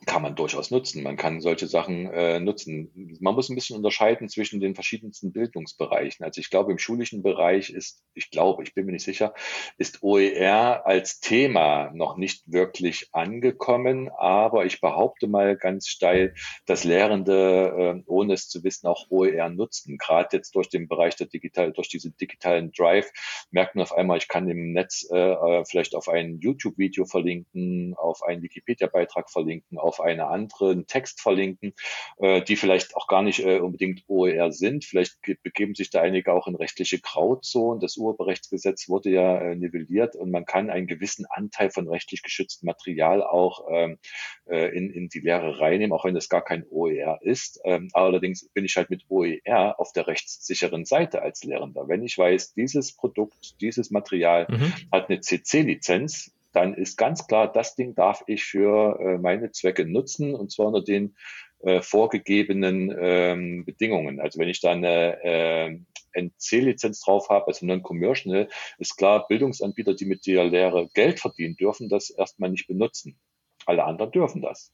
kann 0.09 0.23
man 0.23 0.35
durchaus 0.35 0.71
nutzen. 0.71 1.03
Man 1.03 1.17
kann 1.17 1.43
solche 1.43 1.67
Sachen 1.67 2.11
äh, 2.11 2.41
nutzen. 2.41 3.19
Man 3.21 3.35
muss 3.35 3.51
ein 3.51 3.55
bisschen 3.55 3.77
unterscheiden 3.77 4.31
zwischen 4.31 4.59
den 4.59 4.75
verschiedensten 4.75 5.33
Bildungsbereichen. 5.33 6.25
Also 6.25 6.41
ich 6.41 6.49
glaube, 6.49 6.73
im 6.73 6.79
schulischen 6.79 7.23
Bereich 7.23 7.69
ist, 7.69 8.03
ich 8.15 8.31
glaube, 8.31 8.63
ich 8.63 8.75
bin 8.75 8.87
mir 8.87 8.93
nicht 8.93 9.05
sicher, 9.05 9.35
ist 9.77 10.03
OER 10.03 10.87
als 10.87 11.21
Thema 11.21 11.91
noch 11.93 12.17
nicht 12.17 12.43
wirklich 12.47 13.11
angekommen. 13.13 14.09
Aber 14.17 14.65
ich 14.65 14.81
behaupte 14.81 15.29
mal 15.29 15.57
ganz 15.57 15.89
steil, 15.89 16.35
dass 16.65 16.85
Lehrende, 16.85 17.99
äh, 17.99 18.03
ohne 18.07 18.33
es 18.33 18.49
zu 18.49 18.65
wissen, 18.65 18.87
auch 18.87 19.11
OER 19.11 19.51
nutzen. 19.51 19.99
Gerade 19.99 20.39
jetzt 20.39 20.55
durch 20.55 20.71
den 20.71 20.89
Bereich 20.89 21.17
der 21.17 21.27
digital, 21.27 21.73
durch 21.73 21.91
diesen 21.91 22.17
digitalen 22.17 22.73
Drive 22.73 23.11
merken 23.51 23.83
auf 23.83 23.93
einmal, 23.93 24.17
ich 24.17 24.29
kann 24.29 24.49
im 24.49 24.73
Netz 24.73 25.07
äh, 25.13 25.19
äh 25.19 25.65
vielleicht 25.67 25.95
auf 25.95 26.09
ein 26.09 26.39
YouTube-Video 26.39 27.05
verlinken, 27.05 27.95
auf 27.95 28.23
einen 28.23 28.43
Wikipedia-Beitrag 28.43 29.31
verlinken, 29.31 29.77
auf 29.77 29.98
einen 30.01 30.21
anderen 30.21 30.87
Text 30.87 31.21
verlinken, 31.21 31.75
äh, 32.19 32.43
die 32.43 32.57
vielleicht 32.57 32.97
auch 32.97 33.07
gar 33.07 33.23
nicht 33.23 33.41
äh, 33.41 33.59
unbedingt 33.59 34.05
OER 34.09 34.53
sind. 34.53 34.85
Vielleicht 34.85 35.19
begeben 35.43 35.75
sich 35.75 35.91
da 35.91 36.01
einige 36.01 36.33
auch 36.33 36.47
in 36.47 36.55
rechtliche 36.55 37.01
Grauzonen. 37.01 37.81
Das 37.81 37.97
Urheberrechtsgesetz 37.97 38.89
wurde 38.89 39.11
ja 39.11 39.39
äh, 39.39 39.55
nivelliert 39.55 40.17
und 40.17 40.31
man 40.31 40.45
kann 40.45 40.71
einen 40.71 40.87
gewissen 40.87 41.27
Anteil 41.27 41.71
von 41.71 41.89
rechtlich 41.89 42.23
geschütztem 42.23 42.67
Material 42.67 43.23
auch 43.23 43.67
ähm, 43.71 43.99
äh, 44.47 44.77
in, 44.77 44.91
in 44.91 45.09
die 45.09 45.21
Lehre 45.21 45.61
reinnehmen, 45.61 45.93
auch 45.93 46.05
wenn 46.05 46.15
das 46.15 46.29
gar 46.29 46.43
kein 46.43 46.65
OER 46.71 47.19
ist. 47.23 47.61
Ähm, 47.65 47.91
allerdings 47.93 48.49
bin 48.51 48.65
ich 48.65 48.77
halt 48.77 48.91
mit 48.91 49.05
OER 49.09 49.79
auf 49.79 49.93
der 49.93 50.07
rechtssicheren 50.07 50.85
Seite 50.85 51.23
als 51.23 51.45
Lehrender. 51.45 51.89
Wenn 51.89 52.03
ich 52.03 52.17
weiß, 52.17 52.55
dieses 52.55 52.95
Produkt, 52.97 53.61
dieses 53.61 53.91
Material 53.91 54.47
mhm. 54.49 54.73
hat 54.93 55.09
eine 55.09 55.21
CC-Lizenz, 55.21 56.33
dann 56.53 56.75
ist 56.75 56.97
ganz 56.97 57.27
klar, 57.27 57.53
das 57.53 57.75
Ding 57.75 57.95
darf 57.95 58.23
ich 58.27 58.45
für 58.45 58.99
äh, 59.01 59.19
meine 59.19 59.51
Zwecke 59.53 59.85
nutzen 59.85 60.35
und 60.35 60.51
zwar 60.51 60.67
unter 60.67 60.83
den 60.83 61.17
äh, 61.61 61.83
vorgegebenen 61.83 62.95
ähm, 62.99 63.65
Bedingungen. 63.65 64.21
Also 64.21 64.39
wenn 64.39 64.49
ich 64.49 64.61
da 64.61 64.73
eine 64.73 65.23
äh, 65.23 65.79
NC-Lizenz 66.15 67.01
drauf 67.01 67.29
habe, 67.29 67.49
also 67.49 67.67
Non-Commercial, 67.67 68.49
ist 68.79 68.97
klar, 68.97 69.27
Bildungsanbieter, 69.29 69.95
die 69.95 70.07
mit 70.07 70.27
der 70.27 70.45
Lehre 70.45 70.89
Geld 70.95 71.21
verdienen, 71.21 71.57
dürfen 71.57 71.89
das 71.89 72.11
erstmal 72.11 72.51
nicht 72.51 72.67
benutzen. 72.67 73.19
Alle 73.67 73.85
anderen 73.85 74.13
dürfen 74.13 74.41
das. 74.41 74.73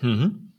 Mhm. 0.00 0.52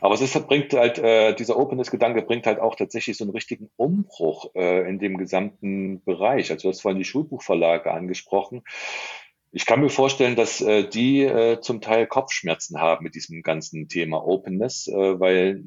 Aber 0.00 0.14
es 0.14 0.20
ist, 0.20 0.46
bringt 0.46 0.72
halt, 0.72 0.98
äh, 0.98 1.34
dieser 1.34 1.58
Openness-Gedanke 1.58 2.22
bringt 2.22 2.46
halt 2.46 2.60
auch 2.60 2.76
tatsächlich 2.76 3.16
so 3.16 3.24
einen 3.24 3.32
richtigen 3.32 3.70
Umbruch 3.76 4.54
äh, 4.54 4.88
in 4.88 4.98
dem 4.98 5.18
gesamten 5.18 6.02
Bereich. 6.04 6.50
Also 6.50 6.62
du 6.62 6.72
hast 6.72 6.82
vorhin 6.82 6.98
die 6.98 7.04
Schulbuchverlage 7.04 7.90
angesprochen. 7.90 8.62
Ich 9.50 9.66
kann 9.66 9.80
mir 9.80 9.88
vorstellen, 9.88 10.36
dass 10.36 10.60
äh, 10.60 10.88
die 10.88 11.22
äh, 11.22 11.60
zum 11.60 11.80
Teil 11.80 12.06
Kopfschmerzen 12.06 12.80
haben 12.80 13.04
mit 13.04 13.14
diesem 13.14 13.42
ganzen 13.42 13.88
Thema 13.88 14.26
Openness, 14.26 14.88
äh, 14.88 15.20
weil 15.20 15.64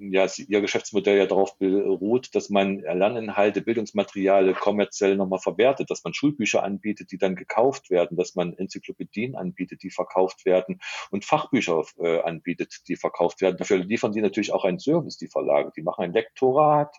ja, 0.00 0.26
ihr 0.36 0.60
Geschäftsmodell 0.60 1.18
ja 1.18 1.26
darauf 1.26 1.58
beruht, 1.58 2.34
dass 2.34 2.50
man 2.50 2.80
Lerninhalte, 2.80 3.60
Bildungsmaterial 3.62 4.54
kommerziell 4.54 5.16
nochmal 5.16 5.38
verwertet, 5.38 5.90
dass 5.90 6.04
man 6.04 6.14
Schulbücher 6.14 6.62
anbietet, 6.62 7.12
die 7.12 7.18
dann 7.18 7.36
gekauft 7.36 7.90
werden, 7.90 8.16
dass 8.16 8.34
man 8.34 8.54
Enzyklopädien 8.54 9.34
anbietet, 9.34 9.82
die 9.82 9.90
verkauft 9.90 10.44
werden 10.44 10.80
und 11.10 11.24
Fachbücher 11.24 11.82
äh, 11.98 12.20
anbietet, 12.20 12.88
die 12.88 12.96
verkauft 12.96 13.40
werden. 13.40 13.56
Dafür 13.56 13.78
liefern 13.78 14.12
die 14.12 14.20
natürlich 14.20 14.52
auch 14.52 14.64
einen 14.64 14.78
Service, 14.78 15.16
die 15.16 15.28
Verlage. 15.28 15.72
Die 15.76 15.82
machen 15.82 16.04
ein 16.04 16.12
Lektorat, 16.12 16.94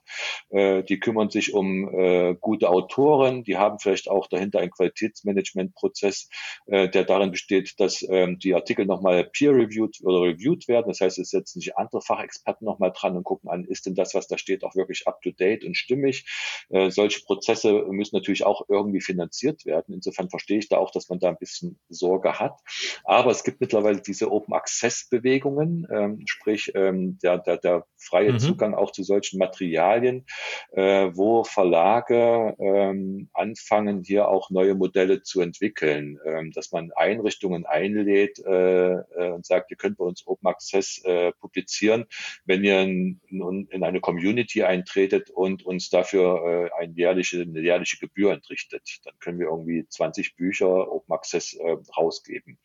äh, 0.49 0.83
die 0.83 0.99
kümmern 0.99 1.29
sich 1.29 1.53
um 1.53 1.89
äh, 1.89 2.35
gute 2.39 2.69
Autoren, 2.69 3.43
die 3.43 3.57
haben 3.57 3.79
vielleicht 3.79 4.09
auch 4.09 4.27
dahinter 4.27 4.59
einen 4.59 4.71
Qualitätsmanagementprozess, 4.71 6.29
äh, 6.67 6.89
der 6.89 7.03
darin 7.03 7.31
besteht, 7.31 7.79
dass 7.79 8.05
ähm, 8.09 8.39
die 8.39 8.53
Artikel 8.53 8.85
nochmal 8.85 9.23
peer-reviewed 9.23 10.01
oder 10.03 10.21
reviewed 10.21 10.67
werden. 10.67 10.87
Das 10.87 11.01
heißt, 11.01 11.19
es 11.19 11.29
setzen 11.29 11.59
sich 11.59 11.77
andere 11.77 12.01
Fachexperten 12.01 12.65
nochmal 12.65 12.88
mal 12.89 12.99
dran 12.99 13.15
und 13.15 13.23
gucken 13.23 13.49
an, 13.49 13.65
ist 13.65 13.85
denn 13.85 13.95
das, 13.95 14.13
was 14.13 14.27
da 14.27 14.37
steht, 14.37 14.63
auch 14.63 14.75
wirklich 14.75 15.07
up-to-date 15.07 15.63
und 15.63 15.75
stimmig. 15.75 16.25
Äh, 16.69 16.89
solche 16.89 17.21
Prozesse 17.21 17.85
müssen 17.89 18.15
natürlich 18.15 18.45
auch 18.45 18.65
irgendwie 18.67 19.01
finanziert 19.01 19.65
werden. 19.65 19.93
Insofern 19.93 20.29
verstehe 20.29 20.59
ich 20.59 20.69
da 20.69 20.77
auch, 20.77 20.91
dass 20.91 21.09
man 21.09 21.19
da 21.19 21.29
ein 21.29 21.37
bisschen 21.37 21.79
Sorge 21.89 22.39
hat. 22.39 22.59
Aber 23.03 23.31
es 23.31 23.43
gibt 23.43 23.61
mittlerweile 23.61 24.01
diese 24.01 24.31
Open-Access-Bewegungen, 24.31 25.87
ähm, 25.91 26.23
sprich 26.25 26.71
ähm, 26.75 27.17
der, 27.23 27.37
der, 27.39 27.57
der 27.57 27.85
freie 27.97 28.33
mhm. 28.33 28.39
Zugang 28.39 28.73
auch 28.73 28.91
zu 28.91 29.03
solchen 29.03 29.37
Materialien, 29.37 30.25
äh, 30.71 31.09
wo 31.13 31.43
Verlage 31.43 32.55
ähm, 32.59 33.29
anfangen, 33.33 34.03
hier 34.03 34.27
auch 34.27 34.49
neue 34.49 34.75
Modelle 34.75 35.21
zu 35.21 35.41
entwickeln, 35.41 36.19
ähm, 36.25 36.51
dass 36.51 36.71
man 36.71 36.91
Einrichtungen 36.95 37.65
einlädt 37.65 38.39
äh, 38.39 38.93
äh, 38.93 39.31
und 39.31 39.45
sagt, 39.45 39.71
ihr 39.71 39.77
könnt 39.77 39.97
bei 39.97 40.05
uns 40.05 40.25
Open 40.25 40.47
Access 40.47 41.01
äh, 41.03 41.31
publizieren, 41.33 42.05
wenn 42.45 42.63
ihr 42.63 42.78
in, 42.83 43.67
in 43.69 43.83
eine 43.83 43.99
Community 44.01 44.63
eintretet 44.63 45.29
und 45.29 45.65
uns 45.65 45.89
dafür 45.89 46.69
äh, 46.77 46.81
eine, 46.81 46.93
jährliche, 46.93 47.41
eine 47.41 47.61
jährliche 47.61 47.97
Gebühr 47.97 48.33
entrichtet. 48.33 48.99
Dann 49.03 49.13
können 49.19 49.39
wir 49.39 49.47
irgendwie 49.47 49.85
20 49.87 50.35
Bücher 50.35 50.91
Open 50.91 51.13
Access 51.13 51.53
äh, 51.53 51.77
rausgeben. 51.97 52.57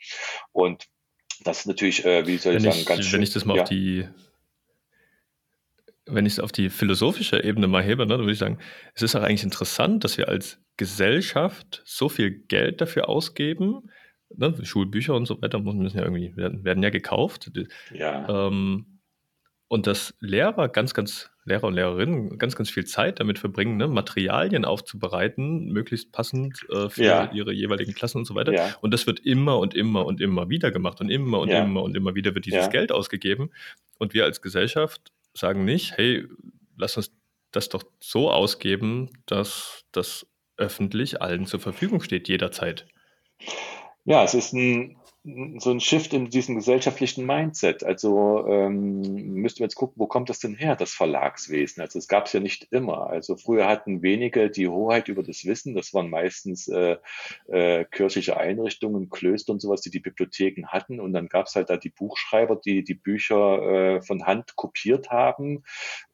Und 0.52 0.88
das 1.42 1.60
ist 1.60 1.66
natürlich, 1.66 2.04
äh, 2.04 2.26
wie 2.26 2.36
soll 2.36 2.56
ich 2.56 2.64
wenn 2.64 2.72
sagen, 2.72 2.84
ganz 2.84 3.04
schön. 3.04 3.14
Wenn 3.14 3.22
ich 3.22 3.32
das 3.32 3.44
mal 3.44 3.56
ja. 3.56 3.62
auf 3.62 3.68
die 3.68 4.08
wenn 6.06 6.26
ich 6.26 6.34
es 6.34 6.40
auf 6.40 6.52
die 6.52 6.68
philosophische 6.68 7.42
Ebene 7.42 7.66
mal 7.66 7.82
hebe, 7.82 8.04
ne, 8.04 8.12
dann 8.12 8.20
würde 8.20 8.32
ich 8.32 8.38
sagen, 8.38 8.58
es 8.94 9.02
ist 9.02 9.16
auch 9.16 9.22
eigentlich 9.22 9.42
interessant, 9.42 10.04
dass 10.04 10.18
wir 10.18 10.28
als 10.28 10.58
Gesellschaft 10.76 11.82
so 11.84 12.08
viel 12.08 12.30
Geld 12.30 12.80
dafür 12.80 13.08
ausgeben. 13.08 13.90
Ne, 14.36 14.54
Schulbücher 14.64 15.14
und 15.14 15.26
so 15.26 15.40
weiter 15.40 15.60
müssen 15.60 15.96
ja 15.96 16.04
irgendwie 16.04 16.36
werden, 16.36 16.64
werden 16.64 16.82
ja 16.82 16.90
gekauft. 16.90 17.52
Ja. 17.92 18.48
Ähm, 18.48 18.93
und 19.74 19.88
dass 19.88 20.14
Lehrer 20.20 20.68
ganz, 20.68 20.94
ganz, 20.94 21.30
Lehrer 21.44 21.64
und 21.64 21.74
Lehrerinnen 21.74 22.38
ganz, 22.38 22.54
ganz 22.54 22.70
viel 22.70 22.84
Zeit 22.84 23.18
damit 23.18 23.40
verbringen, 23.40 23.76
ne, 23.76 23.88
Materialien 23.88 24.64
aufzubereiten, 24.64 25.72
möglichst 25.72 26.12
passend 26.12 26.64
äh, 26.70 26.88
für 26.88 27.02
ja. 27.02 27.32
ihre 27.32 27.52
jeweiligen 27.52 27.92
Klassen 27.92 28.18
und 28.18 28.24
so 28.24 28.36
weiter. 28.36 28.52
Ja. 28.52 28.76
Und 28.82 28.94
das 28.94 29.08
wird 29.08 29.18
immer 29.18 29.58
und 29.58 29.74
immer 29.74 30.06
und 30.06 30.20
immer 30.20 30.48
wieder 30.48 30.70
gemacht 30.70 31.00
und 31.00 31.10
immer 31.10 31.40
und 31.40 31.48
ja. 31.48 31.64
immer 31.64 31.82
und 31.82 31.96
immer 31.96 32.14
wieder 32.14 32.36
wird 32.36 32.46
dieses 32.46 32.70
Geld 32.70 32.92
ausgegeben. 32.92 33.50
Und 33.98 34.14
wir 34.14 34.22
als 34.22 34.42
Gesellschaft 34.42 35.10
sagen 35.32 35.64
nicht, 35.64 35.98
hey, 35.98 36.24
lass 36.76 36.96
uns 36.96 37.10
das 37.50 37.68
doch 37.68 37.82
so 37.98 38.30
ausgeben, 38.30 39.10
dass 39.26 39.86
das 39.90 40.24
öffentlich 40.56 41.20
allen 41.20 41.46
zur 41.46 41.58
Verfügung 41.58 42.00
steht, 42.00 42.28
jederzeit. 42.28 42.86
Ja, 44.04 44.22
es 44.22 44.34
ist 44.34 44.52
ein 44.52 44.98
so 45.24 45.70
ein 45.70 45.80
Shift 45.80 46.12
in 46.12 46.28
diesem 46.28 46.56
gesellschaftlichen 46.56 47.24
Mindset. 47.24 47.82
Also 47.82 48.46
ähm, 48.46 49.00
müssten 49.32 49.60
wir 49.60 49.64
jetzt 49.64 49.74
gucken, 49.74 49.94
wo 49.96 50.06
kommt 50.06 50.28
das 50.28 50.38
denn 50.38 50.54
her, 50.54 50.76
das 50.76 50.92
Verlagswesen? 50.92 51.80
Also 51.80 51.98
es 51.98 52.08
gab 52.08 52.26
es 52.26 52.34
ja 52.34 52.40
nicht 52.40 52.68
immer. 52.72 53.08
Also 53.08 53.34
früher 53.36 53.66
hatten 53.66 54.02
wenige 54.02 54.50
die 54.50 54.68
Hoheit 54.68 55.08
über 55.08 55.22
das 55.22 55.46
Wissen. 55.46 55.74
Das 55.74 55.94
waren 55.94 56.10
meistens 56.10 56.68
äh, 56.68 56.98
äh, 57.48 57.86
kirchliche 57.86 58.36
Einrichtungen, 58.36 59.08
Klöster 59.08 59.54
und 59.54 59.62
sowas, 59.62 59.80
die 59.80 59.90
die 59.90 60.00
Bibliotheken 60.00 60.66
hatten. 60.66 61.00
Und 61.00 61.14
dann 61.14 61.28
gab 61.28 61.46
es 61.46 61.54
halt 61.54 61.70
da 61.70 61.78
die 61.78 61.88
Buchschreiber, 61.88 62.56
die 62.56 62.84
die 62.84 62.94
Bücher 62.94 63.62
äh, 63.96 64.02
von 64.02 64.26
Hand 64.26 64.56
kopiert 64.56 65.10
haben 65.10 65.62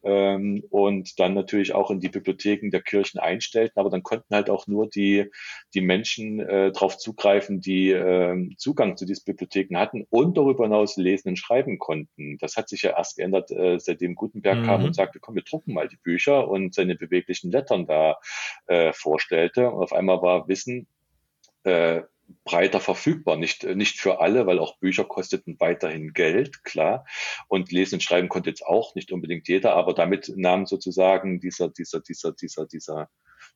ähm, 0.04 0.62
und 0.70 1.18
dann 1.18 1.34
natürlich 1.34 1.74
auch 1.74 1.90
in 1.90 1.98
die 1.98 2.10
Bibliotheken 2.10 2.70
der 2.70 2.82
Kirchen 2.82 3.18
einstellten. 3.18 3.80
Aber 3.80 3.90
dann 3.90 4.04
konnten 4.04 4.36
halt 4.36 4.50
auch 4.50 4.68
nur 4.68 4.88
die, 4.88 5.32
die 5.74 5.80
Menschen 5.80 6.38
äh, 6.38 6.70
darauf 6.70 6.96
zugreifen, 6.96 7.60
die 7.60 7.90
äh, 7.90 8.54
Zugang 8.56 8.99
zu 9.00 9.06
diesen 9.06 9.24
Bibliotheken 9.24 9.78
hatten 9.78 10.06
und 10.10 10.36
darüber 10.36 10.64
hinaus 10.64 10.96
lesen 10.96 11.30
und 11.30 11.36
schreiben 11.36 11.78
konnten. 11.78 12.36
Das 12.38 12.56
hat 12.56 12.68
sich 12.68 12.82
ja 12.82 12.90
erst 12.90 13.16
geändert, 13.16 13.50
äh, 13.50 13.78
seitdem 13.80 14.14
Gutenberg 14.14 14.58
mhm. 14.58 14.66
kam 14.66 14.84
und 14.84 14.94
sagte, 14.94 15.18
komm, 15.20 15.34
wir 15.34 15.42
drucken 15.42 15.72
mal 15.72 15.88
die 15.88 15.96
Bücher 15.96 16.48
und 16.48 16.74
seine 16.74 16.96
beweglichen 16.96 17.50
Lettern 17.50 17.86
da 17.86 18.16
äh, 18.66 18.92
vorstellte. 18.92 19.70
Und 19.70 19.82
auf 19.82 19.92
einmal 19.92 20.20
war 20.22 20.48
Wissen 20.48 20.86
äh, 21.64 22.02
breiter 22.44 22.80
verfügbar. 22.80 23.36
Nicht, 23.36 23.64
nicht 23.64 23.98
für 23.98 24.20
alle, 24.20 24.46
weil 24.46 24.58
auch 24.58 24.78
Bücher 24.78 25.04
kosteten 25.04 25.56
weiterhin 25.58 26.12
Geld, 26.12 26.62
klar. 26.62 27.06
Und 27.48 27.72
lesen 27.72 27.96
und 27.96 28.02
schreiben 28.02 28.28
konnte 28.28 28.50
jetzt 28.50 28.64
auch 28.64 28.94
nicht 28.94 29.12
unbedingt 29.12 29.48
jeder, 29.48 29.74
aber 29.74 29.94
damit 29.94 30.32
nahm 30.36 30.66
sozusagen 30.66 31.40
dieser, 31.40 31.70
dieser, 31.70 32.00
dieser, 32.00 32.32
dieser, 32.32 32.66
dieser 32.66 33.08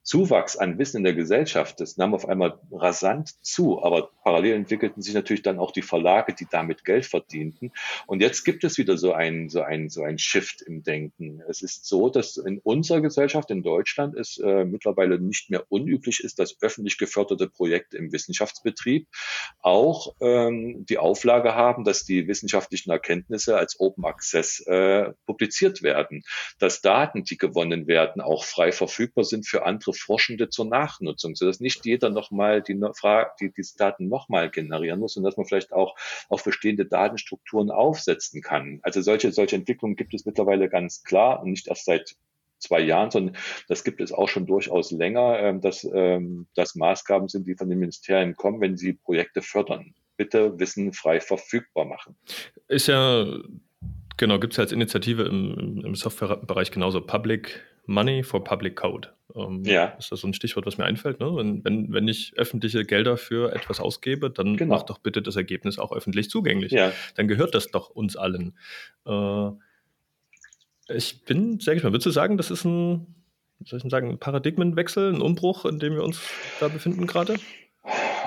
Zuwachs 0.04 0.56
an 0.56 0.78
Wissen 0.78 0.98
in 0.98 1.04
der 1.04 1.14
Gesellschaft, 1.14 1.80
das 1.80 1.96
nahm 1.96 2.14
auf 2.14 2.28
einmal 2.28 2.58
rasant 2.70 3.30
zu, 3.42 3.82
aber 3.82 4.10
parallel 4.22 4.52
entwickelten 4.52 5.00
sich 5.00 5.14
natürlich 5.14 5.42
dann 5.42 5.58
auch 5.58 5.72
die 5.72 5.82
Verlage, 5.82 6.34
die 6.34 6.46
damit 6.48 6.84
Geld 6.84 7.06
verdienten. 7.06 7.72
Und 8.06 8.20
jetzt 8.20 8.44
gibt 8.44 8.64
es 8.64 8.76
wieder 8.76 8.98
so 8.98 9.14
ein, 9.14 9.48
so 9.48 9.62
ein, 9.62 9.88
so 9.88 10.02
ein 10.02 10.18
Shift 10.18 10.60
im 10.60 10.82
Denken. 10.82 11.42
Es 11.48 11.62
ist 11.62 11.86
so, 11.86 12.10
dass 12.10 12.36
in 12.36 12.58
unserer 12.58 13.00
Gesellschaft 13.00 13.50
in 13.50 13.62
Deutschland 13.62 14.14
es 14.14 14.36
äh, 14.36 14.66
mittlerweile 14.66 15.18
nicht 15.18 15.48
mehr 15.48 15.64
unüblich 15.70 16.22
ist, 16.22 16.38
dass 16.38 16.60
öffentlich 16.60 16.98
geförderte 16.98 17.48
Projekte 17.48 17.96
im 17.96 18.12
Wissenschaftsbetrieb 18.12 19.08
auch 19.60 20.14
ähm, 20.20 20.84
die 20.86 20.98
Auflage 20.98 21.54
haben, 21.54 21.84
dass 21.84 22.04
die 22.04 22.28
wissenschaftlichen 22.28 22.90
Erkenntnisse 22.90 23.56
als 23.56 23.80
Open 23.80 24.04
Access 24.04 24.60
äh, 24.66 25.12
publiziert 25.24 25.82
werden, 25.82 26.24
dass 26.58 26.82
Daten, 26.82 27.24
die 27.24 27.38
gewonnen 27.38 27.86
werden, 27.86 28.20
auch 28.20 28.44
frei 28.44 28.70
verfügbar 28.70 29.24
sind 29.24 29.46
für 29.46 29.64
andere 29.64 29.93
Forschende 29.98 30.48
zur 30.48 30.66
Nachnutzung, 30.66 31.34
sodass 31.34 31.60
nicht 31.60 31.84
jeder 31.84 32.10
nochmal 32.10 32.62
die, 32.62 32.78
die, 33.40 33.52
diese 33.52 33.76
Daten 33.76 34.08
nochmal 34.08 34.50
generieren 34.50 35.00
muss 35.00 35.16
und 35.16 35.24
dass 35.24 35.36
man 35.36 35.46
vielleicht 35.46 35.72
auch 35.72 35.96
auf 36.28 36.44
bestehende 36.44 36.86
Datenstrukturen 36.86 37.70
aufsetzen 37.70 38.42
kann. 38.42 38.80
Also 38.82 39.00
solche, 39.02 39.32
solche 39.32 39.56
Entwicklungen 39.56 39.96
gibt 39.96 40.14
es 40.14 40.24
mittlerweile 40.26 40.68
ganz 40.68 41.02
klar 41.02 41.42
und 41.42 41.50
nicht 41.50 41.68
erst 41.68 41.84
seit 41.84 42.16
zwei 42.58 42.80
Jahren, 42.80 43.10
sondern 43.10 43.36
das 43.68 43.84
gibt 43.84 44.00
es 44.00 44.12
auch 44.12 44.28
schon 44.28 44.46
durchaus 44.46 44.90
länger, 44.90 45.38
ähm, 45.38 45.60
dass 45.60 45.84
ähm, 45.92 46.46
das 46.54 46.74
Maßgaben 46.74 47.28
sind, 47.28 47.46
die 47.46 47.54
von 47.54 47.68
den 47.68 47.78
Ministerien 47.78 48.36
kommen, 48.36 48.60
wenn 48.60 48.76
sie 48.76 48.94
Projekte 48.94 49.42
fördern. 49.42 49.94
Bitte 50.16 50.58
Wissen 50.58 50.92
frei 50.92 51.20
verfügbar 51.20 51.84
machen. 51.84 52.16
Ist 52.68 52.86
ja, 52.86 53.26
genau, 54.16 54.38
gibt 54.38 54.52
es 54.52 54.56
ja 54.58 54.62
als 54.62 54.72
Initiative 54.72 55.24
im, 55.24 55.82
im 55.84 55.94
Softwarebereich 55.94 56.70
genauso 56.70 57.00
Public 57.00 57.60
Money 57.86 58.22
for 58.22 58.42
Public 58.42 58.76
Code. 58.76 59.08
Ähm, 59.34 59.62
ja. 59.64 59.86
Ist 59.98 60.12
das 60.12 60.20
so 60.20 60.28
ein 60.28 60.34
Stichwort, 60.34 60.66
was 60.66 60.78
mir 60.78 60.84
einfällt? 60.84 61.20
Ne? 61.20 61.34
Wenn, 61.34 61.64
wenn, 61.64 61.92
wenn 61.92 62.08
ich 62.08 62.34
öffentliche 62.36 62.84
Gelder 62.84 63.16
für 63.16 63.52
etwas 63.52 63.80
ausgebe, 63.80 64.30
dann 64.30 64.56
genau. 64.56 64.76
macht 64.76 64.90
doch 64.90 64.98
bitte 64.98 65.22
das 65.22 65.36
Ergebnis 65.36 65.78
auch 65.78 65.92
öffentlich 65.92 66.30
zugänglich. 66.30 66.72
Ja. 66.72 66.92
Dann 67.16 67.28
gehört 67.28 67.54
das 67.54 67.70
doch 67.70 67.90
uns 67.90 68.16
allen. 68.16 68.56
Äh, 69.06 69.50
ich 70.88 71.24
bin 71.24 71.60
sehr 71.60 71.74
gespannt. 71.74 71.94
Würdest 71.94 72.06
du 72.06 72.10
sagen, 72.10 72.36
das 72.36 72.50
ist 72.50 72.64
ein, 72.64 73.06
wie 73.58 73.68
soll 73.68 73.80
ich 73.82 73.90
sagen, 73.90 74.10
ein 74.10 74.18
Paradigmenwechsel, 74.18 75.12
ein 75.12 75.22
Umbruch, 75.22 75.64
in 75.64 75.78
dem 75.78 75.94
wir 75.94 76.04
uns 76.04 76.20
da 76.60 76.68
befinden 76.68 77.06
gerade? 77.06 77.36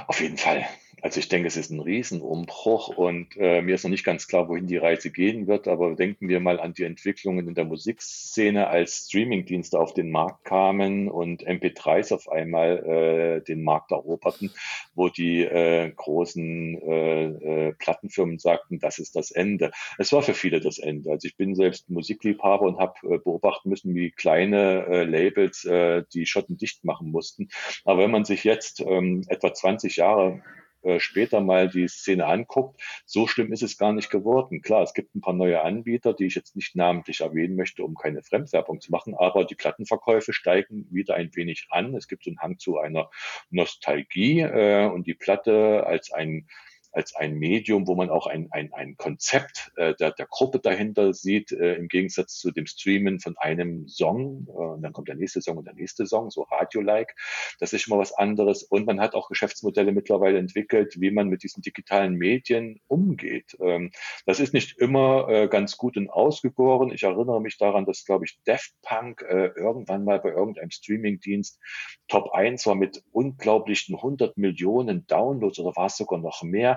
Auf 0.08 0.20
jeden 0.22 0.38
Fall. 0.38 0.66
Also 1.08 1.22
ich 1.22 1.30
denke, 1.30 1.48
es 1.48 1.56
ist 1.56 1.72
ein 1.72 1.80
Riesenumbruch 1.80 2.90
und 2.90 3.38
äh, 3.38 3.62
mir 3.62 3.76
ist 3.76 3.86
noch 3.86 3.90
nicht 3.90 4.04
ganz 4.04 4.28
klar, 4.28 4.50
wohin 4.50 4.68
die 4.68 4.76
Reise 4.76 5.10
gehen 5.10 5.48
wird, 5.48 5.70
aber 5.70 5.96
denken 5.96 6.28
wir 6.28 6.42
mal 6.42 6.60
an 6.60 6.74
die 6.74 6.84
Entwicklungen 6.84 7.48
in 7.48 7.56
der 7.56 7.64
Musikszene, 7.64 8.68
als 8.68 9.06
Streamingdienste 9.08 9.80
auf 9.80 9.94
den 9.94 10.12
Markt 10.12 10.44
kamen 10.44 11.08
und 11.08 11.48
MP3s 11.48 12.14
auf 12.14 12.28
einmal 12.28 12.84
äh, 12.86 13.42
den 13.42 13.64
Markt 13.64 13.94
eroberten, 13.94 14.52
wo 14.96 15.08
die 15.08 15.44
äh, 15.44 15.94
großen 15.96 16.82
äh, 16.82 17.26
äh, 17.68 17.74
Plattenfirmen 17.80 18.38
sagten, 18.38 18.80
das 18.80 19.00
ist 19.00 19.16
das 19.16 19.32
Ende. 19.32 19.72
Es 19.98 20.12
war 20.12 20.22
für 20.22 20.34
viele 20.34 20.60
das 20.60 20.78
Ende. 20.78 21.12
Also 21.12 21.26
ich 21.26 21.38
bin 21.38 21.56
selbst 21.56 21.90
Musikliebhaber 21.90 22.66
und 22.66 22.80
habe 22.80 22.96
äh, 23.04 23.18
beobachten 23.18 23.70
müssen, 23.70 23.96
wie 23.96 24.12
kleine 24.12 24.86
äh, 24.88 25.04
Labels 25.06 25.64
äh, 25.64 26.04
die 26.14 26.26
Schotten 26.26 26.58
dicht 26.58 26.84
machen 26.84 27.12
mussten. 27.12 27.48
Aber 27.86 28.02
wenn 28.02 28.12
man 28.12 28.26
sich 28.26 28.44
jetzt 28.44 28.82
ähm, 28.82 29.24
etwa 29.30 29.54
20 29.54 29.96
Jahre 29.96 30.44
äh, 30.84 31.00
später 31.00 31.42
mal 31.42 31.70
die 31.70 31.88
Szene 31.88 32.26
anguckt, 32.26 32.82
so 33.06 33.28
schlimm 33.28 33.52
ist 33.52 33.64
es 33.64 33.78
gar 33.78 33.94
nicht 33.94 34.10
geworden. 34.10 34.62
Klar, 34.62 34.84
es 34.84 34.94
gibt 34.94 35.16
ein 35.16 35.22
paar 35.22 35.34
neue 35.34 35.62
Anbieter, 35.62 36.14
die 36.14 36.26
ich 36.26 36.36
jetzt 36.36 36.56
nicht 36.56 36.76
namentlich 36.76 37.22
erwähnen 37.22 37.56
möchte, 37.56 37.84
um 37.84 37.96
keine 37.96 38.24
Fremdwerbung 38.24 38.80
zu 38.82 38.92
machen, 38.92 39.16
aber 39.16 39.46
die 39.46 39.56
Plattenverkäufe 39.56 40.34
steigen 40.34 40.88
wieder 40.92 41.16
ein 41.16 41.36
wenig 41.36 41.68
an. 41.70 41.96
Es 41.96 42.08
gibt 42.08 42.24
so 42.24 42.30
einen 42.30 42.40
Hang 42.40 42.60
zu 42.60 42.78
einer 42.78 43.10
Nostalgie 43.50 44.42
äh, 44.42 44.88
und 44.88 45.08
die 45.08 45.16
Platte 45.16 45.86
als 45.86 46.12
ein 46.12 46.48
als 46.92 47.16
ein 47.16 47.36
Medium, 47.36 47.88
wo 47.88 47.96
man 47.96 48.10
auch 48.10 48.28
ein, 48.28 48.48
ein, 48.52 48.74
ein 48.74 48.98
Konzept 48.98 49.72
äh, 49.76 49.94
der, 49.96 50.12
der 50.12 50.28
Gruppe 50.28 50.60
dahinter 50.60 51.14
sieht, 51.14 51.52
äh, 51.52 51.76
im 51.76 51.88
Gegensatz 51.88 52.38
zu 52.38 52.52
dem 52.52 52.66
Streamen 52.66 53.20
von 53.20 53.38
einem 53.38 53.88
Song. 53.88 54.48
Äh, 54.50 54.52
und 54.52 54.82
dann 54.82 54.94
kommt 54.94 55.08
der 55.08 55.16
nächste 55.16 55.42
Song 55.42 55.58
und 55.58 55.66
der 55.66 55.74
nächste 55.74 56.06
Song, 56.06 56.30
so 56.32 56.44
Radio-like. 56.44 57.16
Das 57.60 57.74
ist 57.74 57.84
schon 57.84 57.96
mal 57.96 58.02
was 58.02 58.14
anderes. 58.14 58.64
Und 58.64 58.86
man 58.86 59.00
hat 59.00 59.16
auch 59.16 59.30
Geschäftsmodelle 59.30 59.92
mittlerweile 59.92 60.40
entwickelt, 60.40 61.00
wie 61.00 61.12
man 61.12 61.28
mit 61.28 61.44
diesen 61.44 61.62
digitalen 61.62 62.16
Medien 62.16 62.80
umgeht. 62.88 63.58
Ähm, 63.60 63.92
das 64.26 64.40
ist 64.40 64.54
nicht 64.54 64.78
immer 64.80 65.28
äh, 65.30 65.48
ganz 65.48 65.78
gut 65.78 65.98
und 65.98 66.10
ausgegoren. 66.10 66.92
Ich 66.92 67.04
erinnere 67.04 67.42
mich 67.42 67.58
daran, 67.58 67.86
dass, 67.86 68.06
glaube 68.06 68.26
ich, 68.26 68.40
Daft 68.46 68.74
Punk 68.82 69.22
äh, 69.22 69.48
irgendwann 69.56 70.04
mal 70.04 70.20
bei 70.20 70.30
irgendeinem 70.30 70.72
Streaming-Dienst 70.72 71.60
Top 72.08 72.32
1 72.34 72.66
war 72.66 72.76
mit 72.76 73.04
unglaublichen 73.12 73.96
100 73.96 74.38
Millionen 74.38 75.06
Downloads 75.08 75.60
oder 75.60 75.76
war 75.76 75.88
es 75.88 75.98
sogar 75.98 76.20
noch 76.20 76.44
mehr. 76.44 76.77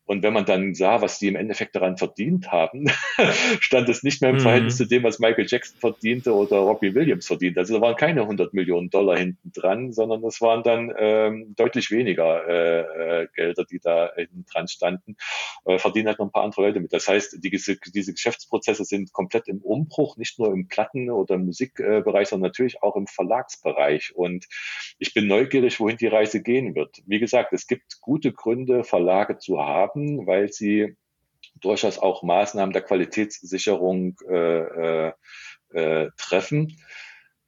Und 0.05 0.23
wenn 0.23 0.33
man 0.33 0.45
dann 0.45 0.73
sah, 0.73 1.01
was 1.01 1.19
die 1.19 1.27
im 1.27 1.35
Endeffekt 1.35 1.75
daran 1.75 1.97
verdient 1.97 2.51
haben, 2.51 2.85
stand 3.59 3.87
es 3.87 4.03
nicht 4.03 4.21
mehr 4.21 4.31
im 4.31 4.37
mhm. 4.37 4.41
Verhältnis 4.41 4.77
zu 4.77 4.85
dem, 4.85 5.03
was 5.03 5.19
Michael 5.19 5.45
Jackson 5.47 5.79
verdiente 5.79 6.33
oder 6.33 6.57
Robbie 6.57 6.93
Williams 6.95 7.27
verdient. 7.27 7.57
Also 7.57 7.75
da 7.75 7.81
waren 7.81 7.95
keine 7.95 8.21
100 8.21 8.53
Millionen 8.53 8.89
Dollar 8.89 9.17
hinten 9.17 9.51
dran, 9.53 9.93
sondern 9.93 10.23
es 10.23 10.41
waren 10.41 10.63
dann 10.63 10.91
ähm, 10.97 11.53
deutlich 11.55 11.91
weniger 11.91 12.47
äh, 12.47 13.21
äh, 13.23 13.27
Gelder, 13.35 13.65
die 13.65 13.79
da 13.79 14.11
hinten 14.15 14.45
dran 14.51 14.67
standen. 14.67 15.15
Äh, 15.65 15.77
verdienen 15.77 16.07
halt 16.07 16.19
noch 16.19 16.25
ein 16.25 16.31
paar 16.31 16.43
andere 16.43 16.63
Leute 16.63 16.79
mit. 16.79 16.91
Das 16.93 17.07
heißt, 17.07 17.37
die, 17.43 17.49
diese 17.49 18.13
Geschäftsprozesse 18.13 18.83
sind 18.83 19.13
komplett 19.13 19.47
im 19.47 19.61
Umbruch, 19.61 20.17
nicht 20.17 20.39
nur 20.39 20.51
im 20.51 20.67
Platten- 20.67 21.09
oder 21.09 21.35
im 21.35 21.45
Musikbereich, 21.45 22.27
sondern 22.27 22.49
natürlich 22.49 22.81
auch 22.83 22.95
im 22.95 23.07
Verlagsbereich. 23.07 24.13
Und 24.15 24.47
ich 24.99 25.13
bin 25.13 25.27
neugierig, 25.27 25.79
wohin 25.79 25.97
die 25.97 26.07
Reise 26.07 26.41
gehen 26.41 26.75
wird. 26.75 27.01
Wie 27.05 27.19
gesagt, 27.19 27.53
es 27.53 27.67
gibt 27.67 28.01
gute 28.01 28.33
Gründe, 28.33 28.83
Verlage 28.83 29.37
zu 29.37 29.59
haben, 29.59 30.00
weil 30.25 30.51
sie 30.51 30.95
durchaus 31.59 31.99
auch 31.99 32.23
Maßnahmen 32.23 32.73
der 32.73 32.81
Qualitätssicherung 32.81 34.15
äh, 34.29 35.07
äh, 35.07 35.13
äh, 35.73 36.09
treffen. 36.17 36.77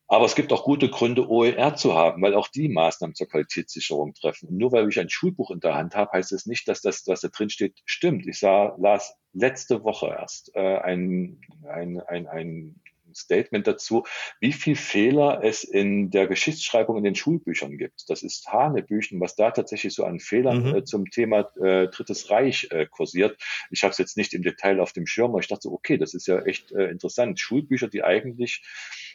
Aber 0.08 0.26
es 0.26 0.36
gibt 0.36 0.54
auch 0.54 0.64
gute 0.64 0.90
Gründe, 0.90 1.28
OER 1.28 1.76
zu 1.76 1.96
haben, 1.96 2.22
weil 2.22 2.36
auch 2.36 2.48
die 2.48 2.70
Maßnahmen 2.70 3.16
zur 3.16 3.28
Qualitätssicherung 3.28 4.14
treffen. 4.14 4.50
Und 4.50 4.58
nur 4.58 4.72
weil 4.72 4.88
ich 4.88 5.00
ein 5.00 5.10
Schulbuch 5.10 5.50
in 5.50 5.60
der 5.60 5.76
Hand 5.76 5.96
habe, 5.96 6.12
heißt 6.12 6.32
es 6.34 6.44
das 6.44 6.46
nicht, 6.46 6.68
dass 6.68 6.82
das, 6.82 7.04
was 7.08 7.22
da 7.22 7.30
drin 7.30 7.50
steht, 7.50 7.82
stimmt. 7.86 8.28
Ich 8.28 8.40
sah, 8.40 8.76
las 8.78 9.16
letzte 9.32 9.84
Woche 9.84 10.08
erst 10.08 10.52
äh, 10.56 10.78
ein, 10.78 11.42
ein, 11.68 12.00
ein, 12.02 12.28
ein 12.28 12.83
Statement 13.16 13.68
dazu, 13.68 14.04
wie 14.40 14.54
viel 14.54 14.76
Fehler 14.76 15.42
es 15.44 15.64
in 15.64 16.10
der 16.10 16.28
Geschichtsschreibung 16.28 16.98
in 16.98 17.04
den 17.04 17.16
Schulbüchern 17.16 17.78
gibt. 17.78 18.10
Das 18.10 18.24
ist 18.24 18.48
Hanebüchen, 18.48 19.20
was 19.20 19.36
da 19.36 19.52
tatsächlich 19.52 19.94
so 19.94 20.06
an 20.06 20.20
Fehlern 20.20 20.64
mhm. 20.64 20.76
äh, 20.76 20.84
zum 20.84 21.10
Thema 21.10 21.52
äh, 21.62 21.88
Drittes 21.88 22.30
Reich 22.30 22.68
äh, 22.72 22.86
kursiert. 22.86 23.38
Ich 23.70 23.84
habe 23.84 23.92
es 23.92 23.98
jetzt 23.98 24.18
nicht 24.18 24.34
im 24.34 24.44
Detail 24.44 24.80
auf 24.80 24.94
dem 24.94 25.08
Schirm, 25.08 25.32
aber 25.32 25.40
ich 25.40 25.48
dachte, 25.48 25.72
okay, 25.72 25.98
das 25.98 26.14
ist 26.14 26.28
ja 26.28 26.42
echt 26.42 26.72
äh, 26.72 26.86
interessant. 26.86 27.40
Schulbücher, 27.40 27.88
die 27.88 28.04
eigentlich 28.04 28.64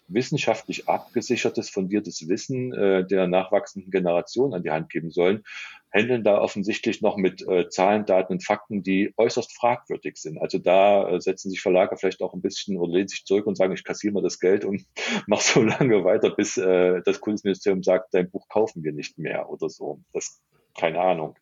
wissenschaftlich 0.09 0.89
abgesichertes, 0.89 1.71
fundiertes 1.71 2.29
Wissen 2.29 2.73
äh, 2.73 3.07
der 3.07 3.27
nachwachsenden 3.27 3.91
Generation 3.91 4.55
an 4.55 4.63
die 4.63 4.71
Hand 4.71 4.91
geben 4.91 5.11
sollen, 5.11 5.45
handeln 5.93 6.25
da 6.25 6.39
offensichtlich 6.39 7.01
noch 7.03 7.17
mit 7.17 7.47
äh, 7.47 7.69
Zahlen, 7.69 8.07
Daten 8.07 8.35
und 8.35 8.45
Fakten, 8.45 8.83
die 8.83 9.13
äußerst 9.17 9.55
fragwürdig 9.55 10.17
sind. 10.17 10.39
Also 10.39 10.59
da 10.59 11.09
äh, 11.09 11.21
setzen 11.21 11.51
sich 11.51 11.61
Verlage 11.61 11.97
vielleicht 11.97 12.23
auch 12.23 12.35
ein 12.35 12.43
bisschen 12.43 12.77
oder 12.77 12.93
lehnen 12.93 13.09
sich 13.09 13.25
zurück 13.25 13.47
und 13.47 13.57
sagen, 13.57 13.73
ich 13.73 13.85
kassiere 13.85 14.15
mal 14.15 14.23
das 14.23 14.41
Geld 14.41 14.65
und 14.65 14.85
mach 15.27 15.41
so 15.41 15.63
lange 15.63 16.05
weiter, 16.05 16.31
bis 16.31 16.57
äh, 16.57 17.01
das 17.05 17.21
Kultusministerium 17.21 17.83
sagt, 17.83 18.15
dein 18.15 18.31
Buch 18.31 18.49
kaufen 18.49 18.83
wir 18.83 18.93
nicht 18.93 19.19
mehr 19.19 19.49
oder 19.49 19.69
so. 19.69 20.01
Das 20.13 20.41
keine 20.79 21.01
Ahnung. 21.01 21.37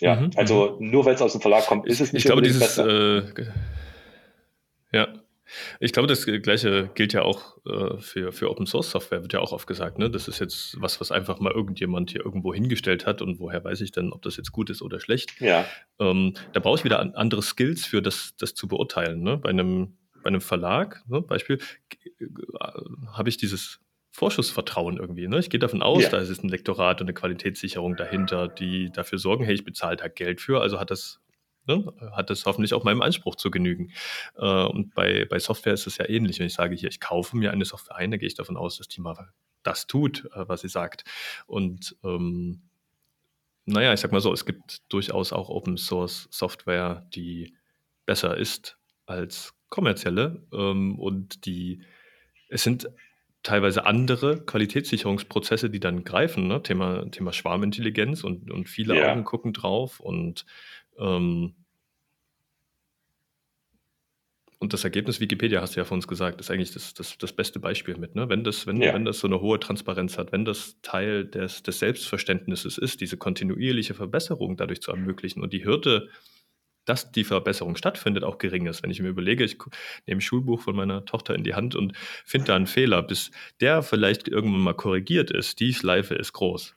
Ja, 0.00 0.16
mhm, 0.16 0.30
also 0.34 0.76
mhm. 0.80 0.90
nur 0.90 1.04
weil 1.04 1.14
es 1.14 1.22
aus 1.22 1.32
dem 1.32 1.40
Verlag 1.40 1.66
kommt, 1.66 1.86
ist 1.86 2.00
es 2.00 2.12
nicht 2.12 2.24
ich 2.24 2.26
glaube, 2.26 2.42
dieses. 2.42 2.78
Äh, 2.78 3.22
ja, 4.92 5.08
ich 5.80 5.92
glaube, 5.92 6.08
das 6.08 6.26
Gleiche 6.26 6.90
gilt 6.94 7.12
ja 7.12 7.22
auch 7.22 7.58
äh, 7.66 7.98
für, 7.98 8.32
für 8.32 8.50
Open 8.50 8.66
Source 8.66 8.90
Software, 8.90 9.22
wird 9.22 9.32
ja 9.32 9.40
auch 9.40 9.52
oft 9.52 9.66
gesagt. 9.66 9.98
Ne? 9.98 10.10
Das 10.10 10.28
ist 10.28 10.38
jetzt 10.38 10.80
was, 10.80 11.00
was 11.00 11.12
einfach 11.12 11.40
mal 11.40 11.52
irgendjemand 11.52 12.10
hier 12.10 12.24
irgendwo 12.24 12.54
hingestellt 12.54 13.06
hat 13.06 13.22
und 13.22 13.38
woher 13.38 13.62
weiß 13.62 13.80
ich 13.80 13.92
denn, 13.92 14.12
ob 14.12 14.22
das 14.22 14.36
jetzt 14.36 14.52
gut 14.52 14.70
ist 14.70 14.82
oder 14.82 15.00
schlecht. 15.00 15.40
Ja. 15.40 15.64
Ähm, 15.98 16.34
da 16.52 16.60
brauche 16.60 16.78
ich 16.78 16.84
wieder 16.84 17.00
andere 17.16 17.42
Skills 17.42 17.86
für 17.86 18.02
das, 18.02 18.34
das 18.38 18.54
zu 18.54 18.68
beurteilen. 18.68 19.22
Ne? 19.22 19.36
Bei, 19.36 19.50
einem, 19.50 19.96
bei 20.22 20.28
einem 20.28 20.40
Verlag, 20.40 21.02
ne? 21.08 21.20
Beispiel, 21.20 21.58
äh, 22.20 22.26
habe 23.12 23.28
ich 23.28 23.36
dieses 23.36 23.80
Vorschussvertrauen 24.12 24.98
irgendwie. 24.98 25.26
Ne? 25.26 25.38
Ich 25.38 25.48
gehe 25.48 25.58
davon 25.58 25.82
aus, 25.82 26.02
ja. 26.04 26.10
da 26.10 26.18
ist 26.18 26.44
ein 26.44 26.48
Lektorat 26.48 27.00
und 27.00 27.06
eine 27.06 27.14
Qualitätssicherung 27.14 27.96
dahinter, 27.96 28.46
die 28.46 28.90
dafür 28.92 29.18
sorgen, 29.18 29.44
hey, 29.44 29.54
ich 29.54 29.64
bezahle 29.64 29.96
da 29.96 30.08
Geld 30.08 30.40
für, 30.40 30.60
also 30.60 30.78
hat 30.78 30.90
das 30.90 31.20
ne, 31.66 31.92
hat 32.12 32.30
das 32.30 32.44
hoffentlich 32.46 32.74
auch 32.74 32.84
meinem 32.84 33.02
Anspruch 33.02 33.36
zu 33.36 33.50
genügen. 33.50 33.92
Äh, 34.36 34.64
und 34.64 34.94
bei, 34.94 35.26
bei 35.28 35.38
Software 35.38 35.74
ist 35.74 35.86
es 35.86 35.98
ja 35.98 36.08
ähnlich. 36.08 36.38
Wenn 36.38 36.46
ich 36.46 36.54
sage, 36.54 36.74
hier, 36.74 36.88
ich 36.88 37.00
kaufe 37.00 37.36
mir 37.36 37.52
eine 37.52 37.64
Software 37.64 37.96
ein, 37.96 38.10
dann 38.10 38.20
gehe 38.20 38.26
ich 38.26 38.34
davon 38.34 38.56
aus, 38.56 38.78
dass 38.78 38.88
die 38.88 39.00
mal 39.00 39.32
das 39.62 39.86
tut, 39.86 40.24
äh, 40.34 40.48
was 40.48 40.62
sie 40.62 40.68
sagt. 40.68 41.04
Und 41.46 41.96
ähm, 42.04 42.62
naja, 43.64 43.92
ich 43.92 44.00
sag 44.00 44.12
mal 44.12 44.20
so, 44.20 44.32
es 44.32 44.44
gibt 44.44 44.82
durchaus 44.92 45.32
auch 45.32 45.48
Open 45.48 45.76
Source 45.76 46.28
Software, 46.30 47.06
die 47.14 47.54
besser 48.06 48.36
ist 48.36 48.78
als 49.06 49.54
kommerzielle 49.68 50.44
ähm, 50.52 50.98
und 50.98 51.46
die 51.46 51.82
es 52.48 52.62
sind 52.62 52.90
teilweise 53.42 53.86
andere 53.86 54.44
Qualitätssicherungsprozesse, 54.44 55.70
die 55.70 55.80
dann 55.80 56.04
greifen. 56.04 56.46
Ne? 56.46 56.62
Thema, 56.62 57.10
Thema 57.10 57.32
Schwarmintelligenz 57.32 58.22
und, 58.24 58.50
und 58.50 58.68
viele 58.68 58.96
ja. 58.96 59.10
Augen 59.10 59.24
gucken 59.24 59.52
drauf 59.52 60.00
und 60.00 60.44
ähm, 60.98 61.54
und 64.62 64.72
das 64.72 64.84
Ergebnis 64.84 65.18
Wikipedia, 65.18 65.60
hast 65.60 65.74
du 65.74 65.80
ja 65.80 65.84
von 65.84 65.96
uns 65.96 66.06
gesagt, 66.06 66.40
ist 66.40 66.48
eigentlich 66.48 66.70
das, 66.70 66.94
das, 66.94 67.18
das 67.18 67.32
beste 67.32 67.58
Beispiel 67.58 67.96
mit. 67.96 68.14
Ne? 68.14 68.28
Wenn, 68.28 68.44
das, 68.44 68.64
wenn, 68.64 68.80
ja. 68.80 68.94
wenn 68.94 69.04
das 69.04 69.18
so 69.18 69.26
eine 69.26 69.40
hohe 69.40 69.58
Transparenz 69.58 70.18
hat, 70.18 70.30
wenn 70.30 70.44
das 70.44 70.80
Teil 70.82 71.26
des, 71.26 71.64
des 71.64 71.80
Selbstverständnisses 71.80 72.78
ist, 72.78 73.00
diese 73.00 73.16
kontinuierliche 73.16 73.94
Verbesserung 73.94 74.56
dadurch 74.56 74.80
zu 74.80 74.92
ermöglichen 74.92 75.42
und 75.42 75.52
die 75.52 75.64
Hürde, 75.64 76.10
dass 76.84 77.10
die 77.10 77.24
Verbesserung 77.24 77.74
stattfindet, 77.74 78.22
auch 78.22 78.38
gering 78.38 78.66
ist. 78.66 78.84
Wenn 78.84 78.92
ich 78.92 79.02
mir 79.02 79.08
überlege, 79.08 79.42
ich 79.42 79.58
nehme 80.06 80.18
ein 80.18 80.20
Schulbuch 80.20 80.60
von 80.60 80.76
meiner 80.76 81.04
Tochter 81.04 81.34
in 81.34 81.42
die 81.42 81.54
Hand 81.54 81.74
und 81.74 81.96
finde 82.24 82.46
da 82.46 82.54
einen 82.54 82.68
Fehler, 82.68 83.02
bis 83.02 83.32
der 83.60 83.82
vielleicht 83.82 84.28
irgendwann 84.28 84.60
mal 84.60 84.74
korrigiert 84.74 85.32
ist, 85.32 85.58
die 85.58 85.74
Schleife 85.74 86.14
ist 86.14 86.34
groß. 86.34 86.76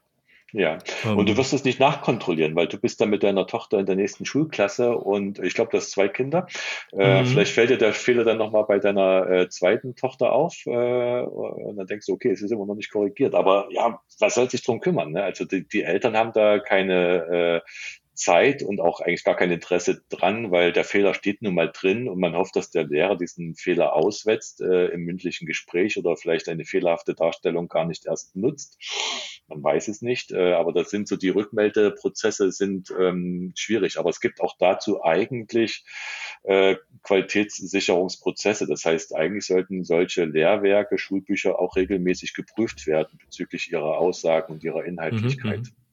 Ja, 0.58 0.78
und 1.04 1.26
du 1.26 1.34
ähm. 1.34 1.38
wirst 1.38 1.52
es 1.52 1.66
nicht 1.66 1.82
nachkontrollieren, 1.82 2.56
weil 2.56 2.68
du 2.68 2.78
bist 2.78 3.02
dann 3.02 3.10
mit 3.10 3.24
deiner 3.24 3.46
Tochter 3.46 3.78
in 3.78 3.86
der 3.86 3.98
nächsten 3.98 4.24
Schulklasse 4.24 4.96
und 4.96 5.38
ich 5.40 5.54
glaube, 5.54 5.72
du 5.72 5.78
hast 5.78 5.92
zwei 5.92 6.08
Kinder. 6.08 6.48
Äh, 6.94 7.22
mhm. 7.22 7.26
vielleicht 7.26 7.52
fällt 7.52 7.72
dir 7.72 7.78
der 7.78 7.92
Fehler 7.92 8.24
dann 8.24 8.38
nochmal 8.38 8.64
bei 8.64 8.80
deiner 8.80 9.30
äh, 9.30 9.50
zweiten 9.50 9.96
Tochter 9.98 10.32
auf 10.32 10.66
äh, 10.66 10.70
und 10.70 11.76
dann 11.76 11.88
denkst 11.88 12.06
du, 12.06 12.14
okay, 12.14 12.32
es 12.32 12.42
ist 12.42 12.52
immer 12.52 12.66
noch 12.66 12.76
nicht 12.76 12.90
korrigiert. 12.90 13.36
Aber 13.36 13.68
ja, 13.70 14.00
was 14.20 14.36
soll 14.36 14.50
sich 14.50 14.64
drum 14.64 14.80
kümmern? 14.80 15.12
Ne? 15.12 15.24
Also 15.24 15.44
die, 15.44 15.68
die 15.68 15.84
Eltern 15.84 16.16
haben 16.16 16.32
da 16.32 16.60
keine 16.60 17.62
äh, 17.66 17.70
Zeit 18.16 18.64
und 18.64 18.80
auch 18.80 19.02
eigentlich 19.02 19.24
gar 19.24 19.36
kein 19.36 19.52
Interesse 19.52 20.02
dran, 20.10 20.52
weil 20.52 20.72
der 20.72 20.84
Fehler 20.84 21.14
steht 21.14 21.42
nun 21.42 21.54
mal 21.54 21.72
drin 21.72 22.08
und 22.08 22.20
man 22.20 22.36
hofft, 22.36 22.56
dass 22.56 22.72
der 22.72 22.86
Lehrer 22.86 23.18
diesen 23.18 23.56
Fehler 23.56 23.94
auswetzt 23.94 24.62
äh, 24.62 24.88
im 24.88 25.02
mündlichen 25.02 25.46
Gespräch 25.46 25.98
oder 25.98 26.16
vielleicht 26.18 26.50
eine 26.50 26.66
fehlerhafte 26.66 27.14
Darstellung 27.14 27.68
gar 27.68 27.86
nicht 27.86 28.06
erst 28.06 28.36
nutzt. 28.36 28.78
Man 29.48 29.64
weiß 29.64 29.90
es 29.90 30.02
nicht, 30.02 30.32
äh, 30.32 30.54
aber 30.54 30.74
das 30.74 30.90
sind 30.90 31.08
so 31.08 31.18
die 31.18 31.30
Rückmeldeprozesse 31.30 32.52
sind 32.52 32.92
ähm, 32.98 33.54
schwierig. 33.56 34.00
Aber 34.00 34.10
es 34.10 34.20
gibt 34.20 34.42
auch 34.42 34.56
dazu 34.58 35.04
eigentlich 35.04 35.86
äh, 36.44 36.78
Qualitätssicherungsprozesse. 37.04 38.66
Das 38.66 38.86
heißt, 38.86 39.16
eigentlich 39.16 39.46
sollten 39.46 39.84
solche 39.84 40.26
Lehrwerke, 40.26 40.98
Schulbücher 40.98 41.60
auch 41.60 41.76
regelmäßig 41.76 42.34
geprüft 42.34 42.88
werden 42.88 43.20
bezüglich 43.24 43.72
ihrer 43.72 43.98
Aussagen 43.98 44.54
und 44.54 44.64
ihrer 44.64 44.84
Inhaltlichkeit. 44.84 45.60
Mhm, 45.60 45.64
mhm. 45.64 45.85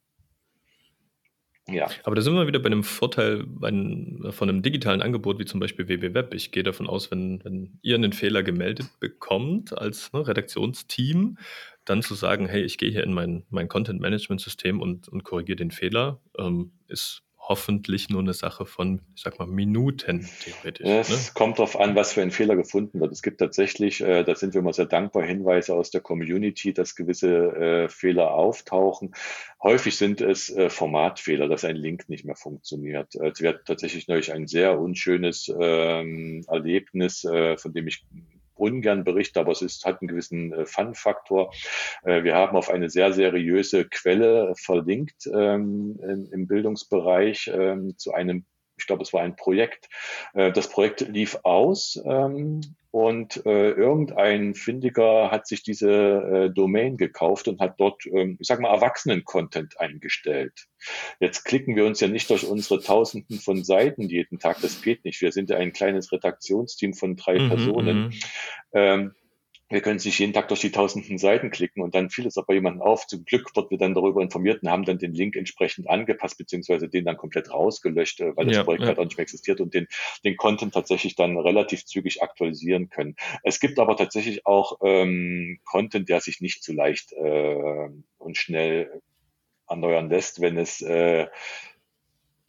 Ja. 1.72 1.88
Aber 2.04 2.14
da 2.14 2.22
sind 2.22 2.34
wir 2.34 2.46
wieder 2.46 2.58
bei 2.58 2.66
einem 2.66 2.84
Vorteil 2.84 3.44
bei 3.46 3.68
einem, 3.68 4.32
von 4.32 4.48
einem 4.48 4.62
digitalen 4.62 5.02
Angebot 5.02 5.38
wie 5.38 5.44
zum 5.44 5.60
Beispiel 5.60 5.88
WWWeb. 5.88 6.34
Ich 6.34 6.52
gehe 6.52 6.62
davon 6.62 6.88
aus, 6.88 7.10
wenn, 7.10 7.44
wenn 7.44 7.78
ihr 7.82 7.94
einen 7.94 8.12
Fehler 8.12 8.42
gemeldet 8.42 8.86
bekommt 9.00 9.76
als 9.76 10.12
ne, 10.12 10.26
Redaktionsteam, 10.26 11.38
dann 11.84 12.02
zu 12.02 12.14
sagen, 12.14 12.46
hey, 12.46 12.62
ich 12.62 12.78
gehe 12.78 12.90
hier 12.90 13.04
in 13.04 13.12
mein, 13.12 13.44
mein 13.50 13.68
Content-Management-System 13.68 14.80
und, 14.80 15.08
und 15.08 15.24
korrigiere 15.24 15.56
den 15.56 15.70
Fehler, 15.70 16.20
ähm, 16.38 16.72
ist 16.88 17.22
hoffentlich 17.48 18.08
nur 18.08 18.20
eine 18.20 18.34
Sache 18.34 18.66
von, 18.66 19.00
ich 19.16 19.22
sag 19.22 19.38
mal, 19.38 19.48
Minuten 19.48 20.28
theoretisch. 20.40 20.86
Es 20.86 21.10
ne? 21.10 21.16
kommt 21.34 21.58
darauf 21.58 21.78
an, 21.78 21.96
was 21.96 22.12
für 22.12 22.22
ein 22.22 22.30
Fehler 22.30 22.54
gefunden 22.54 23.00
wird. 23.00 23.10
Es 23.10 23.20
gibt 23.20 23.40
tatsächlich, 23.40 24.00
äh, 24.00 24.22
da 24.22 24.36
sind 24.36 24.54
wir 24.54 24.60
immer 24.60 24.72
sehr 24.72 24.86
dankbar, 24.86 25.24
Hinweise 25.24 25.74
aus 25.74 25.90
der 25.90 26.00
Community, 26.00 26.72
dass 26.72 26.94
gewisse 26.94 27.28
äh, 27.28 27.88
Fehler 27.88 28.32
auftauchen. 28.32 29.14
Häufig 29.60 29.96
sind 29.96 30.20
es 30.20 30.50
äh, 30.50 30.70
Formatfehler, 30.70 31.48
dass 31.48 31.64
ein 31.64 31.76
Link 31.76 32.08
nicht 32.08 32.24
mehr 32.24 32.36
funktioniert. 32.36 33.16
Es 33.16 33.40
wird 33.40 33.66
tatsächlich 33.66 34.06
neulich 34.06 34.32
ein 34.32 34.46
sehr 34.46 34.78
unschönes 34.78 35.52
ähm, 35.60 36.44
Erlebnis, 36.46 37.24
äh, 37.24 37.56
von 37.56 37.72
dem 37.72 37.88
ich 37.88 38.04
ungern 38.62 39.04
berichte, 39.04 39.40
aber 39.40 39.52
es 39.52 39.60
ist, 39.60 39.84
hat 39.84 40.00
einen 40.00 40.08
gewissen 40.08 40.52
äh, 40.52 40.64
Fun-Faktor. 40.64 41.52
Äh, 42.04 42.22
wir 42.22 42.34
haben 42.34 42.56
auf 42.56 42.70
eine 42.70 42.88
sehr 42.88 43.12
seriöse 43.12 43.84
Quelle 43.88 44.54
verlinkt 44.56 45.26
ähm, 45.26 45.98
in, 46.02 46.26
im 46.26 46.46
Bildungsbereich 46.46 47.50
ähm, 47.52 47.98
zu 47.98 48.12
einem 48.12 48.46
ich 48.82 48.86
glaube, 48.86 49.02
es 49.02 49.12
war 49.12 49.22
ein 49.22 49.36
Projekt. 49.36 49.88
Äh, 50.34 50.52
das 50.52 50.68
Projekt 50.68 51.00
lief 51.02 51.38
aus 51.44 52.00
ähm, 52.04 52.60
und 52.90 53.46
äh, 53.46 53.70
irgendein 53.70 54.54
Findiger 54.54 55.30
hat 55.30 55.46
sich 55.46 55.62
diese 55.62 55.90
äh, 55.90 56.50
Domain 56.50 56.96
gekauft 56.96 57.48
und 57.48 57.60
hat 57.60 57.78
dort, 57.78 58.04
ähm, 58.06 58.36
ich 58.40 58.46
sag 58.48 58.60
mal, 58.60 58.74
Erwachsenen-Content 58.74 59.80
eingestellt. 59.80 60.66
Jetzt 61.20 61.44
klicken 61.44 61.76
wir 61.76 61.86
uns 61.86 62.00
ja 62.00 62.08
nicht 62.08 62.28
durch 62.28 62.44
unsere 62.44 62.82
Tausenden 62.82 63.38
von 63.38 63.64
Seiten 63.64 64.08
jeden 64.08 64.40
Tag. 64.40 64.60
Das 64.60 64.82
geht 64.82 65.04
nicht. 65.04 65.20
Wir 65.20 65.32
sind 65.32 65.48
ja 65.48 65.56
ein 65.56 65.72
kleines 65.72 66.12
Redaktionsteam 66.12 66.92
von 66.92 67.16
drei 67.16 67.38
mhm, 67.38 67.48
Personen. 67.48 68.14
Wir 69.72 69.80
können 69.80 69.98
sich 69.98 70.18
jeden 70.18 70.34
Tag 70.34 70.48
durch 70.48 70.60
die 70.60 70.70
tausenden 70.70 71.16
Seiten 71.16 71.50
klicken 71.50 71.82
und 71.82 71.94
dann 71.94 72.10
fiel 72.10 72.26
es 72.26 72.36
aber 72.36 72.52
jemandem 72.52 72.82
auf. 72.82 73.06
Zum 73.06 73.24
Glück 73.24 73.56
wird 73.56 73.70
wir 73.70 73.78
dann 73.78 73.94
darüber 73.94 74.20
informiert 74.20 74.62
und 74.62 74.70
haben 74.70 74.84
dann 74.84 74.98
den 74.98 75.14
Link 75.14 75.34
entsprechend 75.34 75.88
angepasst, 75.88 76.36
beziehungsweise 76.36 76.90
den 76.90 77.06
dann 77.06 77.16
komplett 77.16 77.50
rausgelöscht, 77.50 78.20
äh, 78.20 78.36
weil 78.36 78.46
das 78.46 78.56
ja, 78.56 78.64
Projekt 78.64 78.82
ja. 78.82 78.88
halt 78.88 78.98
auch 78.98 79.04
nicht 79.04 79.16
mehr 79.16 79.22
existiert 79.22 79.60
und 79.62 79.72
den, 79.72 79.88
den 80.24 80.36
Content 80.36 80.74
tatsächlich 80.74 81.14
dann 81.14 81.38
relativ 81.38 81.86
zügig 81.86 82.22
aktualisieren 82.22 82.90
können. 82.90 83.16
Es 83.44 83.60
gibt 83.60 83.78
aber 83.78 83.96
tatsächlich 83.96 84.46
auch 84.46 84.78
ähm, 84.82 85.58
Content, 85.64 86.08
der 86.10 86.20
sich 86.20 86.42
nicht 86.42 86.62
so 86.62 86.74
leicht 86.74 87.12
äh, 87.14 87.88
und 88.18 88.36
schnell 88.36 89.00
erneuern 89.68 90.10
lässt, 90.10 90.42
wenn 90.42 90.58
es 90.58 90.82
äh, 90.82 91.28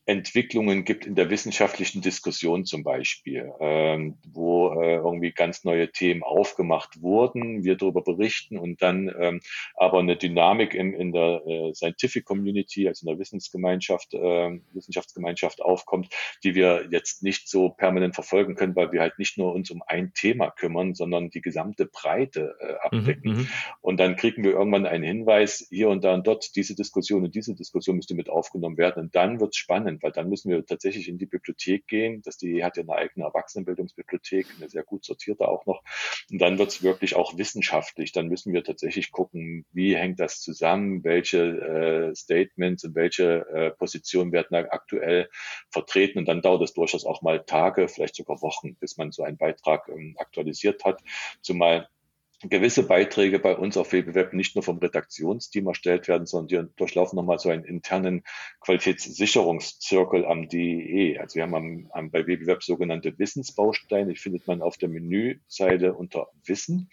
Entwicklungen 0.06 0.84
gibt 0.84 1.06
in 1.06 1.16
der 1.16 1.30
wissenschaftlichen 1.30 2.02
Diskussion 2.02 2.66
zum 2.66 2.84
Beispiel, 2.84 3.54
ähm, 3.62 4.18
wo 4.28 4.82
äh, 4.82 4.96
irgendwie 4.96 5.32
ganz 5.32 5.64
neue 5.64 5.92
Themen 5.92 6.24
aufgemacht 6.24 7.02
wurden, 7.02 7.64
wir 7.64 7.78
darüber 7.78 8.02
berichten 8.02 8.58
und 8.58 8.82
dann 8.82 9.14
ähm, 9.18 9.40
aber 9.76 10.00
eine 10.00 10.18
Dynamik 10.18 10.74
in, 10.74 10.94
in 10.94 11.14
der 11.14 11.42
äh, 11.48 11.74
Scientific 11.74 12.26
Community, 12.26 12.88
also 12.88 13.06
in 13.06 13.14
der 13.14 13.20
Wissensgemeinschaft, 13.20 14.14
äh, 14.14 14.60
Wissenschaftsgemeinschaft 14.74 15.62
aufkommt, 15.62 16.10
die 16.44 16.54
wir 16.54 16.88
jetzt 16.92 17.24
nicht 17.24 17.48
so 17.48 17.70
permanent 17.70 18.14
verfolgen 18.14 18.56
können, 18.56 18.76
weil 18.76 18.92
wir 18.92 19.00
halt 19.00 19.20
nicht 19.20 19.38
nur 19.38 19.54
uns 19.54 19.72
um 19.72 19.82
ein 19.88 20.14
Thema 20.14 20.52
kümmern, 20.52 20.96
sondern 20.96 21.30
die 21.30 21.42
gesamte 21.42 21.86
Breite 21.86 22.58
äh, 22.60 22.74
abdecken. 22.82 23.32
Mhm, 23.32 23.38
mhm. 23.38 23.48
und 23.80 24.02
dann 24.02 24.18
kriegen 24.18 24.44
wir 24.44 24.52
irgendwann 24.52 24.86
einen 24.86 25.06
Hinweis, 25.06 25.66
hier 25.70 25.88
und 25.88 26.04
da 26.04 26.14
und 26.14 26.28
dort, 26.28 26.58
diese 26.58 26.76
Diskussion 26.76 27.24
und 27.24 27.36
diese 27.36 27.56
Diskussion 27.56 27.96
müsste 27.96 28.16
mit 28.16 28.30
aufgenommen 28.30 28.78
werden 28.78 29.04
und 29.04 29.16
dann 29.16 29.40
wird 29.40 29.52
es 29.52 29.58
spannend 29.58 29.93
spannend, 29.94 30.04
weil 30.04 30.12
dann 30.12 30.30
müssen 30.30 30.50
wir 30.52 30.66
tatsächlich 30.66 31.08
in 31.08 31.18
die 31.18 31.26
Bibliothek 31.26 31.88
gehen. 31.88 32.22
Das 32.24 32.38
die 32.38 32.64
hat 32.64 32.78
ja 32.78 32.84
eine 32.84 32.94
eigene 32.94 33.26
Erwachsenenbildungsbibliothek, 33.26 34.48
eine 34.58 34.70
sehr 34.70 34.84
gut 34.84 35.06
sortierte 35.06 35.48
auch 35.48 35.66
noch. 35.66 35.84
Und 36.32 36.40
dann 36.40 36.58
wird 36.58 36.70
es 36.70 36.84
wirklich 36.84 37.16
auch 37.16 37.38
wissenschaftlich. 37.38 38.12
Dann 38.12 38.28
müssen 38.28 38.54
wir 38.54 38.64
tatsächlich 38.64 39.12
gucken, 39.12 39.66
wie 39.72 39.96
hängt 39.96 40.20
das 40.20 40.42
zusammen, 40.42 41.04
welche 41.04 41.40
äh, 41.42 42.16
Statements 42.16 42.84
und 42.84 42.96
welche 42.96 43.46
äh, 43.54 43.72
Positionen 43.72 44.32
werden 44.32 44.48
da 44.52 44.60
aktuell 44.70 45.30
vertreten. 45.70 46.20
Und 46.20 46.28
dann 46.28 46.42
dauert 46.42 46.62
es 46.64 46.74
durchaus 46.74 47.06
auch 47.06 47.22
mal 47.22 47.44
Tage, 47.46 47.88
vielleicht 47.88 48.16
sogar 48.16 48.42
Wochen, 48.42 48.76
bis 48.76 48.98
man 48.98 49.12
so 49.12 49.24
einen 49.24 49.38
Beitrag 49.38 49.88
ähm, 49.90 50.16
aktualisiert 50.18 50.84
hat. 50.86 51.02
Zumal 51.42 51.88
gewisse 52.50 52.84
Beiträge 52.84 53.40
bei 53.40 53.56
uns 53.56 53.78
auf 53.78 53.94
WBWeb 53.94 54.34
nicht 54.34 54.56
nur 54.56 54.64
vom 54.64 54.78
Redaktionsteam 54.78 55.68
erstellt 55.68 56.08
werden, 56.08 56.26
sondern 56.26 56.68
die 56.68 56.76
durchlaufen 56.76 57.16
nochmal 57.16 57.40
so 57.40 57.50
einen 57.50 57.64
internen 57.64 58.24
Qualitätssicherungszirkel 58.62 60.26
am 60.26 60.50
DEE. 60.50 61.20
Also 61.20 61.36
wir 61.36 61.44
haben 61.44 61.56
am, 61.56 61.88
am, 61.92 62.12
bei 62.12 62.26
WBWeb 62.28 62.64
sogenannte 62.64 63.18
Wissensbausteine, 63.18 64.14
die 64.14 64.20
findet 64.20 64.48
man 64.48 64.62
auf 64.62 64.78
der 64.78 64.90
Menüseite 64.90 65.94
unter 65.94 66.28
Wissen. 66.46 66.90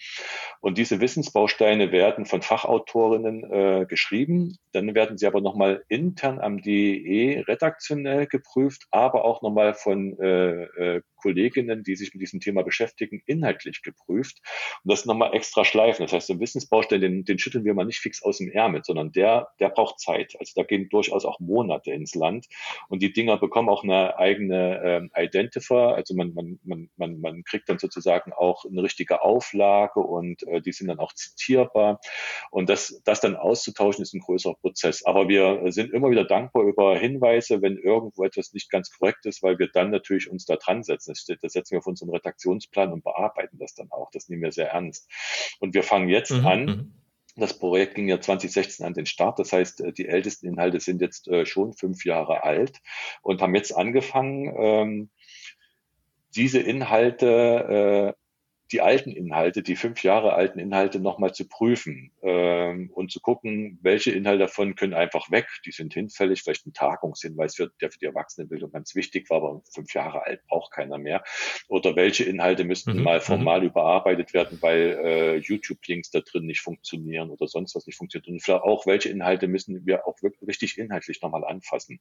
Und 0.61 0.79
diese 0.79 1.01
Wissensbausteine 1.01 1.93
werden 1.93 2.27
von 2.27 2.43
Fachautorinnen 2.43 3.45
äh, 3.51 3.87
geschrieben, 3.87 4.59
dann 4.73 4.95
werden 4.95 5.19
sie 5.19 5.27
aber 5.27 5.41
nochmal 5.41 5.85
intern 5.89 6.39
am 6.39 6.63
DEE 6.63 7.45
redaktionell 7.47 8.27
geprüft, 8.27 8.87
aber 8.91 9.25
auch 9.25 9.43
nochmal 9.43 9.75
von 9.75 10.19
äh, 10.19 10.65
äh, 10.65 11.03
Kolleginnen, 11.21 11.83
die 11.83 11.97
sich 11.97 12.13
mit 12.15 12.23
diesem 12.23 12.41
Thema 12.41 12.63
beschäftigen, 12.63 13.23
inhaltlich 13.27 13.83
geprüft. 13.83 14.41
Und 14.85 14.93
das 14.93 15.05
nochmal 15.07 15.35
extra 15.35 15.65
schleifen. 15.65 16.05
Das 16.05 16.13
heißt, 16.13 16.27
so 16.29 16.35
ein 16.35 16.41
Wissensbaustein, 16.41 17.01
den, 17.01 17.25
den 17.25 17.39
schütteln 17.39 17.65
wir 17.65 17.75
mal 17.75 17.85
nicht 17.85 18.01
fix 18.01 18.23
aus 18.23 18.39
dem 18.39 18.51
Ärmel, 18.51 18.83
sondern 18.85 19.13
der, 19.13 19.49
der 19.59 19.69
braucht 19.69 20.01
Zeit. 20.01 20.37
Also 20.39 20.53
da 20.57 20.63
gehen 20.63 20.89
durchaus 20.89 21.25
auch 21.25 21.41
Monate 21.41 21.93
ins 21.93 22.15
Land. 22.15 22.47
Und 22.89 23.03
die 23.03 23.13
Dinger 23.13 23.39
bekommen 23.39 23.69
auch 23.69 23.85
eine 23.85 24.19
eigene 24.19 24.83
ähm, 24.85 25.11
Identifier. 25.17 25.95
Also 25.95 26.15
man, 26.15 26.35
man, 26.35 26.59
man, 26.65 26.91
man, 26.97 27.21
man 27.21 27.45
kriegt 27.45 27.69
dann 27.69 27.79
sozusagen 27.79 28.33
auch 28.33 28.65
eine 28.65 28.83
richtige 28.83 29.23
Auflage 29.23 30.01
und 30.01 30.43
äh, 30.47 30.61
die 30.61 30.73
sind 30.73 30.89
dann 30.89 30.99
auch 30.99 31.13
zitierbar. 31.13 32.01
Und 32.51 32.69
das, 32.69 33.01
das 33.05 33.21
dann 33.21 33.37
auszutauschen, 33.37 34.03
ist 34.03 34.15
ein 34.15 34.21
größerer 34.21 34.55
Prozess. 34.55 35.05
Aber 35.05 35.29
wir 35.29 35.71
sind 35.73 35.93
immer 35.93 36.11
wieder 36.11 36.25
dankbar 36.25 36.65
über 36.65 36.97
Hinweise, 36.97 37.63
wenn 37.63 37.77
irgendwo 37.77 38.25
etwas 38.25 38.53
nicht 38.53 38.71
ganz 38.71 38.91
korrekt 38.91 39.27
ist, 39.27 39.43
weil 39.43 39.59
wir 39.59 39.69
dann 39.69 39.91
natürlich 39.91 40.31
uns 40.31 40.45
da 40.47 40.57
dran 40.57 40.83
setzen. 40.83 41.10
Das, 41.11 41.25
das 41.25 41.53
setzen 41.53 41.73
wir 41.73 41.79
auf 41.79 41.87
unseren 41.87 42.11
Redaktionsplan 42.11 42.93
und 42.93 43.05
bearbeiten 43.05 43.59
das 43.59 43.75
dann 43.75 43.91
auch. 43.91 44.11
Das 44.13 44.29
nehmen 44.29 44.43
wir 44.43 44.53
sehr 44.53 44.71
ernst. 44.71 45.11
Und 45.61 45.75
wir 45.75 45.83
fangen 45.83 46.09
jetzt 46.09 46.31
mhm. 46.31 46.47
an. 46.47 46.65
Mhm. 46.65 46.95
Das 47.37 47.59
Projekt 47.59 47.95
ging 47.95 48.09
ja 48.09 48.21
2016 48.21 48.85
an 48.85 48.95
den 48.95 49.07
Start. 49.07 49.39
Das 49.39 49.53
heißt, 49.53 49.81
äh, 49.81 49.93
die 49.93 50.09
ältesten 50.09 50.47
Inhalte 50.47 50.81
sind 50.81 51.01
jetzt 51.01 51.29
äh, 51.29 51.47
schon 51.47 51.73
fünf 51.73 52.05
Jahre 52.05 52.45
alt 52.45 52.79
und 53.23 53.41
haben 53.41 53.55
jetzt 53.55 53.73
angefangen, 53.73 54.55
ähm, 54.57 55.11
diese 56.35 56.61
Inhalte 56.61 58.15
äh, 58.17 58.20
die 58.73 58.81
alten 58.81 59.11
Inhalte, 59.11 59.63
die 59.63 59.77
fünf 59.77 60.03
Jahre 60.03 60.35
alten 60.35 60.59
Inhalte 60.59 61.01
nochmal 61.01 61.33
zu 61.35 61.49
prüfen 61.49 62.13
ähm, 62.23 62.91
und 62.95 63.11
zu 63.11 63.21
gucken, 63.21 63.79
welche 63.83 64.13
Inhalte 64.13 64.41
davon 64.41 64.77
können 64.77 64.95
einfach 64.95 65.31
weg, 65.31 65.49
die 65.67 65.73
sind 65.73 65.93
hinfällig, 65.93 66.43
vielleicht 66.43 66.67
ein 66.67 66.73
Tagungshinweis, 66.73 67.57
für, 67.57 67.71
der 67.81 67.91
für 67.91 67.99
die 67.99 68.07
Erwachsenenbildung 68.07 68.71
ganz 68.71 68.95
wichtig 68.95 69.29
war, 69.29 69.39
aber 69.39 69.63
fünf 69.73 69.93
Jahre 69.95 70.25
alt 70.25 70.45
braucht 70.47 70.73
keiner 70.73 70.99
mehr. 70.99 71.25
Oder 71.69 71.97
welche 71.97 72.25
Inhalte 72.25 72.65
müssten 72.65 72.97
mhm. 72.97 73.03
mal 73.03 73.19
mhm. 73.19 73.23
formal 73.23 73.61
mhm. 73.61 73.67
überarbeitet 73.67 74.35
werden, 74.35 74.59
weil 74.61 74.99
äh, 75.03 75.37
YouTube-Links 75.37 76.11
da 76.11 76.21
drin 76.21 76.47
nicht 76.47 76.61
funktionieren 76.61 77.31
oder 77.31 77.49
sonst 77.49 77.75
was 77.75 77.87
nicht 77.87 77.97
funktioniert. 77.97 78.29
Und 78.29 78.43
vielleicht 78.43 78.63
auch, 78.63 78.87
welche 78.87 79.09
Inhalte 79.09 79.49
müssen 79.49 79.85
wir 79.85 80.07
auch 80.07 80.23
wirklich 80.23 80.49
richtig 80.49 80.79
inhaltlich 80.79 81.21
nochmal 81.23 81.45
anfassen. 81.45 82.01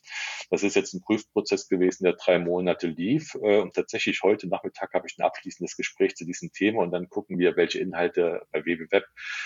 Das 0.49 0.63
ist 0.63 0.76
jetzt 0.76 0.93
ein 0.93 1.01
Prüfprozess 1.01 1.67
gewesen, 1.67 2.03
der 2.03 2.13
drei 2.13 2.38
Monate 2.38 2.88
lief. 2.88 3.36
Äh, 3.41 3.59
und 3.59 3.74
tatsächlich 3.74 4.22
heute 4.22 4.47
Nachmittag 4.47 4.93
habe 4.93 5.07
ich 5.07 5.17
ein 5.17 5.24
abschließendes 5.24 5.76
Gespräch 5.76 6.15
zu 6.15 6.26
diesem 6.26 6.51
Thema 6.60 6.84
und 6.84 6.91
dann 6.91 7.10
gucken 7.10 7.39
wir, 7.39 7.55
welche 7.55 7.80
Inhalte 7.80 8.41
bei 8.51 8.66
WWWeb 8.66 9.05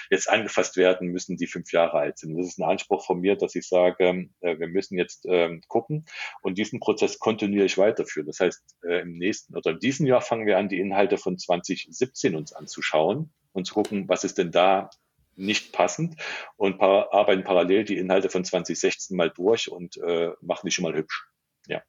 jetzt 0.09 0.29
angefasst 0.29 0.75
werden 0.77 1.09
müssen, 1.09 1.37
die 1.37 1.47
fünf 1.47 1.71
Jahre 1.71 1.99
alt 1.99 2.17
sind. 2.17 2.35
Das 2.35 2.47
ist 2.47 2.59
ein 2.59 2.69
Anspruch 2.69 3.05
von 3.05 3.21
mir, 3.21 3.35
dass 3.35 3.55
ich 3.55 3.67
sage, 3.67 4.27
äh, 4.41 4.59
wir 4.59 4.67
müssen 4.67 4.97
jetzt 4.97 5.25
ähm, 5.29 5.61
gucken 5.67 6.05
und 6.41 6.57
diesen 6.57 6.79
Prozess 6.79 7.19
kontinuierlich 7.19 7.77
weiterführen. 7.77 8.27
Das 8.27 8.39
heißt, 8.39 8.61
äh, 8.83 9.01
im 9.01 9.17
nächsten 9.17 9.55
oder 9.55 9.71
in 9.71 9.79
diesem 9.79 10.07
Jahr 10.07 10.21
fangen 10.21 10.47
wir 10.47 10.57
an, 10.57 10.69
die 10.69 10.79
Inhalte 10.79 11.17
von 11.17 11.37
2017 11.37 12.35
uns 12.35 12.53
anzuschauen 12.53 13.31
und 13.51 13.65
zu 13.65 13.75
gucken, 13.75 14.09
was 14.09 14.23
ist 14.23 14.37
denn 14.37 14.51
da 14.51 14.89
nicht 15.35 15.73
passend 15.73 16.21
und 16.57 16.79
arbeiten 16.81 17.43
parallel 17.43 17.85
die 17.85 17.97
Inhalte 17.97 18.29
von 18.29 18.45
2016 18.45 19.17
mal 19.17 19.29
durch 19.29 19.71
und 19.71 19.97
äh, 19.97 20.31
machen 20.41 20.67
die 20.67 20.71
schon 20.71 20.83
mal 20.83 20.95
hübsch. 20.95 21.27
Ja. 21.67 21.81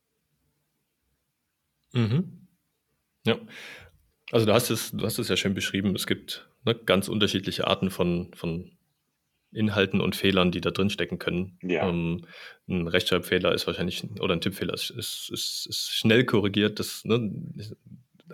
Mhm. 1.92 2.48
Ja. 3.26 3.38
Also 4.34 4.46
du 4.46 4.52
hast 4.52 4.68
es, 4.68 4.90
du 4.90 5.06
hast 5.06 5.20
es 5.20 5.28
ja 5.28 5.36
schön 5.36 5.54
beschrieben. 5.54 5.94
Es 5.94 6.08
gibt 6.08 6.48
ne, 6.64 6.74
ganz 6.74 7.06
unterschiedliche 7.06 7.68
Arten 7.68 7.88
von, 7.88 8.34
von 8.34 8.72
Inhalten 9.52 10.00
und 10.00 10.16
Fehlern, 10.16 10.50
die 10.50 10.60
da 10.60 10.72
drin 10.72 10.90
stecken 10.90 11.20
können. 11.20 11.56
Ja. 11.62 11.88
Ähm, 11.88 12.26
ein 12.68 12.88
Rechtschreibfehler 12.88 13.54
ist 13.54 13.68
wahrscheinlich, 13.68 14.02
oder 14.18 14.34
ein 14.34 14.40
Tippfehler 14.40 14.74
ist, 14.74 14.90
ist, 14.90 15.30
ist, 15.32 15.66
ist 15.68 15.88
schnell 15.88 16.24
korrigiert. 16.24 16.80
Das 16.80 17.04
ne, 17.04 17.30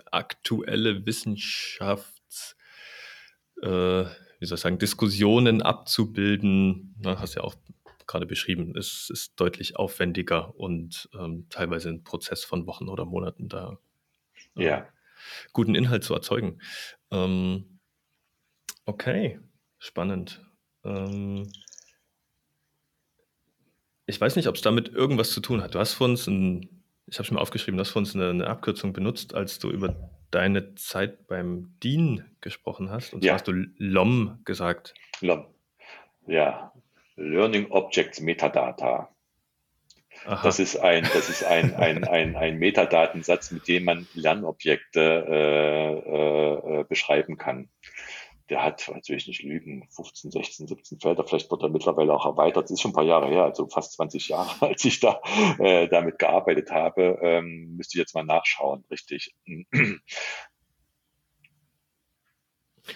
aktuelle 0.09 1.05
Wissenschafts, 1.05 2.57
äh, 3.61 3.67
wie 3.67 4.45
soll 4.47 4.55
ich 4.55 4.61
sagen, 4.61 4.79
Diskussionen 4.79 5.61
abzubilden, 5.61 6.95
ne, 6.97 7.19
hast 7.19 7.35
ja 7.35 7.43
auch 7.43 7.53
gerade 8.07 8.25
beschrieben, 8.25 8.73
ist, 8.75 9.11
ist 9.11 9.39
deutlich 9.39 9.75
aufwendiger 9.75 10.55
und 10.55 11.09
ähm, 11.13 11.45
teilweise 11.51 11.89
ein 11.89 12.03
Prozess 12.03 12.43
von 12.43 12.65
Wochen 12.65 12.89
oder 12.89 13.05
Monaten 13.05 13.49
da. 13.49 13.77
Äh, 14.57 14.65
ja 14.65 14.87
guten 15.53 15.75
Inhalt 15.75 16.03
zu 16.03 16.13
erzeugen. 16.13 16.59
Ähm, 17.11 17.79
okay, 18.85 19.39
spannend. 19.77 20.43
Ähm, 20.83 21.51
ich 24.05 24.19
weiß 24.19 24.35
nicht, 24.35 24.47
ob 24.47 24.55
es 24.55 24.61
damit 24.61 24.89
irgendwas 24.89 25.31
zu 25.31 25.41
tun 25.41 25.61
hat. 25.61 25.75
Du 25.75 25.79
hast 25.79 25.93
vor 25.93 26.05
uns, 26.07 26.27
ein, 26.27 26.83
ich 27.07 27.17
habe 27.17 27.25
es 27.25 27.31
mir 27.31 27.39
aufgeschrieben, 27.39 27.77
du 27.77 27.81
hast 27.81 27.91
vor 27.91 28.01
uns 28.01 28.15
eine, 28.15 28.29
eine, 28.29 28.47
Abkürzung 28.47 28.93
benutzt, 28.93 29.33
als 29.33 29.59
du 29.59 29.69
über 29.69 30.11
deine 30.31 30.75
Zeit 30.75 31.27
beim 31.27 31.77
DIN 31.83 32.25
gesprochen 32.41 32.89
hast. 32.89 33.13
Und 33.13 33.23
ja. 33.23 33.33
hast 33.33 33.47
du 33.47 33.53
LOM 33.77 34.41
gesagt. 34.43 34.93
LOM, 35.21 35.45
ja. 36.27 36.73
Learning 37.15 37.69
Objects 37.71 38.19
Metadata. 38.19 39.13
Aha. 40.25 40.41
Das 40.43 40.59
ist 40.59 40.77
ein, 40.77 41.03
das 41.13 41.29
ist 41.29 41.43
ein, 41.43 41.73
ein, 41.75 42.03
ein, 42.03 42.35
ein 42.35 42.57
Metadatensatz, 42.59 43.51
mit 43.51 43.67
dem 43.67 43.85
man 43.85 44.07
Lernobjekte 44.13 45.25
äh, 45.27 45.93
äh, 45.93 46.79
äh 46.81 46.83
beschreiben 46.83 47.37
kann. 47.37 47.69
Der 48.49 48.63
hat, 48.63 48.87
jetzt 48.93 49.09
will 49.09 49.17
ich 49.17 49.27
nicht 49.27 49.43
lügen, 49.43 49.87
15, 49.95 50.29
16, 50.31 50.67
17 50.67 50.99
Felder. 50.99 51.23
Vielleicht 51.25 51.49
wird 51.49 51.63
er 51.63 51.69
mittlerweile 51.69 52.13
auch 52.13 52.25
erweitert. 52.25 52.65
Das 52.65 52.71
ist 52.71 52.81
schon 52.81 52.91
ein 52.91 52.95
paar 52.95 53.05
Jahre 53.05 53.29
her, 53.29 53.45
also 53.45 53.67
fast 53.67 53.93
20 53.93 54.27
Jahre, 54.27 54.49
als 54.67 54.83
ich 54.85 54.99
da 54.99 55.21
äh, 55.57 55.87
damit 55.87 56.19
gearbeitet 56.19 56.69
habe. 56.69 57.17
Ähm, 57.21 57.75
müsste 57.77 57.97
ich 57.97 57.99
jetzt 57.99 58.13
mal 58.13 58.25
nachschauen, 58.25 58.83
richtig. 58.91 59.33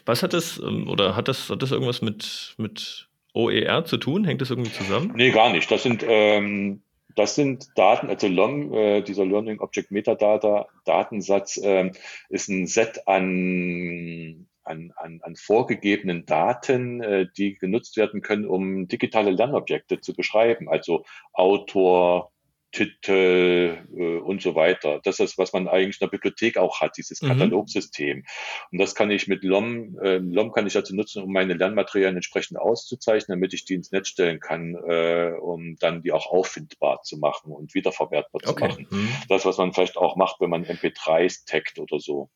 Was 0.06 0.24
hat 0.24 0.34
das, 0.34 0.60
ähm, 0.60 0.90
oder 0.90 1.16
hat 1.16 1.28
das, 1.28 1.50
hat 1.50 1.62
das 1.62 1.72
irgendwas 1.72 2.02
mit, 2.02 2.56
mit 2.58 3.10
OER 3.34 3.86
zu 3.86 3.98
tun? 3.98 4.26
Hängt 4.26 4.42
das 4.42 4.50
irgendwie 4.50 4.72
zusammen? 4.72 5.14
Nee, 5.16 5.32
gar 5.32 5.52
nicht. 5.52 5.70
Das 5.72 5.84
sind 5.84 6.04
ähm, 6.08 6.82
das 7.16 7.36
sind 7.36 7.70
Daten, 7.76 8.10
also 8.10 8.28
LOM, 8.28 8.74
äh, 8.74 9.02
dieser 9.02 9.26
Learning 9.26 9.60
Object 9.60 9.92
Metadata 9.92 10.68
Datensatz, 10.84 11.58
äh, 11.58 11.92
ist 12.30 12.50
ein 12.50 12.68
Set 12.68 13.08
an, 13.08 14.48
an, 14.64 14.94
an, 14.98 15.20
an 15.22 15.36
vorgegebenen 15.36 16.26
Daten, 16.26 17.02
äh, 17.02 17.28
die 17.38 17.56
genutzt 17.56 17.98
werden 17.98 18.22
können, 18.22 18.46
um 18.46 18.88
digitale 18.88 19.32
Lernobjekte 19.32 20.02
zu 20.02 20.14
beschreiben. 20.14 20.68
Also 20.70 21.06
Autor, 21.34 22.32
Titel 22.76 23.78
äh, 23.96 24.18
und 24.18 24.42
so 24.42 24.54
weiter. 24.54 25.00
Das 25.04 25.20
ist, 25.20 25.38
was 25.38 25.54
man 25.54 25.70
eigentlich 25.70 26.02
in 26.02 26.06
der 26.06 26.12
Bibliothek 26.12 26.58
auch 26.58 26.82
hat, 26.82 26.98
dieses 26.98 27.22
mhm. 27.22 27.30
Katalogsystem. 27.30 28.26
Und 28.72 28.78
das 28.78 28.96
kann 28.96 29.10
ich 29.12 29.28
mit 29.28 29.46
LOM, 29.46 29.98
äh, 30.00 30.18
LOM 30.18 30.52
kann 30.52 30.68
ich 30.68 30.74
dazu 30.74 30.94
nutzen, 30.94 31.24
um 31.24 31.32
meine 31.32 31.54
Lernmaterialien 31.54 32.18
entsprechend 32.18 32.60
auszuzeichnen, 32.60 33.40
damit 33.40 33.54
ich 33.54 33.64
die 33.64 33.76
ins 33.76 33.94
Netz 33.94 34.10
stellen 34.10 34.42
kann, 34.42 34.76
äh, 34.76 35.32
um 35.40 35.78
dann 35.78 36.02
die 36.02 36.12
auch 36.12 36.28
auffindbar 36.28 37.02
zu 37.04 37.18
machen 37.18 37.54
und 37.54 37.74
wiederverwertbar 37.74 38.42
zu 38.42 38.50
okay. 38.50 38.68
machen. 38.68 38.88
Mhm. 38.90 39.10
Das, 39.30 39.46
was 39.46 39.58
man 39.58 39.72
vielleicht 39.74 39.96
auch 39.96 40.18
macht, 40.18 40.42
wenn 40.42 40.50
man 40.50 40.66
MP3s 40.66 41.46
taggt 41.50 41.80
oder 41.80 42.00
so. 42.00 42.30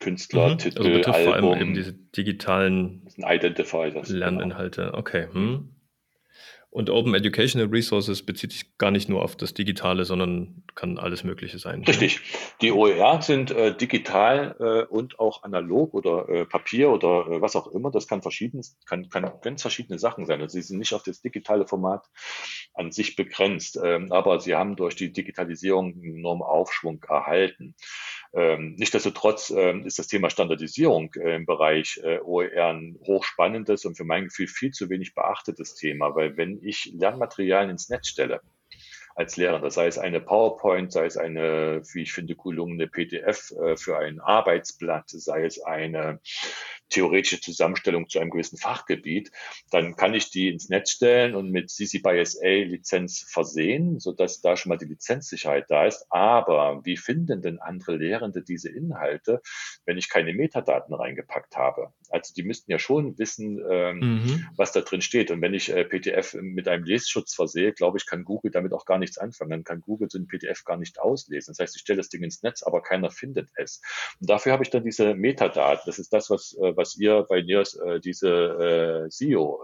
Künstler, 0.00 0.48
mhm. 0.50 0.58
Titel, 0.58 1.02
also 1.06 1.12
Album. 1.12 1.24
Vor 1.24 1.52
allem 1.52 1.60
eben 1.60 1.74
diese 1.74 1.92
digitalen 1.92 3.08
Lerninhalte. 4.08 4.94
Okay. 4.94 5.28
Hm. 5.32 5.73
Und 6.74 6.90
Open 6.90 7.14
Educational 7.14 7.68
Resources 7.68 8.26
bezieht 8.26 8.50
sich 8.50 8.78
gar 8.78 8.90
nicht 8.90 9.08
nur 9.08 9.22
auf 9.22 9.36
das 9.36 9.54
Digitale, 9.54 10.04
sondern 10.04 10.64
kann 10.74 10.98
alles 10.98 11.22
Mögliche 11.22 11.60
sein. 11.60 11.84
Richtig. 11.84 12.20
Die 12.62 12.72
OER 12.72 13.22
sind 13.22 13.52
äh, 13.52 13.76
digital 13.76 14.56
äh, 14.58 14.92
und 14.92 15.20
auch 15.20 15.44
analog 15.44 15.94
oder 15.94 16.28
äh, 16.28 16.44
Papier 16.44 16.90
oder 16.90 17.28
äh, 17.30 17.40
was 17.40 17.54
auch 17.54 17.68
immer. 17.68 17.92
Das 17.92 18.08
kann 18.08 18.22
verschiedenes, 18.22 18.76
kann, 18.86 19.08
kann 19.08 19.30
ganz 19.40 19.62
verschiedene 19.62 20.00
Sachen 20.00 20.26
sein. 20.26 20.40
Also 20.40 20.54
sie 20.54 20.62
sind 20.62 20.78
nicht 20.78 20.94
auf 20.94 21.04
das 21.04 21.20
digitale 21.20 21.64
Format 21.68 22.06
an 22.74 22.90
sich 22.90 23.14
begrenzt, 23.14 23.78
ähm, 23.80 24.10
aber 24.10 24.40
sie 24.40 24.56
haben 24.56 24.74
durch 24.74 24.96
die 24.96 25.12
Digitalisierung 25.12 25.92
einen 25.92 26.16
enormen 26.16 26.42
Aufschwung 26.42 27.00
erhalten. 27.08 27.76
Ähm, 28.34 28.74
Nichtsdestotrotz 28.76 29.50
ähm, 29.56 29.86
ist 29.86 30.00
das 30.00 30.08
Thema 30.08 30.28
Standardisierung 30.28 31.14
äh, 31.14 31.36
im 31.36 31.46
Bereich 31.46 32.00
äh, 32.02 32.18
OER 32.18 32.70
ein 32.70 32.98
hochspannendes 33.06 33.84
und 33.84 33.96
für 33.96 34.04
mein 34.04 34.24
Gefühl 34.24 34.48
viel 34.48 34.72
zu 34.72 34.90
wenig 34.90 35.14
beachtetes 35.14 35.76
Thema, 35.76 36.16
weil 36.16 36.36
wenn 36.36 36.60
ich 36.64 36.92
Lernmaterialien 36.94 37.70
ins 37.70 37.88
Netz 37.88 38.08
stelle 38.08 38.40
als 39.14 39.36
Lehrender, 39.36 39.70
sei 39.70 39.86
es 39.86 39.98
eine 39.98 40.20
PowerPoint, 40.20 40.92
sei 40.92 41.06
es 41.06 41.16
eine, 41.16 41.82
wie 41.92 42.02
ich 42.02 42.12
finde, 42.12 42.34
gelungene 42.34 42.88
PDF 42.88 43.52
äh, 43.52 43.76
für 43.76 43.98
ein 43.98 44.20
Arbeitsblatt, 44.20 45.08
sei 45.08 45.44
es 45.44 45.62
eine 45.62 46.20
theoretische 46.94 47.40
Zusammenstellung 47.40 48.08
zu 48.08 48.20
einem 48.20 48.30
gewissen 48.30 48.56
Fachgebiet, 48.56 49.32
dann 49.70 49.96
kann 49.96 50.14
ich 50.14 50.30
die 50.30 50.48
ins 50.48 50.68
Netz 50.68 50.90
stellen 50.92 51.34
und 51.34 51.50
mit 51.50 51.70
CC 51.70 51.98
by 51.98 52.24
SA 52.24 52.46
Lizenz 52.46 53.26
versehen, 53.28 53.98
sodass 53.98 54.40
da 54.40 54.56
schon 54.56 54.70
mal 54.70 54.78
die 54.78 54.84
Lizenzsicherheit 54.84 55.70
da 55.70 55.86
ist. 55.86 56.06
Aber 56.10 56.84
wie 56.84 56.96
finden 56.96 57.42
denn 57.42 57.58
andere 57.58 57.96
Lehrende 57.96 58.42
diese 58.42 58.70
Inhalte, 58.70 59.42
wenn 59.86 59.98
ich 59.98 60.08
keine 60.08 60.32
Metadaten 60.32 60.94
reingepackt 60.94 61.56
habe? 61.56 61.92
Also 62.10 62.32
die 62.32 62.44
müssten 62.44 62.70
ja 62.70 62.78
schon 62.78 63.18
wissen, 63.18 63.60
ähm, 63.68 63.98
mhm. 63.98 64.46
was 64.56 64.70
da 64.70 64.82
drin 64.82 65.00
steht. 65.00 65.32
Und 65.32 65.42
wenn 65.42 65.54
ich 65.54 65.70
äh, 65.70 65.84
PDF 65.84 66.34
mit 66.34 66.68
einem 66.68 66.84
Lesschutz 66.84 67.34
versehe, 67.34 67.72
glaube 67.72 67.98
ich, 67.98 68.06
kann 68.06 68.24
Google 68.24 68.52
damit 68.52 68.72
auch 68.72 68.84
gar 68.84 68.98
nichts 68.98 69.18
anfangen. 69.18 69.50
Dann 69.50 69.64
kann 69.64 69.80
Google 69.80 70.08
so 70.08 70.18
ein 70.18 70.28
PDF 70.28 70.64
gar 70.64 70.76
nicht 70.76 71.00
auslesen. 71.00 71.52
Das 71.52 71.58
heißt, 71.58 71.74
ich 71.74 71.82
stelle 71.82 71.96
das 71.96 72.08
Ding 72.08 72.22
ins 72.22 72.42
Netz, 72.42 72.62
aber 72.62 72.82
keiner 72.82 73.10
findet 73.10 73.50
es. 73.56 73.82
Und 74.20 74.30
dafür 74.30 74.52
habe 74.52 74.62
ich 74.62 74.70
dann 74.70 74.84
diese 74.84 75.14
Metadaten. 75.14 75.82
Das 75.86 75.98
ist 75.98 76.12
das, 76.12 76.30
was, 76.30 76.56
äh, 76.60 76.76
was 76.76 76.83
ihr 76.98 77.24
bei 77.28 77.42
NIRS 77.42 77.74
äh, 77.76 78.00
diese 78.00 79.06
äh, 79.06 79.10
SEO 79.10 79.60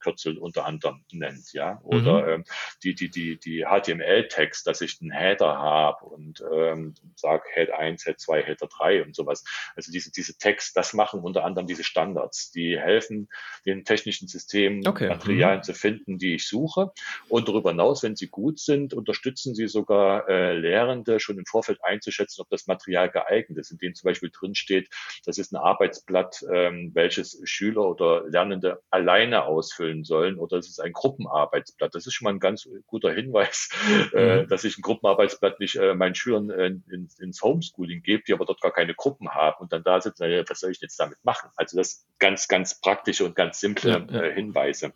Kürzel 0.00 0.38
unter 0.38 0.64
anderem 0.66 1.04
nennt, 1.12 1.52
ja, 1.52 1.80
oder 1.82 2.22
mhm. 2.22 2.28
ähm, 2.28 2.44
die 2.82 2.94
die 2.94 3.10
die 3.10 3.38
die 3.38 3.64
HTML-Text, 3.64 4.66
dass 4.66 4.80
ich 4.80 4.98
einen 5.00 5.10
Header 5.10 5.58
habe 5.58 6.04
und 6.06 6.42
ähm, 6.52 6.94
sage 7.14 7.42
Head 7.54 7.70
1, 7.70 8.04
Head 8.04 8.20
2, 8.20 8.42
Header 8.42 8.68
3 8.68 9.02
und 9.02 9.14
sowas. 9.14 9.44
Also 9.74 9.92
diese 9.92 10.10
diese 10.10 10.36
Text, 10.38 10.76
das 10.76 10.92
machen 10.92 11.20
unter 11.20 11.44
anderem 11.44 11.66
diese 11.66 11.84
Standards, 11.84 12.50
die 12.50 12.78
helfen 12.78 13.28
den 13.64 13.84
technischen 13.84 14.28
Systemen 14.28 14.86
okay. 14.86 15.08
Materialien 15.08 15.58
mhm. 15.58 15.64
zu 15.64 15.74
finden, 15.74 16.18
die 16.18 16.34
ich 16.34 16.48
suche 16.48 16.92
und 17.28 17.48
darüber 17.48 17.70
hinaus, 17.70 18.02
wenn 18.02 18.16
sie 18.16 18.28
gut 18.28 18.58
sind, 18.58 18.94
unterstützen 18.94 19.54
sie 19.54 19.68
sogar 19.68 20.28
äh, 20.28 20.56
Lehrende 20.56 21.20
schon 21.20 21.38
im 21.38 21.46
Vorfeld 21.46 21.78
einzuschätzen, 21.82 22.42
ob 22.42 22.48
das 22.50 22.66
Material 22.66 23.10
geeignet 23.10 23.58
ist, 23.58 23.70
in 23.70 23.78
dem 23.78 23.94
zum 23.94 24.08
Beispiel 24.08 24.30
drin 24.32 24.54
steht, 24.54 24.88
das 25.24 25.38
ist 25.38 25.52
ein 25.52 25.56
Arbeitsblatt, 25.56 26.44
ähm, 26.52 26.90
welches 26.94 27.40
Schüler 27.44 27.88
oder 27.88 28.24
Lernende 28.28 28.82
alleine 28.90 29.44
ausfüllen 29.44 29.55
ausfüllen 29.56 30.04
sollen 30.04 30.38
oder 30.38 30.58
es 30.58 30.68
ist 30.68 30.80
ein 30.80 30.92
Gruppenarbeitsblatt. 30.92 31.94
Das 31.94 32.06
ist 32.06 32.14
schon 32.14 32.26
mal 32.26 32.34
ein 32.34 32.40
ganz 32.40 32.68
guter 32.86 33.12
Hinweis, 33.12 33.70
äh, 34.14 34.42
mhm. 34.42 34.48
dass 34.48 34.64
ich 34.64 34.78
ein 34.78 34.82
Gruppenarbeitsblatt 34.82 35.60
nicht 35.60 35.76
äh, 35.76 35.94
meinen 35.94 36.14
Schülern 36.14 36.50
äh, 36.50 36.66
in, 36.66 37.08
ins 37.18 37.42
Homeschooling 37.42 38.02
gebe, 38.02 38.22
die 38.26 38.32
aber 38.32 38.44
dort 38.44 38.60
gar 38.60 38.72
keine 38.72 38.94
Gruppen 38.94 39.30
haben 39.30 39.56
und 39.60 39.72
dann 39.72 39.82
da 39.82 40.00
sitzen, 40.00 40.24
äh, 40.24 40.44
was 40.48 40.60
soll 40.60 40.70
ich 40.70 40.80
jetzt 40.80 41.00
damit 41.00 41.18
machen? 41.24 41.50
Also 41.56 41.76
das 41.76 42.06
ganz, 42.18 42.48
ganz 42.48 42.80
praktische 42.80 43.24
und 43.24 43.34
ganz 43.34 43.60
simple 43.60 43.90
ja, 43.90 44.06
ja. 44.10 44.22
Äh, 44.22 44.34
Hinweise 44.34 44.92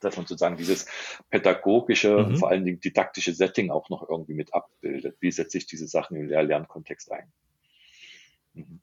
dass 0.00 0.16
man 0.16 0.26
sozusagen 0.26 0.56
dieses 0.56 0.86
pädagogische 1.30 2.10
mhm. 2.10 2.24
und 2.24 2.36
vor 2.36 2.50
allen 2.50 2.64
Dingen 2.64 2.80
didaktische 2.80 3.32
Setting 3.32 3.70
auch 3.70 3.88
noch 3.88 4.08
irgendwie 4.08 4.34
mit 4.34 4.52
abbildet. 4.52 5.16
Wie 5.20 5.30
setze 5.30 5.58
ich 5.58 5.66
diese 5.66 5.86
Sachen 5.86 6.16
im 6.16 6.28
Lehr-Lernkontext 6.28 7.12
ein? 7.12 7.32
Mhm. 8.54 8.80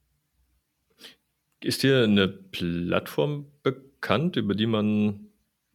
Ist 1.62 1.84
dir 1.84 2.04
eine 2.04 2.28
Plattform 2.30 3.52
bekannt, 3.64 3.89
über 4.36 4.56
die 4.56 4.68
man 4.68 5.30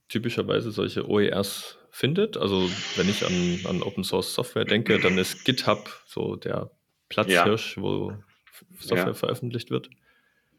typischerweise 0.08 0.70
solche 0.70 1.08
OERs 1.08 1.78
findet. 1.90 2.36
Also 2.36 2.68
wenn 2.96 3.08
ich 3.08 3.24
an, 3.24 3.60
an 3.68 3.82
Open 3.82 4.04
Source 4.04 4.34
Software 4.34 4.64
denke, 4.64 4.98
dann 4.98 5.18
ist 5.18 5.44
GitHub 5.44 6.02
so 6.06 6.36
der 6.36 6.70
Platzhirsch, 7.08 7.76
ja. 7.76 7.82
wo 7.82 8.12
Software 8.78 9.08
ja. 9.08 9.14
veröffentlicht 9.14 9.70
wird. 9.70 9.90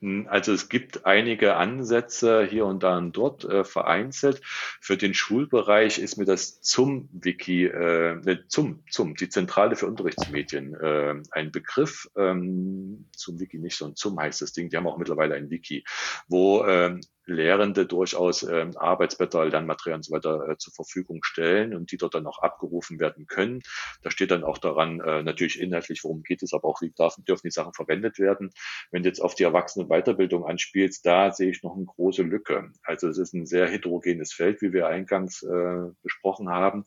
Hm, 0.01 0.27
also 0.29 0.53
es 0.53 0.69
gibt 0.69 1.05
einige 1.05 1.55
Ansätze 1.55 2.45
hier 2.45 2.65
und 2.65 2.83
da 2.83 2.97
und 2.97 3.13
dort 3.13 3.43
äh, 3.45 3.63
vereinzelt. 3.63 4.41
Für 4.43 4.97
den 4.97 5.13
Schulbereich 5.13 5.99
ist 5.99 6.17
mir 6.17 6.25
das 6.25 6.61
ZUM-Wiki, 6.61 7.65
äh, 7.65 8.15
ne, 8.15 8.45
ZUM, 8.47 8.83
ZUM, 8.89 9.15
die 9.15 9.29
Zentrale 9.29 9.75
für 9.75 9.87
Unterrichtsmedien, 9.87 10.73
äh, 10.75 11.15
ein 11.31 11.51
Begriff. 11.51 12.09
Ähm, 12.15 13.09
ZUM-Wiki 13.15 13.59
nicht, 13.59 13.77
sondern 13.77 13.95
ZUM 13.95 14.19
heißt 14.19 14.41
das 14.41 14.53
Ding. 14.53 14.69
Die 14.69 14.77
haben 14.77 14.87
auch 14.87 14.97
mittlerweile 14.97 15.35
ein 15.35 15.49
Wiki, 15.49 15.83
wo 16.27 16.65
ähm, 16.65 17.01
Lehrende 17.25 17.85
durchaus 17.85 18.43
äh, 18.43 18.67
Arbeitsblätter, 18.75 19.45
Lernmaterialien 19.45 19.99
und 19.99 20.05
so 20.05 20.13
weiter 20.13 20.49
äh, 20.49 20.57
zur 20.57 20.73
Verfügung 20.73 21.23
stellen 21.23 21.75
und 21.75 21.91
die 21.91 21.97
dort 21.97 22.15
dann 22.15 22.27
auch 22.27 22.39
abgerufen 22.39 22.99
werden 22.99 23.27
können. 23.27 23.61
Da 24.03 24.11
steht 24.11 24.31
dann 24.31 24.43
auch 24.43 24.57
daran, 24.57 24.99
äh, 24.99 25.23
natürlich 25.23 25.59
inhaltlich, 25.59 26.03
worum 26.03 26.23
geht 26.23 26.43
es, 26.43 26.53
aber 26.53 26.67
auch 26.67 26.81
wie 26.81 26.91
darf, 26.95 27.15
dürfen 27.27 27.47
die 27.47 27.51
Sachen 27.51 27.73
verwendet 27.73 28.19
werden. 28.19 28.51
Wenn 28.91 29.03
du 29.03 29.09
jetzt 29.09 29.21
auf 29.21 29.35
die 29.35 29.43
Erwachsene 29.43 29.87
Weiterbildung 29.87 30.45
anspielst, 30.45 31.05
da 31.05 31.31
sehe 31.31 31.49
ich 31.49 31.63
noch 31.63 31.75
eine 31.75 31.85
große 31.85 32.23
Lücke. 32.23 32.71
Also 32.83 33.07
es 33.07 33.17
ist 33.17 33.33
ein 33.33 33.45
sehr 33.45 33.67
heterogenes 33.67 34.33
Feld, 34.33 34.61
wie 34.61 34.73
wir 34.73 34.87
eingangs 34.87 35.43
äh, 35.43 35.91
besprochen 36.03 36.49
haben. 36.49 36.85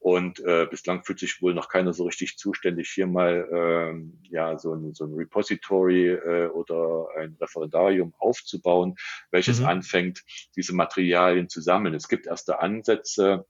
Und 0.00 0.40
äh, 0.40 0.66
bislang 0.68 1.04
fühlt 1.04 1.18
sich 1.18 1.42
wohl 1.42 1.52
noch 1.52 1.68
keiner 1.68 1.92
so 1.92 2.04
richtig 2.04 2.38
zuständig, 2.38 2.90
hier 2.90 3.06
mal 3.06 3.46
ähm, 3.52 4.18
ja 4.30 4.58
so 4.58 4.72
ein, 4.72 4.94
so 4.94 5.04
ein 5.04 5.12
Repository 5.14 6.08
äh, 6.08 6.48
oder 6.48 7.08
ein 7.18 7.36
Referendarium 7.38 8.14
aufzubauen, 8.18 8.96
welches 9.30 9.60
mhm. 9.60 9.66
anfängt, 9.66 10.24
diese 10.56 10.74
Materialien 10.74 11.50
zu 11.50 11.60
sammeln. 11.60 11.94
Es 11.94 12.08
gibt 12.08 12.26
erste 12.26 12.60
Ansätze, 12.60 13.44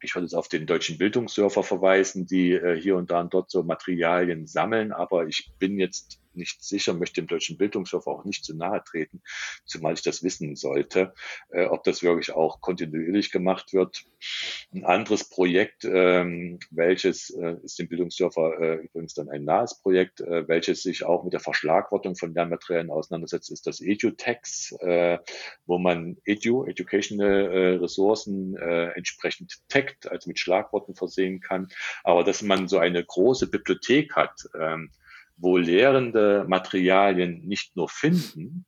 ich 0.00 0.14
würde 0.14 0.26
jetzt 0.26 0.34
auf 0.34 0.48
den 0.48 0.66
deutschen 0.66 0.98
Bildungssurfer 0.98 1.64
verweisen, 1.64 2.26
die 2.26 2.52
äh, 2.52 2.80
hier 2.80 2.96
und 2.96 3.10
da 3.10 3.20
und 3.20 3.34
dort 3.34 3.50
so 3.50 3.64
Materialien 3.64 4.46
sammeln, 4.46 4.92
aber 4.92 5.26
ich 5.26 5.52
bin 5.58 5.78
jetzt 5.78 6.20
nicht 6.38 6.64
sicher, 6.64 6.94
möchte 6.94 7.20
dem 7.20 7.26
deutschen 7.26 7.58
Bildungshof 7.58 8.06
auch 8.06 8.24
nicht 8.24 8.44
zu 8.44 8.56
nahe 8.56 8.82
treten, 8.84 9.22
zumal 9.64 9.94
ich 9.94 10.02
das 10.02 10.22
wissen 10.22 10.56
sollte, 10.56 11.12
äh, 11.50 11.66
ob 11.66 11.84
das 11.84 12.02
wirklich 12.02 12.32
auch 12.32 12.60
kontinuierlich 12.60 13.30
gemacht 13.30 13.72
wird. 13.72 14.04
Ein 14.72 14.84
anderes 14.84 15.28
Projekt, 15.28 15.84
ähm, 15.84 16.58
welches 16.70 17.30
äh, 17.30 17.56
ist 17.62 17.78
dem 17.78 17.88
Bildungsdörfer 17.88 18.60
äh, 18.60 18.74
übrigens 18.84 19.14
dann 19.14 19.28
ein 19.28 19.44
nahes 19.44 19.80
Projekt, 19.80 20.20
äh, 20.20 20.48
welches 20.48 20.82
sich 20.82 21.04
auch 21.04 21.24
mit 21.24 21.32
der 21.32 21.40
Verschlagwortung 21.40 22.16
von 22.16 22.34
Lernmaterialien 22.34 22.90
auseinandersetzt, 22.90 23.50
ist 23.50 23.66
das 23.66 23.80
EduTex, 23.80 24.72
äh, 24.80 25.18
wo 25.66 25.78
man 25.78 26.16
Edu, 26.24 26.64
Educational 26.64 27.50
äh, 27.50 27.74
Ressourcen 27.76 28.56
äh, 28.56 28.90
entsprechend 28.90 29.58
taggt, 29.68 30.10
also 30.10 30.28
mit 30.28 30.38
Schlagworten 30.38 30.94
versehen 30.94 31.40
kann. 31.40 31.68
Aber 32.04 32.24
dass 32.24 32.42
man 32.42 32.68
so 32.68 32.78
eine 32.78 33.04
große 33.04 33.48
Bibliothek 33.48 34.14
hat, 34.14 34.48
ähm, 34.58 34.90
wo 35.38 35.56
Lehrende 35.56 36.44
Materialien 36.48 37.46
nicht 37.46 37.76
nur 37.76 37.88
finden 37.88 38.66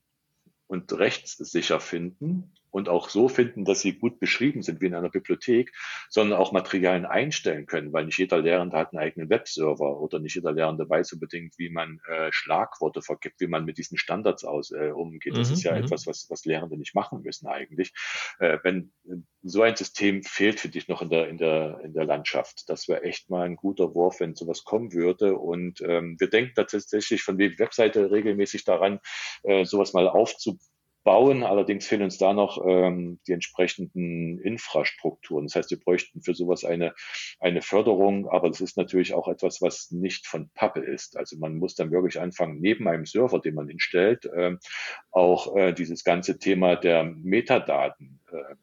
und 0.67 0.93
rechtssicher 0.93 1.81
finden, 1.81 2.55
und 2.71 2.89
auch 2.89 3.09
so 3.09 3.29
finden, 3.29 3.65
dass 3.65 3.81
sie 3.81 3.95
gut 3.95 4.21
beschrieben 4.21 4.63
sind 4.63 4.81
wie 4.81 4.87
in 4.87 4.95
einer 4.95 5.11
Bibliothek, 5.11 5.73
sondern 6.09 6.39
auch 6.39 6.53
Materialien 6.53 7.07
einstellen 7.07 7.67
können, 7.67 7.93
weil 7.93 8.07
nicht 8.07 8.19
jeder 8.19 8.39
Lehrende 8.39 8.77
hat 8.77 8.93
einen 8.93 9.03
eigenen 9.03 9.31
Webserver 9.31 10.01
oder 10.01 10.19
nicht 10.19 10.35
jeder 10.35 10.53
Lehrende 10.53 10.89
weiß 10.89 11.13
unbedingt, 11.13 11.59
wie 11.59 11.71
man 11.71 12.01
äh, 12.09 12.29
Schlagworte 12.31 13.03
vergibt, 13.03 13.41
wie 13.41 13.47
man 13.47 13.65
mit 13.65 13.79
diesen 13.79 13.99
Standards 13.99 14.45
aus, 14.45 14.71
äh, 14.71 14.91
umgeht. 14.91 15.37
Das 15.37 15.49
mhm, 15.49 15.55
ist 15.55 15.63
ja 15.63 15.73
mhm. 15.73 15.85
etwas, 15.85 16.07
was, 16.07 16.27
was 16.31 16.45
Lehrende 16.45 16.77
nicht 16.77 16.95
machen 16.95 17.23
müssen 17.23 17.47
eigentlich. 17.47 17.93
Äh, 18.39 18.59
wenn 18.63 18.93
so 19.43 19.63
ein 19.63 19.77
System 19.77 20.23
fehlt 20.23 20.61
für 20.61 20.69
dich 20.69 20.89
noch 20.89 21.03
in 21.03 21.09
der, 21.09 21.29
in 21.29 21.39
der, 21.39 21.81
in 21.83 21.93
der 21.95 22.05
Landschaft. 22.05 22.69
Das 22.69 22.89
wäre 22.89 23.03
echt 23.03 23.31
mal 23.31 23.47
ein 23.47 23.57
guter 23.57 23.95
Wurf, 23.95 24.21
wenn 24.21 24.35
sowas 24.35 24.65
kommen 24.65 24.93
würde. 24.93 25.37
Und 25.37 25.81
ähm, 25.81 26.17
wir 26.19 26.29
denken 26.29 26.53
tatsächlich 26.55 27.23
von 27.23 27.39
der 27.39 27.59
Webseite 27.59 28.11
regelmäßig 28.11 28.65
daran, 28.65 29.01
äh, 29.43 29.65
sowas 29.65 29.93
mal 29.93 30.09
aufzubauen 30.09 30.61
bauen. 31.03 31.43
Allerdings 31.43 31.87
fehlen 31.87 32.03
uns 32.03 32.19
da 32.19 32.33
noch 32.33 32.65
ähm, 32.67 33.21
die 33.27 33.33
entsprechenden 33.33 34.39
Infrastrukturen. 34.39 35.47
Das 35.47 35.55
heißt, 35.57 35.71
wir 35.71 35.81
bräuchten 35.81 36.23
für 36.23 36.35
sowas 36.35 36.65
eine, 36.65 36.95
eine 37.39 37.63
Förderung, 37.63 38.29
aber 38.29 38.49
das 38.49 38.61
ist 38.61 38.77
natürlich 38.77 39.15
auch 39.15 39.29
etwas, 39.29 39.63
was 39.63 39.91
nicht 39.91 40.27
von 40.27 40.51
Pappe 40.55 40.81
ist. 40.81 41.17
Also 41.17 41.37
man 41.39 41.57
muss 41.57 41.75
dann 41.75 41.91
wirklich 41.91 42.21
anfangen, 42.21 42.61
neben 42.61 42.89
einem 42.89 43.07
Server, 43.07 43.41
den 43.41 43.55
man 43.55 43.69
hinstellt, 43.69 44.29
ähm, 44.37 44.59
auch 45.11 45.57
äh, 45.57 45.73
dieses 45.73 46.05
ganze 46.05 46.39
Thema 46.39 46.77
der 46.77 47.05
Metadaten 47.05 48.21
äh, 48.31 48.55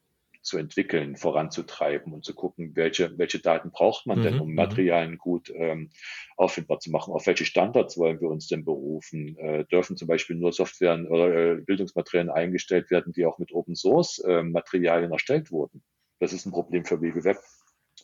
zu 0.47 0.57
entwickeln, 0.57 1.17
voranzutreiben 1.17 2.13
und 2.13 2.23
zu 2.23 2.33
gucken, 2.33 2.75
welche, 2.75 3.17
welche 3.17 3.39
Daten 3.39 3.69
braucht 3.69 4.07
man 4.07 4.19
mhm, 4.19 4.23
denn, 4.23 4.39
um 4.39 4.49
mhm. 4.49 4.55
Materialien 4.55 5.17
gut 5.17 5.51
ähm, 5.53 5.89
auffindbar 6.37 6.79
zu 6.79 6.89
machen. 6.89 7.13
Auf 7.13 7.27
welche 7.27 7.45
Standards 7.45 7.97
wollen 7.97 8.21
wir 8.21 8.29
uns 8.29 8.47
denn 8.47 8.63
berufen? 8.63 9.37
Äh, 9.37 9.65
dürfen 9.65 9.97
zum 9.97 10.07
Beispiel 10.07 10.37
nur 10.37 10.53
Software 10.53 11.05
oder 11.09 11.35
äh, 11.35 11.55
Bildungsmaterialien 11.57 12.31
eingestellt 12.31 12.89
werden, 12.89 13.11
die 13.13 13.25
auch 13.25 13.37
mit 13.39 13.51
Open 13.51 13.75
Source 13.75 14.19
äh, 14.19 14.41
Materialien 14.41 15.11
erstellt 15.11 15.51
wurden? 15.51 15.83
Das 16.19 16.33
ist 16.33 16.45
ein 16.45 16.51
Problem 16.51 16.85
für 16.85 17.01
WWWeb 17.01 17.37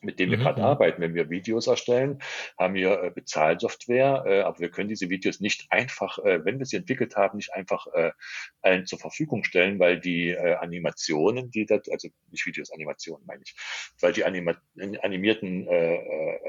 mit 0.04 0.20
dem 0.20 0.30
wir 0.30 0.38
mhm. 0.38 0.42
gerade 0.42 0.62
mhm. 0.62 0.68
arbeiten. 0.68 1.02
Wenn 1.02 1.16
wir 1.16 1.30
Videos 1.30 1.68
erstellen, 1.68 2.20
haben 2.58 2.74
wir 2.74 3.04
äh, 3.04 3.12
Bezahlsoftware, 3.12 4.24
äh, 4.26 4.42
aber 4.42 4.60
wir 4.60 4.70
können 4.70 4.90
diese 4.90 5.10
Videos 5.10 5.40
nicht 5.40 5.68
einfach, 5.72 6.20
äh, 6.20 6.44
wenn 6.46 6.60
wir 6.60 6.66
sie 6.66 6.78
entwickelt 6.78 7.16
haben, 7.16 7.38
nicht 7.38 7.54
einfach 7.54 7.88
äh, 7.94 8.12
allen 8.62 8.86
zur 8.86 9.00
Verfügung 9.00 9.44
stellen, 9.44 9.80
weil 9.80 10.00
die 10.00 10.30
äh, 10.30 10.56
Animationen, 10.56 11.52
die 11.52 11.66
das, 11.66 11.90
also 11.90 12.10
nicht 12.30 12.46
Videos, 12.46 12.72
Animationen 12.72 13.26
meine 13.26 13.42
ich, 13.44 13.56
weil 14.02 14.14
die 14.14 14.24
anima 14.24 14.56
animierten 15.02 15.68
äh, 15.68 15.96
äh, 15.96 16.40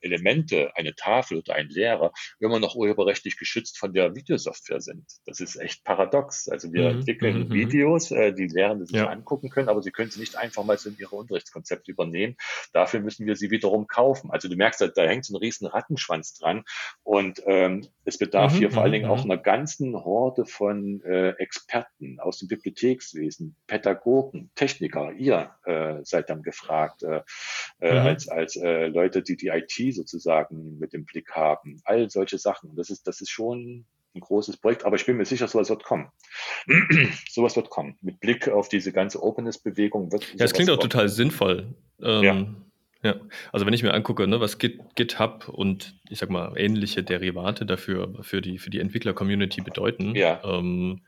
Elemente, 0.00 0.76
eine 0.76 0.94
Tafel 0.94 1.38
oder 1.38 1.54
ein 1.54 1.68
Lehrer, 1.68 2.12
immer 2.40 2.58
noch 2.58 2.74
urheberrechtlich 2.74 3.38
geschützt 3.38 3.78
von 3.78 3.92
der 3.92 4.14
Videosoftware 4.14 4.80
sind. 4.80 5.04
Das 5.26 5.40
ist 5.40 5.56
echt 5.56 5.84
paradox. 5.84 6.48
Also 6.48 6.72
wir 6.72 6.90
mhm. 6.90 6.98
entwickeln 6.98 7.38
mhm. 7.38 7.48
mhm. 7.48 7.52
Videos, 7.54 8.10
äh, 8.10 8.32
die 8.32 8.46
Lehrende 8.46 8.86
sich 8.86 8.96
ja. 8.96 9.06
angucken 9.06 9.50
können, 9.50 9.68
aber 9.68 9.82
sie 9.82 9.90
können 9.90 10.10
sie 10.10 10.20
nicht 10.20 10.36
einfach 10.36 10.64
mal 10.64 10.78
so 10.78 10.88
in 10.88 10.96
ihre 10.98 11.16
Unterrichtskonzepte 11.16 11.90
übernehmen. 11.90 12.36
Dafür 12.72 13.00
müssen 13.00 13.26
wir 13.26 13.36
sie 13.36 13.50
wiederum 13.50 13.86
kaufen. 13.86 14.30
Also 14.30 14.48
du 14.48 14.56
merkst, 14.56 14.80
da, 14.80 14.88
da 14.88 15.02
hängt 15.02 15.24
so 15.24 15.34
ein 15.34 15.38
riesen 15.38 15.66
Rattenschwanz 15.66 16.34
dran 16.34 16.64
und 17.02 17.42
ähm, 17.46 17.86
es 18.04 18.18
bedarf 18.18 18.54
mhm. 18.54 18.58
hier 18.58 18.70
vor 18.70 18.82
allen 18.82 18.92
Dingen 18.92 19.08
auch 19.10 19.24
mhm. 19.24 19.30
einer 19.30 19.40
ganzen 19.40 19.94
Horde 19.94 20.46
von 20.46 21.02
äh, 21.02 21.30
Experten 21.38 22.20
aus 22.20 22.38
dem 22.38 22.48
Bibliothekswesen, 22.48 23.56
Pädagogen, 23.66 24.50
Techniker. 24.54 25.12
Ihr 25.12 25.50
äh, 25.64 25.96
seid 26.02 26.30
dann 26.30 26.42
gefragt 26.42 27.02
äh, 27.02 27.22
äh 27.80 27.92
mhm. 27.92 28.06
als, 28.06 28.28
als 28.28 28.56
äh, 28.56 28.86
Leute, 28.86 29.22
die 29.22 29.36
die 29.36 29.48
IT 29.48 29.87
sozusagen 29.92 30.78
mit 30.78 30.92
dem 30.92 31.04
Blick 31.04 31.32
haben. 31.32 31.80
All 31.84 32.10
solche 32.10 32.38
Sachen. 32.38 32.76
Das 32.76 32.90
ist, 32.90 33.06
das 33.06 33.20
ist 33.20 33.30
schon 33.30 33.86
ein 34.14 34.20
großes 34.20 34.56
Projekt, 34.58 34.84
aber 34.84 34.96
ich 34.96 35.06
bin 35.06 35.16
mir 35.16 35.24
sicher, 35.24 35.48
sowas 35.48 35.70
wird 35.70 35.84
kommen. 35.84 36.10
sowas 37.28 37.56
wird 37.56 37.70
kommen. 37.70 37.96
Mit 38.02 38.20
Blick 38.20 38.48
auf 38.48 38.68
diese 38.68 38.92
ganze 38.92 39.22
Openness-Bewegung 39.22 40.12
wird. 40.12 40.34
Ja, 40.38 40.44
es 40.44 40.52
klingt 40.52 40.70
auch 40.70 40.78
total 40.78 41.08
sinnvoll. 41.08 41.74
Ähm, 42.00 42.22
ja. 42.22 42.46
Ja, 43.02 43.14
also 43.52 43.64
wenn 43.64 43.74
ich 43.74 43.84
mir 43.84 43.94
angucke, 43.94 44.26
ne, 44.26 44.40
was 44.40 44.58
Git, 44.58 44.80
GitHub 44.96 45.48
und 45.48 45.94
ich 46.08 46.18
sag 46.18 46.30
mal 46.30 46.52
ähnliche 46.56 47.04
Derivate 47.04 47.64
dafür 47.64 48.12
für 48.22 48.40
die, 48.40 48.58
für 48.58 48.70
die 48.70 48.80
Entwickler-Community 48.80 49.60
bedeuten 49.60 50.16
ja. 50.16 50.40
ähm, 50.42 51.02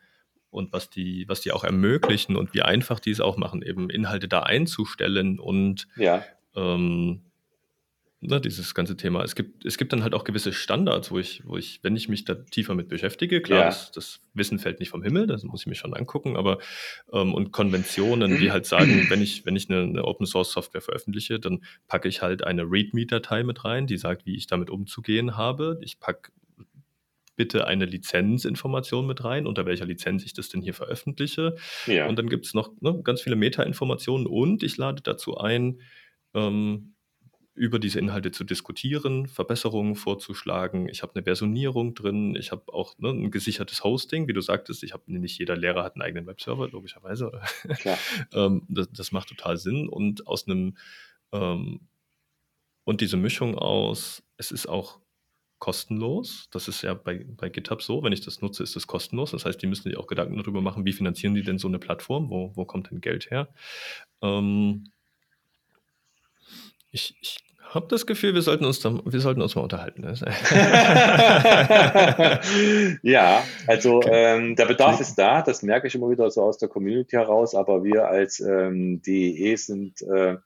und 0.51 0.73
was 0.73 0.89
die, 0.89 1.25
was 1.27 1.41
die 1.41 1.51
auch 1.51 1.65
ermöglichen 1.65 2.37
und 2.37 2.55
wie 2.55 2.63
einfach 2.63 3.01
die 3.01 3.11
es 3.11 3.21
auch 3.21 3.37
machen, 3.37 3.63
eben 3.63 3.91
Inhalte 3.91 4.29
da 4.29 4.45
einzustellen 4.45 5.41
und 5.41 5.89
ja. 5.97 6.25
ähm, 6.55 7.23
ne, 8.21 8.41
dieses 8.41 8.75
ganze 8.75 8.97
Thema. 8.97 9.23
Es 9.23 9.35
gibt, 9.35 9.65
es 9.65 9.79
gibt 9.79 9.93
dann 9.93 10.03
halt 10.03 10.15
auch 10.15 10.25
gewisse 10.25 10.53
Standards, 10.53 11.11
wo 11.11 11.19
ich, 11.19 11.43
wo 11.47 11.57
ich, 11.57 11.81
wenn 11.83 11.97
ich 11.97 12.09
mich 12.09 12.25
da 12.25 12.35
tiefer 12.35 12.75
mit 12.75 12.89
beschäftige, 12.89 13.41
klar, 13.41 13.61
ja. 13.61 13.65
das, 13.67 13.93
das, 13.93 14.21
Wissen 14.33 14.61
fällt 14.61 14.79
nicht 14.79 14.91
vom 14.91 15.03
Himmel, 15.03 15.27
das 15.27 15.43
muss 15.43 15.63
ich 15.63 15.67
mir 15.67 15.75
schon 15.75 15.93
angucken, 15.93 16.37
aber 16.37 16.59
ähm, 17.13 17.35
und 17.35 17.51
Konventionen, 17.51 18.39
die 18.39 18.53
halt 18.53 18.65
sagen, 18.65 19.07
wenn 19.11 19.21
ich, 19.21 19.45
wenn 19.45 19.57
ich 19.57 19.69
eine, 19.69 19.83
eine 19.83 20.05
Open 20.05 20.25
Source 20.25 20.53
Software 20.53 20.81
veröffentliche, 20.81 21.41
dann 21.41 21.65
packe 21.89 22.09
ich 22.09 22.23
halt 22.23 22.45
eine 22.45 22.63
README-Datei 22.63 23.43
mit 23.43 23.65
rein, 23.65 23.89
die 23.89 23.97
sagt, 23.97 24.27
wie 24.27 24.37
ich 24.37 24.47
damit 24.47 24.71
umzugehen 24.71 25.37
habe. 25.37 25.81
Ich 25.83 25.99
packe 25.99 26.31
bitte 27.35 27.67
eine 27.67 27.87
Lizenzinformation 27.87 29.07
mit 29.07 29.25
rein, 29.25 29.47
unter 29.47 29.65
welcher 29.67 29.87
Lizenz 29.87 30.25
ich 30.25 30.35
das 30.35 30.51
denn 30.51 30.61
hier 30.61 30.75
veröffentliche. 30.75 31.57
Ja. 31.87 32.07
Und 32.07 32.19
dann 32.19 32.29
gibt 32.29 32.47
es 32.47 32.55
noch 32.55 32.71
ne, 32.81 33.01
ganz 33.03 33.23
viele 33.23 33.35
Meta-Informationen 33.35 34.27
und 34.27 34.63
ich 34.63 34.77
lade 34.77 35.03
dazu 35.03 35.39
ein, 35.39 35.81
ähm, 36.35 36.95
über 37.61 37.79
diese 37.79 37.99
Inhalte 37.99 38.31
zu 38.31 38.43
diskutieren, 38.43 39.27
Verbesserungen 39.27 39.95
vorzuschlagen. 39.95 40.89
Ich 40.89 41.03
habe 41.03 41.15
eine 41.15 41.25
Versionierung 41.25 41.95
drin, 41.95 42.35
ich 42.35 42.53
habe 42.53 42.73
auch 42.73 42.97
ne, 42.97 43.11
ein 43.11 43.31
gesichertes 43.31 43.85
Hosting, 43.85 44.27
wie 44.29 44.33
du 44.33 44.41
sagtest. 44.41 44.83
Ich 44.83 44.95
habe 44.95 45.03
nicht 45.13 45.39
jeder 45.39 45.59
Lehrer 45.59 45.85
hat 45.85 45.95
einen 45.95 46.01
eigenen 46.01 46.27
Webserver, 46.27 46.71
logischerweise. 46.71 47.43
ähm, 48.33 48.63
das, 48.71 48.89
das, 48.93 49.13
macht 49.13 49.29
total 49.29 49.59
Sinn 49.59 49.91
und 49.91 50.27
aus 50.27 50.49
einem 50.49 50.79
ähm, 51.33 51.81
und 52.85 53.03
diese 53.03 53.19
Mischung 53.19 53.59
aus, 53.59 54.23
es 54.39 54.53
ist 54.53 54.67
auch 54.67 54.99
kostenlos. 55.59 56.49
Das 56.53 56.67
ist 56.67 56.81
ja 56.81 56.95
bei, 56.95 57.27
bei 57.37 57.51
GitHub 57.51 57.83
so. 57.83 58.03
Wenn 58.03 58.15
ich 58.15 58.23
das 58.23 58.41
nutze, 58.41 58.63
ist 58.63 58.75
es 58.75 58.87
kostenlos. 58.87 59.33
Das 59.33 59.45
heißt, 59.45 59.61
die 59.61 59.67
müssen 59.67 59.83
sich 59.83 59.99
auch 59.99 60.07
Gedanken 60.07 60.39
darüber 60.39 60.63
machen, 60.63 60.87
wie 60.87 60.95
finanzieren 60.95 61.35
die 61.35 61.43
denn 61.43 61.59
so 61.59 61.69
eine 61.69 61.79
Plattform? 61.79 62.31
Wo, 62.31 62.57
wo 62.57 62.65
kommt 62.65 62.91
denn 62.91 63.03
Geld 63.03 63.31
her? 63.31 63.53
Ähm, 64.23 64.91
ich, 66.91 67.15
ich 67.21 67.50
habe 67.71 67.87
das 67.89 68.07
Gefühl, 68.07 68.35
wir 68.35 68.43
sollten 68.43 68.65
uns, 68.65 68.81
da, 68.81 69.01
wir 69.05 69.21
sollten 69.21 69.43
uns 69.43 69.55
mal 69.55 69.63
unterhalten. 69.63 70.03
ja, 73.03 73.45
also 73.67 73.99
okay. 73.99 74.11
ähm, 74.13 74.57
der 74.57 74.67
Bedarf 74.67 75.01
ist 75.01 75.15
da, 75.15 75.43
das 75.43 75.63
merke 75.63 75.87
ich 75.87 75.95
immer 75.95 76.11
wieder 76.11 76.31
so 76.31 76.43
aus 76.43 76.59
der 76.59 76.69
Community 76.69 77.17
heraus, 77.17 77.55
aber 77.55 77.85
wir 77.85 78.09
als 78.09 78.41
ähm, 78.41 79.01
DEE 79.03 79.57
sind, 79.57 80.03
äh, 80.03 80.37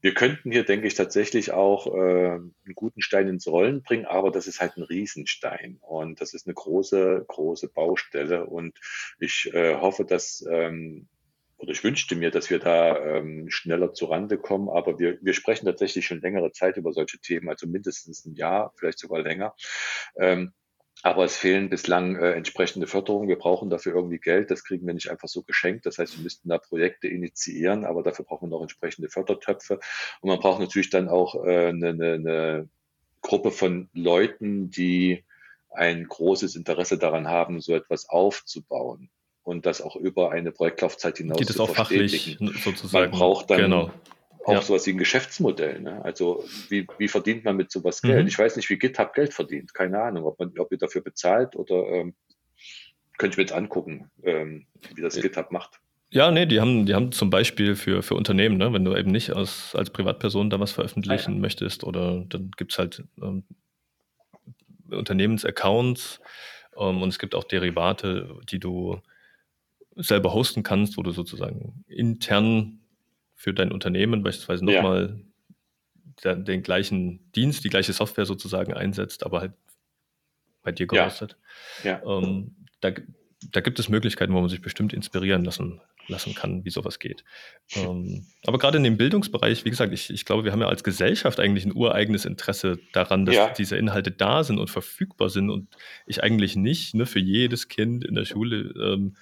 wir 0.00 0.14
könnten 0.14 0.52
hier, 0.52 0.64
denke 0.64 0.86
ich, 0.86 0.94
tatsächlich 0.94 1.52
auch 1.52 1.86
äh, 1.86 2.30
einen 2.30 2.74
guten 2.74 3.02
Stein 3.02 3.28
ins 3.28 3.46
Rollen 3.46 3.82
bringen, 3.82 4.06
aber 4.06 4.30
das 4.30 4.46
ist 4.46 4.60
halt 4.60 4.76
ein 4.76 4.82
Riesenstein 4.82 5.78
und 5.82 6.20
das 6.20 6.32
ist 6.32 6.46
eine 6.46 6.54
große, 6.54 7.24
große 7.28 7.68
Baustelle 7.68 8.46
und 8.46 8.78
ich 9.18 9.50
äh, 9.52 9.76
hoffe, 9.76 10.04
dass 10.04 10.44
ähm, 10.50 11.08
oder 11.64 11.72
ich 11.72 11.82
wünschte 11.82 12.14
mir, 12.14 12.30
dass 12.30 12.50
wir 12.50 12.58
da 12.58 12.98
ähm, 12.98 13.48
schneller 13.48 13.90
Rande 14.02 14.36
kommen, 14.36 14.68
aber 14.68 14.98
wir, 14.98 15.18
wir 15.22 15.32
sprechen 15.32 15.64
tatsächlich 15.64 16.04
schon 16.06 16.20
längere 16.20 16.52
Zeit 16.52 16.76
über 16.76 16.92
solche 16.92 17.18
Themen, 17.18 17.48
also 17.48 17.66
mindestens 17.66 18.26
ein 18.26 18.34
Jahr, 18.34 18.74
vielleicht 18.76 18.98
sogar 18.98 19.22
länger. 19.22 19.54
Ähm, 20.18 20.52
aber 21.02 21.24
es 21.24 21.38
fehlen 21.38 21.70
bislang 21.70 22.16
äh, 22.16 22.32
entsprechende 22.32 22.86
Förderungen. 22.86 23.28
Wir 23.28 23.38
brauchen 23.38 23.70
dafür 23.70 23.94
irgendwie 23.94 24.18
Geld. 24.18 24.50
Das 24.50 24.62
kriegen 24.62 24.86
wir 24.86 24.92
nicht 24.92 25.10
einfach 25.10 25.28
so 25.28 25.42
geschenkt. 25.42 25.86
Das 25.86 25.98
heißt, 25.98 26.18
wir 26.18 26.22
müssten 26.22 26.50
da 26.50 26.58
Projekte 26.58 27.08
initiieren, 27.08 27.86
aber 27.86 28.02
dafür 28.02 28.26
brauchen 28.26 28.48
wir 28.48 28.56
noch 28.56 28.62
entsprechende 28.62 29.08
Fördertöpfe. 29.08 29.80
Und 30.20 30.28
man 30.28 30.38
braucht 30.38 30.60
natürlich 30.60 30.90
dann 30.90 31.08
auch 31.08 31.46
äh, 31.46 31.68
eine, 31.68 31.88
eine, 31.88 32.12
eine 32.12 32.68
Gruppe 33.22 33.50
von 33.50 33.88
Leuten, 33.94 34.70
die 34.70 35.24
ein 35.70 36.06
großes 36.06 36.56
Interesse 36.56 36.98
daran 36.98 37.28
haben, 37.28 37.60
so 37.62 37.74
etwas 37.74 38.08
aufzubauen 38.08 39.10
und 39.44 39.66
das 39.66 39.80
auch 39.80 39.94
über 39.94 40.32
eine 40.32 40.50
Projektlaufzeit 40.50 41.18
hinaus 41.18 41.38
Geht 41.38 41.50
zu 41.50 41.62
auch 41.62 41.74
fachlich 41.74 42.38
sozusagen. 42.64 43.10
Man 43.10 43.18
braucht 43.18 43.50
dann 43.50 43.58
genau. 43.58 43.90
auch 44.44 44.52
ja. 44.52 44.62
sowas 44.62 44.86
wie 44.86 44.92
ein 44.92 44.98
Geschäftsmodell. 44.98 45.80
Ne? 45.80 46.02
Also 46.04 46.44
wie, 46.70 46.86
wie 46.98 47.08
verdient 47.08 47.44
man 47.44 47.56
mit 47.56 47.70
sowas 47.70 48.02
Geld? 48.02 48.22
Mhm. 48.22 48.28
Ich 48.28 48.38
weiß 48.38 48.56
nicht, 48.56 48.68
wie 48.70 48.78
GitHub 48.78 49.12
Geld 49.12 49.34
verdient. 49.34 49.74
Keine 49.74 50.02
Ahnung, 50.02 50.24
ob 50.24 50.38
man, 50.38 50.58
ob 50.58 50.72
ihr 50.72 50.78
dafür 50.78 51.02
bezahlt 51.02 51.54
oder 51.56 51.86
ähm, 51.88 52.14
könnte 53.18 53.34
ich 53.34 53.36
mir 53.36 53.42
jetzt 53.44 53.52
angucken, 53.52 54.10
ähm, 54.24 54.66
wie 54.94 55.02
das 55.02 55.20
GitHub 55.20 55.52
macht. 55.52 55.78
Ja, 56.10 56.30
nee, 56.30 56.46
die 56.46 56.60
haben, 56.60 56.86
die 56.86 56.94
haben 56.94 57.12
zum 57.12 57.28
Beispiel 57.28 57.74
für, 57.74 58.02
für 58.02 58.14
Unternehmen, 58.14 58.56
ne, 58.56 58.72
wenn 58.72 58.84
du 58.84 58.96
eben 58.96 59.10
nicht 59.10 59.34
als, 59.34 59.74
als 59.74 59.90
Privatperson 59.90 60.48
da 60.48 60.58
was 60.60 60.72
veröffentlichen 60.72 61.32
ah, 61.32 61.34
ja. 61.34 61.40
möchtest 61.40 61.84
oder 61.84 62.24
dann 62.28 62.50
gibt 62.56 62.72
es 62.72 62.78
halt 62.78 63.04
ähm, 63.20 63.44
Unternehmensaccounts 64.90 66.20
ähm, 66.78 67.02
und 67.02 67.08
es 67.08 67.18
gibt 67.18 67.34
auch 67.34 67.44
Derivate, 67.44 68.38
die 68.48 68.60
du 68.60 69.00
selber 69.96 70.32
hosten 70.32 70.62
kannst, 70.62 70.96
wo 70.96 71.02
du 71.02 71.12
sozusagen 71.12 71.84
intern 71.86 72.80
für 73.34 73.52
dein 73.52 73.72
Unternehmen 73.72 74.22
beispielsweise 74.22 74.64
nochmal 74.64 75.20
ja. 76.22 76.34
den, 76.34 76.62
gleichen 76.62 77.30
Dienst, 77.32 77.64
die 77.64 77.68
gleiche 77.68 77.92
Software 77.92 78.26
sozusagen 78.26 78.72
einsetzt, 78.72 79.24
aber 79.24 79.40
halt 79.40 79.52
bei 80.62 80.72
dir 80.72 80.86
gehostet. 80.86 81.36
Ja. 81.82 82.00
ja. 82.04 82.18
Ähm, 82.18 82.56
da, 82.80 82.92
da 83.50 83.60
gibt 83.60 83.78
es 83.78 83.88
Möglichkeiten, 83.88 84.32
wo 84.32 84.40
man 84.40 84.48
sich 84.48 84.62
bestimmt 84.62 84.92
inspirieren 84.92 85.44
lassen, 85.44 85.80
lassen 86.08 86.34
kann, 86.34 86.64
wie 86.64 86.70
sowas 86.70 86.98
geht. 86.98 87.24
Ähm, 87.74 88.26
aber 88.46 88.58
gerade 88.58 88.78
in 88.78 88.84
dem 88.84 88.96
Bildungsbereich, 88.96 89.64
wie 89.64 89.70
gesagt, 89.70 89.92
ich, 89.92 90.10
ich 90.10 90.24
glaube, 90.24 90.44
wir 90.44 90.52
haben 90.52 90.60
ja 90.60 90.68
als 90.68 90.84
Gesellschaft 90.84 91.40
eigentlich 91.40 91.64
ein 91.64 91.74
ureigenes 91.74 92.24
Interesse 92.24 92.78
daran, 92.92 93.26
dass 93.26 93.34
ja. 93.34 93.50
diese 93.50 93.76
Inhalte 93.76 94.10
da 94.10 94.44
sind 94.44 94.58
und 94.58 94.70
verfügbar 94.70 95.28
sind 95.28 95.50
und 95.50 95.68
ich 96.06 96.22
eigentlich 96.22 96.56
nicht 96.56 96.94
ne, 96.94 97.06
für 97.06 97.20
jedes 97.20 97.68
Kind 97.68 98.04
in 98.04 98.14
der 98.14 98.24
Schule 98.24 98.72
ähm, 98.80 99.16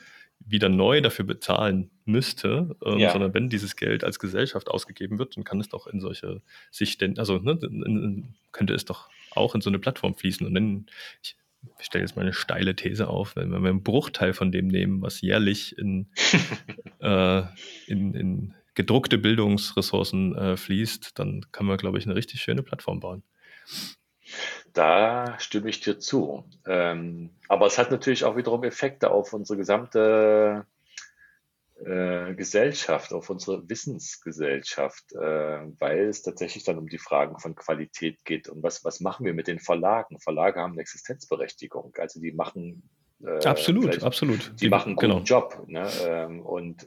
wieder 0.46 0.68
neu 0.68 1.00
dafür 1.00 1.24
bezahlen 1.24 1.90
müsste, 2.04 2.76
ähm, 2.84 2.98
ja. 2.98 3.12
sondern 3.12 3.34
wenn 3.34 3.48
dieses 3.48 3.76
Geld 3.76 4.04
als 4.04 4.18
Gesellschaft 4.18 4.68
ausgegeben 4.68 5.18
wird, 5.18 5.36
dann 5.36 5.44
kann 5.44 5.60
es 5.60 5.68
doch 5.68 5.86
in 5.86 6.00
solche 6.00 6.42
sich 6.70 6.98
denn, 6.98 7.18
also 7.18 7.38
ne, 7.38 7.58
in, 7.62 7.82
in, 7.82 8.34
könnte 8.52 8.74
es 8.74 8.84
doch 8.84 9.08
auch 9.30 9.54
in 9.54 9.60
so 9.60 9.70
eine 9.70 9.78
Plattform 9.78 10.14
fließen. 10.14 10.46
Und 10.46 10.54
dann, 10.54 10.86
ich, 11.22 11.36
ich 11.78 11.86
stelle 11.86 12.04
jetzt 12.04 12.16
mal 12.16 12.22
eine 12.22 12.32
steile 12.32 12.74
These 12.74 13.08
auf, 13.08 13.36
wenn 13.36 13.50
wir 13.50 13.56
einen 13.56 13.82
Bruchteil 13.82 14.32
von 14.32 14.52
dem 14.52 14.68
nehmen, 14.68 15.02
was 15.02 15.20
jährlich 15.20 15.78
in, 15.78 16.08
äh, 17.00 17.42
in, 17.86 18.14
in 18.14 18.54
gedruckte 18.74 19.18
Bildungsressourcen 19.18 20.36
äh, 20.36 20.56
fließt, 20.56 21.18
dann 21.18 21.46
kann 21.52 21.66
man, 21.66 21.76
glaube 21.76 21.98
ich, 21.98 22.06
eine 22.06 22.14
richtig 22.14 22.40
schöne 22.40 22.62
Plattform 22.62 23.00
bauen. 23.00 23.22
Da 24.72 25.38
stimme 25.38 25.68
ich 25.70 25.80
dir 25.80 25.98
zu. 25.98 26.44
Ähm, 26.66 27.30
aber 27.48 27.66
es 27.66 27.78
hat 27.78 27.90
natürlich 27.90 28.24
auch 28.24 28.36
wiederum 28.36 28.64
Effekte 28.64 29.10
auf 29.10 29.32
unsere 29.32 29.58
gesamte 29.58 30.66
äh, 31.84 32.34
Gesellschaft, 32.34 33.12
auf 33.12 33.28
unsere 33.28 33.68
Wissensgesellschaft, 33.68 35.12
äh, 35.12 35.60
weil 35.78 36.08
es 36.08 36.22
tatsächlich 36.22 36.64
dann 36.64 36.78
um 36.78 36.88
die 36.88 36.98
Fragen 36.98 37.38
von 37.38 37.54
Qualität 37.54 38.24
geht. 38.24 38.48
Und 38.48 38.62
was, 38.62 38.84
was 38.84 39.00
machen 39.00 39.26
wir 39.26 39.34
mit 39.34 39.48
den 39.48 39.58
Verlagen? 39.58 40.20
Verlage 40.20 40.60
haben 40.60 40.72
eine 40.72 40.82
Existenzberechtigung. 40.82 41.92
Also 41.98 42.20
die 42.20 42.32
machen 42.32 42.88
äh, 43.24 43.46
absolut, 43.46 44.02
absolut. 44.02 44.52
Die, 44.52 44.64
die 44.64 44.68
machen 44.68 44.90
einen 44.90 44.96
guten 44.96 45.10
genau. 45.10 45.24
Job. 45.24 45.64
Ne? 45.66 45.88
Ähm, 46.02 46.40
und 46.40 46.86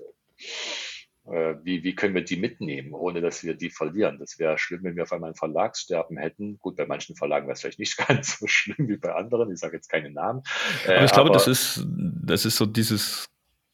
wie, 1.25 1.83
wie 1.83 1.95
können 1.95 2.13
wir 2.13 2.23
die 2.23 2.37
mitnehmen, 2.37 2.93
ohne 2.93 3.19
dass 3.19 3.43
wir 3.43 3.55
die 3.55 3.71
verlieren? 3.71 4.19
Das 4.19 4.37
wäre 4.37 4.57
schlimm, 4.57 4.83
wenn 4.83 4.95
wir 4.95 5.03
auf 5.03 5.11
einmal 5.11 5.31
ein 5.31 5.35
Verlagssterben 5.35 6.17
hätten. 6.17 6.59
Gut, 6.59 6.75
bei 6.75 6.85
manchen 6.85 7.15
Verlagen 7.15 7.47
wäre 7.47 7.53
es 7.53 7.61
vielleicht 7.61 7.79
nicht 7.79 7.97
ganz 8.07 8.39
so 8.39 8.47
schlimm 8.47 8.87
wie 8.87 8.97
bei 8.97 9.13
anderen. 9.13 9.51
Ich 9.51 9.59
sage 9.59 9.75
jetzt 9.75 9.89
keine 9.89 10.11
Namen. 10.11 10.43
aber 10.87 11.03
ich 11.03 11.11
glaube, 11.11 11.31
äh, 11.31 11.33
das 11.33 11.47
ist, 11.47 11.85
das 11.87 12.45
ist 12.45 12.57
so 12.57 12.65
dieses 12.65 13.27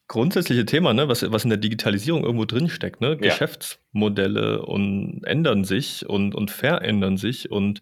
grundsätzliche 0.08 0.66
Thema, 0.66 0.94
ne, 0.94 1.08
was, 1.08 1.30
was 1.32 1.46
in 1.46 1.50
der 1.50 1.58
Digitalisierung 1.58 2.24
irgendwo 2.24 2.46
drinsteckt. 2.46 3.02
Ne? 3.02 3.12
Ja. 3.12 3.16
Geschäftsmodelle 3.16 4.62
und 4.62 5.24
ändern 5.24 5.64
sich 5.64 6.08
und, 6.08 6.36
und 6.36 6.52
verändern 6.52 7.18
sich 7.18 7.52
und 7.52 7.82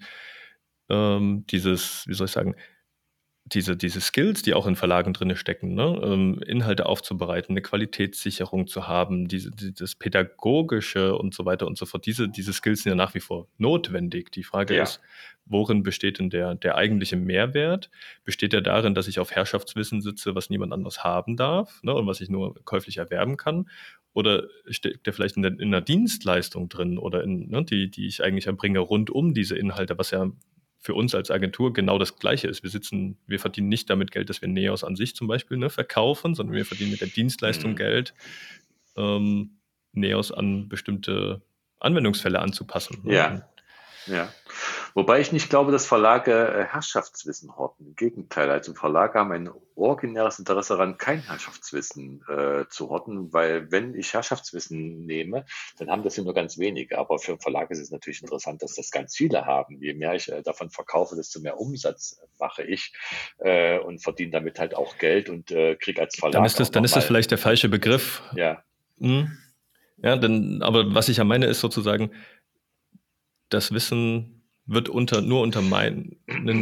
ähm, 0.90 1.46
dieses, 1.50 2.06
wie 2.08 2.14
soll 2.14 2.26
ich 2.26 2.32
sagen, 2.32 2.56
diese, 3.46 3.76
diese 3.76 4.02
Skills, 4.02 4.44
die 4.44 4.54
auch 4.54 4.68
in 4.68 4.76
Verlagen 4.76 5.14
drin 5.14 5.36
stecken, 5.36 5.74
ne? 5.74 6.00
ähm, 6.04 6.40
Inhalte 6.46 6.86
aufzubereiten, 6.86 7.54
eine 7.54 7.62
Qualitätssicherung 7.62 8.68
zu 8.68 8.88
haben, 8.88 9.28
diese, 9.28 9.50
das 9.52 9.96
Pädagogische 9.96 11.16
und 11.16 11.34
so 11.34 11.46
weiter 11.46 11.66
und 11.66 11.78
so 11.78 11.86
fort, 11.86 12.06
diese, 12.06 12.30
diese 12.30 12.54
Skills 12.54 12.84
sind 12.84 12.92
ja 12.92 12.96
nach 12.96 13.16
wie 13.16 13.20
vor 13.20 13.48
notwendig. 13.58 14.32
Die 14.32 14.44
Frage 14.44 14.76
Ja. 14.76 14.84
ist, 14.84 15.02
worin 15.46 15.82
besteht 15.84 16.20
denn 16.20 16.30
der, 16.30 16.56
der 16.56 16.76
eigentliche 16.76 17.16
Mehrwert? 17.16 17.90
Besteht 18.24 18.54
er 18.54 18.62
darin, 18.62 18.94
dass 18.94 19.08
ich 19.08 19.20
auf 19.20 19.32
Herrschaftswissen 19.32 20.02
sitze, 20.02 20.36
was 20.36 20.50
niemand 20.50 20.72
anderes 20.72 21.04
haben 21.04 21.36
darf 21.36 21.82
ne? 21.82 21.94
und 21.96 22.06
was 22.06 22.22
ich 22.22 22.30
nur 22.30 22.54
käuflich 22.66 22.98
erwerben 22.98 23.36
kann? 23.38 23.68
Oder 24.14 24.48
steckt 24.70 25.06
der 25.06 25.14
vielleicht 25.14 25.38
in, 25.38 25.44
der, 25.44 25.52
in 25.54 25.68
einer 25.68 25.82
Dienstleistung 25.82 26.68
drin 26.68 26.98
oder 26.98 27.24
in, 27.24 27.50
ne, 27.50 27.64
die, 27.64 27.90
die 27.90 28.08
ich 28.08 28.24
eigentlich 28.24 28.48
erbringe 28.48 28.80
rund 28.80 29.12
um 29.12 29.34
diese 29.34 29.56
Inhalte, 29.56 29.98
was 29.98 30.12
ja 30.12 30.32
für 30.80 30.94
uns 30.94 31.14
als 31.14 31.30
Agentur 31.30 31.74
genau 31.74 32.00
das 32.00 32.18
Gleiche 32.18 32.48
ist. 32.48 32.64
Wir 32.64 32.70
sitzen, 32.70 33.18
wir 33.28 33.40
verdienen 33.40 33.68
nicht 33.70 33.90
damit 33.90 34.12
Geld, 34.12 34.30
dass 34.30 34.42
wir 34.42 34.48
Neos 34.48 34.84
an 34.84 34.96
sich 34.96 35.16
zum 35.16 35.28
Beispiel 35.28 35.58
ne, 35.58 35.70
verkaufen, 35.70 36.36
sondern 36.36 36.56
wir 36.56 36.66
verdienen 36.66 36.92
mit 36.92 37.02
der 37.02 37.10
Dienstleistung 37.10 37.72
Mhm. 37.72 37.76
Geld, 37.76 38.14
ähm, 38.96 39.60
Neos 39.92 40.32
an 40.32 40.70
bestimmte 40.70 41.42
Anwendungsfälle 41.80 42.40
anzupassen. 42.40 43.02
ne? 43.04 43.14
Ja. 43.14 43.50
Ja. 44.08 44.34
Wobei 44.94 45.20
ich 45.20 45.32
nicht 45.32 45.50
glaube, 45.50 45.72
dass 45.72 45.86
Verlage 45.86 46.32
äh, 46.32 46.66
Herrschaftswissen 46.66 47.56
horten. 47.56 47.88
Im 47.88 47.96
Gegenteil, 47.96 48.50
also 48.50 48.74
Verlage 48.74 49.20
haben 49.20 49.32
ein 49.32 49.50
originäres 49.76 50.40
Interesse 50.40 50.74
daran, 50.76 50.98
kein 50.98 51.22
Herrschaftswissen 51.22 52.24
äh, 52.28 52.66
zu 52.70 52.90
horten, 52.90 53.32
weil 53.34 53.72
wenn 53.72 53.96
ich 53.96 54.14
Herrschaftswissen 54.14 55.06
nehme, 55.06 55.46
dann 55.78 55.90
haben 55.90 56.04
das 56.04 56.18
ja 56.18 56.24
nur 56.24 56.34
ganz 56.34 56.58
wenige. 56.58 56.98
Aber 56.98 57.20
für 57.20 57.34
einen 57.34 57.42
Verlag 57.42 57.72
ist 57.72 57.80
es 57.80 57.92
natürlich 57.92 58.22
interessant, 58.22 58.62
dass 58.62 58.76
das 58.76 58.92
ganz 58.92 59.16
viele 59.16 59.46
haben. 59.46 59.82
Je 59.82 59.94
mehr 59.94 60.16
ich 60.16 60.32
äh, 60.32 60.42
davon 60.42 60.70
verkaufe, 60.70 61.16
desto 61.16 61.40
mehr 61.40 61.60
Umsatz 61.60 62.20
mache 62.40 62.64
ich 62.64 62.94
äh, 63.40 63.80
und 63.80 64.04
verdiene 64.04 64.32
damit 64.32 64.60
halt 64.60 64.76
auch 64.76 64.98
Geld 64.98 65.30
und 65.30 65.52
äh, 65.52 65.76
kriege 65.76 66.02
als 66.02 66.16
Verlag. 66.16 66.34
Dann 66.34 66.46
ist 66.46 66.60
das, 66.60 66.72
dann 66.72 66.84
ist 66.84 66.96
das 66.96 67.06
vielleicht 67.06 67.32
der 67.32 67.38
falsche 67.38 67.70
Begriff. 67.70 68.22
Ja, 68.36 68.64
Hm. 69.00 69.38
Ja, 70.02 70.16
denn, 70.16 70.62
aber 70.62 70.94
was 70.94 71.10
ich 71.10 71.18
ja 71.18 71.24
meine, 71.24 71.46
ist 71.48 71.60
sozusagen, 71.60 72.12
das 73.50 73.74
Wissen 73.74 74.39
wird 74.70 74.88
unter, 74.88 75.22
nur 75.22 75.42
unter 75.42 75.62
meinen 75.62 76.16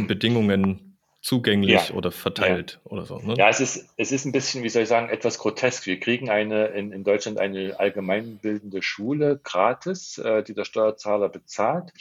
Bedingungen 0.06 0.87
zugänglich 1.20 1.88
Ja. 1.88 1.94
oder 1.94 2.12
verteilt 2.12 2.80
oder 2.84 3.04
so. 3.04 3.18
Ne? 3.18 3.34
Ja, 3.36 3.48
es 3.48 3.58
ist, 3.60 3.88
es 3.96 4.12
ist 4.12 4.24
ein 4.24 4.32
bisschen, 4.32 4.62
wie 4.62 4.68
soll 4.68 4.82
ich 4.84 4.88
sagen, 4.88 5.08
etwas 5.08 5.38
grotesk. 5.38 5.86
Wir 5.86 5.98
kriegen 5.98 6.30
eine 6.30 6.66
in, 6.68 6.92
in 6.92 7.02
Deutschland 7.02 7.38
eine 7.38 7.78
allgemeinbildende 7.78 8.82
Schule 8.82 9.40
gratis, 9.42 10.18
äh, 10.18 10.44
die 10.44 10.54
der 10.54 10.64
Steuerzahler 10.64 11.28
bezahlt. 11.28 11.92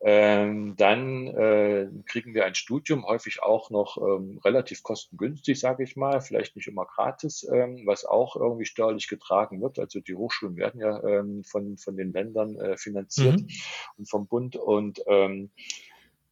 Ähm, 0.00 0.74
dann 0.76 1.26
äh, 1.28 1.88
kriegen 2.06 2.34
wir 2.34 2.44
ein 2.44 2.54
Studium, 2.54 3.06
häufig 3.06 3.42
auch 3.42 3.70
noch 3.70 3.96
ähm, 3.96 4.38
relativ 4.44 4.82
kostengünstig, 4.82 5.58
sage 5.58 5.84
ich 5.84 5.96
mal, 5.96 6.20
vielleicht 6.20 6.54
nicht 6.54 6.68
immer 6.68 6.84
gratis, 6.84 7.48
ähm, 7.50 7.82
was 7.86 8.04
auch 8.04 8.36
irgendwie 8.36 8.66
steuerlich 8.66 9.08
getragen 9.08 9.62
wird. 9.62 9.78
Also 9.78 10.00
die 10.00 10.14
Hochschulen 10.14 10.56
werden 10.56 10.80
ja 10.80 11.02
ähm, 11.02 11.42
von, 11.42 11.78
von 11.78 11.96
den 11.96 12.12
Ländern 12.12 12.56
äh, 12.56 12.76
finanziert 12.76 13.40
Mhm. 13.40 13.48
und 13.96 14.10
vom 14.10 14.26
Bund 14.26 14.56
und 14.56 15.00
ähm, 15.06 15.50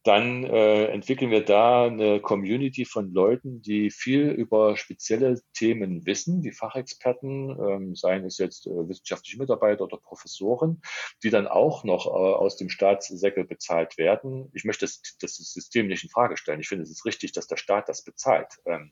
dann 0.07 0.45
äh, 0.45 0.85
entwickeln 0.85 1.31
wir 1.31 1.43
da 1.43 1.85
eine 1.85 2.21
Community 2.21 2.85
von 2.85 3.11
Leuten, 3.11 3.61
die 3.61 3.91
viel 3.91 4.29
über 4.29 4.77
spezielle 4.77 5.41
Themen 5.53 6.05
wissen, 6.05 6.41
die 6.41 6.53
Fachexperten, 6.53 7.49
ähm, 7.49 7.95
seien 7.95 8.23
es 8.23 8.37
jetzt 8.37 8.67
äh, 8.67 8.87
wissenschaftliche 8.87 9.37
Mitarbeiter 9.37 9.83
oder 9.83 9.97
Professoren, 9.97 10.81
die 11.23 11.29
dann 11.29 11.45
auch 11.45 11.83
noch 11.83 12.05
äh, 12.05 12.09
aus 12.09 12.55
dem 12.55 12.69
Staatssäckel 12.69 13.43
bezahlt 13.43 13.97
werden. 13.97 14.49
Ich 14.53 14.63
möchte 14.63 14.85
das, 14.85 15.01
das 15.19 15.35
System 15.35 15.87
nicht 15.87 16.05
in 16.05 16.09
Frage 16.09 16.37
stellen. 16.37 16.61
Ich 16.61 16.69
finde, 16.69 16.83
es 16.83 16.91
ist 16.91 17.05
richtig, 17.05 17.33
dass 17.33 17.47
der 17.47 17.57
Staat 17.57 17.89
das 17.89 18.03
bezahlt. 18.03 18.47
Ähm, 18.65 18.91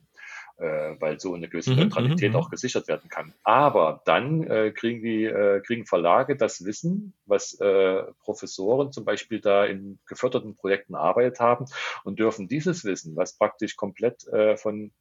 äh, 0.58 0.96
weil 1.00 1.20
so 1.20 1.34
eine 1.34 1.50
gewisse 1.50 1.74
Mhm, 1.74 1.76
Neutralität 1.76 2.32
mhm, 2.32 2.36
auch 2.36 2.50
gesichert 2.50 2.88
werden 2.88 3.10
kann. 3.10 3.34
Aber 3.44 4.02
dann 4.06 4.44
äh, 4.44 4.72
kriegen 4.72 5.02
die 5.02 5.26
äh, 5.26 5.62
kriegen 5.62 5.86
Verlage 5.86 6.36
das 6.36 6.66
Wissen, 6.66 7.14
was 7.26 7.60
äh, 7.60 8.04
Professoren 8.20 8.92
zum 8.92 9.06
Beispiel 9.06 9.42
da 9.42 9.66
in 9.66 10.00
geförderten 10.08 10.56
Projekten 10.56 10.96
arbeitet 10.96 11.40
haben 11.40 11.66
und 12.04 12.20
dürfen 12.20 12.48
dieses 12.48 12.86
Wissen, 12.86 13.16
was 13.16 13.38
praktisch 13.38 13.76
komplett 13.76 14.28
äh, 14.28 14.58
von 14.58 14.92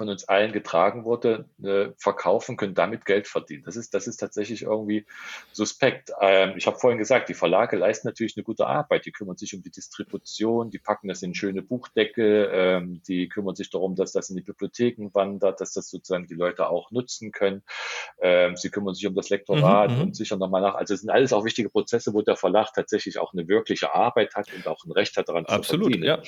von 0.00 0.08
uns 0.08 0.24
allen 0.24 0.50
getragen 0.52 1.04
wurde, 1.04 1.44
äh, 1.62 1.90
verkaufen, 1.98 2.56
können 2.56 2.74
damit 2.74 3.04
Geld 3.04 3.28
verdienen. 3.28 3.64
Das 3.66 3.76
ist, 3.76 3.92
das 3.92 4.06
ist 4.06 4.16
tatsächlich 4.16 4.62
irgendwie 4.62 5.04
suspekt. 5.52 6.10
Ähm, 6.22 6.54
ich 6.56 6.66
habe 6.66 6.78
vorhin 6.78 6.98
gesagt, 6.98 7.28
die 7.28 7.34
Verlage 7.34 7.76
leisten 7.76 8.08
natürlich 8.08 8.34
eine 8.34 8.44
gute 8.44 8.66
Arbeit. 8.66 9.04
Die 9.04 9.12
kümmern 9.12 9.36
sich 9.36 9.54
um 9.54 9.62
die 9.62 9.70
Distribution, 9.70 10.70
die 10.70 10.78
packen 10.78 11.08
das 11.08 11.20
in 11.20 11.34
schöne 11.34 11.60
Buchdeckel, 11.60 12.48
ähm, 12.50 13.02
die 13.06 13.28
kümmern 13.28 13.54
sich 13.54 13.68
darum, 13.68 13.94
dass 13.94 14.12
das 14.12 14.30
in 14.30 14.36
die 14.36 14.42
Bibliotheken 14.42 15.10
wandert, 15.12 15.60
dass 15.60 15.74
das 15.74 15.90
sozusagen 15.90 16.26
die 16.26 16.34
Leute 16.34 16.70
auch 16.70 16.90
nutzen 16.90 17.30
können. 17.30 17.62
Ähm, 18.22 18.56
sie 18.56 18.70
kümmern 18.70 18.94
sich 18.94 19.06
um 19.06 19.14
das 19.14 19.28
Lektorat 19.28 19.90
Mhm, 19.90 19.96
mhm. 19.96 20.02
und 20.02 20.16
sichern 20.16 20.38
nochmal 20.38 20.62
nach. 20.62 20.76
Also 20.76 20.94
es 20.94 21.00
sind 21.00 21.10
alles 21.10 21.34
auch 21.34 21.44
wichtige 21.44 21.68
Prozesse, 21.68 22.14
wo 22.14 22.22
der 22.22 22.36
Verlag 22.36 22.72
tatsächlich 22.74 23.18
auch 23.18 23.34
eine 23.34 23.46
wirkliche 23.48 23.94
Arbeit 23.94 24.34
hat 24.34 24.50
und 24.54 24.66
auch 24.66 24.82
ein 24.86 24.92
Recht 24.92 25.14
hat 25.18 25.28
daran 25.28 25.44
Absolut, 25.44 25.92
zu 25.92 25.98
verdienen. 25.98 26.04
ja. 26.04 26.22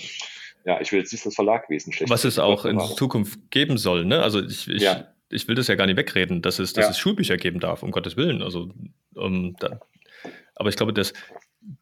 Ja, 0.65 0.81
ich 0.81 0.93
will 0.93 1.01
jetzt 1.01 1.13
nicht 1.13 1.25
das 1.27 1.35
Verlagwesen 1.35 1.93
schlecht. 1.93 2.11
Was 2.11 2.25
es 2.25 2.39
auch 2.39 2.65
in 2.65 2.77
machen. 2.77 2.97
Zukunft 2.97 3.39
geben 3.51 3.79
soll. 3.79 4.05
Ne? 4.05 4.23
Also 4.23 4.41
ich, 4.43 4.69
ich, 4.69 4.83
Ja. 4.83 5.09
ich 5.29 5.49
will 5.49 5.55
das 5.57 5.67
ja 5.69 5.75
gar 5.75 5.87
nicht 5.87 5.97
wegreden, 5.97 6.41
dass 6.43 6.59
es, 6.59 6.73
dass 6.73 6.85
Ja. 6.85 6.91
es 6.91 6.99
Schulbücher 6.99 7.37
geben 7.37 7.59
darf, 7.61 7.83
um 7.83 7.91
Gottes 7.91 8.17
Willen. 8.17 8.43
Also, 8.43 8.71
ähm, 9.17 9.57
da, 9.59 9.81
aber 10.55 10.69
ich 10.69 10.77
glaube, 10.77 10.93
dass 10.93 11.13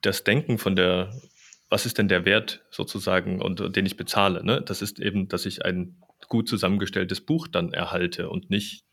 das 0.01 0.25
Denken 0.25 0.59
von 0.59 0.77
der, 0.77 1.13
was 1.69 1.87
ist 1.87 1.99
denn 1.99 2.09
der 2.09 2.25
Wert 2.25 2.65
sozusagen 2.71 3.41
und 3.43 3.77
den 3.77 3.87
ich 3.87 3.97
bezahle, 3.97 4.45
ne? 4.45 4.63
das 4.63 4.83
ist 4.83 4.99
eben, 4.99 5.29
dass 5.29 5.47
ich 5.47 5.65
ein 5.65 5.97
gut 6.29 6.49
zusammengestelltes 6.49 7.21
Buch 7.21 7.49
dann 7.49 7.73
erhalte 7.73 8.29
und 8.31 8.51
nicht 8.51 8.85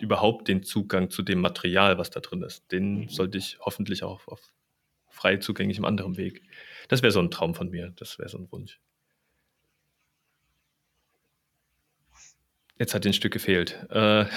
überhaupt 0.00 0.48
den 0.48 0.62
Zugang 0.64 1.08
zu 1.10 1.22
dem 1.22 1.40
Material, 1.40 1.98
was 1.98 2.10
da 2.10 2.20
drin 2.20 2.42
ist. 2.42 2.70
Den 2.72 3.00
Mhm. 3.02 3.08
sollte 3.08 3.38
ich 3.38 3.58
hoffentlich 3.60 4.02
auch 4.02 4.26
auf 4.26 4.40
frei 5.08 5.36
zugänglichem 5.36 5.84
anderem 5.84 6.16
Weg. 6.16 6.42
Das 6.88 7.02
wäre 7.02 7.12
so 7.12 7.20
ein 7.20 7.30
Traum 7.30 7.54
von 7.54 7.70
mir, 7.70 7.92
das 7.96 8.18
wäre 8.18 8.28
so 8.28 8.38
ein 8.38 8.50
Wunsch. 8.50 8.80
Jetzt 12.78 12.94
hat 12.94 13.06
ein 13.06 13.12
Stück 13.12 13.32
gefehlt. 13.32 13.78
Äh, 13.90 14.24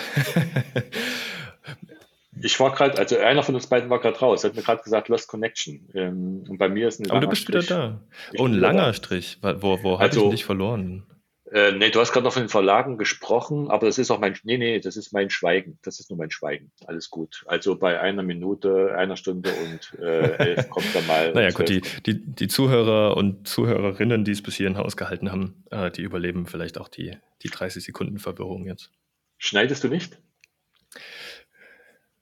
Ich 2.44 2.60
war 2.60 2.72
gerade, 2.72 3.00
also 3.00 3.18
einer 3.18 3.42
von 3.42 3.56
uns 3.56 3.66
beiden 3.66 3.90
war 3.90 4.00
gerade 4.00 4.20
raus, 4.20 4.44
hat 4.44 4.56
mir 4.56 4.62
gerade 4.62 4.84
gesagt, 4.84 5.08
Lost 5.10 5.28
Connection. 5.28 5.90
Ähm, 5.96 6.44
und 6.48 6.60
bei 6.60 6.70
mir 6.70 6.88
ist 6.88 7.00
ein 7.00 7.10
aber 7.10 7.22
du 7.22 7.28
bist 7.30 7.48
wieder 7.48 7.64
Strich. 7.64 7.76
da. 7.76 8.00
Ich 8.32 8.40
Oh, 8.40 8.46
ein 8.46 8.52
wieder 8.52 8.62
langer 8.68 8.86
da. 8.88 8.94
Strich. 8.94 9.40
Wo, 9.42 9.60
wo, 9.64 9.84
wo 9.84 10.00
hatte 10.00 10.18
ich 10.18 10.22
Also- 10.22 10.30
dich 10.32 10.46
verloren? 10.46 11.04
Äh, 11.52 11.72
nee, 11.72 11.90
du 11.90 12.00
hast 12.02 12.12
gerade 12.12 12.26
noch 12.26 12.34
von 12.34 12.44
den 12.44 12.50
Verlagen 12.50 12.98
gesprochen, 12.98 13.72
aber 13.72 13.88
das 13.88 13.98
ist 13.98 14.12
auch 14.12 14.20
mein, 14.20 14.38
nee, 14.44 14.58
nee, 14.58 14.80
das 14.82 14.98
ist 14.98 15.14
mein 15.14 15.30
Schweigen. 15.30 15.80
Das 15.82 16.00
ist 16.02 16.10
nur 16.12 16.18
mein 16.20 16.30
Schweigen. 16.30 16.72
Alles 16.86 17.10
gut. 17.10 17.44
Also 17.48 17.76
bei 17.78 18.00
einer 18.02 18.22
Minute, 18.22 18.94
einer 18.96 19.16
Stunde 19.16 19.50
und 19.54 19.98
äh, 20.00 20.36
elf 20.38 20.70
kommt 20.70 20.94
dann 20.94 21.08
mal. 21.08 21.32
Naja, 21.34 21.50
gut, 21.52 21.70
die, 21.70 21.82
die, 22.06 22.20
die 22.24 22.48
Zuhörer 22.50 23.16
und 23.18 23.48
Zuhörerinnen, 23.48 24.26
die 24.26 24.32
es 24.34 24.44
bis 24.44 24.56
hierhin 24.56 24.76
ausgehalten 24.76 25.32
haben, 25.32 25.64
äh, 25.72 25.90
die 25.90 26.02
überleben 26.02 26.46
vielleicht 26.48 26.78
auch 26.78 26.90
die, 26.90 27.18
die 27.44 27.50
30 27.50 27.84
Sekunden 27.84 28.20
Verwirrung 28.20 28.66
jetzt. 28.66 28.92
Schneidest 29.38 29.84
du 29.84 29.88
nicht? 29.88 30.18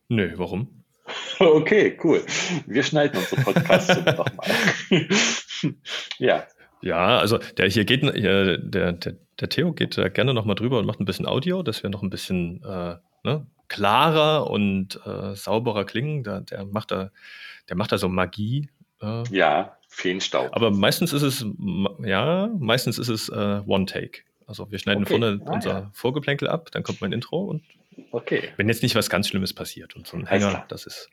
Nö, 0.09 0.33
warum? 0.37 0.83
Okay, 1.39 1.97
cool. 2.03 2.25
Wir 2.65 2.81
schneiden 2.81 3.19
unsere 3.19 3.41
Podcasts 3.41 3.95
nochmal. 3.95 4.29
ja, 6.17 6.47
Ja, 6.81 7.17
also 7.17 7.39
der 7.57 7.67
hier 7.69 7.83
geht, 7.83 8.03
äh, 8.03 8.59
der, 8.59 8.93
der, 8.93 9.15
der 9.39 9.49
Theo 9.49 9.73
geht 9.73 9.97
da 9.97 10.07
gerne 10.07 10.33
nochmal 10.33 10.55
drüber 10.55 10.79
und 10.79 10.85
macht 10.85 10.99
ein 10.99 11.05
bisschen 11.05 11.25
Audio, 11.25 11.61
dass 11.63 11.83
wir 11.83 11.89
noch 11.89 12.03
ein 12.03 12.09
bisschen 12.09 12.63
äh, 12.63 12.95
ne, 13.23 13.47
klarer 13.67 14.49
und 14.49 14.99
äh, 15.05 15.35
sauberer 15.35 15.85
klingen. 15.85 16.23
Da, 16.23 16.41
der, 16.41 16.65
macht 16.65 16.91
da, 16.91 17.11
der 17.69 17.75
macht 17.75 17.91
da 17.91 17.97
so 17.97 18.07
Magie. 18.07 18.69
Äh, 19.01 19.23
ja, 19.29 19.77
Feenstaub. 19.89 20.49
aber 20.51 20.71
meistens 20.71 21.11
ist 21.13 21.23
es, 21.23 21.45
ja, 22.03 22.49
meistens 22.59 22.97
ist 22.97 23.09
es 23.09 23.29
äh, 23.29 23.61
One 23.65 23.85
Take. 23.85 24.21
Also 24.47 24.69
wir 24.71 24.79
schneiden 24.79 25.03
Okay. 25.03 25.13
vorne 25.13 25.41
Ah, 25.45 25.51
unser 25.53 25.69
ja. 25.71 25.89
Vorgeplänkel 25.93 26.47
ab, 26.47 26.69
dann 26.71 26.83
kommt 26.83 27.01
mein 27.01 27.11
Intro 27.11 27.43
und 27.45 27.63
Okay. 28.11 28.49
wenn 28.57 28.67
jetzt 28.67 28.83
nicht 28.83 28.95
was 28.95 29.09
ganz 29.09 29.27
Schlimmes 29.27 29.53
passiert 29.53 29.95
und 29.95 30.05
so 30.05 30.17
ein 30.17 30.25
Hänger, 30.27 30.65
das 30.67 30.85
ist. 30.85 31.09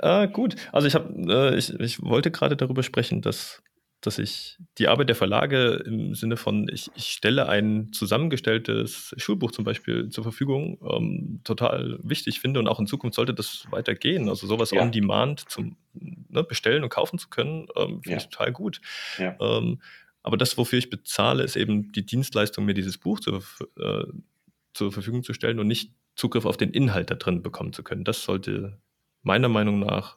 Ja. 0.00 0.24
Äh, 0.24 0.28
gut, 0.28 0.56
also 0.72 0.86
ich 0.86 0.94
habe, 0.94 1.12
äh, 1.28 1.56
ich, 1.56 1.72
ich 1.80 2.02
wollte 2.02 2.30
gerade 2.30 2.56
darüber 2.56 2.82
sprechen, 2.82 3.20
dass, 3.22 3.62
dass 4.00 4.18
ich 4.18 4.58
die 4.78 4.88
Arbeit 4.88 5.08
der 5.08 5.16
Verlage 5.16 5.82
im 5.86 6.14
Sinne 6.14 6.36
von, 6.36 6.68
ich, 6.72 6.90
ich 6.94 7.06
stelle 7.08 7.48
ein 7.48 7.92
zusammengestelltes 7.92 9.14
Schulbuch 9.16 9.50
zum 9.50 9.64
Beispiel 9.64 10.08
zur 10.10 10.22
Verfügung, 10.24 10.78
ähm, 10.90 11.40
total 11.44 11.98
wichtig 12.02 12.40
finde 12.40 12.60
und 12.60 12.68
auch 12.68 12.80
in 12.80 12.86
Zukunft 12.86 13.16
sollte 13.16 13.34
das 13.34 13.66
weitergehen. 13.70 14.28
Also 14.28 14.46
sowas 14.46 14.70
Ja. 14.70 14.82
on 14.82 14.92
demand 14.92 15.48
zum 15.50 15.76
ne, 15.94 16.42
bestellen 16.44 16.82
und 16.84 16.90
kaufen 16.90 17.18
zu 17.18 17.28
können, 17.28 17.66
ähm, 17.76 18.02
finde 18.02 18.18
ich 18.18 18.28
total 18.28 18.52
gut. 18.52 18.80
Ja. 19.18 19.36
Ähm, 19.40 19.80
aber 20.24 20.38
das, 20.38 20.56
wofür 20.56 20.78
ich 20.78 20.90
bezahle, 20.90 21.44
ist 21.44 21.54
eben 21.54 21.92
die 21.92 22.04
Dienstleistung, 22.04 22.64
mir 22.64 22.74
dieses 22.74 22.96
Buch 22.96 23.20
zu, 23.20 23.42
äh, 23.78 24.04
zur 24.72 24.90
Verfügung 24.90 25.22
zu 25.22 25.34
stellen 25.34 25.60
und 25.60 25.68
nicht 25.68 25.92
Zugriff 26.16 26.46
auf 26.46 26.56
den 26.56 26.70
Inhalt 26.70 27.10
da 27.10 27.14
drin 27.14 27.42
bekommen 27.42 27.74
zu 27.74 27.82
können. 27.82 28.04
Das 28.04 28.22
sollte 28.22 28.80
meiner 29.22 29.50
Meinung 29.50 29.80
nach 29.80 30.16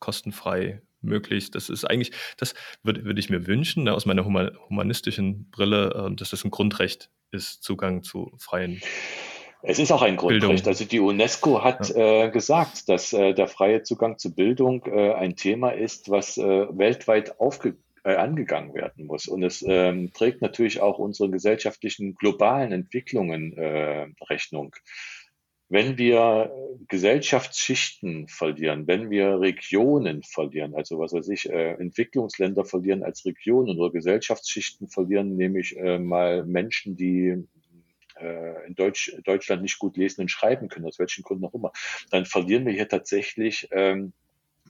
kostenfrei 0.00 0.82
möglichst. 1.00 1.54
Das 1.54 1.70
ist 1.70 1.86
eigentlich, 1.86 2.12
das 2.36 2.54
würde, 2.82 3.04
würde 3.04 3.20
ich 3.20 3.30
mir 3.30 3.46
wünschen, 3.46 3.84
ne, 3.84 3.94
aus 3.94 4.04
meiner 4.04 4.24
humanistischen 4.24 5.50
Brille, 5.50 6.10
äh, 6.10 6.14
dass 6.14 6.30
das 6.30 6.44
ein 6.44 6.50
Grundrecht 6.50 7.08
ist, 7.30 7.62
Zugang 7.62 8.02
zu 8.02 8.32
freien 8.38 8.82
es 9.64 9.78
ist 9.78 9.92
auch 9.92 10.02
ein 10.02 10.16
Grundrecht. 10.16 10.40
Bildung. 10.40 10.66
Also 10.66 10.84
die 10.84 10.98
UNESCO 10.98 11.62
hat 11.62 11.88
ja. 11.90 12.24
äh, 12.24 12.30
gesagt, 12.30 12.88
dass 12.88 13.12
äh, 13.12 13.32
der 13.32 13.46
freie 13.46 13.84
Zugang 13.84 14.18
zu 14.18 14.34
Bildung 14.34 14.84
äh, 14.86 15.12
ein 15.12 15.36
Thema 15.36 15.70
ist, 15.70 16.10
was 16.10 16.36
äh, 16.36 16.66
weltweit 16.76 17.38
aufge 17.38 17.76
äh, 18.04 18.14
angegangen 18.14 18.74
werden 18.74 19.06
muss. 19.06 19.28
Und 19.28 19.42
es 19.42 19.64
ähm, 19.66 20.12
trägt 20.12 20.42
natürlich 20.42 20.80
auch 20.80 20.98
unsere 20.98 21.30
gesellschaftlichen 21.30 22.14
globalen 22.14 22.72
Entwicklungen 22.72 23.56
äh, 23.56 24.06
Rechnung. 24.28 24.74
Wenn 25.68 25.96
wir 25.96 26.52
Gesellschaftsschichten 26.88 28.28
verlieren, 28.28 28.86
wenn 28.86 29.08
wir 29.08 29.40
Regionen 29.40 30.22
verlieren, 30.22 30.74
also 30.74 30.98
was 30.98 31.14
weiß 31.14 31.28
ich, 31.30 31.48
äh, 31.48 31.72
Entwicklungsländer 31.74 32.66
verlieren 32.66 33.02
als 33.02 33.24
Regionen 33.24 33.78
oder 33.78 33.90
Gesellschaftsschichten 33.90 34.88
verlieren, 34.88 35.36
nämlich 35.36 35.76
äh, 35.78 35.98
mal 35.98 36.44
Menschen, 36.44 36.94
die 36.94 37.42
äh, 38.20 38.66
in 38.66 38.74
Deutsch, 38.74 39.16
Deutschland 39.24 39.62
nicht 39.62 39.78
gut 39.78 39.96
lesen 39.96 40.20
und 40.20 40.30
schreiben 40.30 40.68
können, 40.68 40.86
aus 40.86 40.98
welchen 40.98 41.22
Gründen 41.22 41.46
auch 41.46 41.54
immer, 41.54 41.72
dann 42.10 42.26
verlieren 42.26 42.66
wir 42.66 42.72
hier 42.72 42.88
tatsächlich 42.88 43.68
ähm, 43.70 44.12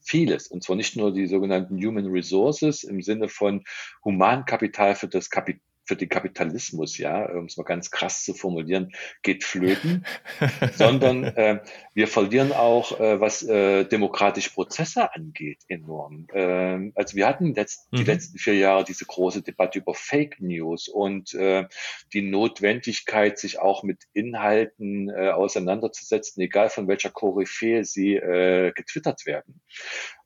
vieles. 0.03 0.49
Und 0.49 0.63
zwar 0.63 0.77
nicht 0.77 0.97
nur 0.97 1.13
die 1.13 1.27
sogenannten 1.27 1.77
Human 1.77 2.07
Resources 2.07 2.85
im 2.85 3.03
Sinne 3.03 3.29
von 3.29 3.65
Humankapital 4.05 4.95
für 4.95 5.09
das 5.09 5.31
Kapital 5.31 5.63
für 5.93 5.97
den 5.97 6.09
Kapitalismus, 6.09 6.97
ja, 6.97 7.27
um 7.33 7.45
es 7.45 7.59
mal 7.59 7.65
ganz 7.65 7.91
krass 7.91 8.25
zu 8.25 8.33
formulieren, 8.33 8.93
geht 9.23 9.45
flöten, 9.45 10.07
sondern 10.75 11.25
äh, 11.25 11.61
wir 11.93 12.09
verlieren 12.09 12.53
auch, 12.53 12.99
äh, 12.99 13.21
was 13.21 13.43
äh, 13.43 13.85
demokratische 13.85 14.51
Prozesse 14.51 15.15
angeht, 15.15 15.59
enorm. 15.69 16.29
Ähm, 16.33 16.93
also 16.95 17.15
wir 17.15 17.27
hatten 17.27 17.53
letzt, 17.55 17.93
mhm. 17.93 17.99
die 17.99 18.05
letzten 18.05 18.39
vier 18.39 18.55
Jahre 18.55 18.85
diese 18.85 19.05
große 19.05 19.43
Debatte 19.43 19.81
über 19.81 19.93
Fake 19.93 20.41
News 20.41 20.89
und 20.89 21.35
äh, 21.35 21.67
die 22.15 22.23
Notwendigkeit, 22.23 23.39
sich 23.39 23.59
auch 23.59 23.83
mit 23.83 24.05
Inhalten 24.15 25.11
äh, 25.11 25.29
auseinanderzusetzen, 25.29 26.43
egal 26.43 26.71
von 26.71 26.89
welcher 26.89 27.11
Koryphäe 27.11 27.85
sie 27.85 28.15
äh, 28.15 28.73
getwittert 28.73 29.27
werden. 29.27 29.61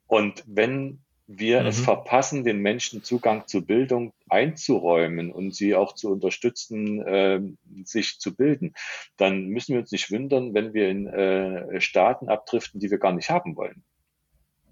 Und 0.07 0.45
wenn 0.47 1.05
wir 1.27 1.63
mhm. 1.63 1.67
es 1.67 1.81
verpassen, 1.81 2.45
den 2.45 2.61
Menschen 2.61 3.03
Zugang 3.03 3.47
zu 3.47 3.65
Bildung 3.65 4.13
einzuräumen 4.29 5.33
und 5.33 5.55
sie 5.55 5.75
auch 5.75 5.95
zu 5.95 6.11
unterstützen, 6.11 7.03
äh, 7.03 7.41
sich 7.85 8.19
zu 8.19 8.35
bilden, 8.35 8.75
dann 9.17 9.47
müssen 9.47 9.73
wir 9.73 9.81
uns 9.81 9.93
nicht 9.93 10.11
wundern, 10.11 10.55
wenn 10.55 10.73
wir 10.73 10.89
in 10.89 11.07
äh, 11.07 11.81
Staaten 11.81 12.29
abdriften, 12.29 12.81
die 12.81 12.91
wir 12.91 12.99
gar 12.99 13.13
nicht 13.13 13.31
haben 13.31 13.57
wollen. 13.57 13.83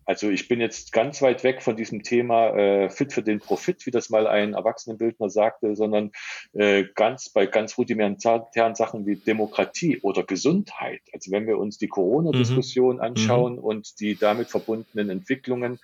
Also 0.06 0.31
ich 0.31 0.48
bin 0.48 0.60
jetzt 0.60 0.93
ganz 0.93 1.22
weit 1.22 1.44
weg 1.44 1.62
von 1.62 1.76
diesem 1.76 2.02
Thema 2.02 2.51
äh, 2.51 2.90
fit 2.90 3.12
für 3.12 3.22
den 3.22 3.40
Profit, 3.40 3.86
wie 3.86 3.90
das 3.90 4.10
mal 4.10 4.26
ein 4.26 4.55
Erwachsenenbildner 4.55 5.31
sagte, 5.31 5.76
sondern 5.76 6.12
äh, 6.52 6.85
ganz 6.94 7.28
bei 7.31 7.47
ganz 7.47 7.78
rudimentären 7.78 8.74
Sachen 8.74 9.06
wie 9.06 9.16
Demokratie 9.16 10.01
oder 10.01 10.24
Gesundheit. 10.24 11.01
Also 11.12 11.31
wenn 11.31 11.47
wir 11.47 11.59
uns 11.59 11.78
die 11.78 11.89
Corona-Diskussion 11.89 12.97
mhm. 12.97 13.02
anschauen 13.02 13.52
mhm. 13.55 13.60
und 13.60 14.01
die 14.01 14.16
damit 14.16 14.48
verbundenen 14.48 15.10
Entwicklungen, 15.10 15.78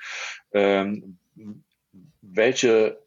ähm, 0.53 1.19
welche 2.23 2.99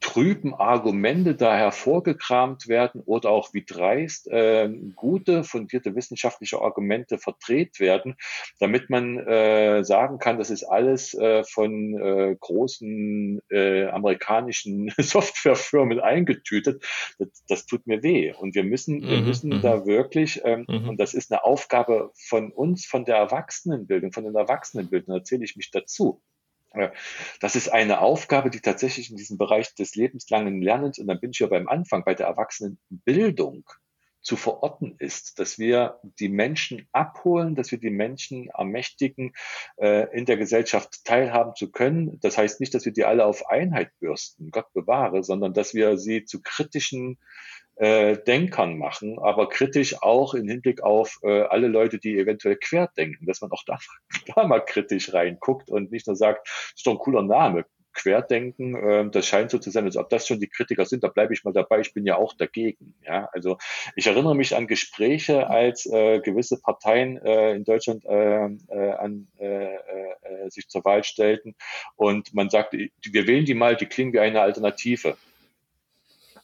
trüben 0.00 0.54
Argumente 0.54 1.34
da 1.34 1.56
hervorgekramt 1.56 2.68
werden 2.68 3.00
oder 3.04 3.30
auch 3.30 3.52
wie 3.54 3.64
dreist 3.64 4.28
äh, 4.28 4.68
gute, 4.94 5.44
fundierte 5.44 5.94
wissenschaftliche 5.94 6.60
Argumente 6.60 7.18
verdreht 7.18 7.80
werden, 7.80 8.16
damit 8.58 8.90
man 8.90 9.18
äh, 9.18 9.84
sagen 9.84 10.18
kann, 10.18 10.38
das 10.38 10.50
ist 10.50 10.64
alles 10.64 11.14
äh, 11.14 11.44
von 11.44 11.98
äh, 11.98 12.36
großen 12.38 13.40
äh, 13.50 13.86
amerikanischen 13.86 14.92
Softwarefirmen 14.98 16.00
eingetütet. 16.00 16.84
Das, 17.18 17.28
das, 17.48 17.66
tut 17.66 17.86
mir 17.86 18.02
weh. 18.02 18.32
Und 18.32 18.54
wir 18.54 18.64
müssen, 18.64 19.02
wir 19.02 19.18
mhm, 19.18 19.26
müssen 19.26 19.50
mhm. 19.50 19.62
da 19.62 19.86
wirklich, 19.86 20.40
ähm, 20.44 20.66
mhm. 20.68 20.88
und 20.88 21.00
das 21.00 21.14
ist 21.14 21.32
eine 21.32 21.44
Aufgabe 21.44 22.10
von 22.14 22.52
uns, 22.52 22.86
von 22.86 23.04
der 23.04 23.16
Erwachsenenbildung, 23.16 24.12
von 24.12 24.24
den 24.24 24.34
Erwachsenenbildung, 24.34 25.14
erzähle 25.14 25.44
ich 25.44 25.56
mich 25.56 25.70
dazu 25.70 26.22
das 27.40 27.56
ist 27.56 27.68
eine 27.68 28.00
Aufgabe, 28.00 28.50
die 28.50 28.60
tatsächlich 28.60 29.10
in 29.10 29.16
diesem 29.16 29.38
Bereich 29.38 29.74
des 29.74 29.94
lebenslangen 29.94 30.62
Lernens, 30.62 30.98
und 30.98 31.06
dann 31.06 31.20
bin 31.20 31.30
ich 31.30 31.38
ja 31.38 31.46
beim 31.46 31.68
Anfang, 31.68 32.04
bei 32.04 32.14
der 32.14 32.26
Erwachsenenbildung 32.26 33.64
zu 34.26 34.36
verorten 34.36 34.96
ist, 34.98 35.38
dass 35.38 35.56
wir 35.56 36.00
die 36.02 36.28
Menschen 36.28 36.88
abholen, 36.90 37.54
dass 37.54 37.70
wir 37.70 37.78
die 37.78 37.90
Menschen 37.90 38.48
ermächtigen, 38.48 39.32
äh, 39.76 40.12
in 40.16 40.24
der 40.24 40.36
Gesellschaft 40.36 41.04
teilhaben 41.04 41.54
zu 41.54 41.70
können. 41.70 42.18
Das 42.20 42.36
heißt 42.36 42.58
nicht, 42.58 42.74
dass 42.74 42.84
wir 42.84 42.92
die 42.92 43.04
alle 43.04 43.24
auf 43.24 43.48
Einheit 43.48 43.92
bürsten, 44.00 44.50
Gott 44.50 44.72
bewahre, 44.72 45.22
sondern 45.22 45.54
dass 45.54 45.74
wir 45.74 45.96
sie 45.96 46.24
zu 46.24 46.42
kritischen 46.42 47.18
äh, 47.76 48.16
Denkern 48.16 48.78
machen, 48.78 49.18
aber 49.18 49.48
kritisch 49.48 50.02
auch 50.02 50.34
im 50.34 50.48
Hinblick 50.48 50.82
auf 50.82 51.18
äh, 51.22 51.42
alle 51.42 51.68
Leute, 51.68 51.98
die 51.98 52.18
eventuell 52.18 52.56
querdenken, 52.56 53.26
dass 53.26 53.40
man 53.40 53.50
auch 53.52 53.62
da, 53.66 53.78
da 54.34 54.46
mal 54.46 54.60
kritisch 54.60 55.12
reinguckt 55.12 55.70
und 55.70 55.90
nicht 55.92 56.06
nur 56.06 56.16
sagt, 56.16 56.48
ist 56.74 56.86
doch 56.86 56.92
ein 56.92 56.98
cooler 56.98 57.22
Name, 57.22 57.64
Querdenken, 57.96 58.76
äh, 58.76 59.10
das 59.10 59.26
scheint 59.26 59.50
so 59.50 59.58
zu 59.58 59.70
sein, 59.70 59.84
als 59.86 59.96
ob 59.96 60.08
das 60.10 60.28
schon 60.28 60.38
die 60.38 60.48
Kritiker 60.48 60.84
sind, 60.84 61.02
da 61.02 61.08
bleibe 61.08 61.32
ich 61.32 61.42
mal 61.44 61.52
dabei, 61.52 61.80
ich 61.80 61.94
bin 61.94 62.06
ja 62.06 62.16
auch 62.16 62.34
dagegen. 62.34 62.94
Ja, 63.04 63.28
also 63.32 63.58
ich 63.96 64.06
erinnere 64.06 64.36
mich 64.36 64.54
an 64.54 64.66
Gespräche, 64.66 65.48
als 65.48 65.86
äh, 65.86 66.20
gewisse 66.20 66.60
Parteien 66.60 67.16
äh, 67.16 67.54
in 67.54 67.64
Deutschland 67.64 68.04
äh, 68.04 68.44
äh, 68.44 68.92
an, 68.98 69.28
äh, 69.38 69.74
äh, 69.74 70.50
sich 70.50 70.68
zur 70.68 70.84
Wahl 70.84 71.02
stellten 71.02 71.56
und 71.96 72.34
man 72.34 72.50
sagte, 72.50 72.90
wir 73.02 73.26
wählen 73.26 73.46
die 73.46 73.54
mal, 73.54 73.76
die 73.76 73.86
klingen 73.86 74.12
wie 74.12 74.20
eine 74.20 74.42
Alternative 74.42 75.16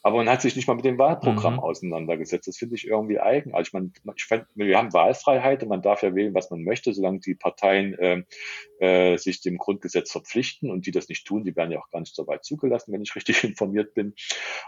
aber 0.03 0.19
man 0.19 0.29
hat 0.29 0.43
sich 0.43 0.57
nicht 0.57 0.67
mal 0.67 0.75
mit 0.75 0.85
dem 0.85 0.99
Wahlprogramm 0.99 1.55
mhm. 1.55 1.61
auseinandergesetzt. 1.61 2.49
Das 2.49 2.59
finde 2.59 2.75
ich 2.75 2.87
irgendwie 2.87 3.21
eigenartig. 3.21 3.73
Man, 3.73 3.93
ich 4.17 4.25
find, 4.25 4.47
wir 4.55 4.77
haben 4.77 4.93
Wahlfreiheit 4.93 5.63
und 5.63 5.69
man 5.69 5.83
darf 5.83 6.03
ja 6.03 6.15
wählen, 6.15 6.35
was 6.35 6.51
man 6.51 6.65
möchte, 6.65 6.93
solange 6.93 7.21
die 7.21 7.35
Parteien 7.35 7.97
äh, 7.99 8.23
äh, 8.81 9.17
sich 9.17 9.41
dem 9.41 9.59
Grundgesetz 9.59 10.11
verpflichten 10.11 10.71
und 10.71 10.87
die 10.87 10.91
das 10.91 11.09
nicht 11.09 11.25
tun, 11.25 11.45
die 11.45 11.55
werden 11.55 11.71
ja 11.71 11.79
auch 11.79 11.91
gar 11.91 12.01
nicht 12.01 12.17
so 12.17 12.27
weit 12.27 12.45
zugelassen, 12.45 12.93
wenn 12.93 13.03
ich 13.03 13.15
richtig 13.17 13.45
informiert 13.45 13.95
bin. 13.95 14.15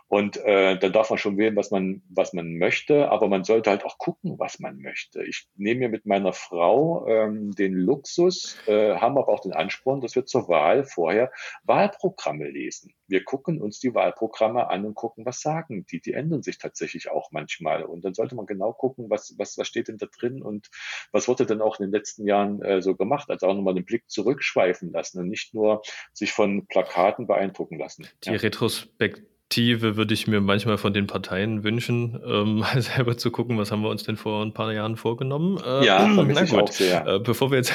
Und 0.06 0.36
äh, 0.36 0.78
dann 0.78 0.92
darf 0.92 1.10
man 1.10 1.18
schon 1.18 1.36
wählen, 1.36 1.56
was 1.56 1.72
man, 1.72 2.02
was 2.08 2.32
man 2.32 2.56
möchte, 2.56 3.10
aber 3.10 3.28
man 3.28 3.42
sollte 3.42 3.70
halt 3.70 3.84
auch 3.84 3.98
gucken, 3.98 4.38
was 4.38 4.60
man 4.60 4.78
möchte. 4.78 5.24
Ich 5.24 5.48
nehme 5.56 5.80
mir 5.80 5.88
mit 5.88 6.06
meiner 6.06 6.32
Frau 6.32 7.06
ähm, 7.08 7.50
den 7.52 7.74
Luxus, 7.74 8.56
äh, 8.66 8.94
haben 8.96 9.18
aber 9.18 9.28
auch 9.28 9.40
den 9.40 9.52
Ansporn, 9.52 10.00
dass 10.00 10.14
wir 10.14 10.26
zur 10.26 10.48
Wahl 10.48 10.84
vorher 10.84 11.32
Wahlprogramme 11.64 12.48
lesen. 12.48 12.94
Wir 13.08 13.24
gucken 13.24 13.60
uns 13.60 13.80
die 13.80 13.94
Wahlprogramme 13.94 14.70
an 14.70 14.86
und 14.86 14.94
gucken, 14.94 15.23
was 15.24 15.40
sagen 15.40 15.86
die. 15.86 16.00
Die 16.00 16.12
ändern 16.12 16.42
sich 16.42 16.58
tatsächlich 16.58 17.10
auch 17.10 17.30
manchmal. 17.32 17.84
Und 17.84 18.04
dann 18.04 18.14
sollte 18.14 18.34
man 18.34 18.46
genau 18.46 18.72
gucken, 18.72 19.10
was, 19.10 19.34
was, 19.38 19.58
was 19.58 19.68
steht 19.68 19.88
denn 19.88 19.98
da 19.98 20.06
drin 20.06 20.42
und 20.42 20.68
was 21.12 21.28
wurde 21.28 21.46
denn 21.46 21.60
auch 21.60 21.78
in 21.78 21.86
den 21.86 21.92
letzten 21.92 22.26
Jahren 22.26 22.62
äh, 22.62 22.82
so 22.82 22.94
gemacht. 22.94 23.30
Also 23.30 23.46
auch 23.46 23.54
nochmal 23.54 23.74
den 23.74 23.84
Blick 23.84 24.08
zurückschweifen 24.08 24.92
lassen 24.92 25.20
und 25.20 25.28
nicht 25.28 25.54
nur 25.54 25.82
sich 26.12 26.32
von 26.32 26.66
Plakaten 26.66 27.26
beeindrucken 27.26 27.78
lassen. 27.78 28.06
Die 28.24 28.30
ja. 28.30 28.36
Retrospektive 28.36 29.33
würde 29.56 30.14
ich 30.14 30.26
mir 30.26 30.40
manchmal 30.40 30.78
von 30.78 30.92
den 30.92 31.06
Parteien 31.06 31.64
wünschen, 31.64 32.20
ähm, 32.26 32.64
selber 32.76 33.16
zu 33.16 33.30
gucken, 33.30 33.58
was 33.58 33.70
haben 33.70 33.82
wir 33.82 33.88
uns 33.88 34.02
denn 34.02 34.16
vor 34.16 34.44
ein 34.44 34.52
paar 34.52 34.72
Jahren 34.72 34.96
vorgenommen. 34.96 35.58
Äh, 35.64 35.86
ja, 35.86 36.06
na 36.08 36.44
gut. 36.44 36.60
Auch 36.60 36.72
sehr. 36.72 37.06
Äh, 37.06 37.20
bevor 37.20 37.50
wir 37.50 37.58
jetzt, 37.58 37.72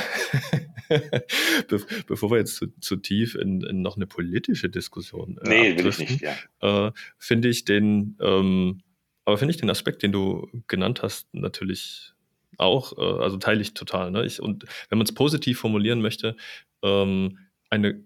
be 1.68 1.82
bevor 2.08 2.32
wir 2.32 2.38
jetzt 2.38 2.56
zu, 2.56 2.68
zu 2.80 2.98
tief 2.98 3.36
in, 3.36 3.62
in, 3.62 3.82
noch 3.82 3.96
eine 3.96 4.08
politische 4.08 4.70
Diskussion 4.70 5.38
äh, 5.44 5.50
nee, 5.50 5.78
will 5.78 5.88
ich 5.88 6.00
nicht, 6.00 6.22
ja. 6.22 6.88
äh, 6.88 6.91
finde 7.18 7.48
ich 7.48 7.66
den, 7.66 8.18
ähm, 8.20 8.82
aber 9.26 9.38
finde 9.38 9.54
ich 9.54 9.58
den 9.58 9.70
Aspekt, 9.70 10.04
den 10.04 10.12
du 10.12 10.50
genannt 10.68 11.02
hast, 11.04 11.34
natürlich 11.34 12.14
auch, 12.58 12.98
äh, 12.98 13.24
also 13.24 13.38
teile 13.38 13.62
ich 13.62 13.74
total. 13.74 14.12
Ne? 14.12 14.26
Ich, 14.26 14.41
und 14.41 14.66
wenn 14.90 14.98
man 14.98 15.06
es 15.06 15.14
positiv 15.14 15.60
formulieren 15.60 16.02
möchte, 16.02 16.36
ähm, 16.84 17.38
eine 17.70 18.04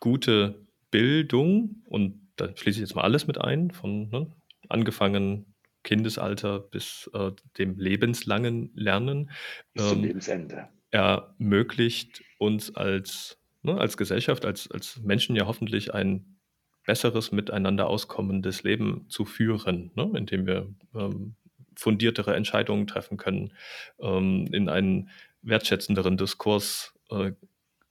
gute 0.00 0.64
Bildung 0.90 1.82
und 1.86 2.23
da 2.36 2.48
schließe 2.48 2.78
ich 2.78 2.88
jetzt 2.88 2.94
mal 2.94 3.02
alles 3.02 3.26
mit 3.26 3.40
ein, 3.40 3.70
von 3.70 4.08
ne, 4.10 4.26
angefangen 4.68 5.54
Kindesalter 5.82 6.58
bis 6.58 7.10
äh, 7.14 7.30
dem 7.58 7.78
lebenslangen 7.78 8.70
Lernen. 8.74 9.30
Bis 9.74 9.88
zum 9.88 9.98
ähm, 9.98 10.04
Lebensende. 10.04 10.68
Ermöglicht 10.90 12.22
uns 12.38 12.74
als, 12.74 13.38
ne, 13.62 13.78
als 13.78 13.96
Gesellschaft, 13.96 14.44
als, 14.44 14.70
als 14.70 15.00
Menschen 15.02 15.36
ja 15.36 15.46
hoffentlich 15.46 15.94
ein 15.94 16.38
besseres 16.86 17.32
miteinander 17.32 17.86
auskommendes 17.86 18.62
Leben 18.62 19.06
zu 19.08 19.24
führen, 19.24 19.90
ne, 19.94 20.10
indem 20.14 20.46
wir 20.46 20.68
ähm, 20.94 21.34
fundiertere 21.76 22.34
Entscheidungen 22.34 22.86
treffen 22.86 23.16
können, 23.16 23.52
ähm, 24.00 24.46
in 24.52 24.68
einen 24.68 25.10
wertschätzenderen 25.42 26.16
Diskurs 26.16 26.94
äh, 27.10 27.32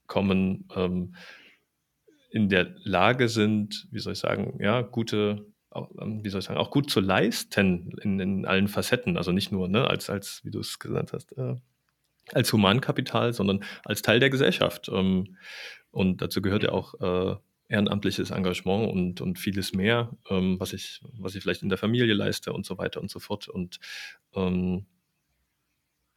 kommen, 0.08 0.68
ähm, 0.76 1.16
in 2.34 2.50
der 2.50 2.76
Lage 2.84 3.30
sind, 3.30 3.88
wie 3.92 4.00
soll 4.00 4.14
ich 4.14 4.20
sagen, 4.20 4.58
ja, 4.60 4.82
gute 4.82 5.46
ähm, 5.76 6.24
wie 6.24 6.30
soll 6.30 6.40
ich 6.40 6.46
sagen, 6.46 6.60
auch 6.60 6.72
gut 6.72 6.90
zu 6.90 7.00
leisten 7.00 7.92
in, 8.02 8.20
in 8.20 8.46
allen 8.46 8.68
Facetten. 8.68 9.18
Also 9.18 9.32
nicht 9.32 9.52
nur 9.52 9.68
ne, 9.68 9.88
als, 9.88 10.10
als, 10.10 10.42
wie 10.44 10.52
du 10.52 10.60
es 10.60 10.80
gesagt 10.80 11.14
hast, 11.14 11.32
äh, 11.38 11.56
als 12.32 12.52
Humankapital, 12.54 13.34
sondern 13.34 13.64
als 13.84 14.02
Teil 14.02 14.20
der 14.20 14.30
Gesellschaft. 14.30 14.90
Ähm, 14.90 15.38
und 15.92 16.22
dazu 16.22 16.42
gehört 16.42 16.64
ja 16.64 16.72
auch 16.72 16.94
äh, 17.02 17.36
ehrenamtliches 17.70 18.32
Engagement 18.32 18.92
und, 18.92 19.22
und 19.22 19.40
vieles 19.40 19.74
mehr, 19.74 20.16
ähm, 20.30 20.60
was, 20.60 20.74
ich, 20.74 21.02
was 21.20 21.36
ich 21.36 21.44
vielleicht 21.44 21.64
in 21.64 21.70
der 21.70 21.78
Familie 21.78 22.14
leiste 22.14 22.54
und 22.54 22.66
so 22.66 22.78
weiter 22.78 23.02
und 23.02 23.10
so 23.10 23.20
fort. 23.20 23.48
Und 23.48 23.80
ähm, 24.36 24.86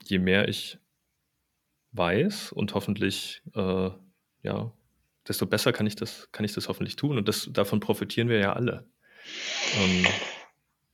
je 0.04 0.18
mehr 0.18 0.48
ich 0.48 0.78
weiß 1.92 2.52
und 2.52 2.74
hoffentlich, 2.74 3.42
äh, 3.54 3.90
ja, 4.42 4.72
desto 5.28 5.46
besser 5.46 5.72
kann 5.72 5.86
ich 5.86 5.96
das, 5.96 6.28
kann 6.32 6.44
ich 6.44 6.54
das 6.54 6.68
hoffentlich 6.68 6.96
tun. 6.96 7.18
Und 7.18 7.28
das, 7.28 7.48
davon 7.52 7.80
profitieren 7.80 8.28
wir 8.28 8.38
ja 8.38 8.52
alle. 8.52 8.88
Ähm, 9.78 10.06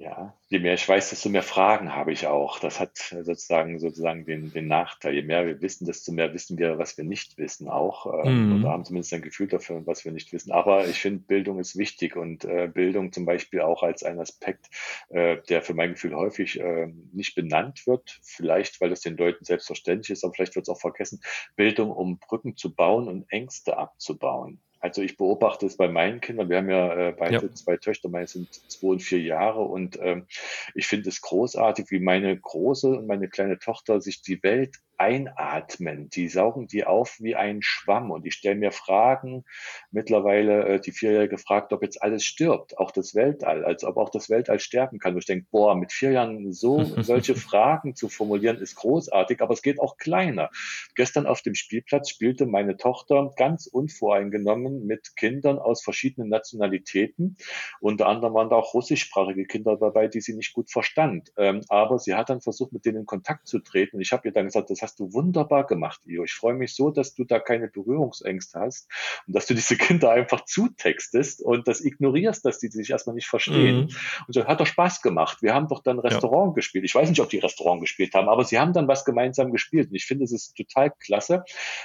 ja, 0.02 0.34
je 0.48 0.58
mehr 0.58 0.74
ich 0.74 0.88
weiß, 0.88 1.10
desto 1.10 1.28
mehr 1.28 1.44
Fragen 1.44 1.94
habe 1.94 2.12
ich 2.12 2.26
auch. 2.26 2.58
Das 2.58 2.80
hat 2.80 2.96
sozusagen, 2.96 3.78
sozusagen 3.78 4.24
den, 4.24 4.52
den 4.52 4.66
Nachteil. 4.66 5.14
Je 5.14 5.22
mehr 5.22 5.46
wir 5.46 5.62
wissen, 5.62 5.86
desto 5.86 6.10
mehr 6.10 6.34
wissen 6.34 6.58
wir, 6.58 6.76
was 6.76 6.96
wir 6.96 7.04
nicht 7.04 7.38
wissen 7.38 7.68
auch. 7.68 8.24
Ähm, 8.24 8.48
mhm. 8.48 8.60
Oder 8.64 8.72
haben 8.72 8.84
zumindest 8.84 9.12
ein 9.14 9.22
Gefühl 9.22 9.46
dafür, 9.46 9.86
was 9.86 10.04
wir 10.04 10.10
nicht 10.10 10.32
wissen. 10.32 10.50
Aber 10.50 10.88
ich 10.88 10.98
finde, 10.98 11.20
Bildung 11.20 11.60
ist 11.60 11.78
wichtig 11.78 12.16
und 12.16 12.44
äh, 12.44 12.66
Bildung 12.66 13.12
zum 13.12 13.24
Beispiel 13.24 13.60
auch 13.60 13.84
als 13.84 14.02
ein 14.02 14.18
Aspekt, 14.18 14.70
äh, 15.10 15.36
der 15.48 15.62
für 15.62 15.74
mein 15.74 15.92
Gefühl 15.92 16.16
häufig 16.16 16.58
äh, 16.58 16.88
nicht 17.12 17.36
benannt 17.36 17.86
wird. 17.86 18.18
Vielleicht, 18.22 18.80
weil 18.80 18.90
es 18.90 19.02
den 19.02 19.16
Leuten 19.16 19.44
selbstverständlich 19.44 20.10
ist, 20.10 20.24
aber 20.24 20.34
vielleicht 20.34 20.56
wird 20.56 20.64
es 20.64 20.74
auch 20.74 20.80
vergessen. 20.80 21.20
Bildung, 21.54 21.92
um 21.92 22.18
Brücken 22.18 22.56
zu 22.56 22.74
bauen 22.74 23.06
und 23.06 23.30
Ängste 23.30 23.78
abzubauen. 23.78 24.60
Also 24.82 25.00
ich 25.00 25.16
beobachte 25.16 25.64
es 25.64 25.76
bei 25.76 25.88
meinen 25.88 26.20
Kindern. 26.20 26.50
Wir 26.50 26.58
haben 26.58 26.68
ja 26.68 27.08
äh, 27.08 27.14
beide 27.16 27.46
ja. 27.46 27.54
zwei 27.54 27.76
Töchter, 27.76 28.08
meine 28.08 28.26
sind 28.26 28.52
zwei 28.68 28.88
und 28.88 29.00
vier 29.00 29.20
Jahre 29.20 29.60
und 29.60 29.96
ähm, 30.02 30.26
ich 30.74 30.88
finde 30.88 31.08
es 31.08 31.20
großartig, 31.20 31.90
wie 31.90 32.00
meine 32.00 32.36
große 32.36 32.88
und 32.88 33.06
meine 33.06 33.28
kleine 33.28 33.60
Tochter 33.60 34.00
sich 34.00 34.22
die 34.22 34.42
Welt 34.42 34.78
einatmen. 35.02 36.08
Die 36.10 36.28
saugen 36.28 36.68
die 36.68 36.84
auf 36.84 37.16
wie 37.18 37.34
ein 37.34 37.60
Schwamm 37.60 38.12
und 38.12 38.24
ich 38.24 38.34
stelle 38.34 38.54
mir 38.54 38.70
Fragen. 38.70 39.44
Mittlerweile 39.90 40.64
äh, 40.64 40.80
die 40.80 40.92
Vierjährige 40.92 41.36
gefragt, 41.36 41.72
ob 41.72 41.82
jetzt 41.82 42.00
alles 42.00 42.24
stirbt, 42.24 42.78
auch 42.78 42.92
das 42.92 43.16
Weltall, 43.16 43.64
als 43.64 43.82
ob 43.82 43.96
auch 43.96 44.10
das 44.10 44.30
Weltall 44.30 44.60
sterben 44.60 45.00
kann. 45.00 45.14
Und 45.14 45.20
ich 45.20 45.26
denke, 45.26 45.48
boah, 45.50 45.74
mit 45.74 45.92
vier 45.92 46.12
Jahren 46.12 46.52
so 46.52 46.84
solche 47.02 47.34
Fragen 47.34 47.96
zu 47.96 48.08
formulieren, 48.08 48.58
ist 48.58 48.76
großartig, 48.76 49.40
aber 49.40 49.54
es 49.54 49.62
geht 49.62 49.80
auch 49.80 49.96
kleiner. 49.96 50.50
Gestern 50.94 51.26
auf 51.26 51.42
dem 51.42 51.56
Spielplatz 51.56 52.10
spielte 52.10 52.46
meine 52.46 52.76
Tochter 52.76 53.32
ganz 53.36 53.66
unvoreingenommen 53.66 54.86
mit 54.86 55.16
Kindern 55.16 55.58
aus 55.58 55.82
verschiedenen 55.82 56.28
Nationalitäten. 56.28 57.36
Unter 57.80 58.06
anderem 58.06 58.34
waren 58.34 58.50
da 58.50 58.56
auch 58.56 58.72
russischsprachige 58.72 59.46
Kinder 59.46 59.76
dabei, 59.76 60.06
die 60.06 60.20
sie 60.20 60.34
nicht 60.34 60.52
gut 60.52 60.70
verstand. 60.70 61.32
Ähm, 61.36 61.62
aber 61.68 61.98
sie 61.98 62.14
hat 62.14 62.30
dann 62.30 62.40
versucht, 62.40 62.72
mit 62.72 62.84
denen 62.84 62.98
in 62.98 63.06
Kontakt 63.06 63.48
zu 63.48 63.58
treten. 63.58 63.96
Und 63.96 64.02
ich 64.02 64.12
habe 64.12 64.28
ihr 64.28 64.32
dann 64.32 64.46
gesagt, 64.46 64.70
das 64.70 64.82
hast 64.82 64.91
du 65.00 65.12
wunderbar 65.12 65.66
gemacht, 65.66 66.00
Io. 66.06 66.24
Ich 66.24 66.34
freue 66.34 66.54
mich 66.54 66.74
so, 66.74 66.90
dass 66.90 67.14
du 67.14 67.24
da 67.24 67.38
keine 67.38 67.68
Berührungsängste 67.68 68.60
hast 68.60 68.88
und 69.26 69.34
dass 69.34 69.46
du 69.46 69.54
diese 69.54 69.76
Kinder 69.76 70.10
einfach 70.10 70.44
zutextest 70.44 71.42
und 71.42 71.68
das 71.68 71.80
ignorierst, 71.80 72.44
dass 72.44 72.58
die 72.58 72.68
sich 72.68 72.90
erstmal 72.90 73.14
nicht 73.14 73.28
verstehen. 73.28 73.76
Mhm. 73.76 73.96
Und 74.26 74.34
so 74.34 74.44
hat 74.44 74.60
doch 74.60 74.66
Spaß 74.66 75.02
gemacht. 75.02 75.38
Wir 75.42 75.54
haben 75.54 75.68
doch 75.68 75.82
dann 75.82 75.98
Restaurant 75.98 76.50
ja. 76.50 76.54
gespielt. 76.54 76.84
Ich 76.84 76.94
weiß 76.94 77.08
nicht, 77.08 77.20
ob 77.20 77.30
die 77.30 77.38
Restaurant 77.38 77.80
gespielt 77.80 78.14
haben, 78.14 78.28
aber 78.28 78.44
sie 78.44 78.58
haben 78.58 78.72
dann 78.72 78.88
was 78.88 79.04
gemeinsam 79.04 79.52
gespielt. 79.52 79.88
Und 79.88 79.94
ich 79.94 80.04
finde, 80.04 80.24
es 80.24 80.32
ist 80.32 80.56
total 80.56 80.90
klasse, 80.90 81.44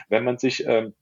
wenn 0.10 0.24
man 0.24 0.38
sich 0.38 0.66
ähm, 0.66 0.94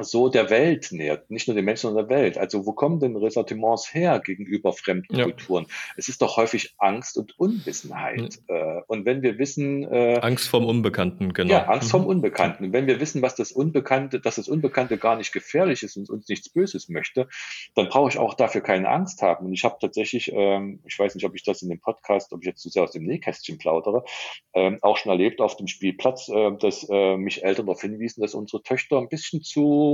so 0.00 0.28
der 0.28 0.50
Welt 0.50 0.88
nähert, 0.92 1.30
nicht 1.30 1.48
nur 1.48 1.54
den 1.54 1.64
Menschen, 1.64 1.88
sondern 1.88 2.08
der 2.08 2.16
Welt. 2.16 2.38
Also 2.38 2.66
wo 2.66 2.72
kommen 2.72 3.00
denn 3.00 3.16
Ressentiments 3.16 3.92
her 3.92 4.20
gegenüber 4.20 4.72
fremden 4.72 5.16
ja. 5.16 5.24
Kulturen? 5.24 5.66
Es 5.96 6.08
ist 6.08 6.22
doch 6.22 6.36
häufig 6.36 6.74
Angst 6.78 7.16
und 7.18 7.38
Unwissenheit. 7.38 8.38
Mhm. 8.48 8.82
Und 8.86 9.04
wenn 9.04 9.22
wir 9.22 9.38
wissen... 9.38 9.84
Äh, 9.84 10.18
Angst 10.20 10.48
vom 10.48 10.64
Unbekannten, 10.64 11.32
genau. 11.32 11.52
Ja, 11.52 11.66
Angst 11.66 11.88
mhm. 11.88 11.98
vom 11.98 12.06
Unbekannten. 12.06 12.72
Wenn 12.72 12.86
wir 12.86 13.00
wissen, 13.00 13.22
was 13.22 13.34
das 13.34 13.52
Unbekannte, 13.52 14.20
dass 14.20 14.36
das 14.36 14.48
Unbekannte 14.48 14.98
gar 14.98 15.16
nicht 15.16 15.32
gefährlich 15.32 15.82
ist 15.82 15.96
und 15.96 16.08
uns 16.10 16.28
nichts 16.28 16.48
Böses 16.48 16.88
möchte, 16.88 17.28
dann 17.74 17.88
brauche 17.88 18.10
ich 18.10 18.18
auch 18.18 18.34
dafür 18.34 18.60
keine 18.60 18.88
Angst 18.88 19.22
haben. 19.22 19.46
Und 19.46 19.52
ich 19.52 19.64
habe 19.64 19.76
tatsächlich, 19.80 20.32
ähm, 20.32 20.80
ich 20.86 20.98
weiß 20.98 21.14
nicht, 21.14 21.24
ob 21.24 21.34
ich 21.34 21.42
das 21.42 21.62
in 21.62 21.68
dem 21.68 21.80
Podcast, 21.80 22.32
ob 22.32 22.42
ich 22.42 22.46
jetzt 22.46 22.62
zu 22.62 22.68
sehr 22.68 22.82
aus 22.82 22.92
dem 22.92 23.04
Nähkästchen 23.04 23.58
plaudere, 23.58 24.04
ähm, 24.54 24.78
auch 24.82 24.96
schon 24.96 25.10
erlebt 25.10 25.40
auf 25.40 25.56
dem 25.56 25.66
Spielplatz, 25.66 26.28
äh, 26.28 26.52
dass 26.58 26.86
äh, 26.90 27.16
mich 27.16 27.44
Eltern 27.44 27.66
darauf 27.66 27.80
hinwiesen, 27.80 28.20
dass 28.20 28.34
unsere 28.34 28.62
Töchter 28.62 28.98
ein 28.98 29.08
bisschen 29.08 29.42
zu 29.42 29.87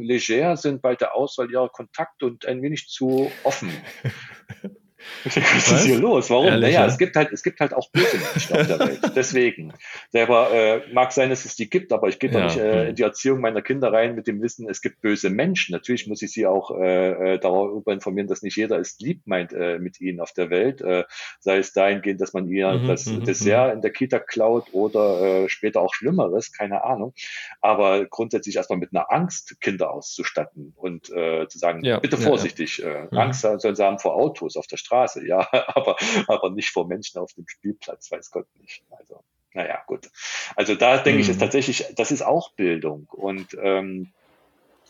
leger 0.00 0.56
sind 0.56 0.82
bei 0.82 0.94
der 0.94 1.14
Auswahl 1.14 1.50
ihrer 1.50 1.68
Kontakte 1.68 2.26
und 2.26 2.46
ein 2.46 2.62
wenig 2.62 2.88
zu 2.88 3.30
offen. 3.44 3.70
Was 5.24 5.36
ist 5.36 5.84
hier 5.84 5.98
los? 5.98 6.30
Warum? 6.30 6.46
Ehrlich, 6.46 6.62
naja, 6.62 6.80
ja? 6.80 6.86
es 6.86 6.98
gibt 6.98 7.16
halt, 7.16 7.32
es 7.32 7.42
gibt 7.42 7.60
halt 7.60 7.72
auch 7.72 7.90
böse 7.90 8.18
Menschen 8.18 8.56
auf 8.56 8.66
der 8.66 8.78
Welt. 8.80 9.00
Deswegen. 9.16 9.72
Selber 10.10 10.50
äh, 10.52 10.92
mag 10.92 11.12
sein, 11.12 11.30
dass 11.30 11.44
es 11.44 11.56
die 11.56 11.70
gibt, 11.70 11.92
aber 11.92 12.08
ich 12.08 12.18
gehe 12.18 12.30
ja. 12.30 12.38
da 12.38 12.44
nicht 12.46 12.56
äh, 12.56 12.82
hm. 12.82 12.88
in 12.88 12.94
die 12.96 13.02
Erziehung 13.02 13.40
meiner 13.40 13.62
Kinder 13.62 13.92
rein 13.92 14.14
mit 14.14 14.26
dem 14.26 14.42
Wissen, 14.42 14.68
es 14.68 14.80
gibt 14.80 15.00
böse 15.00 15.30
Menschen. 15.30 15.72
Natürlich 15.72 16.06
muss 16.08 16.22
ich 16.22 16.32
sie 16.32 16.46
auch 16.46 16.70
äh, 16.70 17.34
äh, 17.34 17.38
darüber 17.38 17.92
informieren, 17.92 18.26
dass 18.26 18.42
nicht 18.42 18.56
jeder 18.56 18.78
es 18.78 18.98
lieb 18.98 19.22
meint 19.26 19.52
äh, 19.52 19.78
mit 19.78 20.00
ihnen 20.00 20.20
auf 20.20 20.32
der 20.32 20.50
Welt. 20.50 20.80
Äh, 20.80 21.04
sei 21.40 21.58
es 21.58 21.72
dahingehend, 21.72 22.20
dass 22.20 22.32
man 22.32 22.48
ihr 22.48 22.72
mhm, 22.72 22.88
das 22.88 23.06
mhm, 23.06 23.24
Dessert 23.24 23.68
mhm. 23.68 23.74
in 23.76 23.82
der 23.82 23.92
Kita 23.92 24.18
klaut 24.18 24.66
oder 24.72 25.44
äh, 25.44 25.48
später 25.48 25.80
auch 25.80 25.94
Schlimmeres, 25.94 26.52
keine 26.52 26.84
Ahnung. 26.84 27.14
Aber 27.60 28.06
grundsätzlich 28.06 28.56
erstmal 28.56 28.78
mit 28.78 28.92
einer 28.92 29.12
Angst 29.12 29.60
Kinder 29.60 29.92
auszustatten 29.92 30.74
und 30.76 31.10
äh, 31.10 31.46
zu 31.48 31.58
sagen, 31.58 31.84
ja. 31.84 31.98
bitte 32.00 32.16
vorsichtig, 32.16 32.82
äh, 32.82 33.06
mhm. 33.10 33.18
Angst 33.18 33.42
sollen 33.42 33.76
sie 33.76 33.84
haben 33.84 33.98
vor 33.98 34.16
Autos 34.16 34.56
auf 34.56 34.66
der 34.66 34.76
Straße 34.76 34.87
Straße, 34.88 35.26
ja, 35.26 35.46
aber, 35.74 35.96
aber 36.26 36.50
nicht 36.50 36.70
vor 36.70 36.86
Menschen 36.86 37.18
auf 37.18 37.32
dem 37.34 37.46
Spielplatz, 37.46 38.10
weiß 38.10 38.30
Gott 38.30 38.46
nicht. 38.60 38.82
Also, 38.90 39.22
naja, 39.52 39.82
gut. 39.86 40.10
Also 40.56 40.74
da 40.74 40.96
denke 40.96 41.16
mhm. 41.16 41.20
ich, 41.20 41.28
ist 41.28 41.40
tatsächlich, 41.40 41.84
das 41.94 42.10
ist 42.10 42.22
auch 42.22 42.52
Bildung 42.52 43.06
und, 43.10 43.56
ähm, 43.60 44.12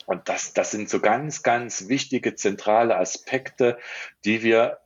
und 0.06 0.28
das, 0.28 0.54
das 0.54 0.70
sind 0.70 0.88
so 0.88 1.00
ganz, 1.00 1.42
ganz 1.42 1.88
wichtige 1.88 2.34
zentrale 2.34 2.96
Aspekte, 2.96 3.78
die 4.24 4.42
wir 4.42 4.78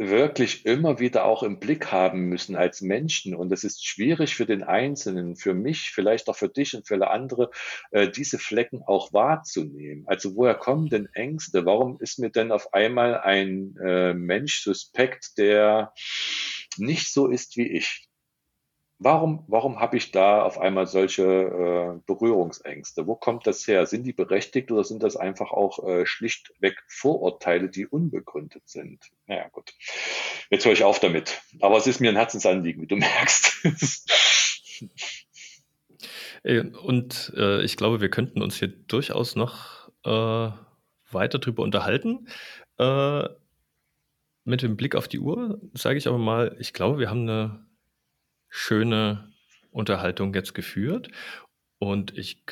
wirklich 0.00 0.64
immer 0.64 0.98
wieder 0.98 1.26
auch 1.26 1.42
im 1.42 1.60
Blick 1.60 1.92
haben 1.92 2.22
müssen 2.30 2.56
als 2.56 2.80
Menschen. 2.80 3.34
Und 3.34 3.52
es 3.52 3.64
ist 3.64 3.86
schwierig 3.86 4.34
für 4.34 4.46
den 4.46 4.62
Einzelnen, 4.62 5.36
für 5.36 5.52
mich, 5.52 5.90
vielleicht 5.90 6.28
auch 6.28 6.36
für 6.36 6.48
dich 6.48 6.74
und 6.74 6.88
für 6.88 6.94
alle 6.94 7.10
andere, 7.10 7.50
äh, 7.90 8.08
diese 8.08 8.38
Flecken 8.38 8.82
auch 8.82 9.12
wahrzunehmen. 9.12 10.04
Also 10.06 10.34
woher 10.36 10.54
kommen 10.54 10.88
denn 10.88 11.06
Ängste? 11.12 11.66
Warum 11.66 11.98
ist 12.00 12.18
mir 12.18 12.30
denn 12.30 12.50
auf 12.50 12.72
einmal 12.72 13.20
ein 13.20 13.76
äh, 13.84 14.14
Mensch 14.14 14.62
suspekt, 14.62 15.36
der 15.36 15.92
nicht 16.78 17.12
so 17.12 17.28
ist 17.28 17.58
wie 17.58 17.68
ich? 17.70 18.09
Warum, 19.02 19.44
warum 19.48 19.80
habe 19.80 19.96
ich 19.96 20.10
da 20.10 20.42
auf 20.42 20.60
einmal 20.60 20.86
solche 20.86 21.22
äh, 21.24 22.00
Berührungsängste? 22.06 23.06
Wo 23.06 23.16
kommt 23.16 23.46
das 23.46 23.66
her? 23.66 23.86
Sind 23.86 24.04
die 24.04 24.12
berechtigt 24.12 24.70
oder 24.70 24.84
sind 24.84 25.02
das 25.02 25.16
einfach 25.16 25.52
auch 25.52 25.82
äh, 25.88 26.04
schlichtweg 26.04 26.76
Vorurteile, 26.86 27.70
die 27.70 27.86
unbegründet 27.86 28.68
sind? 28.68 29.10
Naja, 29.26 29.48
gut. 29.48 29.72
Jetzt 30.50 30.66
höre 30.66 30.74
ich 30.74 30.84
auf 30.84 31.00
damit. 31.00 31.40
Aber 31.62 31.78
es 31.78 31.86
ist 31.86 32.00
mir 32.00 32.10
ein 32.10 32.16
Herzensanliegen, 32.16 32.82
wie 32.82 32.86
du 32.88 32.96
merkst. 32.98 33.66
Äh, 36.42 36.60
und 36.60 37.32
äh, 37.38 37.62
ich 37.62 37.78
glaube, 37.78 38.02
wir 38.02 38.10
könnten 38.10 38.42
uns 38.42 38.56
hier 38.58 38.68
durchaus 38.68 39.34
noch 39.34 39.88
äh, 40.04 40.50
weiter 41.10 41.38
drüber 41.38 41.62
unterhalten. 41.62 42.28
Äh, 42.76 43.28
mit 44.44 44.60
dem 44.60 44.76
Blick 44.76 44.94
auf 44.94 45.08
die 45.08 45.20
Uhr 45.20 45.58
sage 45.72 45.96
ich 45.96 46.06
aber 46.06 46.18
mal, 46.18 46.54
ich 46.58 46.74
glaube, 46.74 46.98
wir 46.98 47.08
haben 47.08 47.28
eine 47.28 47.69
schöne 48.50 49.32
Unterhaltung 49.70 50.34
jetzt 50.34 50.54
geführt. 50.54 51.08
Und 51.78 52.16
ich, 52.18 52.42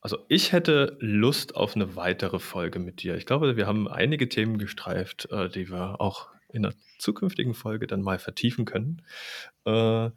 also 0.00 0.24
ich 0.28 0.52
hätte 0.52 0.96
Lust 1.00 1.54
auf 1.56 1.74
eine 1.76 1.96
weitere 1.96 2.38
Folge 2.38 2.78
mit 2.78 3.02
dir. 3.02 3.16
Ich 3.16 3.26
glaube, 3.26 3.56
wir 3.56 3.66
haben 3.66 3.88
einige 3.88 4.28
Themen 4.28 4.58
gestreift, 4.58 5.28
äh, 5.30 5.48
die 5.50 5.68
wir 5.68 6.00
auch 6.00 6.28
in 6.48 6.64
einer 6.64 6.74
zukünftigen 6.98 7.54
Folge 7.54 7.86
dann 7.86 8.00
mal 8.00 8.18
vertiefen 8.18 8.64
können. 8.64 9.02
Äh, 9.64 10.10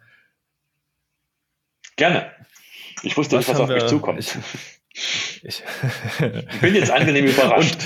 Gerne. 1.95 2.31
Ich 3.03 3.17
wusste 3.17 3.37
nicht, 3.37 3.49
was 3.49 3.59
auf 3.59 3.69
wir, 3.69 3.75
mich 3.75 3.87
zukommt. 3.87 4.19
Ich, 4.19 4.35
ich 5.43 5.63
bin 6.61 6.75
jetzt 6.75 6.91
angenehm 6.91 7.25
überrascht. 7.27 7.77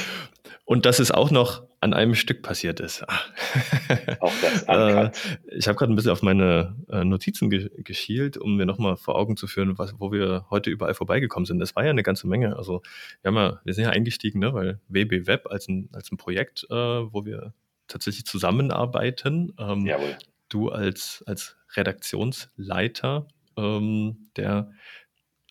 Und, 0.68 0.86
dass 0.86 1.00
es 1.00 1.12
auch 1.12 1.32
noch 1.32 1.64
an 1.80 1.94
einem 1.94 2.14
Stück 2.14 2.42
passiert 2.42 2.82
ist. 2.82 3.02
Auch 4.20 4.34
das 4.42 4.64
äh, 4.64 5.12
ich 5.56 5.70
habe 5.70 5.78
gerade 5.78 5.94
ein 5.94 5.96
bisschen 5.96 6.12
auf 6.12 6.22
meine 6.22 6.76
äh, 6.90 7.06
Notizen 7.06 7.50
ge 7.50 7.70
geschielt, 7.84 8.36
um 8.36 8.58
mir 8.58 8.66
nochmal 8.66 8.98
vor 8.98 9.16
Augen 9.16 9.38
zu 9.38 9.48
führen, 9.48 9.78
was, 9.78 9.94
wo 9.98 10.12
wir 10.12 10.46
heute 10.50 10.70
überall 10.70 10.94
vorbeigekommen 10.94 11.46
sind. 11.46 11.60
Das 11.60 11.78
war 11.78 11.86
ja 11.86 11.92
eine 11.92 12.04
ganze 12.04 12.28
Menge. 12.28 12.58
Also 12.58 12.82
wir, 13.22 13.30
haben 13.30 13.38
ja, 13.38 13.62
wir 13.64 13.74
sind 13.74 13.86
ja 13.86 13.92
eingestiegen, 13.92 14.40
ne, 14.40 14.54
weil 14.54 14.82
WB 14.90 15.26
Web 15.26 15.48
als 15.50 15.70
ein, 15.70 15.88
als 15.94 16.12
ein 16.12 16.18
Projekt, 16.18 16.68
äh, 16.70 16.76
wo 16.76 17.24
wir 17.24 17.54
tatsächlich 17.88 18.26
zusammenarbeiten. 18.26 19.54
Ähm, 19.58 19.86
Jawohl. 19.86 20.18
Du 20.50 20.68
als, 20.68 21.24
als 21.28 21.56
Redaktionsleiter, 21.78 23.26
ähm, 23.56 24.28
der 24.36 24.74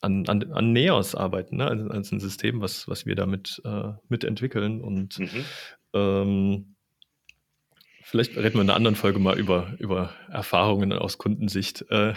an, 0.06 0.26
an, 0.28 0.52
an 0.52 0.72
Neos 0.72 1.14
arbeiten, 1.14 1.56
ne? 1.56 1.66
als, 1.66 1.90
als 1.90 2.12
ein 2.12 2.20
System, 2.20 2.60
was, 2.60 2.88
was 2.88 3.04
wir 3.04 3.16
damit 3.16 3.60
äh, 3.64 3.92
mitentwickeln. 4.08 4.80
Und 4.80 5.18
mhm. 5.18 5.44
ähm, 5.92 6.72
Vielleicht 8.08 8.36
reden 8.36 8.54
wir 8.54 8.60
in 8.62 8.70
einer 8.70 8.76
anderen 8.76 8.94
Folge 8.94 9.18
mal 9.18 9.36
über, 9.36 9.74
über 9.80 10.14
Erfahrungen 10.30 10.92
aus 10.92 11.18
Kundensicht 11.18 11.84
äh, 11.90 12.14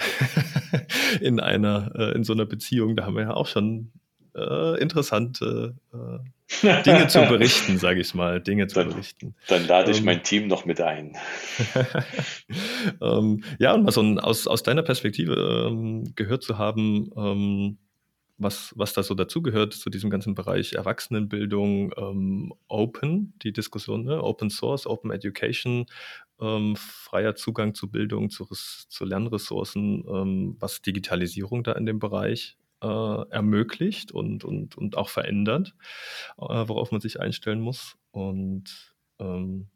in 1.19 1.39
einer, 1.39 1.91
äh, 1.95 2.11
in 2.15 2.23
so 2.23 2.33
einer 2.33 2.45
Beziehung. 2.45 2.95
Da 2.95 3.05
haben 3.05 3.15
wir 3.15 3.23
ja 3.23 3.33
auch 3.33 3.47
schon 3.47 3.91
äh, 4.35 4.79
interessante 4.79 5.75
äh, 5.93 6.83
Dinge 6.83 7.07
zu 7.07 7.19
berichten, 7.29 7.77
sage 7.77 8.01
ich 8.01 8.13
mal, 8.13 8.41
Dinge 8.41 8.67
zu 8.67 8.75
dann, 8.75 8.89
berichten. 8.89 9.35
Dann 9.47 9.67
lade 9.67 9.91
ich 9.91 9.99
ähm, 9.99 10.05
mein 10.05 10.23
Team 10.23 10.47
noch 10.47 10.65
mit 10.65 10.81
ein. 10.81 11.15
ähm, 13.01 13.43
ja, 13.59 13.73
und 13.73 13.83
mal 13.83 13.91
so 13.91 14.01
ein, 14.01 14.19
aus, 14.19 14.47
aus 14.47 14.63
deiner 14.63 14.83
Perspektive 14.83 15.67
ähm, 15.69 16.13
gehört 16.15 16.43
zu 16.43 16.57
haben, 16.57 17.11
ähm, 17.15 17.77
was, 18.39 18.73
was 18.75 18.93
da 18.93 19.03
so 19.03 19.13
dazugehört 19.13 19.73
zu 19.73 19.89
diesem 19.89 20.09
ganzen 20.09 20.33
Bereich 20.33 20.73
Erwachsenenbildung, 20.73 21.93
ähm, 21.97 22.53
Open, 22.67 23.33
die 23.43 23.51
Diskussion, 23.51 24.05
ne? 24.05 24.23
Open 24.23 24.49
Source, 24.49 24.87
Open 24.87 25.11
Education, 25.11 25.85
ähm, 26.39 26.75
freier 26.77 27.35
Zugang 27.35 27.75
zu 27.75 27.91
Bildung, 27.91 28.29
zu, 28.29 28.45
zu 28.45 29.05
Lernressourcen, 29.05 30.05
ähm, 30.09 30.55
was 30.59 30.81
Digitalisierung 30.81 31.63
da 31.63 31.73
in 31.73 31.85
dem 31.85 31.99
Bereich 31.99 32.57
äh, 32.81 33.29
ermöglicht 33.29 34.11
und, 34.11 34.43
und, 34.43 34.77
und 34.77 34.97
auch 34.97 35.09
verändert, 35.09 35.75
äh, 36.37 36.41
worauf 36.41 36.91
man 36.91 37.01
sich 37.01 37.19
einstellen 37.19 37.59
muss. 37.59 37.97
Und 38.11 38.95
ähm, 39.19 39.69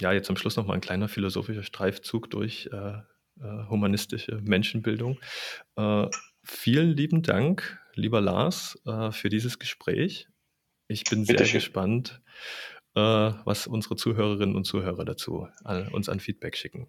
ja, 0.00 0.12
jetzt 0.12 0.30
am 0.30 0.36
Schluss 0.36 0.56
nochmal 0.56 0.76
ein 0.76 0.80
kleiner 0.80 1.08
philosophischer 1.08 1.62
Streifzug 1.62 2.30
durch 2.30 2.68
äh, 2.72 2.98
äh 3.40 3.68
humanistische 3.68 4.40
Menschenbildung. 4.42 5.18
Äh, 5.76 6.06
vielen 6.42 6.96
lieben 6.96 7.22
Dank, 7.22 7.78
lieber 7.94 8.20
Lars, 8.20 8.80
äh, 8.86 9.12
für 9.12 9.28
dieses 9.28 9.58
Gespräch. 9.58 10.28
Ich 10.88 11.04
bin 11.04 11.24
sehr 11.24 11.44
schön. 11.44 11.58
gespannt, 11.58 12.20
was 12.92 13.68
unsere 13.68 13.94
Zuhörerinnen 13.94 14.56
und 14.56 14.64
Zuhörer 14.64 15.04
dazu 15.04 15.46
uns 15.92 16.08
an 16.08 16.18
Feedback 16.18 16.56
schicken. 16.56 16.88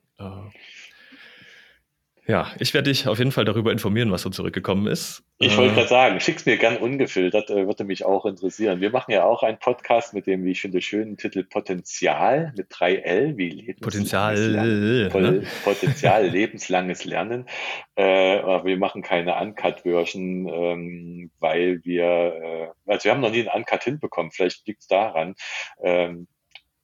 Ja, 2.27 2.51
ich 2.59 2.73
werde 2.75 2.91
dich 2.91 3.07
auf 3.07 3.17
jeden 3.17 3.31
Fall 3.31 3.45
darüber 3.45 3.71
informieren, 3.71 4.11
was 4.11 4.21
so 4.21 4.29
zurückgekommen 4.29 4.85
ist. 4.85 5.23
Ich 5.39 5.57
wollte 5.57 5.71
äh, 5.71 5.75
gerade 5.75 5.87
sagen, 5.87 6.19
schick's 6.19 6.45
mir 6.45 6.55
gern 6.57 6.77
ungefiltert, 6.77 7.49
äh, 7.49 7.65
würde 7.65 7.83
mich 7.83 8.05
auch 8.05 8.25
interessieren. 8.27 8.79
Wir 8.79 8.91
machen 8.91 9.11
ja 9.11 9.23
auch 9.23 9.41
einen 9.41 9.57
Podcast 9.57 10.13
mit 10.13 10.27
dem, 10.27 10.45
wie 10.45 10.51
ich 10.51 10.61
finde, 10.61 10.81
schönen 10.81 11.17
Titel 11.17 11.43
Potenzial 11.43 12.53
mit 12.55 12.69
3L, 12.71 13.37
wie 13.37 13.49
lebenslanges 13.49 13.81
Potenzial, 13.81 14.37
Lernen. 14.37 15.39
Ne? 15.39 15.47
Potenzial, 15.63 16.27
lebenslanges 16.27 17.05
Lernen. 17.05 17.47
Äh, 17.95 18.37
aber 18.37 18.65
wir 18.65 18.77
machen 18.77 19.01
keine 19.01 19.35
Uncut-Version, 19.35 20.47
ähm, 20.47 21.31
weil 21.39 21.83
wir, 21.83 22.03
äh, 22.05 22.67
also 22.85 23.05
wir 23.05 23.11
haben 23.13 23.21
noch 23.21 23.31
nie 23.31 23.49
einen 23.49 23.63
Uncut 23.63 23.83
hinbekommen, 23.83 24.31
vielleicht 24.31 24.67
liegt's 24.67 24.85
daran. 24.85 25.33
Ähm, 25.81 26.27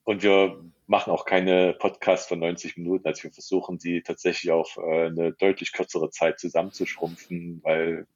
und 0.03 0.23
wir 0.23 0.57
machen 0.87 1.11
auch 1.11 1.25
keine 1.25 1.73
Podcasts 1.73 2.27
von 2.27 2.39
90 2.39 2.77
Minuten. 2.77 3.07
Also 3.07 3.23
wir 3.23 3.31
versuchen, 3.31 3.77
die 3.77 4.01
tatsächlich 4.01 4.51
auf 4.51 4.77
äh, 4.77 5.07
eine 5.07 5.33
deutlich 5.33 5.73
kürzere 5.73 6.09
Zeit 6.09 6.39
zusammenzuschrumpfen, 6.39 7.61
weil 7.63 8.07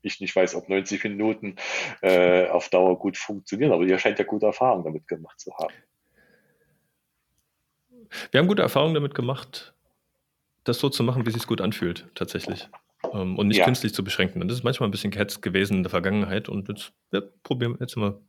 ich 0.00 0.20
nicht 0.20 0.34
weiß, 0.34 0.54
ob 0.54 0.68
90 0.68 1.02
Minuten 1.04 1.56
äh, 2.02 2.46
auf 2.48 2.68
Dauer 2.68 2.98
gut 2.98 3.16
funktionieren. 3.16 3.72
Aber 3.72 3.82
ihr 3.82 3.98
scheint 3.98 4.18
ja 4.18 4.24
gute 4.24 4.46
Erfahrungen 4.46 4.84
damit 4.84 5.08
gemacht 5.08 5.38
zu 5.40 5.52
haben. 5.56 5.74
Wir 8.30 8.38
haben 8.38 8.46
gute 8.46 8.62
Erfahrungen 8.62 8.94
damit 8.94 9.14
gemacht, 9.14 9.74
das 10.64 10.78
so 10.78 10.88
zu 10.88 11.02
machen, 11.02 11.26
wie 11.26 11.30
es 11.30 11.34
sich 11.34 11.46
gut 11.46 11.60
anfühlt, 11.60 12.08
tatsächlich. 12.14 12.68
Ähm, 13.12 13.36
und 13.36 13.48
nicht 13.48 13.58
ja. 13.58 13.64
künstlich 13.64 13.92
zu 13.92 14.04
beschränken. 14.04 14.40
Und 14.40 14.48
das 14.48 14.58
ist 14.58 14.64
manchmal 14.64 14.88
ein 14.88 14.92
bisschen 14.92 15.10
gehetzt 15.10 15.42
gewesen 15.42 15.78
in 15.78 15.82
der 15.82 15.90
Vergangenheit. 15.90 16.48
Und 16.48 16.68
jetzt, 16.68 16.92
ja, 17.12 17.22
probieren, 17.42 17.76
jetzt 17.80 17.96
mal, 17.96 18.20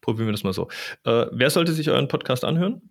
probieren 0.00 0.28
wir 0.28 0.32
das 0.32 0.44
mal 0.44 0.54
so. 0.54 0.68
Äh, 1.04 1.26
wer 1.30 1.50
sollte 1.50 1.72
sich 1.72 1.90
euren 1.90 2.08
Podcast 2.08 2.44
anhören? 2.44 2.90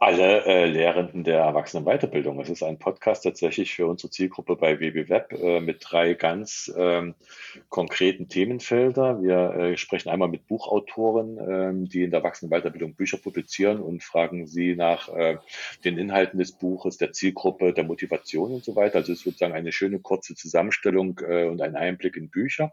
Alle 0.00 0.44
äh, 0.44 0.66
Lehrenden 0.66 1.24
der 1.24 1.40
Erwachsenenweiterbildung. 1.40 2.38
Es 2.38 2.48
ist 2.48 2.62
ein 2.62 2.78
Podcast 2.78 3.24
tatsächlich 3.24 3.74
für 3.74 3.88
unsere 3.88 4.12
Zielgruppe 4.12 4.54
bei 4.54 4.78
WBWeb 4.78 5.32
äh, 5.32 5.58
mit 5.58 5.78
drei 5.80 6.14
ganz 6.14 6.72
ähm, 6.76 7.16
konkreten 7.68 8.28
Themenfelder. 8.28 9.20
Wir 9.20 9.54
äh, 9.54 9.76
sprechen 9.76 10.10
einmal 10.10 10.28
mit 10.28 10.46
Buchautoren, 10.46 11.38
ähm, 11.38 11.88
die 11.88 12.04
in 12.04 12.12
der 12.12 12.20
Erwachsenenweiterbildung 12.20 12.94
Bücher 12.94 13.16
publizieren 13.16 13.80
und 13.80 14.04
fragen 14.04 14.46
sie 14.46 14.76
nach 14.76 15.08
äh, 15.08 15.38
den 15.84 15.98
Inhalten 15.98 16.38
des 16.38 16.52
Buches, 16.52 16.96
der 16.98 17.12
Zielgruppe, 17.12 17.72
der 17.72 17.82
Motivation 17.82 18.52
und 18.52 18.64
so 18.64 18.76
weiter. 18.76 18.98
Also 18.98 19.10
es 19.12 19.18
ist 19.18 19.24
sozusagen 19.24 19.52
eine 19.52 19.72
schöne 19.72 19.98
kurze 19.98 20.36
Zusammenstellung 20.36 21.18
äh, 21.26 21.46
und 21.46 21.60
ein 21.60 21.74
Einblick 21.74 22.16
in 22.16 22.30
Bücher. 22.30 22.72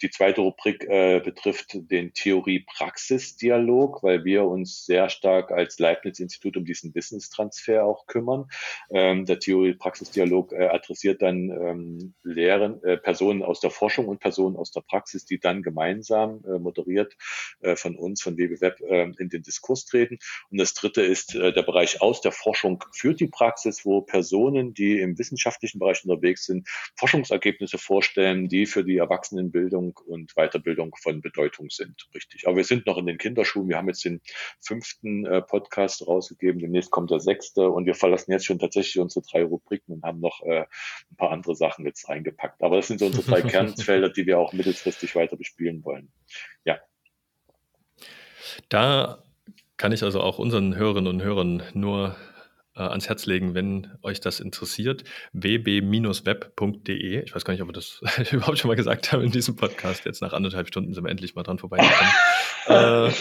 Die 0.00 0.08
zweite 0.08 0.40
Rubrik 0.40 0.84
äh, 0.88 1.20
betrifft 1.20 1.76
den 1.90 2.14
Theorie-Praxis-Dialog, 2.14 4.02
weil 4.02 4.24
wir 4.24 4.46
uns 4.46 4.86
sehr 4.86 5.10
stark 5.10 5.52
als 5.52 5.78
Leibniz-Institut 5.78 6.61
um 6.62 6.64
diesen 6.64 6.94
Wissenstransfer 6.94 7.84
auch 7.84 8.06
kümmern. 8.06 8.46
Ähm, 8.90 9.26
der 9.26 9.38
Theorie-Praxis-Dialog 9.40 10.52
äh, 10.52 10.68
adressiert 10.68 11.20
dann 11.20 11.50
ähm, 11.50 12.14
Lehren, 12.22 12.82
äh, 12.84 12.96
Personen 12.96 13.42
aus 13.42 13.60
der 13.60 13.70
Forschung 13.70 14.06
und 14.06 14.20
Personen 14.20 14.56
aus 14.56 14.70
der 14.70 14.82
Praxis, 14.82 15.24
die 15.24 15.40
dann 15.40 15.62
gemeinsam 15.62 16.42
äh, 16.44 16.58
moderiert 16.58 17.16
äh, 17.60 17.76
von 17.76 17.96
uns, 17.96 18.22
von 18.22 18.38
WWWeb, 18.38 18.80
äh, 18.80 19.10
in 19.18 19.28
den 19.28 19.42
Diskurs 19.42 19.86
treten. 19.86 20.18
Und 20.50 20.58
das 20.58 20.74
dritte 20.74 21.02
ist 21.02 21.34
äh, 21.34 21.52
der 21.52 21.62
Bereich 21.62 22.00
aus 22.00 22.20
der 22.20 22.32
Forschung 22.32 22.84
für 22.92 23.14
die 23.14 23.26
Praxis, 23.26 23.84
wo 23.84 24.02
Personen, 24.02 24.74
die 24.74 25.00
im 25.00 25.18
wissenschaftlichen 25.18 25.80
Bereich 25.80 26.04
unterwegs 26.04 26.46
sind, 26.46 26.68
Forschungsergebnisse 26.96 27.78
vorstellen, 27.78 28.48
die 28.48 28.66
für 28.66 28.84
die 28.84 28.98
Erwachsenenbildung 28.98 29.98
und 30.06 30.34
Weiterbildung 30.34 30.94
von 31.00 31.20
Bedeutung 31.20 31.70
sind. 31.70 32.08
Richtig. 32.14 32.46
Aber 32.46 32.56
wir 32.56 32.64
sind 32.64 32.86
noch 32.86 32.98
in 32.98 33.06
den 33.06 33.18
Kinderschuhen. 33.18 33.68
Wir 33.68 33.78
haben 33.78 33.88
jetzt 33.88 34.04
den 34.04 34.20
fünften 34.60 35.26
äh, 35.26 35.42
Podcast 35.42 36.06
rausgegeben 36.06 36.51
geben. 36.52 36.60
Demnächst 36.60 36.90
kommt 36.90 37.10
der 37.10 37.20
sechste 37.20 37.68
und 37.68 37.86
wir 37.86 37.94
verlassen 37.94 38.32
jetzt 38.32 38.46
schon 38.46 38.58
tatsächlich 38.58 38.98
unsere 39.00 39.24
drei 39.24 39.44
Rubriken 39.44 39.94
und 39.94 40.02
haben 40.04 40.20
noch 40.20 40.42
äh, 40.42 40.60
ein 41.10 41.16
paar 41.16 41.30
andere 41.30 41.54
Sachen 41.54 41.84
jetzt 41.84 42.08
reingepackt. 42.08 42.62
Aber 42.62 42.76
das 42.76 42.88
sind 42.88 43.00
so 43.00 43.06
unsere 43.06 43.24
drei 43.24 43.42
Kernfelder, 43.48 44.10
die 44.10 44.26
wir 44.26 44.38
auch 44.38 44.52
mittelfristig 44.52 45.14
weiter 45.14 45.36
bespielen 45.36 45.84
wollen. 45.84 46.12
Ja. 46.64 46.78
Da 48.68 49.22
kann 49.76 49.92
ich 49.92 50.02
also 50.02 50.20
auch 50.20 50.38
unseren 50.38 50.76
Hörerinnen 50.76 51.12
und 51.12 51.22
Hörern 51.22 51.62
nur 51.74 52.16
äh, 52.74 52.82
ans 52.82 53.08
Herz 53.08 53.26
legen, 53.26 53.54
wenn 53.54 53.90
euch 54.02 54.20
das 54.20 54.40
interessiert. 54.40 55.04
wb-web.de. 55.32 57.22
Ich 57.22 57.34
weiß 57.34 57.44
gar 57.44 57.52
nicht, 57.52 57.62
ob 57.62 57.68
wir 57.68 57.72
das 57.72 58.00
überhaupt 58.32 58.58
schon 58.58 58.68
mal 58.68 58.76
gesagt 58.76 59.12
haben 59.12 59.22
in 59.22 59.30
diesem 59.30 59.56
Podcast. 59.56 60.04
Jetzt 60.04 60.22
nach 60.22 60.32
anderthalb 60.32 60.68
Stunden 60.68 60.94
sind 60.94 61.04
wir 61.04 61.10
endlich 61.10 61.34
mal 61.34 61.42
dran 61.42 61.58
vorbeigekommen. 61.58 62.12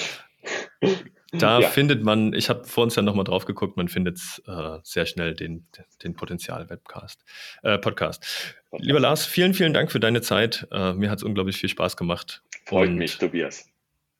äh, 0.82 0.92
da 1.32 1.60
ja. 1.60 1.70
findet 1.70 2.04
man, 2.04 2.34
ich 2.34 2.50
habe 2.50 2.66
vor 2.66 2.84
uns 2.84 2.96
ja 2.96 3.02
nochmal 3.02 3.24
drauf 3.24 3.46
geguckt, 3.46 3.78
man 3.78 3.88
findet 3.88 4.20
äh, 4.48 4.78
sehr 4.84 5.06
schnell 5.06 5.34
den, 5.34 5.66
den 6.04 6.14
Potenzial-Webcast, 6.14 7.24
äh, 7.64 7.78
Podcast. 7.78 8.58
Lieber 8.78 9.00
Lars, 9.00 9.26
vielen, 9.26 9.54
vielen 9.54 9.74
Dank 9.74 9.92
für 9.92 10.00
deine 10.00 10.22
Zeit. 10.22 10.68
Äh, 10.72 10.94
mir 10.94 11.10
hat 11.10 11.20
es 11.20 11.24
unglaublich 11.24 11.58
viel 11.58 11.70
Spaß 11.70 11.96
gemacht. 11.96 12.44
Freut 12.66 12.90
und 12.90 12.96
mich, 12.98 13.18
Tobias. 13.18 13.70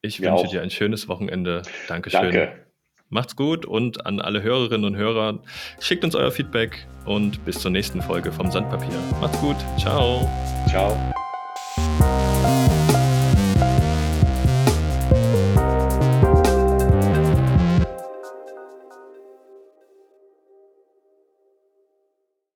Ich 0.02 0.20
mir 0.20 0.32
wünsche 0.32 0.46
auch. 0.46 0.52
dir 0.52 0.62
ein 0.62 0.72
schönes 0.72 1.08
Wochenende. 1.08 1.64
Dankeschön. 1.88 2.22
Danke. 2.22 2.66
Macht's 3.10 3.36
gut 3.36 3.66
und 3.66 4.06
an 4.06 4.22
alle 4.22 4.42
Hörerinnen 4.42 4.86
und 4.86 4.96
Hörer, 4.96 5.44
schickt 5.82 6.06
uns 6.06 6.16
euer 6.16 6.32
Feedback 6.32 6.88
und 7.06 7.44
bis 7.44 7.60
zur 7.60 7.70
nächsten 7.70 8.02
Folge 8.02 8.32
vom 8.32 8.50
Sandpapier. 8.50 8.98
Macht's 9.20 9.38
gut. 9.42 9.58
Ciao. 9.78 10.30
Ciao. 10.70 10.98